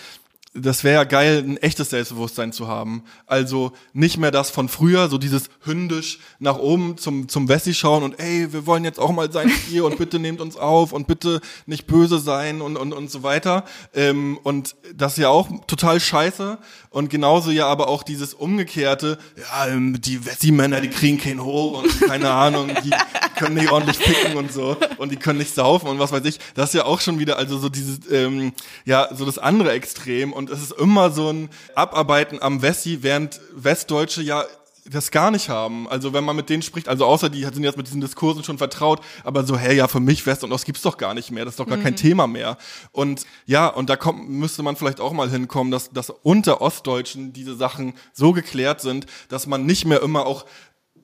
das 0.53 0.83
wäre 0.83 0.95
ja 0.97 1.05
geil, 1.05 1.45
ein 1.47 1.59
echtes 1.59 1.91
Selbstbewusstsein 1.91 2.53
zu 2.53 2.67
haben. 2.67 3.05
Also 3.27 3.73
nicht 3.93 4.19
mehr 4.19 4.33
das 4.33 4.51
von 4.51 4.69
früher, 4.69 5.09
so 5.09 5.17
dieses 5.17 5.45
hündisch 5.65 6.19
nach 6.41 6.59
oben 6.59 6.99
zum, 6.99 7.29
zum 7.29 7.49
Wessi 7.49 7.73
schauen 7.73 8.03
und 8.03 8.19
ey, 8.19 8.53
wir 8.53 8.67
wollen 8.67 8.85
jetzt 8.85 8.99
auch 8.99 9.13
mal 9.13 9.31
sein 9.31 9.49
hier 9.69 9.85
und 9.85 9.97
bitte 9.97 10.19
nehmt 10.19 10.41
uns 10.41 10.57
auf 10.57 10.93
und 10.93 11.07
bitte 11.07 11.41
nicht 11.67 11.87
böse 11.87 12.19
sein 12.19 12.63
und, 12.63 12.77
und, 12.77 12.93
und 12.93 13.13
so 13.13 13.23
weiter. 13.23 13.65
Ähm, 13.95 14.41
und 14.43 14.75
das 14.93 15.13
ist 15.13 15.19
ja 15.19 15.29
auch 15.29 15.49
total 15.69 16.01
scheiße. 16.01 16.59
Und 16.91 17.11
genauso 17.11 17.53
ja 17.53 17.69
aber 17.69 17.87
auch 17.87 18.03
dieses 18.03 18.35
umgekehrte, 18.35 19.19
ja, 19.37 19.69
ähm, 19.69 20.01
die 20.01 20.27
Wessi-Männer, 20.27 20.81
die 20.81 20.91
kriegen 20.91 21.19
keinen 21.19 21.45
hoch 21.45 21.81
und 21.81 22.01
keine 22.01 22.31
Ahnung, 22.31 22.73
die 22.85 22.91
können 23.39 23.55
nicht 23.55 23.71
ordentlich 23.71 23.99
ficken 23.99 24.37
und 24.37 24.53
so 24.53 24.77
und 24.99 25.13
die 25.13 25.17
können 25.17 25.39
nicht 25.39 25.55
saufen 25.55 25.89
und 25.89 26.01
was 26.01 26.11
weiß 26.11 26.25
ich. 26.25 26.41
Das 26.55 26.71
ist 26.71 26.75
ja 26.75 26.87
auch 26.87 27.01
schon 27.01 27.21
wieder, 27.21 27.39
also 27.39 27.57
so 27.59 27.69
dieses, 27.69 28.01
ähm, 28.11 28.53
ja, 28.85 29.09
so 29.15 29.25
das 29.25 29.39
andere 29.39 29.71
Extrem 29.71 30.33
und 30.41 30.51
es 30.51 30.63
ist 30.63 30.73
immer 30.73 31.11
so 31.11 31.31
ein 31.31 31.51
Abarbeiten 31.75 32.43
am 32.43 32.63
Wessi, 32.63 32.99
während 33.03 33.41
Westdeutsche 33.55 34.23
ja 34.23 34.45
das 34.87 35.11
gar 35.11 35.31
nicht 35.31 35.49
haben. 35.51 35.89
Also 35.89 36.13
wenn 36.13 36.25
man 36.25 36.35
mit 36.35 36.49
denen 36.49 36.63
spricht, 36.63 36.89
also 36.89 37.05
außer 37.05 37.29
die 37.29 37.45
sind 37.45 37.63
jetzt 37.63 37.77
mit 37.77 37.87
diesen 37.87 38.01
Diskursen 38.01 38.43
schon 38.43 38.59
vertraut, 38.59 39.01
aber 39.23 39.45
so, 39.45 39.57
hey, 39.57 39.77
ja, 39.77 39.87
für 39.87 40.01
mich 40.01 40.25
West 40.27 40.43
und 40.43 40.53
Ost 40.53 40.65
gibt's 40.65 40.83
doch 40.83 40.97
gar 40.97 41.15
nicht 41.15 41.31
mehr, 41.31 41.45
das 41.45 41.53
ist 41.53 41.61
doch 41.61 41.67
gar 41.67 41.77
mhm. 41.77 41.83
kein 41.83 41.97
Thema 41.97 42.27
mehr. 42.27 42.57
Und 42.91 43.27
ja, 43.47 43.69
und 43.69 43.91
da 43.91 43.97
kommt, 43.97 44.29
müsste 44.29 44.63
man 44.63 44.77
vielleicht 44.77 45.01
auch 45.01 45.13
mal 45.13 45.31
hinkommen, 45.31 45.71
dass, 45.71 45.91
dass 45.91 46.11
unter 46.11 46.61
Ostdeutschen 46.61 47.33
diese 47.33 47.55
Sachen 47.55 47.95
so 48.13 48.33
geklärt 48.33 48.81
sind, 48.81 49.07
dass 49.29 49.47
man 49.47 49.67
nicht 49.67 49.85
mehr 49.85 50.03
immer 50.03 50.27
auch 50.27 50.47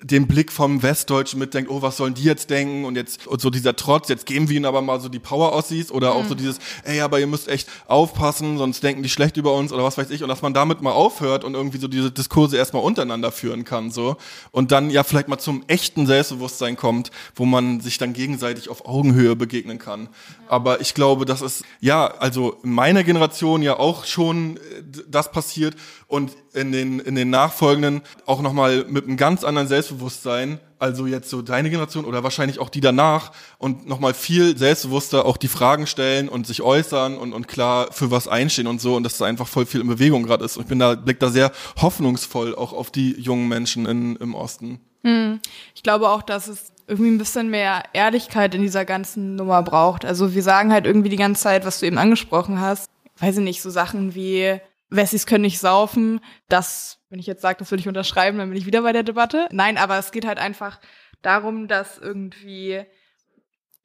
den 0.02 0.26
Blick 0.26 0.52
vom 0.52 0.82
Westdeutschen 0.82 1.38
mitdenkt, 1.38 1.70
oh, 1.70 1.82
was 1.82 1.96
sollen 1.96 2.14
die 2.14 2.22
jetzt 2.22 2.50
denken? 2.50 2.84
Und 2.84 2.96
jetzt, 2.96 3.26
und 3.26 3.40
so 3.40 3.50
dieser 3.50 3.76
Trotz, 3.76 4.08
jetzt 4.08 4.26
geben 4.26 4.48
wir 4.48 4.56
ihnen 4.56 4.66
aber 4.66 4.82
mal 4.82 5.00
so 5.00 5.08
die 5.08 5.18
Power-Ossis 5.18 5.90
oder 5.90 6.12
mhm. 6.12 6.16
auch 6.16 6.24
so 6.26 6.34
mhm. 6.34 6.38
dieses, 6.38 6.58
ey, 6.84 7.00
aber 7.00 7.18
ihr 7.18 7.26
müsst 7.26 7.48
echt 7.48 7.68
aufpassen, 7.86 8.58
sonst 8.58 8.82
denken 8.82 9.02
die 9.02 9.08
schlecht 9.08 9.36
über 9.36 9.54
uns 9.54 9.72
oder 9.72 9.84
was 9.84 9.98
weiß 9.98 10.10
ich. 10.10 10.22
Und 10.22 10.28
dass 10.28 10.42
man 10.42 10.54
damit 10.54 10.82
mal 10.82 10.92
aufhört 10.92 11.44
und 11.44 11.54
irgendwie 11.54 11.78
so 11.78 11.88
diese 11.88 12.10
Diskurse 12.10 12.56
erstmal 12.56 12.82
untereinander 12.82 13.32
führen 13.32 13.64
kann, 13.64 13.90
so. 13.90 14.16
Und 14.50 14.72
dann 14.72 14.90
ja 14.90 15.02
vielleicht 15.02 15.28
mal 15.28 15.38
zum 15.38 15.64
echten 15.66 16.06
Selbstbewusstsein 16.06 16.76
kommt, 16.76 17.10
wo 17.34 17.44
man 17.44 17.80
sich 17.80 17.98
dann 17.98 18.12
gegenseitig 18.12 18.68
auf 18.68 18.86
Augenhöhe 18.86 19.36
begegnen 19.36 19.78
kann. 19.78 20.02
Ja. 20.02 20.08
Aber 20.48 20.80
ich 20.80 20.94
glaube, 20.94 21.24
das 21.24 21.42
ist, 21.42 21.64
ja, 21.80 22.06
also 22.06 22.58
in 22.62 22.72
meiner 22.72 23.02
Generation 23.04 23.62
ja 23.62 23.78
auch 23.78 24.04
schon 24.04 24.56
äh, 24.56 24.60
das 25.08 25.30
passiert 25.30 25.74
und 26.08 26.32
in 26.52 26.72
den, 26.72 27.00
in 27.00 27.14
den 27.14 27.30
nachfolgenden 27.30 28.02
auch 28.26 28.40
nochmal 28.40 28.84
mit 28.88 29.04
einem 29.04 29.16
ganz 29.16 29.42
anderen 29.42 29.66
Selbstbewusstsein, 29.66 30.60
also 30.78 31.06
jetzt 31.06 31.30
so 31.30 31.42
deine 31.42 31.68
Generation 31.68 32.04
oder 32.04 32.22
wahrscheinlich 32.22 32.60
auch 32.60 32.68
die 32.68 32.80
danach 32.80 33.32
und 33.58 33.88
nochmal 33.88 34.14
viel 34.14 34.56
selbstbewusster 34.56 35.24
auch 35.24 35.36
die 35.36 35.48
Fragen 35.48 35.86
stellen 35.86 36.28
und 36.28 36.46
sich 36.46 36.62
äußern 36.62 37.16
und, 37.16 37.32
und 37.32 37.48
klar 37.48 37.88
für 37.90 38.10
was 38.10 38.28
einstehen 38.28 38.66
und 38.66 38.80
so 38.80 38.94
und 38.94 39.02
dass 39.02 39.18
da 39.18 39.24
einfach 39.24 39.48
voll 39.48 39.66
viel 39.66 39.80
in 39.80 39.88
Bewegung 39.88 40.22
gerade 40.22 40.44
ist. 40.44 40.56
Und 40.56 40.64
ich 40.64 40.68
bin 40.68 40.78
da, 40.78 40.94
blick 40.94 41.18
da 41.18 41.28
sehr 41.28 41.50
hoffnungsvoll 41.80 42.54
auch 42.54 42.72
auf 42.72 42.90
die 42.90 43.20
jungen 43.20 43.48
Menschen 43.48 43.86
in, 43.86 44.16
im 44.16 44.34
Osten. 44.34 44.80
Hm. 45.02 45.40
Ich 45.74 45.82
glaube 45.82 46.08
auch, 46.08 46.22
dass 46.22 46.46
es 46.46 46.72
irgendwie 46.86 47.10
ein 47.10 47.18
bisschen 47.18 47.50
mehr 47.50 47.82
Ehrlichkeit 47.94 48.54
in 48.54 48.62
dieser 48.62 48.84
ganzen 48.84 49.34
Nummer 49.34 49.62
braucht. 49.62 50.04
Also 50.04 50.34
wir 50.34 50.42
sagen 50.42 50.72
halt 50.72 50.86
irgendwie 50.86 51.08
die 51.08 51.16
ganze 51.16 51.42
Zeit, 51.42 51.64
was 51.64 51.80
du 51.80 51.86
eben 51.86 51.98
angesprochen 51.98 52.60
hast, 52.60 52.88
weiß 53.18 53.38
ich 53.38 53.44
nicht, 53.44 53.62
so 53.62 53.70
Sachen 53.70 54.14
wie 54.14 54.60
Wessis 54.88 55.26
können 55.26 55.42
nicht 55.42 55.58
saufen. 55.58 56.20
Das, 56.48 57.00
wenn 57.10 57.18
ich 57.18 57.26
jetzt 57.26 57.42
sage, 57.42 57.58
das 57.58 57.70
würde 57.70 57.80
ich 57.80 57.88
unterschreiben, 57.88 58.38
dann 58.38 58.48
bin 58.50 58.58
ich 58.58 58.66
wieder 58.66 58.82
bei 58.82 58.92
der 58.92 59.02
Debatte. 59.02 59.48
Nein, 59.50 59.78
aber 59.78 59.98
es 59.98 60.12
geht 60.12 60.26
halt 60.26 60.38
einfach 60.38 60.80
darum, 61.22 61.68
dass 61.68 61.98
irgendwie 61.98 62.84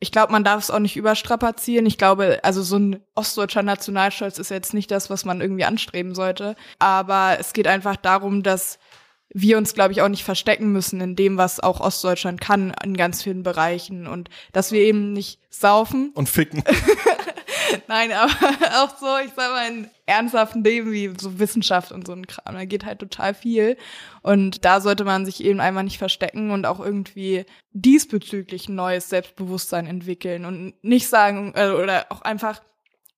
ich 0.04 0.12
glaube, 0.12 0.32
man 0.32 0.44
darf 0.44 0.64
es 0.64 0.72
auch 0.72 0.80
nicht 0.80 0.98
überstrapazieren. 0.98 1.86
Ich 1.86 2.00
glaube, 2.00 2.40
also 2.42 2.64
so 2.64 2.76
ein 2.76 3.04
ostdeutscher 3.14 3.62
Nationalstolz 3.62 4.40
ist 4.40 4.50
jetzt 4.50 4.74
nicht 4.74 4.90
das, 4.90 5.12
was 5.12 5.26
man 5.26 5.42
irgendwie 5.42 5.64
anstreben 5.64 6.16
sollte. 6.16 6.56
Aber 6.80 7.38
es 7.40 7.54
geht 7.54 7.68
einfach 7.68 7.98
darum, 7.98 8.42
dass 8.42 8.80
wir 9.30 9.60
uns, 9.60 9.76
glaube 9.76 9.94
ich, 9.94 10.02
auch 10.02 10.10
nicht 10.10 10.24
verstecken 10.24 10.72
müssen 10.72 11.02
in 11.02 11.16
dem, 11.16 11.38
was 11.38 11.60
auch 11.60 11.80
Ostdeutschland 11.80 12.42
kann 12.42 12.74
in 12.84 12.98
ganz 12.98 13.22
vielen 13.22 13.44
Bereichen 13.44 14.08
und 14.08 14.30
dass 14.54 14.72
wir 14.72 14.82
eben 14.82 15.14
nicht 15.14 15.40
saufen. 15.52 16.12
Und 16.16 16.30
ficken. 16.30 16.64
Nein, 17.88 18.12
aber 18.12 18.32
auch 18.84 18.98
so, 18.98 19.18
ich 19.24 19.32
sag 19.36 19.52
mal, 19.52 19.68
in 19.70 19.90
ernsthaften 20.06 20.64
Leben 20.64 20.92
wie 20.92 21.14
so 21.20 21.40
Wissenschaft 21.40 21.92
und 21.92 22.06
so 22.06 22.14
ein 22.14 22.28
Kram, 22.28 22.56
da 22.56 22.66
geht 22.66 22.86
halt 22.86 23.00
total 23.00 23.34
viel. 23.34 23.78
Und 24.22 24.66
da 24.66 24.82
sollte 24.82 25.04
man 25.04 25.26
sich 25.26 25.44
eben 25.44 25.60
einfach 25.60 25.84
nicht 25.84 25.98
verstecken 25.98 26.52
und 26.52 26.66
auch 26.66 26.80
irgendwie 26.80 27.46
diesbezüglich 27.72 28.70
neues 28.70 29.10
Selbstbewusstsein 29.10 29.88
entwickeln 29.88 30.46
und 30.46 30.74
nicht 30.84 31.08
sagen, 31.08 31.54
äh, 31.56 31.70
oder 31.70 32.08
auch 32.10 32.22
einfach 32.22 32.62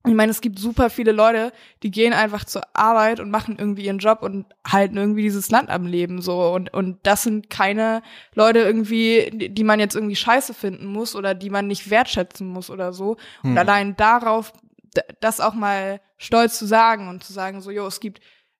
ich 0.05 0.13
meine, 0.13 0.31
es 0.31 0.41
gibt 0.41 0.59
super 0.59 0.89
viele 0.89 1.13
Leute, 1.13 1.53
die 1.81 1.89
gehen 1.89 2.11
einfach 2.11 2.43
zur 2.43 2.63
Arbeit 2.73 3.21
und 3.21 3.31
machen 3.31 3.55
irgendwie 3.57 3.85
ihren 3.85 3.99
Job 3.99 4.21
und 4.21 4.45
halten 4.69 4.97
irgendwie 4.97 5.21
dieses 5.21 5.49
Land 5.49 5.69
am 5.69 5.85
Leben 5.85 6.21
so 6.21 6.53
und 6.53 6.73
und 6.73 6.99
das 7.03 7.23
sind 7.23 7.49
keine 7.49 8.01
Leute 8.33 8.59
irgendwie, 8.59 9.31
die 9.31 9.63
man 9.63 9.79
jetzt 9.79 9.95
irgendwie 9.95 10.17
scheiße 10.17 10.53
finden 10.53 10.87
muss 10.87 11.15
oder 11.15 11.33
die 11.33 11.49
man 11.49 11.67
nicht 11.67 11.89
wertschätzen 11.89 12.47
muss 12.47 12.69
oder 12.69 12.91
so 12.91 13.17
und 13.43 13.51
hm. 13.51 13.57
allein 13.57 13.95
darauf 13.95 14.51
das 15.21 15.39
auch 15.39 15.53
mal 15.53 16.01
stolz 16.17 16.59
zu 16.59 16.65
sagen 16.65 17.07
und 17.07 17.23
zu 17.23 17.31
sagen 17.31 17.61
so, 17.61 17.71
jo, 17.71 17.87
es 17.87 17.99
gibt 17.99 18.19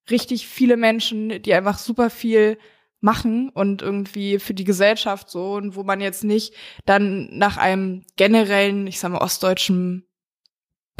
richtig 0.09 0.47
viele 0.47 0.77
Menschen, 0.77 1.41
die 1.41 1.53
einfach 1.53 1.77
super 1.77 2.09
viel 2.09 2.57
machen 3.01 3.49
und 3.49 3.81
irgendwie 3.81 4.39
für 4.39 4.53
die 4.53 4.63
Gesellschaft 4.63 5.29
so 5.29 5.55
und 5.55 5.75
wo 5.75 5.83
man 5.83 5.99
jetzt 5.99 6.23
nicht 6.23 6.53
dann 6.85 7.27
nach 7.37 7.57
einem 7.57 8.05
generellen, 8.15 8.87
ich 8.87 8.99
sag 8.99 9.11
mal 9.11 9.21
ostdeutschen 9.21 10.07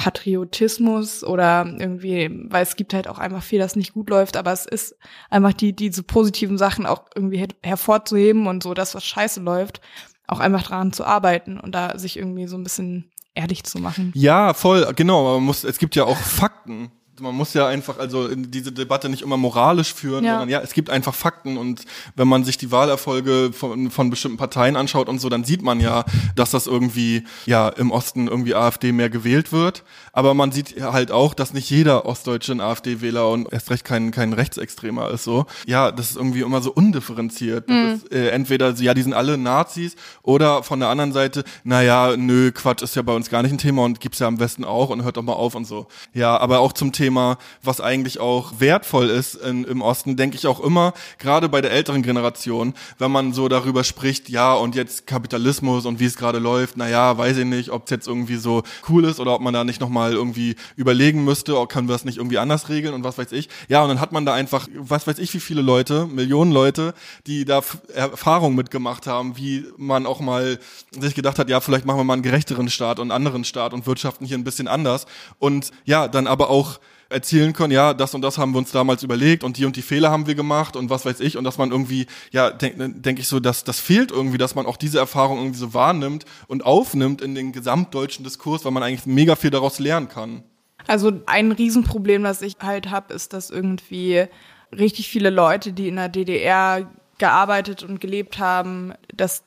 Patriotismus 0.04 1.24
oder 1.24 1.66
irgendwie, 1.66 2.30
weil 2.50 2.62
es 2.62 2.76
gibt 2.76 2.94
halt 2.94 3.08
auch 3.08 3.20
einfach 3.20 3.42
viel, 3.42 3.60
das 3.60 3.78
nicht 3.78 3.94
gut 3.94 4.10
läuft, 4.10 4.36
aber 4.36 4.52
es 4.52 4.66
ist 4.66 4.98
einfach 5.30 5.54
die, 5.54 5.74
diese 5.74 6.04
positiven 6.04 6.58
Sachen 6.58 6.86
auch 6.86 7.04
irgendwie 7.16 7.38
her 7.38 7.48
hervorzuheben 7.64 8.48
und 8.48 8.64
so, 8.64 8.74
das, 8.74 8.96
was 8.96 9.06
scheiße 9.06 9.40
läuft, 9.40 9.80
auch 10.28 10.42
einfach 10.42 10.64
daran 10.64 10.92
zu 10.92 11.06
arbeiten 11.06 11.58
und 11.58 11.74
da 11.74 11.98
sich 11.98 12.18
irgendwie 12.18 12.48
so 12.48 12.58
ein 12.58 12.64
bisschen 12.64 13.14
ehrlich 13.34 13.64
zu 13.64 13.80
machen. 13.80 14.12
Ja, 14.14 14.54
voll, 14.54 14.92
genau, 14.94 15.36
man 15.36 15.44
muss, 15.46 15.64
es 15.64 15.78
gibt 15.78 15.96
ja 15.96 16.04
auch 16.04 16.18
Fakten 16.18 16.92
man 17.20 17.36
muss 17.36 17.54
ja 17.54 17.68
einfach 17.68 18.00
also 18.00 18.34
diese 18.34 18.72
Debatte 18.72 19.10
nicht 19.10 19.22
immer 19.22 19.38
moralisch 19.38 19.94
führen, 19.94 20.24
ja. 20.24 20.34
sondern 20.34 20.50
ja, 20.50 20.62
es 20.62 20.74
gibt 20.74 20.90
einfach 20.90 21.14
Fakten 21.14 21.58
und 21.58 21.86
wenn 22.16 22.28
man 22.28 22.44
sich 22.44 22.58
die 22.58 22.72
Wahlerfolge 22.72 23.52
von, 23.54 23.92
von 23.92 24.10
bestimmten 24.10 24.38
Parteien 24.38 24.76
anschaut 24.76 25.10
und 25.10 25.20
so, 25.20 25.30
dann 25.30 25.44
sieht 25.44 25.62
man 25.62 25.80
ja, 25.80 26.06
dass 26.36 26.52
das 26.52 26.68
irgendwie 26.68 27.24
ja 27.46 27.70
im 27.70 27.92
Osten 27.92 28.28
irgendwie 28.28 28.56
AfD 28.56 28.92
mehr 28.92 29.10
gewählt 29.10 29.52
wird, 29.52 29.84
aber 30.12 30.34
man 30.34 30.52
sieht 30.52 30.82
halt 30.82 31.12
auch, 31.12 31.34
dass 31.34 31.54
nicht 31.54 31.70
jeder 31.70 32.06
Ostdeutsche 32.06 32.54
ein 32.54 32.62
AfD-Wähler 32.62 33.30
und 33.30 33.52
erst 33.52 33.70
recht 33.70 33.86
kein 33.86 34.12
kein 34.12 34.34
Rechtsextremer 34.34 35.12
ist 35.12 35.24
so. 35.24 35.46
Ja, 35.68 35.92
das 35.92 36.12
ist 36.12 36.18
irgendwie 36.18 36.42
immer 36.42 36.62
so 36.62 36.72
undifferenziert. 36.72 37.70
Mhm. 37.70 37.94
Ist, 37.94 38.12
äh, 38.12 38.30
entweder 38.30 38.72
ja, 38.74 38.94
die 38.94 39.04
sind 39.04 39.14
alle 39.14 39.38
Nazis 39.38 39.96
oder 40.24 40.64
von 40.64 40.80
der 40.80 40.90
anderen 40.90 41.14
Seite, 41.14 41.44
naja, 41.64 42.16
nö, 42.18 42.52
Quatsch 42.52 42.82
ist 42.82 42.96
ja 42.96 43.02
bei 43.02 43.14
uns 43.14 43.30
gar 43.30 43.44
nicht 43.44 43.52
ein 43.52 43.58
Thema 43.58 43.84
und 43.84 44.00
gibt's 44.00 44.20
ja 44.20 44.28
am 44.28 44.40
Westen 44.40 44.66
auch 44.66 44.90
und 44.90 45.04
hört 45.04 45.18
doch 45.18 45.22
mal 45.22 45.34
auf 45.34 45.56
und 45.56 45.66
so. 45.66 45.88
Ja, 46.14 46.38
aber 46.38 46.60
auch 46.60 46.74
zum 46.74 46.92
Thema 46.92 47.03
Thema, 47.04 47.38
was 47.62 47.82
eigentlich 47.82 48.20
auch 48.22 48.54
wertvoll 48.60 49.10
ist 49.10 49.36
in, 49.36 49.66
im 49.66 49.82
Osten, 49.82 50.16
denke 50.16 50.38
ich 50.38 50.48
auch 50.48 50.62
immer, 50.62 50.94
gerade 51.20 51.50
bei 51.50 51.60
der 51.60 51.72
älteren 51.72 52.02
Generation, 52.02 52.74
wenn 52.98 53.12
man 53.12 53.34
so 53.34 53.50
darüber 53.50 53.84
spricht, 53.84 54.30
ja, 54.30 54.54
und 54.54 54.74
jetzt 54.74 55.06
Kapitalismus 55.06 55.86
und 55.86 56.00
wie 56.00 56.06
es 56.06 56.16
gerade 56.16 56.40
läuft, 56.40 56.78
naja, 56.78 57.18
weiß 57.18 57.40
ich 57.40 57.46
nicht, 57.46 57.72
ob 57.72 57.84
es 57.84 57.90
jetzt 57.90 58.08
irgendwie 58.08 58.38
so 58.38 58.64
cool 58.88 59.04
ist 59.04 59.20
oder 59.20 59.34
ob 59.34 59.42
man 59.42 59.54
da 59.54 59.66
nicht 59.66 59.82
nochmal 59.82 60.14
irgendwie 60.14 60.56
überlegen 60.78 61.26
müsste, 61.26 61.58
oder 61.58 61.68
können 61.68 61.90
wir 61.90 61.94
das 61.94 62.06
nicht 62.06 62.20
irgendwie 62.20 62.38
anders 62.38 62.70
regeln 62.70 62.94
und 62.94 63.04
was 63.04 63.18
weiß 63.18 63.34
ich. 63.34 63.50
Ja, 63.68 63.82
und 63.84 63.90
dann 63.90 64.00
hat 64.00 64.14
man 64.14 64.26
da 64.26 64.34
einfach, 64.34 64.70
was 64.74 65.06
weiß 65.06 65.20
ich, 65.20 65.34
wie 65.34 65.42
viele 65.42 65.62
Leute, 65.62 66.06
Millionen 66.06 66.54
Leute, 66.54 66.94
die 67.28 67.44
da 67.44 67.62
Erfahrungen 67.94 68.56
mitgemacht 68.56 69.08
haben, 69.08 69.36
wie 69.36 69.66
man 69.76 70.06
auch 70.06 70.22
mal 70.22 70.58
sich 70.98 71.16
gedacht 71.16 71.38
hat, 71.38 71.50
ja, 71.50 71.60
vielleicht 71.60 71.86
machen 71.86 72.00
wir 72.00 72.06
mal 72.06 72.14
einen 72.14 72.24
gerechteren 72.24 72.70
Staat 72.70 73.00
und 73.00 73.12
einen 73.12 73.26
anderen 73.26 73.44
Staat 73.44 73.74
und 73.74 73.88
wirtschaften 73.88 74.26
hier 74.26 74.38
ein 74.38 74.46
bisschen 74.46 74.70
anders. 74.70 75.06
Und 75.38 75.72
ja, 75.84 76.08
dann 76.08 76.28
aber 76.28 76.50
auch 76.50 76.80
erzählen 77.14 77.54
können, 77.54 77.72
ja, 77.72 77.94
das 77.94 78.14
und 78.14 78.22
das 78.22 78.38
haben 78.38 78.52
wir 78.54 78.58
uns 78.58 78.72
damals 78.72 79.04
überlegt 79.04 79.44
und 79.44 79.58
die 79.58 79.66
und 79.66 79.76
die 79.76 79.82
Fehler 79.82 80.12
haben 80.12 80.28
wir 80.28 80.36
gemacht 80.36 80.76
und 80.76 80.90
was 80.90 81.06
weiß 81.06 81.20
ich 81.20 81.38
und 81.38 81.44
dass 81.44 81.58
man 81.58 81.72
irgendwie, 81.72 82.08
ja, 82.32 82.50
denke 82.50 82.90
denk 82.90 83.20
ich 83.20 83.28
so, 83.28 83.40
dass 83.40 83.64
das 83.64 83.80
fehlt 83.80 84.12
irgendwie, 84.12 84.38
dass 84.38 84.56
man 84.56 84.66
auch 84.66 84.78
diese 84.78 85.00
Erfahrung 85.00 85.38
irgendwie 85.38 85.60
so 85.60 85.74
wahrnimmt 85.74 86.26
und 86.48 86.66
aufnimmt 86.66 87.22
in 87.22 87.36
den 87.36 87.52
gesamtdeutschen 87.52 88.24
Diskurs, 88.24 88.66
weil 88.66 88.72
man 88.72 88.84
eigentlich 88.84 89.06
mega 89.06 89.36
viel 89.36 89.52
daraus 89.52 89.80
lernen 89.80 90.10
kann. 90.10 90.44
Also 90.88 91.12
ein 91.28 91.52
Riesenproblem, 91.52 92.24
das 92.24 92.42
ich 92.42 92.58
halt 92.62 92.90
habe, 92.90 93.14
ist, 93.14 93.34
dass 93.34 93.50
irgendwie 93.50 94.26
richtig 94.72 95.08
viele 95.08 95.30
Leute, 95.30 95.72
die 95.72 95.88
in 95.88 95.96
der 95.96 96.10
DDR 96.10 96.90
gearbeitet 97.20 97.84
und 97.84 98.02
gelebt 98.02 98.40
haben, 98.40 98.94
dass 99.14 99.44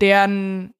deren 0.00 0.72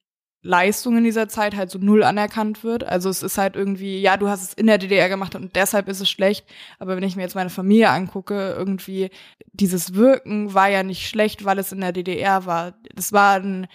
Leistung 0.43 0.97
in 0.97 1.05
dieser 1.05 1.29
Zeit 1.29 1.55
halt 1.55 1.71
so 1.71 1.79
null 1.79 2.03
anerkannt 2.03 2.63
wird. 2.65 2.83
Also 2.83 3.09
es 3.09 3.23
ist 3.23 3.37
halt 3.37 3.55
irgendwie, 3.55 4.01
ja, 4.01 4.17
du 4.17 4.27
hast 4.27 4.43
es 4.43 4.53
in 4.53 4.67
der 4.67 4.77
DDR 4.77 5.07
gemacht 5.07 5.35
und 5.35 5.55
deshalb 5.55 5.87
ist 5.87 6.01
es 6.01 6.09
schlecht. 6.09 6.45
Aber 6.79 6.97
wenn 6.97 7.03
ich 7.03 7.15
mir 7.15 7.21
jetzt 7.21 7.35
meine 7.35 7.49
Familie 7.49 7.89
angucke, 7.89 8.53
irgendwie 8.57 9.09
dieses 9.53 9.95
Wirken 9.95 10.53
war 10.53 10.69
ja 10.69 10.83
nicht 10.83 11.07
schlecht, 11.07 11.45
weil 11.45 11.59
es 11.59 11.71
in 11.71 11.79
der 11.79 11.93
DDR 11.93 12.45
war. 12.45 12.73
Das 12.93 13.13
war 13.13 13.35
ein 13.39 13.67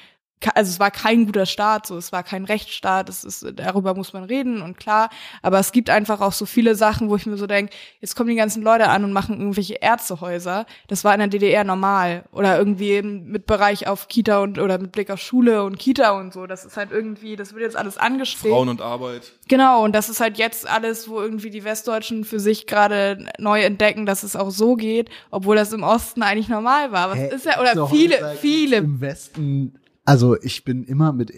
also 0.55 0.71
es 0.71 0.81
war 0.81 0.91
kein 0.91 1.27
guter 1.27 1.47
Staat, 1.47 1.87
so 1.87 1.97
es 1.97 2.13
war 2.13 2.23
kein 2.23 2.45
Rechtsstaat, 2.45 3.09
es 3.09 3.25
ist, 3.25 3.47
darüber 3.55 3.95
muss 3.95 4.13
man 4.13 4.25
reden 4.25 4.63
und 4.63 4.77
klar, 4.77 5.11
aber 5.43 5.59
es 5.59 5.73
gibt 5.73 5.91
einfach 5.91 6.21
auch 6.21 6.33
so 6.33 6.47
viele 6.47 6.75
Sachen, 6.75 7.09
wo 7.09 7.17
ich 7.17 7.27
mir 7.27 7.37
so 7.37 7.47
denke, 7.47 7.75
jetzt 8.01 8.17
kommen 8.17 8.31
die 8.31 8.37
ganzen 8.37 8.63
Leute 8.63 8.89
an 8.89 9.05
und 9.05 9.13
machen 9.13 9.39
irgendwelche 9.39 9.75
Ärztehäuser. 9.75 10.67
Das 10.87 11.05
war 11.05 11.13
in 11.15 11.21
der 11.21 11.29
DDR 11.29 11.65
normal 11.65 12.25
oder 12.33 12.59
irgendwie 12.59 13.03
mit 13.03 13.47
Bereich 13.47 13.87
auf 13.87 14.09
Kita 14.09 14.39
und 14.39 14.59
oder 14.59 14.79
mit 14.79 14.93
Blick 14.93 15.11
auf 15.11 15.21
Schule 15.21 15.65
und 15.65 15.79
Kita 15.79 16.19
und 16.19 16.33
so. 16.33 16.47
Das 16.47 16.65
ist 16.65 16.77
halt 16.77 16.93
irgendwie, 16.93 17.37
das 17.37 17.53
wird 17.53 17.63
jetzt 17.63 17.77
alles 17.77 17.99
angestrebt. 17.99 18.55
Frauen 18.55 18.69
und 18.69 18.81
Arbeit. 18.81 19.33
Genau, 19.49 19.85
und 19.85 19.95
das 19.95 20.09
ist 20.09 20.21
halt 20.21 20.39
jetzt 20.39 20.69
alles, 20.69 21.09
wo 21.09 21.21
irgendwie 21.21 21.51
die 21.51 21.65
Westdeutschen 21.65 22.25
für 22.25 22.41
sich 22.41 22.67
gerade 22.67 23.27
neu 23.39 23.63
entdecken, 23.63 24.07
dass 24.07 24.23
es 24.23 24.37
auch 24.37 24.51
so 24.51 24.77
geht, 24.77 25.11
obwohl 25.31 25.57
das 25.57 25.73
im 25.73 25.83
Osten 25.83 26.23
eigentlich 26.23 26.49
normal 26.49 26.93
war. 26.93 27.11
Was 27.11 27.19
Hä? 27.19 27.35
ist 27.35 27.45
ja, 27.47 27.61
oder 27.61 27.75
So, 27.75 27.87
viele, 27.87 28.37
viele 28.41 28.77
Im 28.77 29.01
Westen, 29.01 29.79
also 30.09 30.41
ich 30.41 30.65
bin 30.65 30.85
immer 30.85 31.13
mit, 31.13 31.31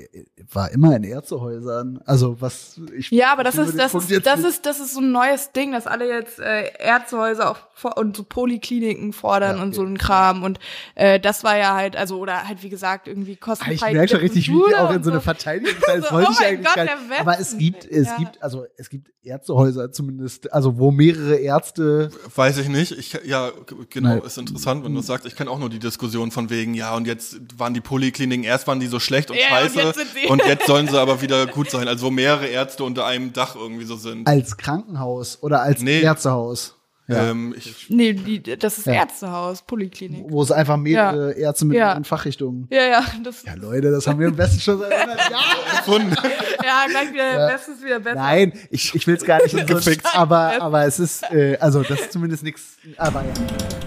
war 0.52 0.70
immer 0.70 0.94
in 0.94 1.02
Ärztehäusern. 1.02 2.00
Also 2.06 2.40
was 2.40 2.80
ich. 2.96 3.10
Ja, 3.10 3.32
aber 3.32 3.42
das 3.42 3.58
ist 3.58 3.76
das 3.76 3.90
Punkt 3.90 4.08
ist 4.12 4.24
das 4.24 4.44
ist 4.44 4.64
das 4.64 4.78
ist 4.78 4.94
so 4.94 5.00
ein 5.00 5.10
neues 5.10 5.50
Ding, 5.50 5.72
dass 5.72 5.88
alle 5.88 6.08
jetzt 6.08 6.38
äh, 6.38 6.70
Ärztehäuser 6.78 7.50
auch 7.50 7.58
vor 7.74 7.96
und 7.98 8.16
so 8.16 8.22
Polykliniken 8.22 9.12
fordern 9.12 9.56
Ja, 9.56 9.62
und 9.64 9.74
so 9.74 9.82
okay. 9.82 9.90
ein 9.90 9.98
Kram 9.98 10.42
und 10.44 10.60
äh, 10.94 11.18
das 11.18 11.42
war 11.42 11.56
ja 11.58 11.74
halt 11.74 11.96
also 11.96 12.18
oder 12.18 12.46
halt 12.46 12.62
wie 12.62 12.68
gesagt 12.68 13.08
irgendwie 13.08 13.32
Ah, 13.40 13.44
kostenfrei. 13.44 13.88
Ich 13.88 13.94
merke 13.94 14.08
schon 14.12 14.20
richtig, 14.20 14.46
wie 14.48 14.52
ich 14.52 14.56
Schule 14.56 14.80
auch 14.80 14.92
in 14.92 15.02
so 15.02 15.10
eine 15.10 15.20
Verteidigung 15.20 15.74
das 15.86 16.08
So, 16.08 16.14
wollte 16.14 16.28
oh 16.28 16.32
ich 16.32 16.38
mein 16.38 16.48
eigentlich 16.48 16.66
Gott, 16.66 16.76
gar 16.76 16.84
der 16.86 16.96
nicht. 17.00 17.20
Aber 17.20 17.40
es 17.40 17.58
gibt, 17.58 17.84
es 17.86 18.06
Ja. 18.06 18.16
gibt, 18.18 18.40
also 18.40 18.66
es 18.76 18.88
gibt 18.88 19.10
Ärztehäuser 19.22 19.92
zumindest, 19.92 20.52
also 20.52 20.78
wo 20.78 20.90
mehrere 20.92 21.36
Ärzte. 21.36 22.10
Weiß 22.36 22.56
ich 22.58 22.68
nicht. 22.68 22.92
Ich, 22.92 23.18
ja, 23.24 23.50
genau, 23.90 24.10
Nein. 24.10 24.22
ist 24.22 24.38
interessant, 24.38 24.82
wenn 24.84 24.94
du 24.94 25.02
sagst. 25.02 25.26
Ich 25.26 25.36
kenne 25.36 25.50
auch 25.50 25.58
nur 25.58 25.68
die 25.68 25.78
Diskussion 25.78 26.30
von 26.30 26.48
wegen, 26.48 26.72
ja, 26.74 26.94
und 26.94 27.06
jetzt 27.06 27.36
waren 27.58 27.74
die 27.74 27.82
Polykliniken, 27.82 28.44
erst 28.44 28.59
waren 28.66 28.80
die 28.80 28.86
so 28.86 29.00
schlecht 29.00 29.30
und 29.30 29.36
Ja, 29.36 29.42
und 29.44 29.50
scheiße 29.50 29.80
jetzt 29.80 29.98
sind 29.98 30.08
sie- 30.14 30.26
und 30.28 30.44
jetzt 30.46 30.66
sollen 30.66 30.88
sie 30.88 30.98
aber 31.00 31.20
wieder 31.22 31.46
gut 31.46 31.70
sein. 31.70 31.88
Also 31.88 32.06
wo 32.06 32.10
mehrere 32.10 32.46
Ärzte 32.46 32.84
unter 32.84 33.06
einem 33.06 33.32
Dach 33.32 33.56
irgendwie 33.56 33.84
so 33.84 33.96
sind. 33.96 34.26
Als 34.26 34.56
Krankenhaus 34.56 35.38
oder 35.42 35.62
als 35.62 35.80
Nee. 35.80 36.00
Ärztehaus. 36.00 36.76
Ja. 37.10 37.30
Ähm, 37.30 37.54
ich, 37.56 37.86
Nee, 37.88 38.12
die, 38.12 38.40
das 38.42 38.78
ist 38.78 38.86
Ja. 38.86 38.94
Ärztehaus, 38.94 39.62
Polyklinik. 39.62 40.24
Wo 40.28 40.42
es 40.42 40.50
einfach 40.52 40.76
mehrere 40.76 41.32
Ärzte 41.32 41.64
mit 41.64 41.76
Ja. 41.76 41.86
mehreren 41.86 42.04
Fachrichtungen. 42.04 42.66
Ja, 42.70 42.82
ja, 42.86 43.04
das 43.24 43.42
Ja, 43.44 43.54
Leute, 43.54 43.90
das 43.90 44.06
haben 44.06 44.18
wir 44.20 44.28
im 44.28 44.36
Besten 44.36 44.60
schon 44.60 44.78
seit 44.78 44.92
100 44.92 45.30
Jahren. 45.30 45.76
gefunden. 45.84 46.10
ja, 46.64 46.86
gleich 46.88 47.12
wieder 47.12 47.38
Ja. 47.40 47.46
bestes 47.48 47.82
wieder 47.82 48.00
besser. 48.00 48.16
Nein, 48.16 48.52
ich, 48.70 48.94
ich 48.94 49.06
will 49.06 49.16
es 49.16 49.24
gar 49.24 49.42
nicht 49.42 49.66
Gefixt. 49.66 50.06
aber, 50.16 50.60
aber 50.62 50.84
es 50.86 50.98
ist, 50.98 51.22
äh, 51.32 51.56
also 51.60 51.82
das 51.82 52.00
ist 52.00 52.12
zumindest 52.12 52.42
nichts, 52.44 52.76
aber 52.96 53.22
ja. 53.22 53.32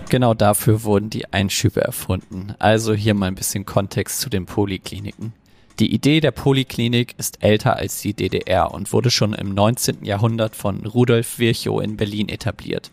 Genau 0.09 0.33
dafür 0.33 0.83
wurden 0.83 1.09
die 1.09 1.31
Einschübe 1.33 1.81
erfunden. 1.81 2.53
Also 2.59 2.93
hier 2.93 3.13
mal 3.13 3.27
ein 3.27 3.35
bisschen 3.35 3.65
Kontext 3.65 4.19
zu 4.19 4.29
den 4.29 4.45
Polykliniken. 4.45 5.33
Die 5.79 5.91
Idee 5.91 6.19
der 6.19 6.29
Polyklinik 6.29 7.15
ist 7.17 7.43
älter 7.43 7.77
als 7.77 7.99
die 8.01 8.13
DDR 8.13 8.71
und 8.71 8.93
wurde 8.93 9.09
schon 9.09 9.33
im 9.33 9.55
19. 9.55 10.05
Jahrhundert 10.05 10.55
von 10.55 10.85
Rudolf 10.85 11.39
Virchow 11.39 11.81
in 11.81 11.97
Berlin 11.97 12.29
etabliert. 12.29 12.91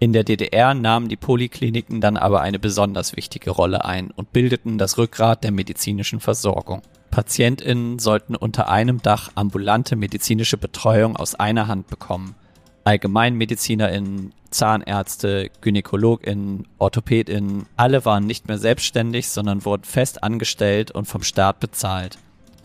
In 0.00 0.12
der 0.12 0.22
DDR 0.22 0.74
nahmen 0.74 1.08
die 1.08 1.16
Polykliniken 1.16 2.00
dann 2.00 2.16
aber 2.16 2.40
eine 2.40 2.60
besonders 2.60 3.16
wichtige 3.16 3.50
Rolle 3.50 3.84
ein 3.84 4.12
und 4.12 4.32
bildeten 4.32 4.78
das 4.78 4.96
Rückgrat 4.96 5.42
der 5.42 5.50
medizinischen 5.50 6.20
Versorgung. 6.20 6.82
PatientInnen 7.10 7.98
sollten 7.98 8.36
unter 8.36 8.68
einem 8.68 9.02
Dach 9.02 9.30
ambulante 9.34 9.96
medizinische 9.96 10.56
Betreuung 10.56 11.16
aus 11.16 11.34
einer 11.34 11.66
Hand 11.66 11.88
bekommen. 11.88 12.36
AllgemeinmedizinerInnen, 12.84 14.32
Zahnärzte, 14.50 15.50
GynäkologInnen, 15.60 16.68
OrthopädInnen, 16.78 17.66
alle 17.76 18.04
waren 18.04 18.24
nicht 18.24 18.46
mehr 18.46 18.58
selbstständig, 18.58 19.28
sondern 19.28 19.64
wurden 19.64 19.82
fest 19.82 20.22
angestellt 20.22 20.92
und 20.92 21.06
vom 21.06 21.22
Staat 21.22 21.58
bezahlt. 21.58 22.18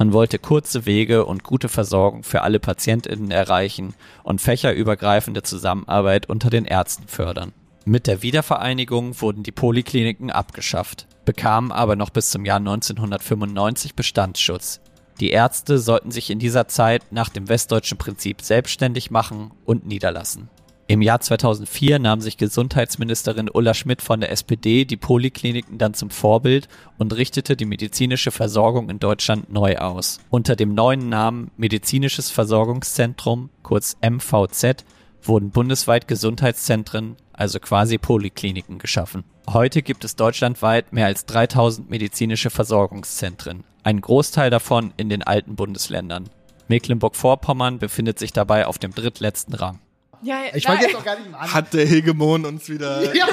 Man 0.04 0.12
wollte 0.12 0.38
kurze 0.38 0.86
Wege 0.86 1.26
und 1.26 1.44
gute 1.44 1.70
Versorgung 1.70 2.24
für 2.24 2.42
alle 2.42 2.60
PatientInnen 2.60 3.32
erreichen 3.32 3.94
und 4.24 4.42
fächerübergreifende 4.42 5.44
Zusammenarbeit 5.44 6.28
unter 6.28 6.50
den 6.50 6.66
Ärzten 6.66 7.08
fördern. 7.08 7.54
Mit 7.86 8.08
der 8.08 8.22
Wiedervereinigung 8.22 9.22
wurden 9.22 9.44
die 9.44 9.54
Polykliniken 9.54 10.30
abgeschafft, 10.30 11.08
bekamen 11.24 11.72
aber 11.72 11.96
noch 11.96 12.10
bis 12.10 12.32
zum 12.32 12.44
Jahr 12.44 12.58
1995 12.58 13.96
Bestandsschutz. 13.96 14.82
Die 15.22 15.30
Ärzte 15.30 15.80
sollten 15.80 16.12
sich 16.12 16.30
in 16.30 16.40
dieser 16.40 16.68
Zeit 16.68 17.04
nach 17.12 17.30
dem 17.30 17.48
westdeutschen 17.48 17.98
Prinzip 17.98 18.42
selbstständig 18.42 19.10
machen 19.10 19.52
und 19.64 19.88
niederlassen. 19.88 20.50
Im 20.88 21.02
Jahr 21.02 21.22
2004 21.22 21.98
nahm 21.98 22.20
sich 22.20 22.36
Gesundheitsministerin 22.38 23.50
Ulla 23.52 23.74
Schmidt 23.74 24.02
von 24.02 24.20
der 24.20 24.32
SPD 24.32 24.84
die 24.84 24.98
Polykliniken 24.98 25.78
dann 25.78 25.94
zum 25.94 26.10
Vorbild 26.10 26.68
und 26.98 27.16
richtete 27.16 27.56
die 27.56 27.66
medizinische 27.66 28.32
Versorgung 28.32 28.90
in 28.90 29.00
Deutschland 29.00 29.52
neu 29.52 29.78
aus. 29.78 30.20
Unter 30.30 30.58
dem 30.58 30.76
neuen 30.76 31.08
Namen 31.08 31.52
Medizinisches 31.56 32.30
Versorgungszentrum, 32.32 33.50
kurz 33.64 33.96
MVZ, 34.02 34.84
wurden 35.22 35.52
bundesweit 35.52 36.10
Gesundheitszentren, 36.10 37.16
also 37.32 37.60
quasi 37.60 37.98
Polykliniken 37.98 38.78
geschaffen. 38.78 39.24
Heute 39.50 39.84
gibt 39.84 40.04
es 40.04 40.18
deutschlandweit 40.18 40.92
mehr 40.92 41.06
als 41.06 41.26
3000 41.26 41.90
medizinische 41.90 42.50
Versorgungszentren, 42.50 43.64
ein 43.84 44.02
Großteil 44.02 44.50
davon 44.50 44.94
in 44.98 45.08
den 45.08 45.24
alten 45.24 45.56
Bundesländern. 45.56 46.30
Mecklenburg-Vorpommern 46.68 47.80
befindet 47.80 48.20
sich 48.20 48.34
dabei 48.34 48.68
auf 48.68 48.80
dem 48.80 48.94
drittletzten 48.94 49.54
Rang. 49.54 49.80
Ja, 50.24 50.44
ja, 50.46 50.56
Ich 50.56 50.64
fange 50.66 50.82
jetzt 50.82 50.96
auch 50.96 51.04
gar 51.04 51.18
nicht 51.18 51.30
mal 51.30 51.38
an. 51.40 51.54
Hat 51.54 51.74
der 51.74 51.86
Hegemon 51.86 52.46
uns 52.46 52.70
wieder 52.70 53.02
Ja, 53.16 53.26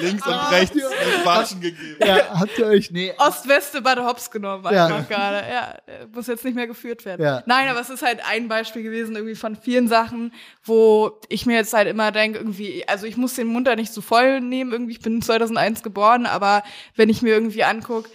links 0.00 0.26
und 0.26 0.32
Ah, 0.32 0.48
rechts 0.50 0.76
ja. 0.76 0.88
das 0.88 1.26
Watschen 1.26 1.60
gegeben. 1.60 1.96
Ja, 2.04 2.38
habt 2.40 2.58
ihr 2.58 2.66
euch, 2.66 2.90
nee. 2.90 3.12
Ost-Weste 3.18 3.82
Bad 3.82 3.98
Hops 3.98 4.30
genommen 4.30 4.64
Ja. 4.72 4.86
einfach 4.86 5.08
gerade. 5.08 5.38
Ja, 5.48 5.78
muss 6.14 6.26
jetzt 6.26 6.44
nicht 6.44 6.54
mehr 6.54 6.66
geführt 6.66 7.04
werden. 7.04 7.22
Ja. 7.24 7.42
Nein, 7.46 7.68
aber 7.68 7.80
es 7.80 7.90
ist 7.90 8.02
halt 8.02 8.20
ein 8.28 8.48
Beispiel 8.48 8.82
gewesen 8.82 9.16
irgendwie 9.16 9.34
von 9.34 9.56
vielen 9.56 9.88
Sachen, 9.88 10.32
wo 10.64 11.20
ich 11.28 11.46
mir 11.46 11.56
jetzt 11.56 11.72
halt 11.72 11.88
immer 11.88 12.12
denke, 12.12 12.38
irgendwie, 12.38 12.86
also 12.86 13.06
ich 13.06 13.16
muss 13.16 13.34
den 13.34 13.46
Mund 13.48 13.66
da 13.66 13.76
nicht 13.76 13.92
zu 13.92 14.02
voll 14.02 14.40
nehmen, 14.40 14.72
irgendwie, 14.72 14.92
ich 14.92 15.00
bin 15.00 15.22
2001 15.22 15.82
geboren, 15.82 16.26
aber 16.26 16.62
wenn 16.96 17.08
ich 17.08 17.22
mir 17.22 17.34
irgendwie 17.34 17.64
anguck, 17.64 18.08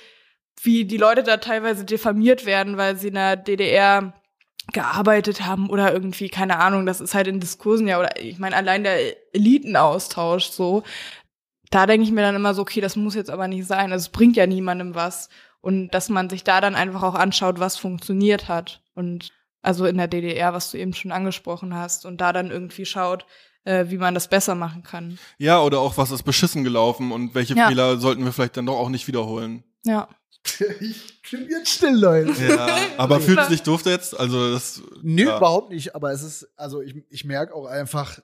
wie 0.62 0.86
die 0.86 0.98
Leute 0.98 1.24
da 1.24 1.38
teilweise 1.38 1.84
diffamiert 1.84 2.46
werden, 2.46 2.78
weil 2.78 2.96
sie 2.98 3.10
in 3.10 3.16
der 3.16 3.36
DDR 3.36 4.14
gearbeitet 4.72 5.46
haben 5.46 5.70
oder 5.70 5.92
irgendwie, 5.94 6.30
keine 6.30 6.60
Ahnung, 6.60 6.86
das 6.86 7.02
ist 7.02 7.14
halt 7.14 7.28
in 7.28 7.40
Diskursen 7.40 7.88
ja, 7.88 8.00
oder 8.00 8.20
ich 8.22 8.40
meine, 8.40 8.56
allein 8.56 8.84
der 8.84 8.98
Elitenaustausch 9.36 10.46
so, 10.46 10.84
da 11.70 11.86
denke 11.88 12.06
ich 12.06 12.12
mir 12.12 12.22
dann 12.22 12.36
immer 12.36 12.54
so, 12.54 12.62
okay, 12.62 12.82
das 12.82 12.96
muss 12.96 13.16
jetzt 13.16 13.30
aber 13.30 13.48
nicht 13.48 13.66
sein. 13.68 13.92
Also 13.92 14.04
es 14.04 14.10
bringt 14.10 14.36
ja 14.36 14.46
niemandem 14.46 14.96
was. 14.96 15.30
Und 15.60 15.90
dass 15.90 16.10
man 16.10 16.30
sich 16.30 16.44
da 16.44 16.62
dann 16.62 16.76
einfach 16.76 17.02
auch 17.04 17.16
anschaut, 17.16 17.60
was 17.60 17.78
funktioniert 17.78 18.48
hat. 18.48 18.82
Und 18.94 19.32
also 19.64 19.86
in 19.86 19.98
der 19.98 20.08
DDR, 20.08 20.54
was 20.54 20.70
du 20.72 20.78
eben 20.78 20.94
schon 20.94 21.12
angesprochen 21.12 21.74
hast. 21.74 22.06
Und 22.06 22.22
da 22.22 22.32
dann 22.32 22.52
irgendwie 22.52 22.86
schaut, 22.86 23.26
äh, 23.64 23.86
wie 23.88 23.98
man 23.98 24.14
das 24.14 24.28
besser 24.28 24.54
machen 24.56 24.84
kann. 24.84 25.18
Ja, 25.40 25.62
oder 25.62 25.80
auch, 25.80 25.98
was 25.98 26.12
ist 26.12 26.24
beschissen 26.24 26.64
gelaufen 26.64 27.12
und 27.12 27.34
welche 27.34 27.56
Ja. 27.56 27.70
Fehler 27.70 27.98
sollten 27.98 28.24
wir 28.24 28.34
vielleicht 28.34 28.58
dann 28.58 28.68
doch 28.68 28.78
auch 28.78 28.90
nicht 28.90 29.08
wiederholen. 29.08 29.64
Ja. 29.84 30.08
Ich 30.80 31.22
bin 31.32 31.48
jetzt 31.50 31.70
still, 31.70 31.96
Leute. 31.96 32.34
Ja, 32.48 32.68
aber 32.98 33.20
fühlt 33.20 33.40
es 33.40 33.48
sich 33.48 33.64
doof 33.64 33.86
jetzt? 33.86 34.20
Also 34.20 34.52
das. 34.52 34.82
Nö, 35.02 35.24
ja. 35.24 35.38
überhaupt 35.38 35.72
nicht, 35.72 35.96
aber 35.96 36.12
es 36.12 36.22
ist, 36.22 36.48
also 36.58 36.82
ich, 36.82 36.96
ich 37.10 37.26
merke 37.26 37.56
auch 37.56 37.66
einfach, 37.66 38.20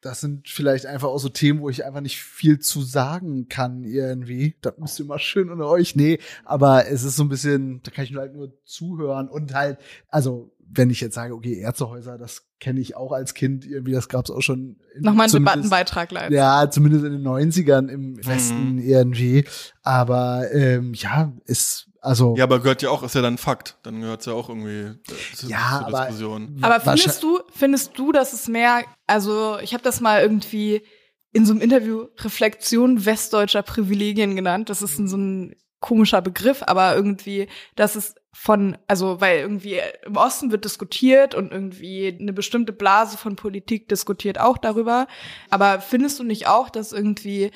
das 0.00 0.20
sind 0.20 0.48
vielleicht 0.48 0.86
einfach 0.86 1.08
auch 1.08 1.18
so 1.18 1.28
Themen, 1.28 1.60
wo 1.60 1.68
ich 1.68 1.84
einfach 1.84 2.00
nicht 2.00 2.20
viel 2.20 2.58
zu 2.58 2.82
sagen 2.82 3.48
kann 3.48 3.84
irgendwie. 3.84 4.56
Das 4.60 4.76
müsst 4.78 4.98
ihr 4.98 5.04
mal 5.04 5.18
schön 5.18 5.50
unter 5.50 5.68
euch. 5.68 5.94
Nee, 5.94 6.18
aber 6.44 6.88
es 6.88 7.04
ist 7.04 7.16
so 7.16 7.24
ein 7.24 7.28
bisschen, 7.28 7.80
da 7.82 7.90
kann 7.90 8.04
ich 8.04 8.10
nur 8.10 8.22
halt 8.22 8.34
nur 8.34 8.52
zuhören 8.64 9.28
und 9.28 9.54
halt, 9.54 9.78
also 10.08 10.52
wenn 10.70 10.90
ich 10.90 11.00
jetzt 11.00 11.14
sage, 11.14 11.34
okay, 11.34 11.54
Ärztehäuser, 11.60 12.18
das 12.18 12.42
kenne 12.60 12.80
ich 12.80 12.94
auch 12.96 13.12
als 13.12 13.34
Kind 13.34 13.64
irgendwie, 13.64 13.92
das 13.92 14.08
gab's 14.08 14.30
auch 14.30 14.42
schon. 14.42 14.76
in- 14.94 15.02
Nochmal 15.02 15.24
einen 15.26 15.32
Debattenbeitrag 15.44 16.10
leisten. 16.12 16.34
Ja, 16.34 16.70
zumindest 16.70 17.04
in 17.04 17.12
den 17.12 17.22
90ern 17.22 17.88
im 17.88 18.16
Westen 18.26 18.74
Mhm. 18.74 18.78
irgendwie. 18.80 19.44
Aber 19.82 20.44
ähm, 20.52 20.92
ja, 20.94 21.32
ist 21.46 21.86
also 22.00 22.36
Ja, 22.36 22.44
aber 22.44 22.58
gehört 22.60 22.82
ja 22.82 22.90
auch, 22.90 23.02
ist 23.02 23.14
ja 23.14 23.22
dann 23.22 23.38
Fakt. 23.38 23.78
Dann 23.82 24.00
gehört 24.00 24.20
es 24.20 24.26
ja 24.26 24.32
auch 24.32 24.48
irgendwie 24.48 24.80
äh, 24.82 24.94
zu, 25.34 25.48
Ja, 25.48 25.78
zur 25.78 25.86
aber- 25.88 26.00
Diskussion. 26.06 26.58
Aber 26.62 26.80
findest 26.80 27.22
du, 27.22 27.40
findest 27.54 27.98
du, 27.98 28.12
dass 28.12 28.32
es 28.32 28.46
mehr, 28.48 28.82
also 29.06 29.58
ich 29.62 29.72
habe 29.74 29.82
das 29.82 30.00
mal 30.00 30.20
irgendwie 30.22 30.82
in 31.32 31.44
so 31.44 31.52
einem 31.52 31.60
Interview 31.60 32.06
Reflexion 32.18 33.04
westdeutscher 33.04 33.62
Privilegien 33.62 34.36
genannt. 34.36 34.70
Das 34.70 34.82
ist 34.82 34.98
ein, 34.98 35.08
so 35.08 35.16
ein 35.16 35.54
komischer 35.80 36.22
Begriff, 36.22 36.62
aber 36.66 36.94
irgendwie, 36.96 37.48
dass 37.76 37.94
es 37.96 38.14
von, 38.40 38.78
also 38.86 39.20
weil 39.20 39.40
irgendwie 39.40 39.80
im 40.06 40.16
Osten 40.16 40.52
wird 40.52 40.64
diskutiert 40.64 41.34
und 41.34 41.50
irgendwie 41.50 42.16
eine 42.20 42.32
bestimmte 42.32 42.72
Blase 42.72 43.18
von 43.18 43.34
Politik 43.34 43.88
diskutiert 43.88 44.38
auch 44.38 44.58
darüber. 44.58 45.08
Aber 45.50 45.80
findest 45.80 46.20
du 46.20 46.22
nicht 46.22 46.46
auch, 46.46 46.70
dass 46.70 46.92
irgendwie 46.92 47.50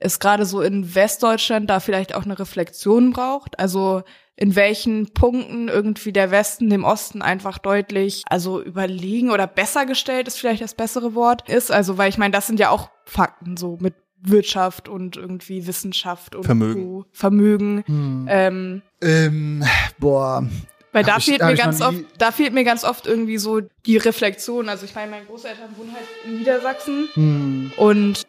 es 0.00 0.18
gerade 0.18 0.44
so 0.44 0.60
in 0.60 0.92
Westdeutschland 0.96 1.70
da 1.70 1.78
vielleicht 1.78 2.16
auch 2.16 2.24
eine 2.24 2.36
Reflexion 2.36 3.12
braucht. 3.12 3.60
Also 3.60 4.02
in 4.34 4.56
welchen 4.56 5.12
Punkten 5.14 5.68
irgendwie 5.68 6.12
der 6.12 6.32
Westen 6.32 6.68
dem 6.68 6.82
Osten 6.82 7.22
einfach 7.22 7.58
deutlich, 7.58 8.24
also 8.28 8.60
überlegen 8.60 9.30
oder 9.30 9.46
besser 9.46 9.86
gestellt 9.86 10.26
ist 10.26 10.38
vielleicht 10.38 10.62
das 10.62 10.74
bessere 10.74 11.14
Wort 11.14 11.48
ist. 11.48 11.70
Also, 11.70 11.96
weil 11.96 12.08
ich 12.08 12.18
meine, 12.18 12.32
das 12.32 12.48
sind 12.48 12.58
ja 12.58 12.70
auch 12.70 12.90
Fakten 13.04 13.56
so 13.56 13.78
mit 13.80 13.94
Wirtschaft 14.26 14.88
und 14.88 15.16
irgendwie 15.16 15.66
Wissenschaft 15.66 16.34
und 16.34 16.44
Vermögen. 16.44 16.82
So, 16.82 17.04
Vermögen. 17.12 17.84
Hm. 17.86 18.26
Ähm, 18.28 18.82
Ähm, 19.00 19.64
boah. 19.98 20.46
weil 20.92 21.04
da 21.04 21.16
ich- 21.18 21.24
fehlt 21.26 21.42
mir 21.42 21.54
ganz 21.54 21.80
oft, 21.80 21.98
da 22.18 22.30
fehlt 22.32 22.52
mir 22.54 22.64
ganz 22.64 22.84
oft 22.84 23.06
irgendwie 23.06 23.38
so 23.38 23.60
die 23.86 23.96
Reflexion. 23.96 24.68
Also 24.68 24.84
ich 24.86 24.94
meine, 24.94 25.10
meine 25.10 25.24
Großeltern 25.26 25.76
wohnen 25.76 25.92
halt 25.92 26.06
in 26.24 26.38
Niedersachsen 26.38 27.08
Hm. 27.14 27.72
und 27.76 28.26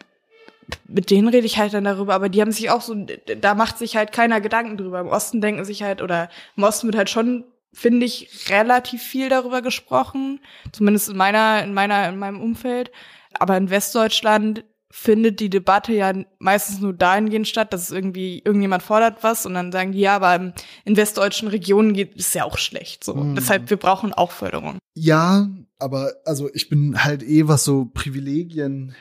mit 0.88 1.12
denen 1.12 1.28
rede 1.28 1.46
ich 1.46 1.60
halt 1.60 1.74
dann 1.76 1.84
darüber, 1.84 2.16
aber 2.16 2.28
die 2.28 2.42
haben 2.42 2.52
sich 2.52 2.72
auch 2.72 2.82
so, 2.82 2.96
da 3.40 3.54
macht 3.54 3.78
sich 3.78 3.96
halt 3.96 4.12
keiner 4.12 4.42
Gedanken 4.42 4.78
drüber. 4.78 5.00
Im 5.00 5.08
Osten 5.10 5.40
denken 5.40 5.64
sich 5.64 5.84
halt, 5.84 6.02
oder 6.02 6.28
im 6.58 6.64
Osten 6.64 6.88
wird 6.88 6.96
halt 6.98 7.10
schon, 7.12 7.44
finde 7.72 8.06
ich, 8.08 8.50
relativ 8.50 9.04
viel 9.04 9.30
darüber 9.30 9.62
gesprochen. 9.62 10.40
Zumindest 10.72 11.10
in 11.10 11.18
meiner, 11.18 11.64
in 11.64 11.74
meiner, 11.74 12.10
in 12.10 12.18
meinem 12.18 12.42
Umfeld. 12.42 12.92
Aber 13.38 13.56
in 13.58 13.70
Westdeutschland 13.70 14.64
findet 14.98 15.42
die 15.42 15.50
Debatte 15.50 15.92
ja 15.92 16.14
meistens 16.40 16.80
nur 16.80 16.94
dahingehend 16.94 17.50
statt, 17.50 17.74
dass 17.74 17.92
irgendwie 17.92 18.42
irgendjemand 18.46 18.82
fordert 18.82 19.24
was 19.24 19.46
und 19.46 19.54
dann 19.54 19.74
sagen 19.74 19.92
die, 19.92 20.00
ja, 20.00 20.16
aber 20.16 20.54
in 20.86 20.96
westdeutschen 20.96 21.50
Regionen 21.50 21.92
geht 21.92 22.18
es 22.18 22.34
ja 22.34 22.46
auch 22.46 22.58
schlecht. 22.58 23.04
So. 23.04 23.14
Mhm. 23.14 23.36
Deshalb, 23.36 23.70
wir 23.70 23.76
brauchen 23.76 24.14
auch 24.14 24.32
Förderung. 24.32 24.80
Ja, 24.96 25.50
aber 25.80 26.14
also 26.24 26.50
ich 26.54 26.70
bin 26.70 27.04
halt 27.04 27.24
eh, 27.24 27.46
was 27.46 27.66
so 27.66 27.92
Privilegien 27.94 28.96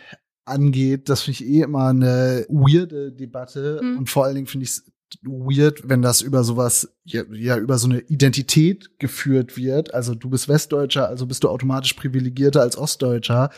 angeht, 0.45 1.09
das 1.09 1.23
finde 1.23 1.41
ich 1.41 1.47
eh 1.49 1.61
immer 1.63 1.87
eine 1.91 2.45
weirde 2.49 3.13
Debatte 3.13 3.79
Mhm. 3.81 3.99
und 3.99 4.11
vor 4.11 4.25
allen 4.25 4.35
Dingen 4.35 4.49
finde 4.49 4.65
ich 4.65 4.71
es 4.71 4.93
weird, 5.23 5.89
wenn 5.89 6.03
das 6.03 6.23
über 6.23 6.43
sowas, 6.43 6.93
ja, 7.05 7.23
ja, 7.31 7.57
über 7.57 7.79
so 7.79 7.89
eine 7.89 8.01
Identität 8.01 8.99
geführt 8.99 9.57
wird. 9.57 9.95
Also 9.95 10.17
du 10.17 10.29
bist 10.29 10.49
Westdeutscher, 10.49 11.07
also 11.09 11.27
bist 11.27 11.45
du 11.45 11.49
automatisch 11.51 11.93
privilegierter 11.93 12.63
als 12.63 12.77
Ostdeutscher. 12.77 13.51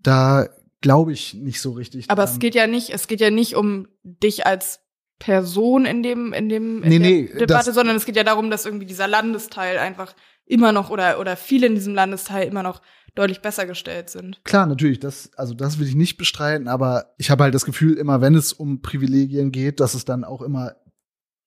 Da 0.00 0.48
glaube 0.80 1.12
ich 1.12 1.34
nicht 1.34 1.60
so 1.60 1.72
richtig. 1.72 2.10
Aber 2.10 2.24
dran. 2.24 2.34
es 2.34 2.38
geht 2.38 2.54
ja 2.54 2.66
nicht, 2.66 2.90
es 2.90 3.08
geht 3.08 3.20
ja 3.20 3.30
nicht 3.30 3.54
um 3.56 3.88
dich 4.02 4.46
als 4.46 4.80
Person 5.18 5.86
in 5.86 6.02
dem, 6.02 6.32
in 6.32 6.48
dem, 6.48 6.82
in 6.82 6.88
Nee, 6.88 6.98
der 6.98 7.08
nee, 7.08 7.38
Debatte, 7.38 7.72
sondern 7.72 7.96
es 7.96 8.04
geht 8.04 8.16
ja 8.16 8.24
darum, 8.24 8.50
dass 8.50 8.66
irgendwie 8.66 8.86
dieser 8.86 9.08
Landesteil 9.08 9.78
einfach 9.78 10.14
immer 10.44 10.72
noch 10.72 10.90
oder, 10.90 11.18
oder 11.18 11.36
viele 11.36 11.66
in 11.66 11.74
diesem 11.74 11.94
Landesteil 11.94 12.46
immer 12.46 12.62
noch 12.62 12.82
deutlich 13.14 13.40
besser 13.40 13.66
gestellt 13.66 14.10
sind. 14.10 14.44
Klar, 14.44 14.66
natürlich, 14.66 15.00
das, 15.00 15.30
also 15.36 15.54
das 15.54 15.78
will 15.78 15.88
ich 15.88 15.94
nicht 15.94 16.18
bestreiten, 16.18 16.68
aber 16.68 17.14
ich 17.16 17.30
habe 17.30 17.44
halt 17.44 17.54
das 17.54 17.64
Gefühl, 17.64 17.94
immer 17.94 18.20
wenn 18.20 18.34
es 18.34 18.52
um 18.52 18.82
Privilegien 18.82 19.52
geht, 19.52 19.80
dass 19.80 19.94
es 19.94 20.04
dann 20.04 20.22
auch 20.22 20.42
immer 20.42 20.76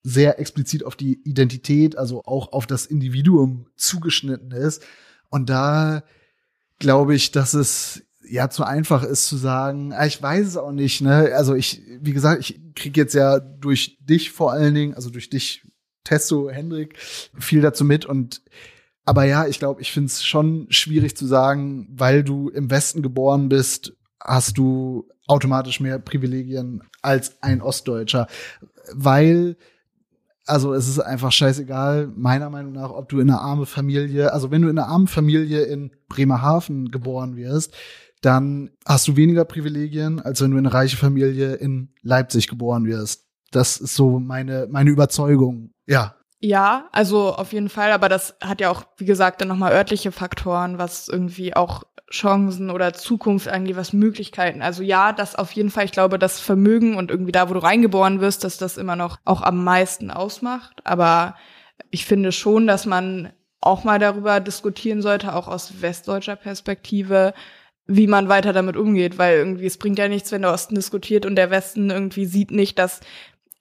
sehr 0.02 0.40
explizit 0.40 0.84
auf 0.84 0.96
die 0.96 1.22
Identität, 1.24 1.96
also 1.98 2.24
auch 2.26 2.54
auf 2.54 2.66
das 2.66 2.86
Individuum 2.88 3.68
zugeschnitten 3.76 4.52
ist. 4.52 4.84
Und 5.30 5.50
da 5.50 6.04
glaube 6.80 7.14
ich, 7.14 7.32
dass 7.32 7.54
es 7.54 8.04
ja 8.30 8.50
zu 8.50 8.64
einfach 8.64 9.04
ist 9.04 9.28
zu 9.28 9.38
sagen, 9.38 9.94
ah, 9.94 10.06
ich 10.06 10.22
weiß 10.22 10.48
es 10.48 10.58
auch 10.58 10.72
nicht, 10.72 11.02
ne? 11.02 11.32
Also 11.36 11.56
ich, 11.56 11.82
wie 12.02 12.14
gesagt, 12.14 12.42
ich 12.42 12.60
kriege 12.76 13.02
jetzt 13.02 13.14
ja 13.14 13.40
durch 13.40 13.98
dich 14.02 14.32
vor 14.32 14.52
allen 14.52 14.74
Dingen, 14.74 14.94
also 14.94 15.10
durch 15.10 15.30
dich, 15.30 15.64
Testo, 16.04 16.50
Hendrik, 16.50 16.98
viel 16.98 17.62
dazu 17.62 17.84
mit 17.84 18.06
und 18.06 18.42
aber 19.06 19.24
ja, 19.24 19.48
ich 19.48 19.58
glaube, 19.58 19.82
ich 19.82 19.92
finde 19.92 20.08
es 20.08 20.24
schon 20.24 20.68
schwierig 20.70 21.18
zu 21.18 21.26
sagen, 21.26 21.88
weil 21.92 22.24
du 22.24 22.50
im 22.50 22.70
Westen 22.70 23.02
geboren 23.02 23.50
bist, 23.50 23.94
hast 24.20 24.58
du 24.60 25.08
automatisch 25.26 25.80
mehr 25.80 25.98
Privilegien 25.98 26.84
als 27.02 27.42
ein 27.42 27.62
Ostdeutscher. 27.62 28.28
Weil, 28.94 29.58
also 30.46 30.74
es 30.74 30.88
ist 30.88 31.00
einfach 31.00 31.32
scheißegal, 31.32 32.12
meiner 32.16 32.52
Meinung 32.52 32.74
nach, 32.74 32.92
ob 32.92 33.10
du 33.10 33.20
in 33.20 33.32
eine 33.32 33.40
arme 33.40 33.66
Familie, 33.66 34.32
also 34.32 34.52
wenn 34.52 34.62
du 34.62 34.70
in 34.70 34.78
einer 34.78 34.88
armen 34.88 35.08
Familie 35.08 35.64
in 35.64 35.92
Bremerhaven 36.08 36.92
geboren 36.92 37.36
wirst, 37.36 37.74
dann 38.22 38.72
hast 38.86 39.08
du 39.08 39.16
weniger 39.16 39.46
Privilegien, 39.46 40.20
als 40.20 40.42
wenn 40.42 40.52
du 40.52 40.58
in 40.58 40.66
eine 40.66 40.74
reiche 40.74 40.98
Familie 40.98 41.56
in 41.56 41.94
Leipzig 42.02 42.48
geboren 42.48 42.86
wirst. 42.86 43.28
Das 43.52 43.78
ist 43.78 43.96
so 43.96 44.20
meine, 44.20 44.68
meine 44.70 44.90
Überzeugung. 44.90 45.72
Ja, 45.88 46.16
Ja, 46.42 46.88
also 46.92 47.34
auf 47.34 47.52
jeden 47.54 47.70
Fall, 47.70 47.92
aber 47.92 48.10
das 48.10 48.36
hat 48.42 48.62
ja 48.62 48.70
auch, 48.70 48.84
wie 48.98 49.06
gesagt, 49.06 49.42
dann 49.42 49.48
nochmal 49.48 49.74
örtliche 49.74 50.12
Faktoren, 50.12 50.78
was 50.78 51.08
irgendwie 51.08 51.56
auch 51.56 51.84
Chancen 52.12 52.70
oder 52.72 52.94
Zukunft 52.94 53.48
angeht, 53.48 53.76
was 53.76 53.94
Möglichkeiten. 53.94 54.62
Also 54.62 54.84
ja, 54.84 55.14
das 55.14 55.36
auf 55.36 55.52
jeden 55.52 55.70
Fall, 55.70 55.86
ich 55.86 55.92
glaube, 55.92 56.18
das 56.18 56.40
Vermögen 56.40 56.96
und 56.96 57.12
irgendwie 57.12 57.32
da, 57.32 57.50
wo 57.50 57.54
du 57.54 57.60
reingeboren 57.60 58.20
wirst, 58.20 58.44
dass 58.44 58.58
das 58.58 58.78
immer 58.78 58.96
noch 58.96 59.20
auch 59.26 59.42
am 59.42 59.64
meisten 59.64 60.12
ausmacht. 60.12 60.82
Aber 60.86 61.36
ich 61.92 62.06
finde 62.06 62.32
schon, 62.32 62.68
dass 62.68 62.86
man 62.86 63.32
auch 63.62 63.84
mal 63.84 64.00
darüber 64.00 64.40
diskutieren 64.40 65.02
sollte, 65.02 65.36
auch 65.36 65.48
aus 65.48 65.82
westdeutscher 65.82 66.36
Perspektive, 66.36 67.34
wie 67.92 68.08
man 68.08 68.30
weiter 68.30 68.54
damit 68.54 68.78
umgeht, 68.78 69.18
weil 69.18 69.40
irgendwie 69.40 69.66
es 69.66 69.78
bringt 69.78 69.98
ja 69.98 70.08
nichts, 70.08 70.32
wenn 70.32 70.44
der 70.44 70.54
Osten 70.54 70.76
diskutiert 70.76 71.26
und 71.26 71.36
der 71.36 71.50
Westen 71.50 71.90
irgendwie 71.90 72.28
sieht 72.28 72.52
nicht, 72.52 72.78
dass 72.78 73.02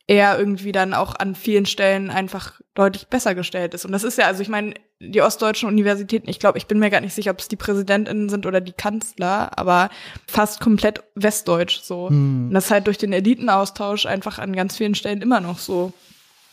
er 0.06 0.38
irgendwie 0.38 0.72
dann 0.72 0.92
auch 0.92 1.14
an 1.14 1.34
vielen 1.34 1.64
Stellen 1.64 2.10
einfach 2.10 2.60
deutlich 2.74 3.08
besser 3.08 3.34
gestellt 3.34 3.72
ist. 3.72 3.86
Und 3.86 3.92
das 3.92 4.04
ist 4.04 4.18
ja, 4.18 4.26
also 4.26 4.42
ich 4.42 4.50
meine, 4.50 4.74
die 5.00 5.22
ostdeutschen 5.22 5.68
Universitäten, 5.68 6.28
ich 6.28 6.38
glaube, 6.38 6.58
ich 6.58 6.66
bin 6.66 6.78
mir 6.78 6.90
gar 6.90 7.00
nicht 7.00 7.14
sicher, 7.14 7.30
ob 7.30 7.38
es 7.38 7.48
die 7.48 7.56
PräsidentInnen 7.56 8.28
sind 8.28 8.44
oder 8.44 8.60
die 8.60 8.72
Kanzler, 8.72 9.56
aber 9.58 9.88
fast 10.26 10.60
komplett 10.60 11.02
westdeutsch 11.14 11.80
so. 11.80 12.10
Hm. 12.10 12.48
Und 12.48 12.54
das 12.54 12.66
ist 12.66 12.70
halt 12.70 12.86
durch 12.86 12.98
den 12.98 13.14
Elitenaustausch 13.14 14.04
einfach 14.04 14.38
an 14.38 14.54
ganz 14.54 14.76
vielen 14.76 14.94
Stellen 14.94 15.22
immer 15.22 15.40
noch 15.40 15.58
so, 15.58 15.92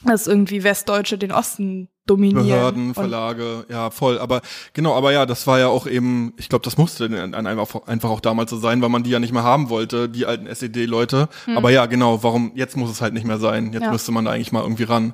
dass 0.05 0.28
irgendwie 0.28 0.63
Westdeutsche 0.63 1.17
den 1.17 1.32
Osten 1.34 1.89
dominieren. 2.06 2.45
Behörden, 2.47 2.93
Verlage, 2.93 3.66
ja, 3.70 3.89
voll. 3.89 4.20
Aber 4.20 4.41
genau, 4.74 4.93
aber 4.95 5.12
ja, 5.12 5.26
das 5.26 5.47
war 5.47 5.60
ja 5.60 5.68
auch 5.68 5.88
eben, 5.88 6.34
ich 6.38 6.49
glaube, 6.49 6.64
das 6.64 6.78
musste 6.78 7.10
dann 7.10 7.34
einfach, 7.47 7.88
einfach 7.88 8.10
auch 8.10 8.20
damals 8.20 8.51
so 8.51 8.58
sein, 8.58 8.82
weil 8.82 8.89
man 8.89 9.03
die 9.03 9.10
ja 9.10 9.20
nicht 9.20 9.34
mehr 9.34 9.43
haben 9.43 9.70
wollte, 9.70 10.08
die 10.10 10.26
alten 10.26 10.47
SED-Leute. 10.47 11.30
Aber 11.56 11.70
ja, 11.72 11.86
genau, 11.88 12.22
warum, 12.24 12.51
jetzt 12.56 12.78
muss 12.78 12.91
es 12.91 13.01
halt 13.01 13.14
nicht 13.14 13.26
mehr 13.26 13.39
sein. 13.39 13.66
Jetzt 13.74 13.76
Hm. 13.76 13.84
Ja. 13.84 13.91
müsste 13.91 14.12
man 14.12 14.26
da 14.26 14.32
eigentlich 14.32 14.51
mal 14.51 14.62
irgendwie 14.62 14.84
ran. 14.84 15.14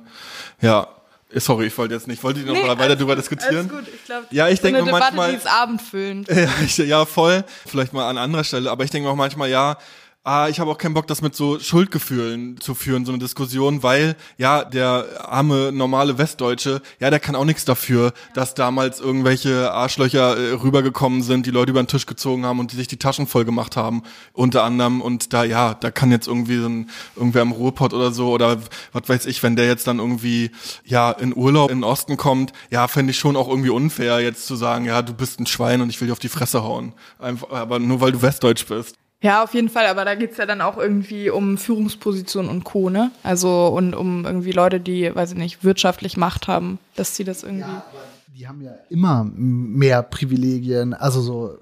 Ja, 0.60 0.88
sorry, 1.34 1.66
ich 1.66 1.78
wollte 1.78 1.94
jetzt 1.94 2.08
nicht, 2.08 2.22
wollte 2.22 2.40
die 2.40 2.46
noch 2.46 2.52
Nee, 2.52 2.66
mal 2.66 2.78
weiter 2.78 2.94
drüber 2.96 3.14
gut, 3.14 3.22
diskutieren? 3.22 3.56
Alles 3.56 3.70
gut, 3.70 3.94
ich 3.94 4.04
glaube, 4.04 4.26
Ja, 4.30 4.48
ich 4.48 4.58
so 4.60 4.64
denke 4.68 4.84
Debatte, 4.84 5.04
manchmal- 5.16 5.30
die 5.30 5.36
ist 5.36 5.46
abendfüllend. 5.46 6.28
Ja, 6.34 6.48
ich, 6.62 6.76
ja, 6.76 7.04
voll. 7.06 7.44
Vielleicht 7.66 7.92
mal 7.94 8.08
an 8.08 8.18
anderer 8.18 8.44
Stelle. 8.44 8.70
Aber 8.70 8.84
ich 8.84 8.90
denke 8.90 9.08
auch 9.08 9.16
manchmal, 9.16 9.48
ja, 9.48 9.76
ah, 10.24 10.48
ich 10.48 10.60
habe 10.60 10.70
auch 10.70 10.78
keinen 10.78 10.94
Bock, 10.94 11.06
das 11.08 11.20
mit 11.20 11.34
so 11.34 11.58
Schuldgefühlen 11.58 12.60
zu 12.60 12.74
führen, 12.74 13.04
so 13.04 13.12
eine 13.12 13.18
Diskussion, 13.18 13.82
weil, 13.82 14.16
ja, 14.38 14.64
der 14.64 15.06
arme, 15.28 15.72
normale 15.72 16.16
Westdeutsche, 16.16 16.80
ja, 17.00 17.10
der 17.10 17.18
kann 17.18 17.34
auch 17.34 17.44
nichts 17.44 17.64
dafür, 17.64 18.12
dass 18.34 18.54
damals 18.54 19.00
irgendwelche 19.00 19.72
Arschlöcher 19.72 20.36
äh, 20.36 20.52
rübergekommen 20.52 21.22
sind, 21.22 21.46
die 21.46 21.50
Leute 21.50 21.70
über 21.70 21.82
den 21.82 21.88
Tisch 21.88 22.06
gezogen 22.06 22.46
haben 22.46 22.60
und 22.60 22.72
die 22.72 22.76
sich 22.76 22.86
die 22.86 22.98
Taschen 22.98 23.26
voll 23.26 23.44
gemacht 23.44 23.76
haben, 23.76 24.02
unter 24.32 24.62
anderem. 24.62 25.00
Und 25.00 25.32
da, 25.32 25.42
ja, 25.42 25.74
da 25.74 25.90
kann 25.90 26.12
jetzt 26.12 26.28
irgendwie 26.28 26.58
so 26.58 26.68
ein, 26.68 26.90
irgendwer 27.16 27.42
im 27.42 27.52
Ruhrpott 27.52 27.92
oder 27.92 28.12
so, 28.12 28.30
oder 28.30 28.58
was 28.92 29.08
weiß 29.08 29.26
ich, 29.26 29.42
wenn 29.42 29.56
der 29.56 29.66
jetzt 29.66 29.88
dann 29.88 29.98
irgendwie, 29.98 30.52
ja, 30.84 31.10
in 31.10 31.36
Urlaub 31.36 31.70
in 31.70 31.78
den 31.78 31.84
Osten 31.84 32.16
kommt, 32.16 32.52
ja, 32.70 32.86
fände 32.86 33.10
ich 33.10 33.18
schon 33.18 33.36
auch 33.36 33.48
irgendwie 33.48 33.70
unfair, 33.70 34.20
jetzt 34.20 34.46
zu 34.46 34.54
sagen, 34.54 34.84
ja, 34.84 35.02
du 35.02 35.14
bist 35.14 35.40
ein 35.40 35.46
Schwein 35.46 35.80
und 35.80 35.90
ich 35.90 36.00
will 36.00 36.06
dir 36.06 36.12
auf 36.12 36.20
die 36.20 36.28
Fresse 36.28 36.62
hauen. 36.62 36.92
Einfach, 37.18 37.50
aber 37.50 37.80
nur 37.80 38.00
weil 38.00 38.12
du 38.12 38.22
Westdeutsch 38.22 38.66
bist. 38.66 39.01
Ja, 39.22 39.42
auf 39.44 39.54
jeden 39.54 39.68
Fall, 39.68 39.86
aber 39.86 40.04
da 40.04 40.14
geht's 40.16 40.36
ja 40.36 40.46
dann 40.46 40.60
auch 40.60 40.76
irgendwie 40.76 41.30
um 41.30 41.56
Führungspositionen 41.56 42.50
und 42.50 42.64
Co., 42.64 42.90
ne? 42.90 43.10
Also 43.22 43.68
und 43.68 43.94
um 43.94 44.24
irgendwie 44.26 44.52
Leute, 44.52 44.80
die, 44.80 45.14
weiß 45.14 45.32
ich 45.32 45.38
nicht, 45.38 45.64
wirtschaftlich 45.64 46.16
Macht 46.16 46.48
haben, 46.48 46.78
dass 46.96 47.16
sie 47.16 47.24
das 47.24 47.42
irgendwie. 47.44 47.60
Ja, 47.62 47.84
aber 47.90 48.02
die 48.36 48.48
haben 48.48 48.60
ja 48.62 48.72
immer 48.90 49.24
mehr 49.32 50.02
Privilegien. 50.02 50.92
Also 50.94 51.20
so, 51.20 51.58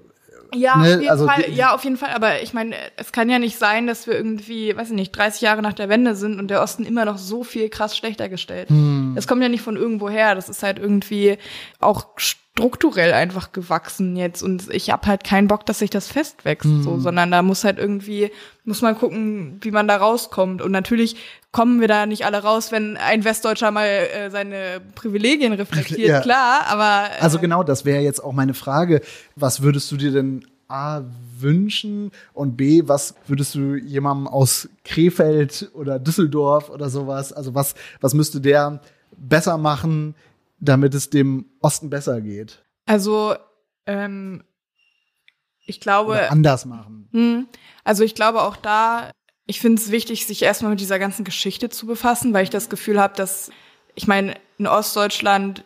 Ja, 0.53 0.75
Ne, 0.77 0.83
auf 0.95 0.99
jeden 1.01 1.09
also 1.09 1.27
Fall, 1.27 1.43
die- 1.43 1.53
ja, 1.53 1.73
auf 1.73 1.83
jeden 1.85 1.95
Fall, 1.97 2.09
aber 2.13 2.41
ich 2.41 2.53
meine, 2.53 2.75
es 2.97 3.11
kann 3.13 3.29
ja 3.29 3.39
nicht 3.39 3.57
sein, 3.57 3.87
dass 3.87 4.05
wir 4.07 4.15
irgendwie, 4.15 4.75
weiß 4.75 4.89
ich 4.89 4.95
nicht, 4.95 5.11
30 5.13 5.39
Jahre 5.41 5.61
nach 5.61 5.71
der 5.73 5.87
Wende 5.87 6.13
sind 6.15 6.39
und 6.39 6.49
der 6.49 6.61
Osten 6.61 6.83
immer 6.83 7.05
noch 7.05 7.17
so 7.17 7.43
viel 7.45 7.69
krass 7.69 7.95
schlechter 7.95 8.27
gestellt. 8.27 8.69
Hm. 8.69 9.13
Das 9.15 9.27
kommt 9.27 9.41
ja 9.43 9.47
nicht 9.49 9.61
von 9.61 9.77
irgendwo 9.77 10.09
her, 10.09 10.35
das 10.35 10.49
ist 10.49 10.61
halt 10.63 10.77
irgendwie 10.79 11.37
auch 11.79 12.15
strukturell 12.53 13.13
einfach 13.13 13.53
gewachsen 13.53 14.17
jetzt 14.17 14.43
und 14.43 14.69
ich 14.73 14.89
habe 14.89 15.07
halt 15.07 15.23
keinen 15.23 15.47
Bock, 15.47 15.65
dass 15.65 15.79
sich 15.79 15.89
das 15.89 16.07
festwächst, 16.09 16.65
Hm. 16.65 16.83
so, 16.83 16.99
sondern 16.99 17.31
da 17.31 17.41
muss 17.43 17.63
halt 17.63 17.77
irgendwie, 17.79 18.29
muss 18.65 18.81
man 18.81 18.97
gucken, 18.97 19.57
wie 19.61 19.71
man 19.71 19.87
da 19.87 19.95
rauskommt 19.97 20.61
und 20.61 20.71
natürlich 20.71 21.15
kommen 21.53 21.79
wir 21.79 21.87
da 21.87 22.05
nicht 22.05 22.25
alle 22.25 22.43
raus, 22.43 22.71
wenn 22.73 22.97
ein 22.97 23.23
Westdeutscher 23.23 23.71
mal 23.71 23.85
äh, 23.87 24.29
seine 24.29 24.81
Privilegien 24.95 25.53
reflektiert, 25.53 26.09
Ja. 26.09 26.19
klar, 26.21 26.63
aber 26.67 27.09
äh, 27.17 27.21
also 27.21 27.39
genau, 27.39 27.63
das 27.63 27.85
wäre 27.85 28.01
jetzt 28.03 28.21
auch 28.23 28.33
meine 28.33 28.53
Frage. 28.53 29.01
Was 29.37 29.61
würdest 29.61 29.89
du 29.91 29.97
dir 29.97 30.11
denn 30.11 30.45
A 30.67 31.01
wünschen 31.39 32.11
und 32.33 32.55
B, 32.57 32.83
was 32.85 33.15
würdest 33.27 33.55
du 33.55 33.75
jemandem 33.75 34.27
aus 34.27 34.69
Krefeld 34.85 35.69
oder 35.73 35.99
Düsseldorf 35.99 36.69
oder 36.69 36.89
sowas, 36.89 37.31
also 37.33 37.55
was, 37.55 37.75
was 38.01 38.13
müsste 38.13 38.39
der 38.41 38.81
besser 39.17 39.57
machen, 39.57 40.15
damit 40.61 40.93
es 40.95 41.09
dem 41.09 41.45
Osten 41.59 41.89
besser 41.89 42.21
geht? 42.21 42.63
Also, 42.85 43.35
ähm, 43.85 44.43
ich 45.65 45.79
glaube, 45.79 46.13
Oder 46.13 46.31
anders 46.31 46.65
machen? 46.65 47.09
hm, 47.11 47.47
also 47.83 48.03
ich 48.03 48.15
glaube 48.15 48.41
auch 48.41 48.55
da 48.55 49.11
Ich 49.47 49.59
finde 49.59 49.81
es 49.81 49.91
wichtig, 49.91 50.25
sich 50.25 50.43
erstmal 50.43 50.71
mit 50.71 50.79
dieser 50.79 50.99
ganzen 50.99 51.25
Geschichte 51.25 51.69
zu 51.69 51.85
befassen, 51.85 52.33
weil 52.33 52.43
ich 52.43 52.49
das 52.49 52.69
Gefühl 52.69 52.99
habe, 53.01 53.15
dass, 53.15 53.51
ich 53.95 54.07
meine, 54.07 54.35
in 54.57 54.67
Ostdeutschland 54.67 55.65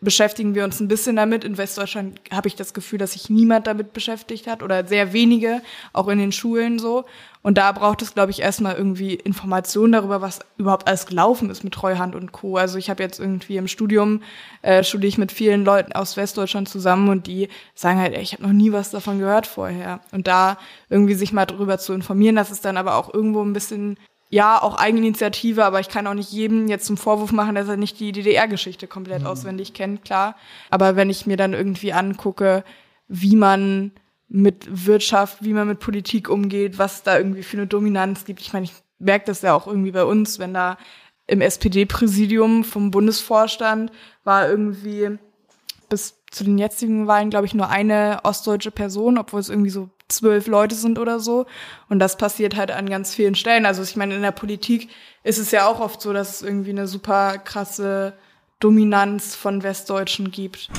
beschäftigen 0.00 0.54
wir 0.54 0.64
uns 0.64 0.80
ein 0.80 0.88
bisschen 0.88 1.16
damit. 1.16 1.44
In 1.44 1.56
Westdeutschland 1.56 2.20
habe 2.30 2.48
ich 2.48 2.56
das 2.56 2.74
Gefühl, 2.74 2.98
dass 2.98 3.12
sich 3.12 3.30
niemand 3.30 3.66
damit 3.66 3.92
beschäftigt 3.92 4.46
hat 4.46 4.62
oder 4.62 4.86
sehr 4.86 5.12
wenige, 5.12 5.62
auch 5.92 6.08
in 6.08 6.18
den 6.18 6.32
Schulen 6.32 6.78
so. 6.78 7.04
Und 7.42 7.58
da 7.58 7.72
braucht 7.72 8.00
es, 8.00 8.14
glaube 8.14 8.30
ich, 8.30 8.40
erstmal 8.40 8.74
irgendwie 8.74 9.14
Informationen 9.14 9.92
darüber, 9.92 10.22
was 10.22 10.40
überhaupt 10.56 10.86
alles 10.88 11.06
gelaufen 11.06 11.50
ist 11.50 11.62
mit 11.62 11.74
Treuhand 11.74 12.14
und 12.14 12.32
Co. 12.32 12.56
Also 12.56 12.78
ich 12.78 12.88
habe 12.88 13.02
jetzt 13.02 13.20
irgendwie 13.20 13.56
im 13.56 13.68
Studium, 13.68 14.22
äh, 14.62 14.82
studiere 14.82 15.08
ich 15.08 15.18
mit 15.18 15.32
vielen 15.32 15.64
Leuten 15.64 15.92
aus 15.92 16.16
Westdeutschland 16.16 16.68
zusammen 16.68 17.08
und 17.08 17.26
die 17.26 17.48
sagen 17.74 17.98
halt, 17.98 18.14
ey, 18.14 18.22
ich 18.22 18.32
habe 18.32 18.44
noch 18.44 18.52
nie 18.52 18.72
was 18.72 18.90
davon 18.90 19.18
gehört 19.18 19.46
vorher. 19.46 20.00
Und 20.10 20.26
da 20.26 20.58
irgendwie 20.88 21.14
sich 21.14 21.32
mal 21.32 21.46
darüber 21.46 21.78
zu 21.78 21.92
informieren, 21.92 22.36
das 22.36 22.50
ist 22.50 22.64
dann 22.64 22.76
aber 22.76 22.94
auch 22.96 23.12
irgendwo 23.12 23.42
ein 23.42 23.52
bisschen 23.52 23.98
ja, 24.34 24.60
auch 24.60 24.74
Eigeninitiative, 24.74 25.64
aber 25.64 25.78
ich 25.78 25.88
kann 25.88 26.08
auch 26.08 26.14
nicht 26.14 26.32
jedem 26.32 26.66
jetzt 26.66 26.86
zum 26.86 26.96
Vorwurf 26.96 27.30
machen, 27.30 27.54
dass 27.54 27.68
er 27.68 27.76
nicht 27.76 28.00
die 28.00 28.10
DDR-Geschichte 28.10 28.88
komplett 28.88 29.20
mhm. 29.20 29.28
auswendig 29.28 29.74
kennt, 29.74 30.04
klar. 30.04 30.34
Aber 30.70 30.96
wenn 30.96 31.08
ich 31.08 31.24
mir 31.24 31.36
dann 31.36 31.52
irgendwie 31.52 31.92
angucke, 31.92 32.64
wie 33.06 33.36
man 33.36 33.92
mit 34.26 34.86
Wirtschaft, 34.86 35.44
wie 35.44 35.52
man 35.52 35.68
mit 35.68 35.78
Politik 35.78 36.28
umgeht, 36.28 36.78
was 36.78 37.04
da 37.04 37.16
irgendwie 37.16 37.44
für 37.44 37.58
eine 37.58 37.68
Dominanz 37.68 38.24
gibt. 38.24 38.40
Ich 38.40 38.52
meine, 38.52 38.64
ich 38.64 38.72
merke 38.98 39.26
das 39.26 39.42
ja 39.42 39.54
auch 39.54 39.68
irgendwie 39.68 39.92
bei 39.92 40.02
uns, 40.02 40.40
wenn 40.40 40.52
da 40.52 40.78
im 41.28 41.40
SPD-Präsidium 41.40 42.64
vom 42.64 42.90
Bundesvorstand 42.90 43.92
war 44.24 44.48
irgendwie 44.48 45.16
bis 45.88 46.23
zu 46.34 46.42
den 46.44 46.58
jetzigen 46.58 47.06
Wahlen, 47.06 47.30
glaube 47.30 47.46
ich, 47.46 47.54
nur 47.54 47.68
eine 47.68 48.20
ostdeutsche 48.24 48.72
Person, 48.72 49.18
obwohl 49.18 49.38
es 49.38 49.48
irgendwie 49.48 49.70
so 49.70 49.88
zwölf 50.08 50.48
Leute 50.48 50.74
sind 50.74 50.98
oder 50.98 51.20
so. 51.20 51.46
Und 51.88 52.00
das 52.00 52.16
passiert 52.16 52.56
halt 52.56 52.72
an 52.72 52.90
ganz 52.90 53.14
vielen 53.14 53.36
Stellen. 53.36 53.66
Also 53.66 53.82
ich 53.82 53.94
meine, 53.94 54.16
in 54.16 54.22
der 54.22 54.32
Politik 54.32 54.88
ist 55.22 55.38
es 55.38 55.52
ja 55.52 55.68
auch 55.68 55.78
oft 55.78 56.00
so, 56.00 56.12
dass 56.12 56.36
es 56.36 56.42
irgendwie 56.42 56.70
eine 56.70 56.88
super 56.88 57.38
krasse 57.38 58.14
Dominanz 58.58 59.36
von 59.36 59.62
Westdeutschen 59.62 60.32
gibt. 60.32 60.70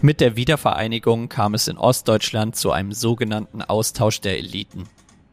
Mit 0.00 0.20
der 0.20 0.36
Wiedervereinigung 0.36 1.28
kam 1.28 1.54
es 1.54 1.68
in 1.68 1.76
Ostdeutschland 1.76 2.56
zu 2.56 2.70
einem 2.72 2.92
sogenannten 2.92 3.62
Austausch 3.62 4.20
der 4.20 4.38
Eliten. 4.38 4.84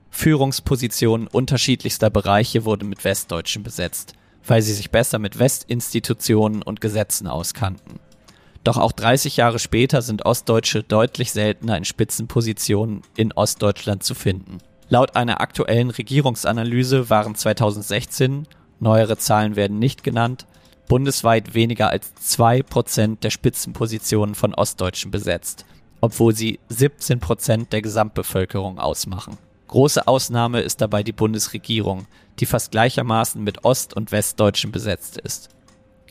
Führungspositionen 0.09 1.27
unterschiedlichster 1.27 2.09
Bereiche 2.09 2.65
wurden 2.65 2.89
mit 2.89 3.03
Westdeutschen 3.05 3.63
besetzt, 3.63 4.13
weil 4.45 4.61
sie 4.61 4.73
sich 4.73 4.91
besser 4.91 5.19
mit 5.19 5.39
Westinstitutionen 5.39 6.61
und 6.61 6.81
Gesetzen 6.81 7.27
auskannten. 7.27 7.99
Doch 8.63 8.77
auch 8.77 8.91
30 8.91 9.37
Jahre 9.37 9.59
später 9.59 10.01
sind 10.01 10.25
Ostdeutsche 10.25 10.83
deutlich 10.83 11.31
seltener 11.31 11.77
in 11.77 11.85
Spitzenpositionen 11.85 13.01
in 13.15 13.31
Ostdeutschland 13.31 14.03
zu 14.03 14.13
finden. 14.13 14.59
Laut 14.89 15.15
einer 15.15 15.41
aktuellen 15.41 15.89
Regierungsanalyse 15.89 17.09
waren 17.09 17.33
2016, 17.33 18.47
neuere 18.79 19.17
Zahlen 19.17 19.55
werden 19.55 19.79
nicht 19.79 20.03
genannt, 20.03 20.45
bundesweit 20.87 21.53
weniger 21.53 21.89
als 21.89 22.11
2% 22.21 23.19
der 23.21 23.29
Spitzenpositionen 23.29 24.35
von 24.35 24.53
Ostdeutschen 24.53 25.09
besetzt, 25.09 25.65
obwohl 26.01 26.35
sie 26.35 26.59
17% 26.69 27.69
der 27.69 27.81
Gesamtbevölkerung 27.81 28.77
ausmachen. 28.77 29.37
Große 29.69 30.05
Ausnahme 30.05 30.59
ist 30.59 30.81
dabei 30.81 31.01
die 31.01 31.13
Bundesregierung, 31.13 32.07
die 32.39 32.45
fast 32.45 32.71
gleichermaßen 32.71 33.41
mit 33.41 33.63
Ost- 33.63 33.93
und 33.93 34.11
Westdeutschen 34.11 34.73
besetzt 34.73 35.17
ist. 35.17 35.49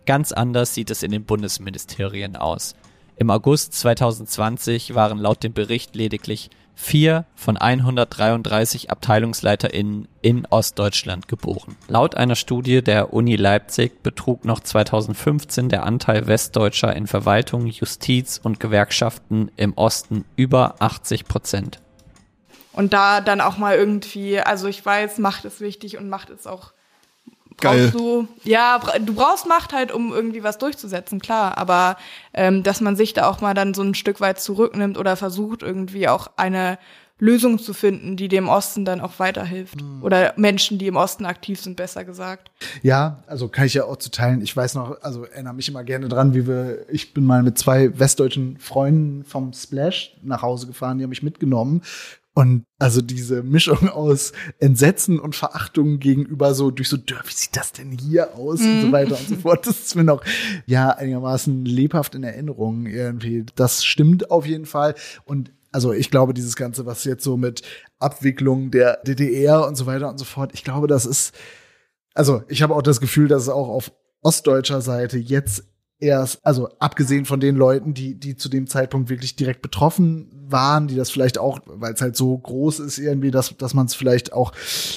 Ganz 0.07 0.33
anders 0.33 0.75
sieht 0.75 0.91
es 0.91 1.03
in 1.03 1.11
den 1.11 1.25
Bundesministerien 1.25 2.37
aus. 2.37 2.75
Im 3.17 3.31
August 3.31 3.75
2020 3.75 4.95
waren 4.95 5.19
laut 5.19 5.43
dem 5.43 5.53
Bericht 5.53 5.95
lediglich 5.95 6.49
vier 6.75 7.27
von 7.35 7.59
133 7.59 8.91
AbteilungsleiterInnen 8.91 10.09
in 10.23 10.47
Ostdeutschland 10.47 11.29
geboren. 11.29 11.77
Laut 11.89 12.15
einer 12.15 12.37
Studie 12.37 12.83
der 12.83 13.13
Uni 13.13 13.37
Leipzig 13.37 14.03
betrug 14.03 14.47
noch 14.47 14.61
2015 14.61 15.69
der 15.69 15.85
Anteil 15.85 16.27
Westdeutscher 16.27 16.97
in 16.97 17.07
Verwaltung, 17.07 17.67
Justiz 17.67 18.41
und 18.43 18.59
Gewerkschaften 18.59 19.51
im 19.57 19.75
Osten 19.75 20.25
über 20.37 20.77
80 20.79 21.27
Prozent. 21.27 21.81
Und 22.73 22.95
da 22.95 23.21
dann 23.21 23.43
auch 23.43 23.59
mal 23.59 23.77
irgendwie, 23.77 24.41
also 24.41 24.67
ich 24.67 24.85
weiß, 24.85 25.19
Macht 25.19 25.45
ist 25.45 25.61
wichtig 25.61 25.99
und 25.99 26.09
Macht 26.09 26.31
ist 26.31 26.47
auch 26.47 26.73
Geil. 27.61 27.91
du, 27.91 28.29
ja, 28.45 28.81
du 29.01 29.15
brauchst 29.15 29.47
Macht 29.47 29.73
halt, 29.73 29.93
um 29.93 30.13
irgendwie 30.13 30.43
was 30.43 30.59
durchzusetzen, 30.59 31.21
klar. 31.21 31.59
Aber 31.59 31.97
ähm, 32.35 32.63
dass 32.63 32.81
man 32.81 32.97
sich 32.97 33.13
da 33.13 33.29
auch 33.29 33.41
mal 33.41 33.55
dann 33.55 33.75
so 33.75 33.83
ein 33.83 33.95
Stück 33.95 34.21
weit 34.21 34.41
zurücknimmt 34.41 34.99
oder 34.99 35.17
versucht, 35.17 35.63
irgendwie 35.63 36.09
auch 36.09 36.31
eine 36.37 36.79
Lösung 37.21 37.59
zu 37.59 37.75
finden, 37.75 38.17
die 38.17 38.29
dem 38.29 38.49
Osten 38.49 38.85
dann 38.85 39.01
auch 39.01 39.19
weiterhilft. 39.19 39.83
Mhm. 39.83 40.03
Oder 40.03 40.33
Menschen, 40.37 40.79
die 40.79 40.87
im 40.87 40.97
Osten 40.97 41.27
aktiv 41.27 41.61
sind, 41.61 41.77
besser 41.77 42.05
gesagt. 42.05 42.51
Ja, 42.83 43.23
also 43.27 43.49
kann 43.49 43.67
ich 43.67 43.75
ja 43.75 43.85
auch 43.85 43.97
zu 43.97 44.11
teilen. 44.11 44.41
Ich 44.41 44.57
weiß 44.57 44.75
noch, 44.75 45.03
also 45.03 45.25
erinnere 45.25 45.55
mich 45.55 45.69
immer 45.69 45.85
gerne 45.85 46.09
dran, 46.09 46.35
wie 46.35 46.47
wir, 46.47 46.87
ich 46.89 47.13
bin 47.13 47.25
mal 47.25 47.43
mit 47.43 47.59
zwei 47.59 47.99
westdeutschen 47.99 48.59
Freunden 48.59 49.25
vom 49.25 49.53
Splash 49.53 50.17
nach 50.23 50.43
Hause 50.43 50.67
gefahren, 50.67 50.99
die 50.99 51.05
haben 51.05 51.11
mich 51.11 51.23
mitgenommen. 51.23 51.83
Und 52.35 52.65
also 52.79 53.03
diese 53.03 53.43
Mischung 53.43 53.89
aus 53.89 54.33
Entsetzen 54.59 55.19
und 55.19 55.35
Verachtung 55.35 55.99
gegenüber 55.99 56.55
so 56.55 56.71
durch 56.71 56.89
so, 56.89 56.97
wie 56.97 57.33
sieht 57.33 57.57
das 57.57 57.73
denn 57.73 57.91
hier 57.91 58.35
aus 58.37 58.61
mhm. 58.61 58.67
und 58.67 58.81
so 58.81 58.87
mhm. 58.87 58.93
weiter 58.93 59.19
und 59.19 59.29
so 59.29 59.37
fort, 59.37 59.67
das 59.67 59.81
ist 59.81 59.95
mir 59.97 60.05
noch 60.05 60.23
ja 60.67 60.91
einigermaßen 60.91 61.65
lebhaft 61.65 62.15
in 62.15 62.23
Erinnerung 62.23 62.87
irgendwie. 62.87 63.45
Das 63.57 63.85
stimmt 63.85 64.31
auf 64.31 64.47
jeden 64.47 64.67
Fall. 64.67 64.95
Und 65.25 65.53
also 65.73 65.93
ich 65.93 66.11
glaube, 66.11 66.35
dieses 66.35 66.57
Ganze, 66.57 66.87
was 66.87 67.05
jetzt 67.05 67.25
so 67.25 67.37
mit 67.37 67.63
Abwicklung 67.99 68.71
der 68.71 68.99
DDR 69.05 69.67
und 69.67 69.77
so 69.77 69.87
weiter 69.87 70.09
und 70.09 70.19
so 70.19 70.25
fort, 70.25 70.51
ich 70.55 70.65
glaube, 70.65 70.87
das 70.87 71.07
ist, 71.07 71.35
also 72.15 72.43
ich 72.49 72.63
habe 72.63 72.75
auch 72.75 72.83
das 72.83 73.01
Gefühl, 73.01 73.29
dass 73.29 73.43
es 73.43 73.49
auch 73.49 73.69
auf 73.69 73.93
ostdeutscher 74.23 74.81
Seite 74.81 75.19
jetzt 75.19 75.65
erst, 76.01 76.45
also 76.45 76.69
abgesehen 76.79 77.25
von 77.25 77.41
den 77.41 77.57
Leuten, 77.57 77.95
die, 77.95 78.15
die 78.15 78.37
zu 78.37 78.49
dem 78.49 78.67
Zeitpunkt 78.67 79.11
wirklich 79.11 79.37
direkt 79.37 79.63
betroffen 79.63 80.31
waren, 80.49 80.89
die 80.89 80.97
das 80.97 81.11
vielleicht 81.11 81.39
auch, 81.39 81.61
weil 81.67 81.93
es 81.93 82.01
halt 82.01 82.17
so 82.17 82.37
groß 82.37 82.81
ist 82.81 82.99
irgendwie, 82.99 83.31
dass, 83.31 83.57
dass 83.57 83.75
man 83.75 83.87
es 83.87 83.95
vielleicht 83.95 84.33
auch 84.33 84.53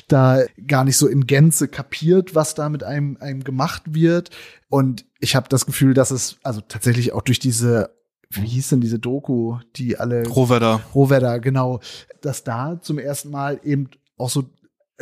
da 0.08 0.44
gar 0.68 0.84
nicht 0.84 0.98
so 0.98 1.08
in 1.08 1.28
Gänze 1.28 1.68
kapiert, 1.68 2.34
was 2.34 2.56
da 2.56 2.70
mit 2.70 2.84
einem, 2.84 3.18
einem 3.20 3.44
gemacht 3.44 3.84
wird. 3.94 4.32
Und 4.70 5.06
ich 5.20 5.36
habe 5.36 5.50
das 5.50 5.66
Gefühl, 5.66 5.94
dass 5.94 6.12
es 6.12 6.38
also 6.44 6.62
tatsächlich 6.62 7.14
auch 7.14 7.22
durch 7.22 7.40
diese 7.40 7.92
wie 8.36 8.48
hieß 8.48 8.70
denn 8.70 8.82
diese 8.82 8.98
Doku, 8.98 9.60
die 9.76 9.98
alle 10.00 10.28
Rohwedder. 10.28 10.82
Rohwedder, 10.96 11.40
genau, 11.40 11.82
dass 12.22 12.44
da 12.44 12.80
zum 12.82 12.98
ersten 12.98 13.30
Mal 13.30 13.60
eben 13.64 13.90
auch 14.18 14.32
so 14.32 14.46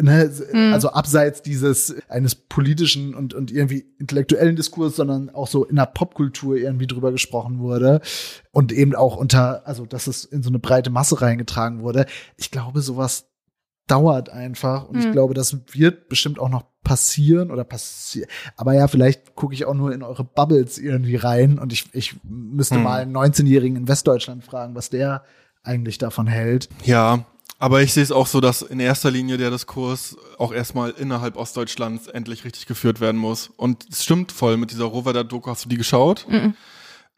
Ne, 0.01 0.31
mhm. 0.51 0.73
also 0.73 0.89
abseits 0.89 1.43
dieses 1.43 1.95
eines 2.09 2.33
politischen 2.33 3.13
und 3.13 3.33
und 3.35 3.51
irgendwie 3.51 3.85
intellektuellen 3.99 4.55
Diskurs, 4.55 4.95
sondern 4.95 5.29
auch 5.29 5.47
so 5.47 5.63
in 5.63 5.75
der 5.75 5.85
Popkultur 5.85 6.55
irgendwie 6.55 6.87
drüber 6.87 7.11
gesprochen 7.11 7.59
wurde 7.59 8.01
und 8.51 8.71
eben 8.71 8.95
auch 8.95 9.15
unter, 9.15 9.67
also 9.67 9.85
dass 9.85 10.07
es 10.07 10.25
in 10.25 10.41
so 10.41 10.49
eine 10.49 10.59
breite 10.59 10.89
Masse 10.89 11.21
reingetragen 11.21 11.81
wurde. 11.81 12.07
Ich 12.37 12.49
glaube, 12.49 12.81
sowas 12.81 13.27
dauert 13.87 14.29
einfach 14.29 14.87
und 14.87 14.95
mhm. 14.95 15.01
ich 15.01 15.11
glaube, 15.11 15.33
das 15.33 15.55
wird 15.73 16.09
bestimmt 16.09 16.39
auch 16.39 16.49
noch 16.49 16.63
passieren 16.83 17.51
oder 17.51 17.63
passieren. 17.63 18.29
Aber 18.57 18.73
ja, 18.73 18.87
vielleicht 18.87 19.35
gucke 19.35 19.53
ich 19.53 19.65
auch 19.65 19.75
nur 19.75 19.93
in 19.93 20.01
eure 20.01 20.23
Bubbles 20.23 20.79
irgendwie 20.79 21.15
rein 21.15 21.59
und 21.59 21.73
ich 21.73 21.93
ich 21.93 22.15
müsste 22.23 22.77
mhm. 22.77 22.83
mal 22.83 23.01
einen 23.01 23.15
19-jährigen 23.15 23.77
in 23.77 23.87
Westdeutschland 23.87 24.43
fragen, 24.43 24.73
was 24.73 24.89
der 24.89 25.23
eigentlich 25.63 25.99
davon 25.99 26.25
hält. 26.25 26.69
Ja, 26.85 27.25
aber 27.61 27.83
ich 27.83 27.93
sehe 27.93 28.01
es 28.01 28.11
auch 28.11 28.25
so, 28.25 28.41
dass 28.41 28.63
in 28.63 28.79
erster 28.79 29.11
Linie 29.11 29.37
der 29.37 29.51
Diskurs 29.51 30.17
auch 30.39 30.51
erstmal 30.51 30.89
innerhalb 30.89 31.37
Ostdeutschlands 31.37 32.07
endlich 32.07 32.43
richtig 32.43 32.65
geführt 32.65 32.99
werden 32.99 33.21
muss. 33.21 33.51
Und 33.55 33.85
es 33.87 34.03
stimmt 34.03 34.31
voll 34.31 34.57
mit 34.57 34.71
dieser 34.71 34.85
Roverda-Doku. 34.85 35.47
Hast 35.47 35.65
du 35.65 35.69
die 35.69 35.77
geschaut? 35.77 36.25
Mhm. 36.27 36.55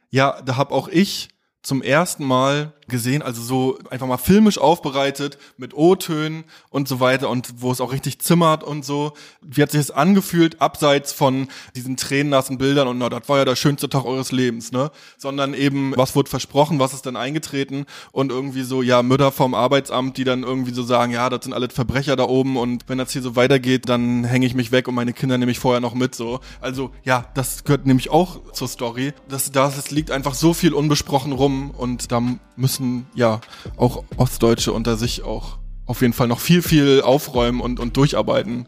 Ja, 0.10 0.42
da 0.42 0.58
hab 0.58 0.74
auch 0.74 0.90
ich 0.90 1.30
zum 1.62 1.82
ersten 1.82 2.26
Mal 2.26 2.74
gesehen, 2.88 3.22
also 3.22 3.42
so 3.42 3.80
einfach 3.90 4.08
mal 4.08 4.18
filmisch 4.18 4.58
aufbereitet 4.58 5.38
mit 5.58 5.74
O-Tönen 5.74 6.44
und 6.70 6.88
so 6.88 7.00
weiter 7.00 7.30
und 7.30 7.62
wo 7.62 7.72
es 7.72 7.82
auch 7.82 7.92
richtig 7.92 8.20
zimmert 8.20 8.64
und 8.64 8.86
so. 8.86 9.14
Wie 9.42 9.62
hat 9.62 9.72
sich 9.72 9.82
das 9.82 9.92
angefühlt, 9.92 10.62
abseits 10.62 11.14
von 11.14 11.48
diesen 11.76 11.98
tränennassen 11.98 12.58
Bildern 12.58 12.88
und 12.88 12.98
na, 12.98 13.10
das 13.10 13.28
war 13.30 13.38
ja 13.40 13.46
der 13.46 13.56
schönste 13.56 13.90
Tag 13.90 14.06
eures 14.06 14.32
Lebens, 14.32 14.72
ne? 14.72 14.92
Sondern 15.18 15.54
eben, 15.54 15.94
was 15.96 16.16
wurde 16.16 16.30
versprochen, 16.30 16.80
was 16.80 16.94
ist 16.94 17.06
dann 17.06 17.16
eingetreten 17.16 17.86
und 18.12 18.32
irgendwie 18.32 18.64
so, 18.64 18.82
ja, 18.82 19.04
Mütter 19.04 19.32
vom 19.32 19.54
Arbeitsamt, 19.54 20.18
die 20.18 20.24
dann 20.24 20.44
irgendwie 20.44 20.74
so 20.74 20.84
sagen, 20.84 21.12
ja, 21.12 21.30
das 21.30 21.44
sind 21.44 21.54
alle 21.54 21.70
Verbrecher 21.70 22.16
da 22.16 22.24
oben 22.24 22.58
und 22.58 22.86
wenn 22.88 22.98
das 22.98 23.12
hier 23.12 23.22
so 23.22 23.36
weitergeht, 23.36 23.90
dann 23.90 24.24
hänge 24.24 24.46
ich 24.46 24.56
mich 24.56 24.72
weg 24.72 24.88
und 24.88 24.96
meine 24.96 25.14
Kinder 25.14 25.38
nehme 25.38 25.52
ich 25.52 25.60
vorher 25.60 25.82
noch 25.82 25.94
mit, 25.94 26.16
so. 26.16 26.40
Also, 26.62 26.92
ja, 27.04 27.26
das 27.34 27.64
gehört 27.64 27.86
nämlich 27.86 28.10
auch 28.10 28.52
zur 28.52 28.68
Story. 28.68 29.14
Das, 29.30 29.52
das 29.52 29.92
liegt 29.92 30.12
einfach 30.12 30.34
so 30.34 30.54
viel 30.54 30.74
unbesprochen 30.74 31.32
rum 31.32 31.72
und 31.72 32.12
da 32.12 32.22
müssen 32.56 32.83
müssen 32.84 33.08
ja 33.16 33.42
auch 33.78 34.04
Ostdeutsche 34.18 34.74
unter 34.74 34.98
sich 34.98 35.24
auch 35.24 35.58
auf 35.86 36.02
jeden 36.02 36.14
Fall 36.14 36.28
noch 36.28 36.40
viel, 36.40 36.62
viel 36.62 37.02
aufräumen 37.02 37.62
und, 37.62 37.80
und 37.80 37.98
durcharbeiten. 37.98 38.68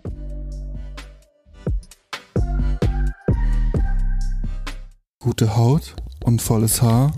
Gute 5.20 5.56
Haut 5.56 5.96
und 6.24 6.42
volles 6.42 6.82
Haar? 6.82 7.14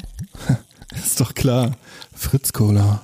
Ist 0.96 1.20
doch 1.20 1.34
klar. 1.34 1.72
Fritz 2.16 2.54
Cola. 2.54 3.02